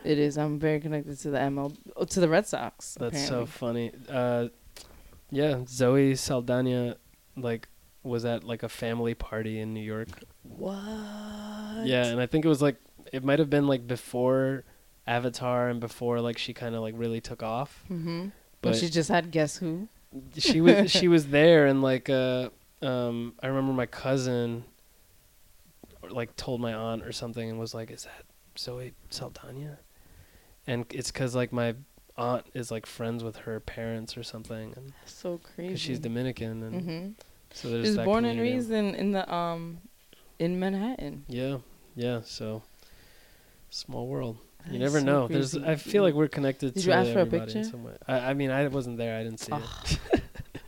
It 0.04 0.18
is. 0.18 0.38
I'm 0.38 0.58
very 0.58 0.80
connected 0.80 1.18
to 1.20 1.30
the 1.30 1.38
ML 1.38 1.76
oh, 1.96 2.04
to 2.04 2.20
the 2.20 2.28
Red 2.28 2.46
Sox. 2.46 2.96
That's 2.98 3.26
so 3.26 3.46
funny. 3.46 3.92
Uh, 4.08 4.48
yeah, 5.30 5.60
Zoe 5.68 6.14
Saldana, 6.14 6.96
like, 7.36 7.68
was 8.02 8.24
at 8.24 8.44
like 8.44 8.62
a 8.62 8.68
family 8.68 9.14
party 9.14 9.60
in 9.60 9.74
New 9.74 9.82
York. 9.82 10.08
What? 10.42 10.74
Yeah, 11.84 12.06
and 12.06 12.20
I 12.20 12.26
think 12.26 12.44
it 12.44 12.48
was 12.48 12.62
like 12.62 12.76
it 13.12 13.24
might 13.24 13.38
have 13.38 13.50
been 13.50 13.66
like 13.66 13.86
before 13.86 14.64
Avatar 15.06 15.68
and 15.68 15.80
before 15.80 16.20
like 16.20 16.38
she 16.38 16.54
kind 16.54 16.74
of 16.74 16.80
like 16.80 16.94
really 16.96 17.20
took 17.20 17.42
off. 17.42 17.84
Mm-hmm. 17.90 18.28
But 18.62 18.76
she 18.76 18.88
just 18.90 19.08
had 19.08 19.30
guess 19.30 19.56
who? 19.58 19.88
she 20.38 20.60
was 20.60 20.90
she 20.98 21.06
was 21.08 21.28
there 21.28 21.66
and 21.66 21.82
like 21.82 22.10
uh 22.10 22.50
um 22.82 23.34
I 23.42 23.46
remember 23.46 23.72
my 23.72 23.86
cousin 23.86 24.64
like 26.10 26.34
told 26.36 26.60
my 26.60 26.72
aunt 26.74 27.04
or 27.04 27.12
something 27.12 27.48
and 27.48 27.58
was 27.58 27.74
like, 27.74 27.90
"Is 27.90 28.04
that 28.04 28.24
Zoe 28.58 28.94
Saldana?" 29.10 29.78
And 30.66 30.84
it's 30.90 31.10
because 31.12 31.34
like 31.34 31.52
my 31.52 31.74
aunt 32.16 32.46
is 32.54 32.70
like 32.70 32.86
friends 32.86 33.22
with 33.22 33.36
her 33.36 33.60
parents 33.60 34.16
or 34.16 34.22
something, 34.22 34.72
and 34.76 34.92
So 35.06 35.38
crazy. 35.38 35.72
'cause 35.72 35.80
she's 35.80 35.98
Dominican 35.98 36.62
and 36.62 36.82
Mm-hmm. 36.82 37.08
so 37.52 37.68
She 37.68 37.72
there's 37.72 37.86
was 37.88 37.96
that 37.96 38.04
born 38.04 38.24
and 38.24 38.40
raised 38.40 38.70
in 38.70 38.94
in 38.94 39.12
the 39.12 39.32
um 39.32 39.80
in 40.38 40.58
Manhattan. 40.58 41.24
Yeah, 41.28 41.58
yeah. 41.94 42.22
So 42.24 42.62
small 43.70 44.06
world. 44.08 44.38
That 44.64 44.72
You 44.72 44.76
is 44.76 44.80
never 44.92 45.00
so 45.00 45.06
know. 45.06 45.28
There's. 45.28 45.56
I 45.56 45.76
feel 45.76 46.02
like 46.02 46.14
we're 46.14 46.28
connected 46.28 46.74
Did 46.74 46.82
to 46.82 46.86
you 46.88 46.92
ask 46.92 47.12
for 47.12 47.18
a 47.18 47.22
everybody 47.22 47.52
in 47.52 47.58
picture? 47.58 47.70
some 47.70 47.84
way. 47.84 47.92
I, 48.06 48.30
I 48.30 48.34
mean, 48.34 48.50
I 48.50 48.66
wasn't 48.68 48.98
there. 48.98 49.18
I 49.18 49.22
didn't 49.24 49.40
see 49.40 49.52
Ugh. 49.52 49.62
it. 50.12 50.20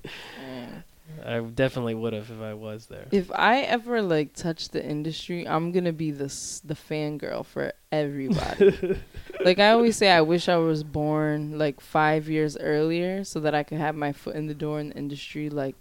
Ah. 0.04 0.82
I 1.24 1.38
definitely 1.40 1.94
would 1.94 2.14
have 2.14 2.30
if 2.30 2.40
I 2.40 2.54
was 2.54 2.86
there. 2.86 3.06
If 3.12 3.30
I 3.32 3.60
ever 3.60 4.02
like 4.02 4.32
touch 4.34 4.70
the 4.70 4.84
industry, 4.84 5.46
I'm 5.46 5.70
gonna 5.70 5.92
be 5.92 6.10
the 6.10 6.24
the 6.64 6.74
fangirl 6.74 7.46
for 7.46 7.72
everybody. 7.92 8.98
like 9.44 9.58
I 9.60 9.70
always 9.70 9.96
say, 9.96 10.10
I 10.10 10.20
wish 10.22 10.48
I 10.48 10.56
was 10.56 10.82
born 10.82 11.58
like 11.58 11.80
five 11.80 12.28
years 12.28 12.56
earlier 12.56 13.22
so 13.22 13.38
that 13.40 13.54
I 13.54 13.62
could 13.62 13.78
have 13.78 13.94
my 13.94 14.12
foot 14.12 14.34
in 14.34 14.46
the 14.46 14.54
door 14.54 14.80
in 14.80 14.88
the 14.88 14.96
industry 14.96 15.48
like 15.48 15.76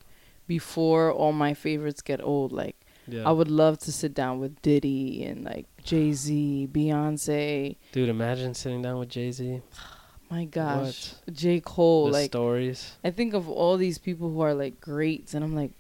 before 0.48 1.12
all 1.12 1.32
my 1.34 1.54
favorites 1.56 2.02
get 2.02 2.22
old. 2.22 2.52
Like 2.52 2.76
yeah. 3.12 3.28
I 3.28 3.32
would 3.32 3.50
love 3.50 3.78
to 3.80 3.92
sit 3.92 4.14
down 4.14 4.40
with 4.40 4.62
Diddy 4.62 5.24
and 5.24 5.44
like 5.44 5.68
Jay 5.84 6.12
Z, 6.14 6.70
Beyonce. 6.72 7.76
Dude, 7.92 8.10
imagine 8.10 8.54
sitting 8.54 8.82
down 8.82 9.00
with 9.00 9.10
Jay 9.10 9.32
Z. 9.32 9.62
My 10.30 10.46
gosh, 10.46 11.14
J 11.32 11.60
Cole. 11.60 12.06
the 12.06 12.12
like 12.14 12.32
stories. 12.32 12.94
I 13.04 13.12
think 13.12 13.34
of 13.34 13.50
all 13.50 13.76
these 13.76 13.98
people 13.98 14.32
who 14.32 14.40
are 14.40 14.54
like 14.54 14.80
greats, 14.80 15.34
and 15.34 15.44
I'm 15.44 15.54
like, 15.54 15.72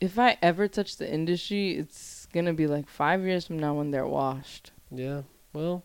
if 0.00 0.18
I 0.18 0.36
ever 0.42 0.66
touch 0.66 0.96
the 0.96 1.08
industry, 1.08 1.76
it's 1.76 2.26
gonna 2.32 2.52
be 2.52 2.66
like 2.66 2.88
five 2.88 3.22
years 3.22 3.46
from 3.46 3.60
now 3.60 3.74
when 3.74 3.92
they're 3.92 4.06
washed 4.06 4.72
Yeah. 4.90 5.22
Well, 5.52 5.84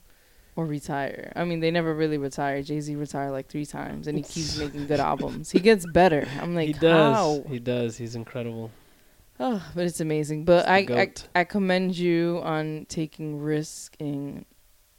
or 0.56 0.66
retire. 0.66 1.32
I 1.36 1.44
mean, 1.44 1.60
they 1.60 1.70
never 1.70 1.94
really 1.94 2.18
retire. 2.18 2.64
Jay 2.64 2.80
Z 2.80 2.96
retired 2.96 3.30
like 3.32 3.50
three 3.50 3.68
times, 3.68 4.08
and 4.08 4.18
he 4.18 4.24
keeps 4.24 4.58
making 4.64 4.88
good 4.88 5.00
albums. 5.00 5.52
He 5.52 5.60
gets 5.60 5.86
better. 5.86 6.28
I'm 6.42 6.56
like, 6.56 6.68
he 6.68 6.74
does. 6.74 7.16
how? 7.16 7.44
He 7.48 7.60
does. 7.60 7.98
He's 7.98 8.16
incredible. 8.16 8.72
Oh, 9.40 9.64
but 9.76 9.86
it's 9.86 10.00
amazing. 10.00 10.46
But 10.46 10.68
He's 10.68 10.90
I, 10.90 11.02
I. 11.02 11.14
I 11.36 11.44
commend 11.44 11.98
you 11.98 12.42
on 12.44 12.86
taking 12.90 13.40
risk 13.40 13.96
and 14.00 14.46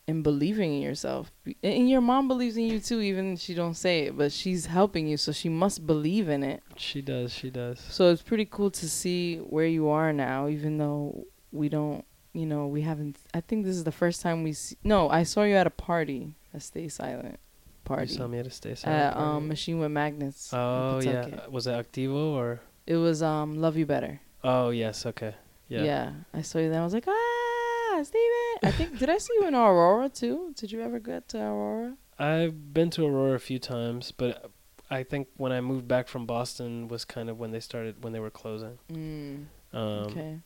and 0.06 0.22
believing 0.22 0.72
in 0.74 0.80
yourself. 0.80 1.30
And 1.62 1.90
your 1.90 2.00
mom 2.00 2.28
believes 2.28 2.56
in 2.56 2.64
you 2.64 2.80
too, 2.80 3.00
even 3.00 3.34
if 3.34 3.40
she 3.40 3.52
don't 3.54 3.74
say 3.74 4.06
it. 4.06 4.16
But 4.16 4.32
she's 4.32 4.66
helping 4.66 5.06
you, 5.06 5.16
so 5.16 5.32
she 5.32 5.48
must 5.48 5.86
believe 5.86 6.28
in 6.28 6.42
it. 6.42 6.62
She 6.76 7.02
does. 7.02 7.32
She 7.32 7.50
does. 7.50 7.78
So 7.90 8.10
it's 8.10 8.22
pretty 8.22 8.46
cool 8.46 8.70
to 8.70 8.88
see 8.88 9.36
where 9.38 9.66
you 9.66 9.88
are 9.88 10.12
now, 10.12 10.48
even 10.48 10.78
though 10.78 11.26
we 11.52 11.68
don't, 11.68 12.04
you 12.32 12.46
know, 12.46 12.66
we 12.68 12.82
haven't. 12.82 13.18
I 13.34 13.40
think 13.40 13.64
this 13.66 13.76
is 13.76 13.84
the 13.84 13.92
first 13.92 14.22
time 14.22 14.44
we 14.44 14.52
see. 14.54 14.76
No, 14.84 15.10
I 15.10 15.24
saw 15.24 15.42
you 15.42 15.56
at 15.56 15.66
a 15.66 15.70
party, 15.70 16.36
a 16.54 16.60
Stay 16.60 16.88
Silent 16.88 17.32
You 17.34 17.84
party, 17.84 18.14
saw 18.14 18.26
me 18.28 18.38
at 18.38 18.46
a 18.46 18.50
stay 18.50 18.74
silent 18.76 19.02
at 19.02 19.14
party. 19.14 19.26
um 19.36 19.48
Machine 19.48 19.78
with 19.80 19.90
Magnets. 19.90 20.50
Oh 20.54 21.00
yeah. 21.02 21.46
Was 21.50 21.66
it 21.66 21.72
Activo 21.72 22.32
or? 22.32 22.60
It 22.86 22.96
was 22.96 23.22
um 23.22 23.60
Love 23.60 23.76
You 23.76 23.84
Better. 23.84 24.20
Oh 24.44 24.70
yes. 24.70 25.06
Okay. 25.06 25.34
Yeah. 25.68 25.82
Yeah. 25.84 26.12
I 26.32 26.42
saw 26.42 26.58
you 26.58 26.70
then. 26.70 26.80
I 26.80 26.84
was 26.84 26.94
like, 26.94 27.06
ah, 27.08 28.00
Steven. 28.02 28.58
I 28.62 28.70
think 28.70 28.98
did 28.98 29.10
I 29.10 29.18
see 29.18 29.32
you 29.40 29.46
in 29.46 29.54
Aurora 29.54 30.08
too? 30.08 30.52
Did 30.56 30.72
you 30.72 30.80
ever 30.82 30.98
get 30.98 31.28
to 31.30 31.38
Aurora? 31.42 31.96
I've 32.18 32.72
been 32.74 32.90
to 32.90 33.06
Aurora 33.06 33.34
a 33.34 33.38
few 33.38 33.58
times, 33.58 34.12
but 34.12 34.50
I 34.90 35.02
think 35.02 35.28
when 35.36 35.52
I 35.52 35.60
moved 35.60 35.86
back 35.86 36.08
from 36.08 36.26
Boston 36.26 36.88
was 36.88 37.04
kind 37.04 37.28
of 37.28 37.38
when 37.38 37.50
they 37.52 37.60
started 37.60 38.02
when 38.02 38.12
they 38.12 38.20
were 38.20 38.30
closing. 38.30 38.78
Mm, 38.92 39.44
Um, 39.72 39.80
okay. 40.06 40.38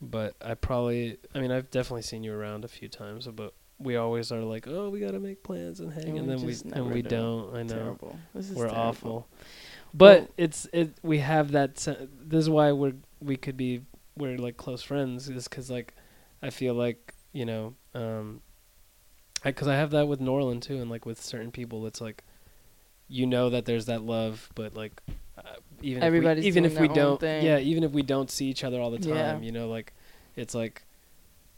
But 0.00 0.36
I 0.40 0.54
probably, 0.54 1.18
I 1.34 1.40
mean, 1.40 1.50
I've 1.50 1.70
definitely 1.70 2.02
seen 2.02 2.22
you 2.22 2.32
around 2.32 2.64
a 2.64 2.68
few 2.68 2.86
times, 2.88 3.26
but 3.26 3.52
we 3.80 3.96
always 3.96 4.30
are 4.30 4.42
like, 4.42 4.68
oh, 4.68 4.90
we 4.90 5.00
gotta 5.00 5.18
make 5.18 5.42
plans 5.42 5.80
and 5.80 5.92
hang, 5.92 6.18
And 6.18 6.30
and, 6.30 6.42
we 6.44 6.52
then 6.54 6.70
we 6.72 6.72
and 6.78 6.92
we 6.92 7.02
do. 7.02 7.08
don't. 7.08 7.56
I 7.56 7.62
know 7.64 7.74
Terrible. 7.74 8.18
This 8.34 8.50
is 8.50 8.56
we're 8.56 8.66
terrible. 8.68 8.80
awful, 8.88 9.28
but 9.94 10.20
Well- 10.20 10.28
it's 10.36 10.68
it. 10.72 10.98
We 11.02 11.18
have 11.18 11.50
that. 11.52 11.78
se- 11.78 12.08
This 12.20 12.40
is 12.42 12.50
why 12.50 12.70
we're 12.72 12.94
we 13.20 13.36
could 13.36 13.56
be 13.56 13.82
we're 14.16 14.36
like 14.38 14.56
close 14.56 14.82
friends, 14.82 15.28
is 15.28 15.48
because 15.48 15.70
like 15.70 15.94
I 16.42 16.50
feel 16.50 16.74
like 16.74 17.14
you 17.32 17.44
know, 17.44 17.74
um, 17.94 18.40
because 19.44 19.68
I, 19.68 19.74
have 19.76 19.90
that 19.90 20.08
with 20.08 20.20
Norland 20.20 20.62
too, 20.62 20.80
and 20.80 20.90
like 20.90 21.06
with 21.06 21.20
certain 21.22 21.50
people, 21.52 21.86
it's 21.86 22.00
like 22.00 22.24
you 23.08 23.26
know 23.26 23.50
that 23.50 23.64
there's 23.64 23.86
that 23.86 24.02
love, 24.02 24.50
but 24.54 24.74
like 24.74 25.00
uh, 25.38 25.42
even 25.82 26.02
Everybody's 26.02 26.44
if 26.44 26.54
we, 26.54 26.60
even 26.60 26.64
if 26.64 26.78
we 26.80 26.88
don't, 26.88 27.20
thing. 27.20 27.44
yeah, 27.44 27.58
even 27.58 27.84
if 27.84 27.92
we 27.92 28.02
don't 28.02 28.30
see 28.30 28.46
each 28.46 28.64
other 28.64 28.80
all 28.80 28.90
the 28.90 28.98
time, 28.98 29.08
Yeah. 29.14 29.38
you 29.40 29.52
know, 29.52 29.68
like 29.68 29.92
it's 30.36 30.54
like, 30.54 30.82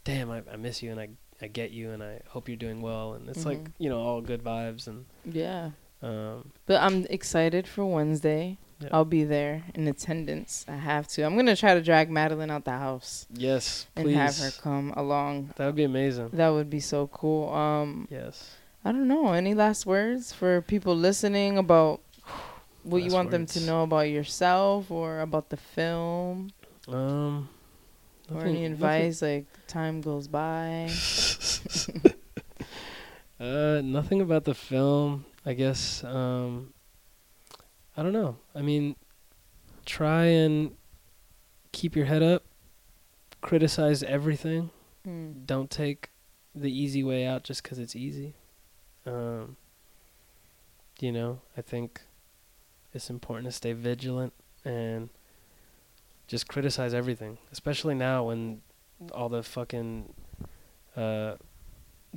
damn, 0.03 0.29
I, 0.29 0.43
I 0.51 0.55
miss 0.57 0.81
you, 0.83 0.91
and 0.91 0.99
I 0.99 1.09
I 1.43 1.47
get 1.47 1.71
you 1.71 1.89
and 1.89 2.03
I 2.03 2.21
hope 2.27 2.47
you're 2.47 2.55
doing 2.55 2.81
well 2.81 3.13
and 3.13 3.27
it's 3.27 3.47
like 3.47 3.63
Mhm. 3.63 3.71
you 3.79 3.89
know 3.89 3.99
all 3.99 4.21
good 4.21 4.43
vibes 4.43 4.85
and 4.87 5.05
Yeah. 5.25 5.71
um 6.03 6.51
But 6.67 6.81
I'm 6.83 7.07
excited 7.09 7.67
for 7.67 7.83
Wednesday. 7.83 8.59
Yeah. 8.81 8.89
I'll 8.91 9.05
be 9.05 9.23
there 9.23 9.63
in 9.75 9.87
attendance. 9.87 10.65
I 10.67 10.75
have 10.75 11.07
to. 11.09 11.23
I'm 11.23 11.35
gonna 11.35 11.55
try 11.55 11.73
to 11.75 11.81
drag 11.81 12.09
Madeline 12.09 12.49
out 12.49 12.65
the 12.65 12.71
house 12.71 13.27
yes 13.33 13.85
and 13.95 14.05
please 14.05 14.15
have 14.15 14.37
her 14.37 14.51
come 14.61 14.91
along. 14.97 15.53
that 15.55 15.65
would 15.67 15.75
be 15.75 15.83
amazing 15.83 16.29
That 16.33 16.49
would 16.49 16.69
be 16.69 16.79
so 16.79 17.07
cool. 17.07 17.53
Um, 17.53 18.07
yes 18.09 18.55
I 18.83 18.91
don't 18.91 19.07
know. 19.07 19.33
Any 19.33 19.53
last 19.53 19.85
words 19.85 20.33
for 20.33 20.61
people 20.61 20.95
listening 20.95 21.57
about 21.59 22.01
what 22.81 22.97
you 22.97 23.03
Last 23.09 23.13
want 23.13 23.29
them 23.29 23.45
to 23.45 23.59
know 23.61 23.83
about 23.83 24.09
yourself 24.09 24.89
or 24.89 25.19
about 25.21 25.49
the 25.49 25.57
film 25.57 26.49
um 26.87 27.47
or 28.29 28.37
nothing- 28.37 28.49
any 28.49 28.67
nothing- 28.69 28.73
advice? 28.73 29.21
Like 29.21 29.45
time 29.67 30.01
goes 30.01 30.27
by. 30.27 30.89
uh, 33.39 33.81
nothing 33.83 34.21
about 34.21 34.45
the 34.45 34.53
film. 34.55 35.25
I 35.45 35.53
guess. 35.53 36.03
Um, 36.03 36.73
I 37.95 38.03
don't 38.03 38.13
know. 38.13 38.37
I 38.55 38.61
mean, 38.61 38.95
try 39.85 40.25
and 40.25 40.75
keep 41.71 41.95
your 41.95 42.05
head 42.05 42.23
up. 42.23 42.43
Criticize 43.41 44.03
everything. 44.03 44.69
Mm. 45.07 45.45
Don't 45.45 45.69
take 45.69 46.09
the 46.53 46.71
easy 46.71 47.03
way 47.03 47.25
out 47.25 47.43
just 47.43 47.63
because 47.63 47.79
it's 47.79 47.95
easy. 47.95 48.35
Um, 49.05 49.57
you 50.99 51.11
know, 51.11 51.41
I 51.57 51.61
think 51.61 52.01
it's 52.93 53.09
important 53.09 53.47
to 53.47 53.51
stay 53.51 53.73
vigilant 53.73 54.33
and 54.63 55.09
just 56.27 56.47
criticize 56.47 56.93
everything, 56.93 57.39
especially 57.51 57.95
now 57.95 58.25
when 58.25 58.61
all 59.13 59.29
the 59.29 59.41
fucking 59.43 60.13
uh, 60.95 61.35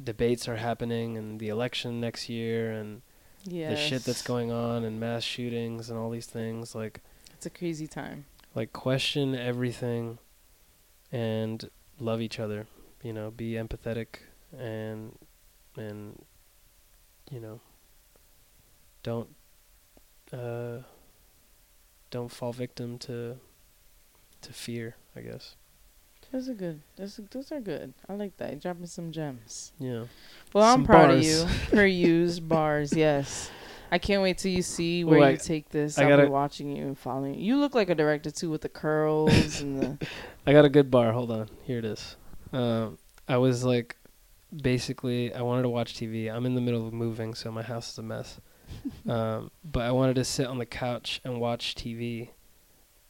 debates 0.03 0.47
are 0.49 0.57
happening 0.57 1.17
and 1.17 1.41
the 1.41 1.49
election 1.49 2.01
next 2.01 2.29
year 2.29 2.71
and 2.71 3.03
Yeah. 3.45 3.71
the 3.71 3.77
shit 3.77 4.05
that's 4.05 4.23
going 4.23 4.51
on 4.51 4.85
and 4.85 4.99
mass 4.99 5.23
shootings 5.23 5.91
and 5.91 5.99
all 5.99 6.11
these 6.11 6.27
things. 6.27 6.75
Like, 6.75 7.01
It's 7.33 7.47
a 7.47 7.51
crazy 7.51 7.87
time. 7.87 8.25
like 8.55 8.73
question 8.73 9.35
everything 9.35 10.19
and 11.12 11.69
love 12.01 12.21
each 12.21 12.41
other. 12.41 12.66
You 13.03 13.12
know, 13.12 13.31
be 13.31 13.53
empathetic 13.53 14.07
and 14.59 15.12
and 15.77 16.23
you 17.31 17.41
know 17.41 17.61
don't 19.03 19.29
uh 20.33 20.79
don't 22.11 22.31
fall 22.31 22.53
victim 22.53 22.99
to 23.01 23.37
to 24.41 24.53
fear, 24.53 24.97
I 25.16 25.21
guess. 25.21 25.57
Those 26.35 26.48
are 26.48 26.55
good. 26.55 26.81
Those 26.97 27.20
those 27.31 27.52
are 27.52 27.61
good. 27.61 27.94
I 28.09 28.15
like 28.15 28.36
that. 28.39 28.61
Dropping 28.61 28.86
some 28.86 29.12
gems. 29.12 29.70
Yeah. 29.78 30.06
Well, 30.52 30.65
I'm 30.65 30.78
Some 30.78 30.85
proud 30.85 31.11
of 31.12 31.23
you. 31.23 31.44
Per 31.70 31.86
used 31.86 32.48
bars, 32.48 32.93
yes. 32.93 33.52
I 33.93 33.98
can't 33.98 34.20
wait 34.20 34.39
till 34.39 34.51
you 34.51 34.62
see 34.62 35.05
where 35.05 35.20
Ooh, 35.20 35.23
I- 35.23 35.31
you 35.31 35.36
take 35.36 35.69
this. 35.69 35.97
I 35.97 36.02
I'll 36.02 36.09
be 36.09 36.16
gotta- 36.16 36.31
watching 36.32 36.74
you 36.74 36.86
and 36.86 36.98
following 36.98 37.35
you. 37.36 37.40
You 37.44 37.56
look 37.59 37.77
like 37.77 37.89
a 37.89 37.94
director 37.94 38.32
too, 38.32 38.51
with 38.51 38.62
the 38.62 38.69
curls 38.69 39.61
and 39.61 39.81
the. 39.81 40.06
I 40.47 40.52
got 40.52 40.65
a 40.65 40.69
good 40.69 40.90
bar. 40.90 41.12
Hold 41.12 41.31
on. 41.31 41.51
Here 41.62 41.78
it 41.78 41.85
is. 41.85 42.16
Um, 42.52 42.98
I 43.28 43.36
was 43.36 43.62
like, 43.62 43.94
basically, 44.52 45.32
I 45.32 45.43
wanted 45.43 45.62
to 45.62 45.69
watch 45.69 45.94
TV. 45.94 46.35
I'm 46.35 46.47
in 46.47 46.56
the 46.56 46.61
middle 46.61 46.85
of 46.85 46.93
moving, 46.93 47.35
so 47.35 47.52
my 47.52 47.62
house 47.62 47.93
is 47.93 47.98
a 47.98 48.02
mess. 48.02 48.40
um, 49.09 49.52
but 49.62 49.85
I 49.85 49.93
wanted 49.93 50.16
to 50.16 50.24
sit 50.24 50.48
on 50.48 50.59
the 50.59 50.66
couch 50.66 51.20
and 51.23 51.40
watch 51.40 51.77
TV, 51.77 52.31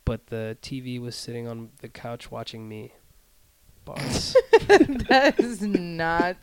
but 0.05 0.26
the 0.26 0.59
TV 0.60 1.01
was 1.01 1.16
sitting 1.16 1.48
on 1.48 1.70
the 1.80 1.88
couch 1.88 2.30
watching 2.30 2.68
me. 2.68 2.92
Bars. 3.85 4.36
that 5.09 5.35
is 5.39 5.62
not 5.62 6.36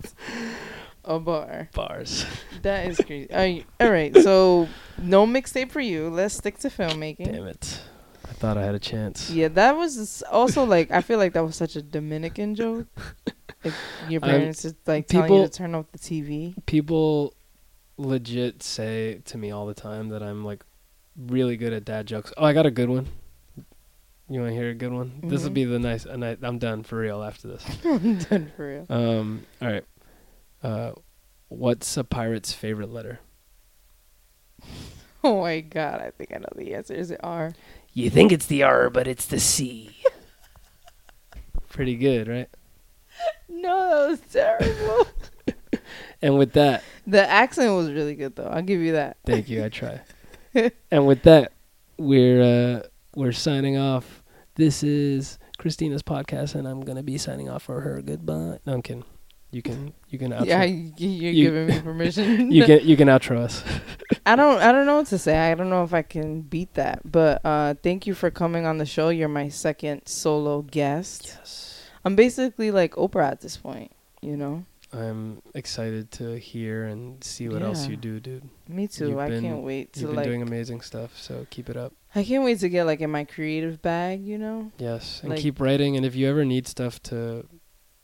a 1.03 1.19
bar. 1.19 1.69
Bars. 1.73 2.26
That 2.61 2.88
is 2.88 2.97
crazy. 2.97 3.31
All 3.31 3.39
right, 3.39 3.65
all 3.80 3.91
right, 3.91 4.15
so 4.18 4.68
no 5.01 5.26
mixtape 5.26 5.72
for 5.72 5.80
you. 5.81 6.09
Let's 6.09 6.35
stick 6.35 6.59
to 6.59 6.69
filmmaking. 6.69 7.31
Damn 7.31 7.47
it. 7.47 7.81
I 8.30 8.34
thought 8.34 8.57
I 8.57 8.63
had 8.63 8.76
a 8.76 8.80
chance. 8.80 9.30
Yeah, 9.30 9.49
that 9.49 9.76
was 9.76 10.22
also 10.31 10.63
like 10.63 10.91
I 10.91 11.01
feel 11.01 11.18
like 11.18 11.34
that 11.34 11.43
was 11.43 11.55
such 11.55 11.76
a 11.76 11.81
Dominican 11.81 12.55
joke. 12.55 12.88
Like 13.63 13.73
your 14.09 14.23
um, 14.23 14.30
parents 14.30 14.61
just 14.63 14.76
like 14.88 15.07
telling 15.07 15.31
you 15.31 15.38
people- 15.38 15.49
to 15.49 15.57
turn 15.57 15.76
off 15.76 15.91
the 15.91 15.99
TV. 15.99 16.55
People 16.65 17.34
legit 17.97 18.63
say 18.63 19.22
to 19.26 19.38
me 19.38 19.51
all 19.51 19.65
the 19.65 19.73
time 19.73 20.09
that 20.09 20.23
I'm 20.23 20.43
like 20.43 20.63
really 21.15 21.57
good 21.57 21.73
at 21.73 21.85
dad 21.85 22.07
jokes. 22.07 22.34
Oh, 22.38 22.45
I 22.45 22.53
got 22.53 22.65
a 22.65 22.72
good 22.72 22.89
one. 22.89 23.07
You 24.31 24.39
want 24.39 24.51
to 24.51 24.55
hear 24.55 24.69
a 24.69 24.73
good 24.73 24.93
one? 24.93 25.11
This 25.23 25.43
will 25.43 25.49
Mhm. 25.49 25.53
be 25.55 25.63
the 25.65 25.79
nice. 25.79 26.05
And 26.05 26.23
I, 26.23 26.37
I'm 26.41 26.57
done 26.57 26.83
for 26.83 26.97
real 26.97 27.21
after 27.21 27.49
this. 27.49 27.65
I'm 27.85 28.17
done 28.19 28.51
for 28.55 28.67
real. 28.67 28.85
Um. 28.89 29.45
All 29.61 29.67
right. 29.67 29.83
Uh, 30.63 30.91
what's 31.49 31.97
a 31.97 32.03
pirate's 32.03 32.53
favorite 32.53 32.89
letter? 32.91 33.19
Oh 35.23 35.41
my 35.41 35.61
god, 35.61 36.01
I 36.01 36.09
think 36.09 36.31
I 36.33 36.39
know 36.39 36.47
the 36.55 36.73
answer. 36.73 36.95
Is 36.95 37.11
it 37.11 37.19
R? 37.21 37.53
You 37.93 38.09
think 38.09 38.31
it's 38.31 38.47
the 38.47 38.63
R, 38.63 38.89
but 38.89 39.07
it's 39.07 39.27
the 39.27 39.39
C. 39.39 39.95
Pretty 41.69 41.95
good, 41.95 42.27
right? 42.27 42.49
No, 43.47 43.87
that 43.87 44.09
was 44.09 44.19
terrible. 44.31 45.07
And 46.23 46.39
with 46.39 46.53
that, 46.53 46.83
the 47.05 47.23
accent 47.29 47.71
was 47.75 47.91
really 47.91 48.15
good 48.15 48.35
though. 48.35 48.47
I'll 48.47 48.63
give 48.63 48.81
you 48.81 48.93
that. 48.93 49.17
thank 49.23 49.47
you. 49.47 49.63
I 49.63 49.69
try. 49.69 50.01
and 50.89 51.05
with 51.05 51.21
that, 51.23 51.51
we're 51.99 52.41
uh, 52.41 52.87
we're 53.15 53.31
signing 53.31 53.77
off. 53.77 54.20
This 54.61 54.83
is 54.83 55.39
Cristina's 55.57 56.03
podcast, 56.03 56.53
and 56.53 56.67
I'm 56.67 56.81
gonna 56.81 57.01
be 57.01 57.17
signing 57.17 57.49
off 57.49 57.63
for 57.63 57.81
her. 57.81 57.99
Goodbye. 57.99 58.59
No, 58.63 58.73
I'm 58.73 58.83
kidding. 58.83 59.05
You 59.49 59.63
can 59.63 59.91
you 60.07 60.19
can 60.19 60.31
outro. 60.33 60.45
Yeah, 60.45 60.61
you, 60.65 60.93
you're 60.97 61.31
You- 61.31 61.43
giving 61.49 61.67
me 61.67 61.81
permission. 61.89 62.51
you 62.51 62.63
can 62.65 62.88
you 62.88 62.95
can 62.95 63.07
outro 63.07 63.39
us. 63.39 63.63
I 64.27 64.35
don't 64.35 64.61
I 64.61 64.71
don't 64.71 64.85
know 64.85 64.97
what 64.97 65.07
to 65.07 65.17
say. 65.17 65.35
I 65.51 65.55
don't 65.55 65.71
know 65.71 65.83
if 65.83 65.95
I 65.95 66.03
can 66.03 66.41
beat 66.41 66.75
that. 66.75 67.01
But 67.03 67.43
uh 67.43 67.73
thank 67.81 68.05
you 68.05 68.13
for 68.13 68.29
coming 68.29 68.67
on 68.67 68.77
the 68.77 68.85
show. 68.85 69.09
You're 69.09 69.29
my 69.29 69.49
second 69.49 70.03
solo 70.05 70.61
guest. 70.61 71.35
Yes. 71.39 71.81
I'm 72.05 72.15
basically 72.15 72.69
like 72.69 72.93
Oprah 72.93 73.31
at 73.31 73.41
this 73.41 73.57
point, 73.57 73.91
you 74.21 74.38
know? 74.38 74.63
I'm 74.93 75.41
excited 75.55 76.11
to 76.21 76.38
hear 76.38 76.85
and 76.85 77.23
see 77.23 77.49
what 77.49 77.63
else 77.63 77.88
you 77.88 77.95
do, 77.97 78.19
dude. 78.19 78.47
Me 78.69 78.88
too. 78.88 79.09
You've 79.09 79.17
I 79.17 79.29
been- 79.29 79.43
can't 79.43 79.63
wait 79.63 79.93
to 79.93 80.01
You've 80.01 80.09
been 80.09 80.17
like 80.17 80.25
doing 80.27 80.43
amazing 80.43 80.81
stuff, 80.81 81.17
so 81.17 81.47
keep 81.49 81.67
it 81.67 81.77
up. 81.77 81.93
I 82.15 82.23
can't 82.23 82.43
wait 82.43 82.59
to 82.59 82.69
get 82.69 82.85
like 82.85 82.99
in 83.01 83.09
my 83.09 83.23
creative 83.23 83.81
bag, 83.81 84.25
you 84.25 84.38
know? 84.38 84.71
Yes, 84.77 85.21
and 85.21 85.29
Like- 85.31 85.39
keep 85.39 85.59
writing. 85.59 85.95
And 85.95 86.05
if 86.05 86.15
you 86.15 86.27
ever 86.29 86.43
need 86.45 86.67
stuff 86.67 87.01
to, 87.03 87.47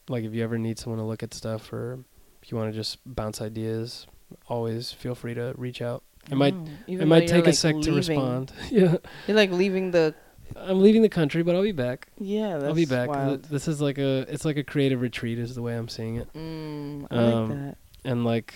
like, 0.07 0.23
if 0.23 0.33
you 0.33 0.43
ever 0.43 0.57
need 0.57 0.79
someone 0.79 0.99
to 0.99 1.05
look 1.05 1.23
at 1.23 1.33
stuff, 1.33 1.73
or 1.73 1.99
if 2.41 2.51
you 2.51 2.57
want 2.57 2.71
to 2.71 2.75
just 2.77 2.99
bounce 3.05 3.41
ideas, 3.41 4.07
always 4.47 4.91
feel 4.91 5.13
free 5.15 5.33
to 5.33 5.53
reach 5.57 5.81
out. 5.81 6.03
It 6.31 6.35
might 6.35 6.53
Wow. 6.55 6.65
it 6.87 7.05
might 7.07 7.27
take 7.27 7.43
a 7.45 7.47
like, 7.49 7.55
sec 7.55 7.79
to 7.81 7.91
respond. 7.93 8.51
yeah, 8.71 8.97
You're 9.27 9.37
like 9.37 9.51
leaving 9.51 9.91
the 9.91 10.13
I'm 10.55 10.81
leaving 10.81 11.01
the 11.01 11.09
country, 11.09 11.43
but 11.43 11.55
I'll 11.55 11.61
be 11.63 11.73
back. 11.73 12.07
yeah. 12.17 12.53
That's 12.53 12.63
I'll 12.65 12.73
be 12.73 12.85
back. 12.85 13.09
Th-. 13.11 13.41
This 13.43 13.67
is 13.67 13.81
like 13.81 13.97
a 13.97 14.25
it's 14.29 14.45
like 14.45 14.55
a 14.57 14.63
creative 14.63 15.01
retreat, 15.01 15.37
is 15.39 15.55
the 15.55 15.61
way 15.61 15.75
I'm 15.77 15.89
seeing 15.89 16.15
it. 16.15 16.31
Mm, 16.33 17.07
I 17.11 17.15
Um, 17.17 17.49
like 17.49 17.59
that. 17.59 17.77
And 18.05 18.23
like, 18.25 18.53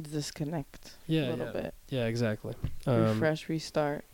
Disconnect 0.00 0.92
yeah, 1.06 1.28
a 1.28 1.30
little 1.30 1.46
yeah, 1.46 1.52
bit. 1.52 1.74
yeah, 1.90 2.06
exactly. 2.06 2.54
Um, 2.86 3.02
Refresh, 3.20 3.48
restart. 3.50 4.04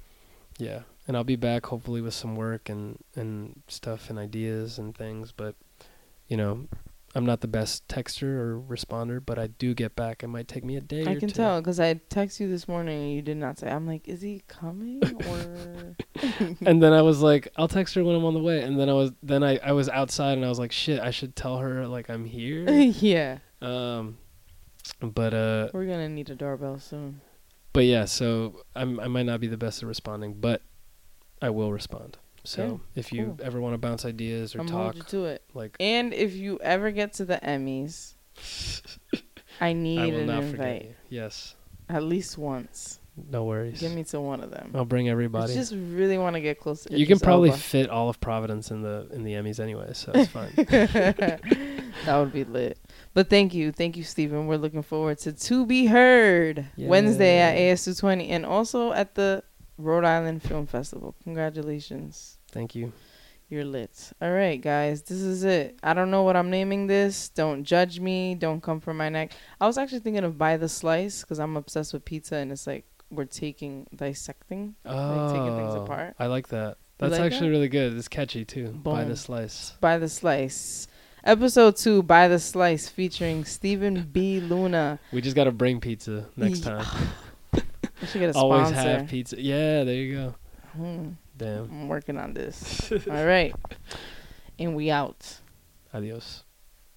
Yeah, 0.59 0.81
and 1.07 1.17
I'll 1.17 1.25
be 1.25 1.37
back 1.37 1.67
hopefully 1.67 2.01
with 2.01 2.15
some 2.15 2.35
work 2.37 2.69
and 2.69 2.99
and 3.15 3.63
stuff 3.69 4.11
and 4.11 4.19
ideas 4.19 4.79
and 4.79 4.97
things. 4.97 5.33
But 5.33 5.55
you 6.29 6.37
know, 6.37 6.67
I'm 7.15 7.25
not 7.25 7.41
the 7.41 7.49
best 7.49 7.87
texter 7.89 8.25
or 8.25 8.61
responder, 8.61 9.25
but 9.25 9.39
I 9.39 9.47
do 9.47 9.75
get 9.75 9.97
back. 9.97 10.23
It 10.23 10.29
might 10.29 10.49
take 10.49 10.65
me 10.65 10.77
a 10.77 10.81
day. 10.81 11.03
I 11.03 11.15
can 11.15 11.29
two. 11.29 11.35
tell 11.35 11.61
because 11.61 11.81
I 11.81 11.95
text 11.95 12.41
you 12.41 12.49
this 12.49 12.69
morning 12.69 13.05
and 13.05 13.13
you 13.15 13.23
did 13.23 13.37
not 13.37 13.59
say. 13.59 13.71
I'm 13.71 13.87
like, 13.87 14.07
is 14.09 14.21
he 14.23 14.43
coming 14.49 15.03
or? 15.29 15.97
And 16.67 16.83
then 16.83 16.93
I 16.93 17.03
was 17.03 17.21
like, 17.21 17.49
I'll 17.57 17.69
text 17.69 17.95
her 17.95 18.03
when 18.03 18.17
I'm 18.17 18.25
on 18.25 18.35
the 18.35 18.41
way. 18.41 18.63
And 18.63 18.79
then 18.81 18.89
I 18.89 18.93
was 18.95 19.13
then 19.23 19.43
I 19.43 19.59
I 19.59 19.73
was 19.73 19.89
outside 19.89 20.33
and 20.33 20.45
I 20.45 20.49
was 20.49 20.59
like, 20.59 20.73
shit, 20.73 21.01
I 21.01 21.11
should 21.11 21.37
tell 21.37 21.59
her 21.59 21.87
like 21.87 22.09
I'm 22.11 22.25
here. 22.37 22.69
yeah, 22.71 23.39
um, 23.61 24.19
but 25.01 25.35
uh, 25.35 25.69
we're 25.73 25.87
gonna 25.87 26.09
need 26.09 26.31
a 26.31 26.35
doorbell 26.35 26.79
soon. 26.79 27.21
But 27.77 27.85
yeah, 27.85 28.07
so 28.07 28.63
I'm 28.75 28.99
I 28.99 29.07
might 29.07 29.27
not 29.27 29.39
be 29.39 29.49
the 29.49 29.59
best 29.59 29.83
at 29.83 29.87
responding, 29.89 30.33
but 30.41 30.63
I 31.43 31.51
will 31.51 31.71
respond. 31.73 32.17
So 32.43 32.63
Okay, 32.63 32.83
if 32.95 33.13
you 33.13 33.27
cool. 33.37 33.41
ever 33.43 33.61
want 33.61 33.75
to 33.75 33.79
bounce 33.79 34.05
ideas 34.07 34.55
or 34.57 34.61
I'm 34.61 34.67
talk, 34.67 35.07
to 35.09 35.27
it. 35.27 35.43
like 35.53 35.77
And 35.79 36.15
if 36.15 36.35
you 36.35 36.59
ever 36.63 36.91
get 36.91 37.13
to 37.15 37.27
the 37.27 37.37
Emmys, 37.43 38.15
I 39.61 39.75
need 39.75 39.99
I 40.01 40.07
will 40.07 40.21
an 40.21 40.27
not 40.27 40.45
forget 40.45 40.53
invite 40.67 40.83
you. 40.85 40.95
Yes. 41.11 41.55
at 41.89 42.03
least 42.03 42.39
once. 42.39 43.01
No 43.31 43.45
worries. 43.45 43.81
Get 43.81 43.93
me 43.93 44.05
to 44.05 44.21
one 44.21 44.43
of 44.43 44.51
them. 44.51 44.73
I'll 44.75 44.85
bring 44.85 45.09
everybody. 45.09 45.53
I 45.53 45.57
just 45.57 45.73
really 45.75 46.19
want 46.19 46.35
to 46.35 46.41
get 46.41 46.61
close 46.61 46.85
to. 46.85 46.99
you 46.99 47.07
can 47.07 47.19
probably 47.19 47.49
Elba. 47.51 47.61
fit 47.61 47.91
all 47.91 48.09
of 48.09 48.21
Providence 48.21 48.71
in 48.71 48.83
the 48.83 49.09
in 49.11 49.23
the 49.23 49.33
Emmys 49.33 49.61
anyway, 49.61 49.91
so 49.93 50.13
it's 50.15 50.31
fine. 50.31 50.53
that 50.57 52.17
would 52.19 52.33
be 52.33 52.45
lit. 52.45 52.79
But 53.17 53.31
thank 53.31 53.55
you, 53.55 53.73
thank 53.73 53.97
you, 53.97 54.05
Steven. 54.05 54.47
We're 54.47 54.59
looking 54.59 54.83
forward 54.83 55.17
to 55.21 55.33
To 55.33 55.65
Be 55.65 55.87
Heard 55.87 56.67
Wednesday 56.77 57.39
at 57.39 57.57
AS220 57.57 58.29
and 58.29 58.45
also 58.45 58.93
at 58.93 59.15
the 59.15 59.43
Rhode 59.79 60.05
Island 60.05 60.43
Film 60.43 60.67
Festival. 60.67 61.15
Congratulations. 61.25 62.37
Thank 62.53 62.75
you. 62.75 62.93
You're 63.49 63.65
lit. 63.65 64.13
All 64.21 64.31
right, 64.31 64.61
guys, 64.61 65.01
this 65.01 65.23
is 65.23 65.45
it. 65.45 65.79
I 65.83 65.95
don't 65.95 66.11
know 66.11 66.25
what 66.25 66.37
I'm 66.37 66.51
naming 66.51 66.89
this. 66.89 67.31
Don't 67.31 67.65
judge 67.65 68.01
me. 68.01 68.35
Don't 68.35 68.61
come 68.63 68.81
for 68.81 68.93
my 68.93 69.09
neck. 69.09 69.33
I 69.63 69.67
was 69.67 69.79
actually 69.79 70.01
thinking 70.01 70.25
of 70.25 70.37
By 70.37 70.59
the 70.59 70.69
slice 70.69 71.23
because 71.23 71.39
I'm 71.39 71.57
obsessed 71.57 71.95
with 71.95 72.05
pizza, 72.05 72.37
and 72.37 72.53
it's 72.53 72.67
like 72.67 72.85
we're 73.11 73.25
taking 73.25 73.87
dissecting, 73.97 74.75
like 74.85 75.31
taking 75.33 75.57
things 75.57 75.73
Oh, 75.75 75.85
apart. 75.85 76.17
I 76.19 76.27
like 76.27 76.49
that. 76.49 76.77
That's 76.99 77.13
like 77.13 77.21
actually 77.23 77.49
that? 77.49 77.53
really 77.53 77.69
good. 77.71 77.97
It's 77.97 78.09
catchy 78.09 78.45
too. 78.45 78.73
By 78.73 79.05
the 79.05 79.17
slice. 79.17 79.73
By 79.81 79.97
the 79.97 80.11
slice. 80.11 80.87
Episode 81.27 81.75
two, 81.75 82.05
by 82.05 82.29
the 82.29 82.39
slice, 82.39 82.89
featuring 82.89 83.45
Steven 83.45 84.05
B. 84.13 84.39
Luna. 84.39 85.01
We 85.13 85.21
just 85.21 85.35
gotta 85.35 85.51
bring 85.51 85.81
pizza 85.81 86.29
next 86.37 86.59
Ye- 86.59 86.65
time. 86.65 86.87
We 88.01 88.07
should 88.07 88.21
get 88.21 88.31
a 88.31 88.33
sponsor. 88.35 88.55
Always 88.55 88.71
have 88.71 89.09
pizza. 89.09 89.43
Yeah, 89.43 89.83
there 89.83 89.95
you 89.95 90.15
go. 90.15 90.35
Hmm, 90.77 91.09
Damn. 91.37 91.65
I'm 91.65 91.89
working 91.89 92.17
on 92.19 92.33
this. 92.35 92.93
All 93.11 93.25
right, 93.27 93.55
and 94.59 94.77
we 94.77 94.91
out. 94.91 95.41
Adios. 95.93 96.45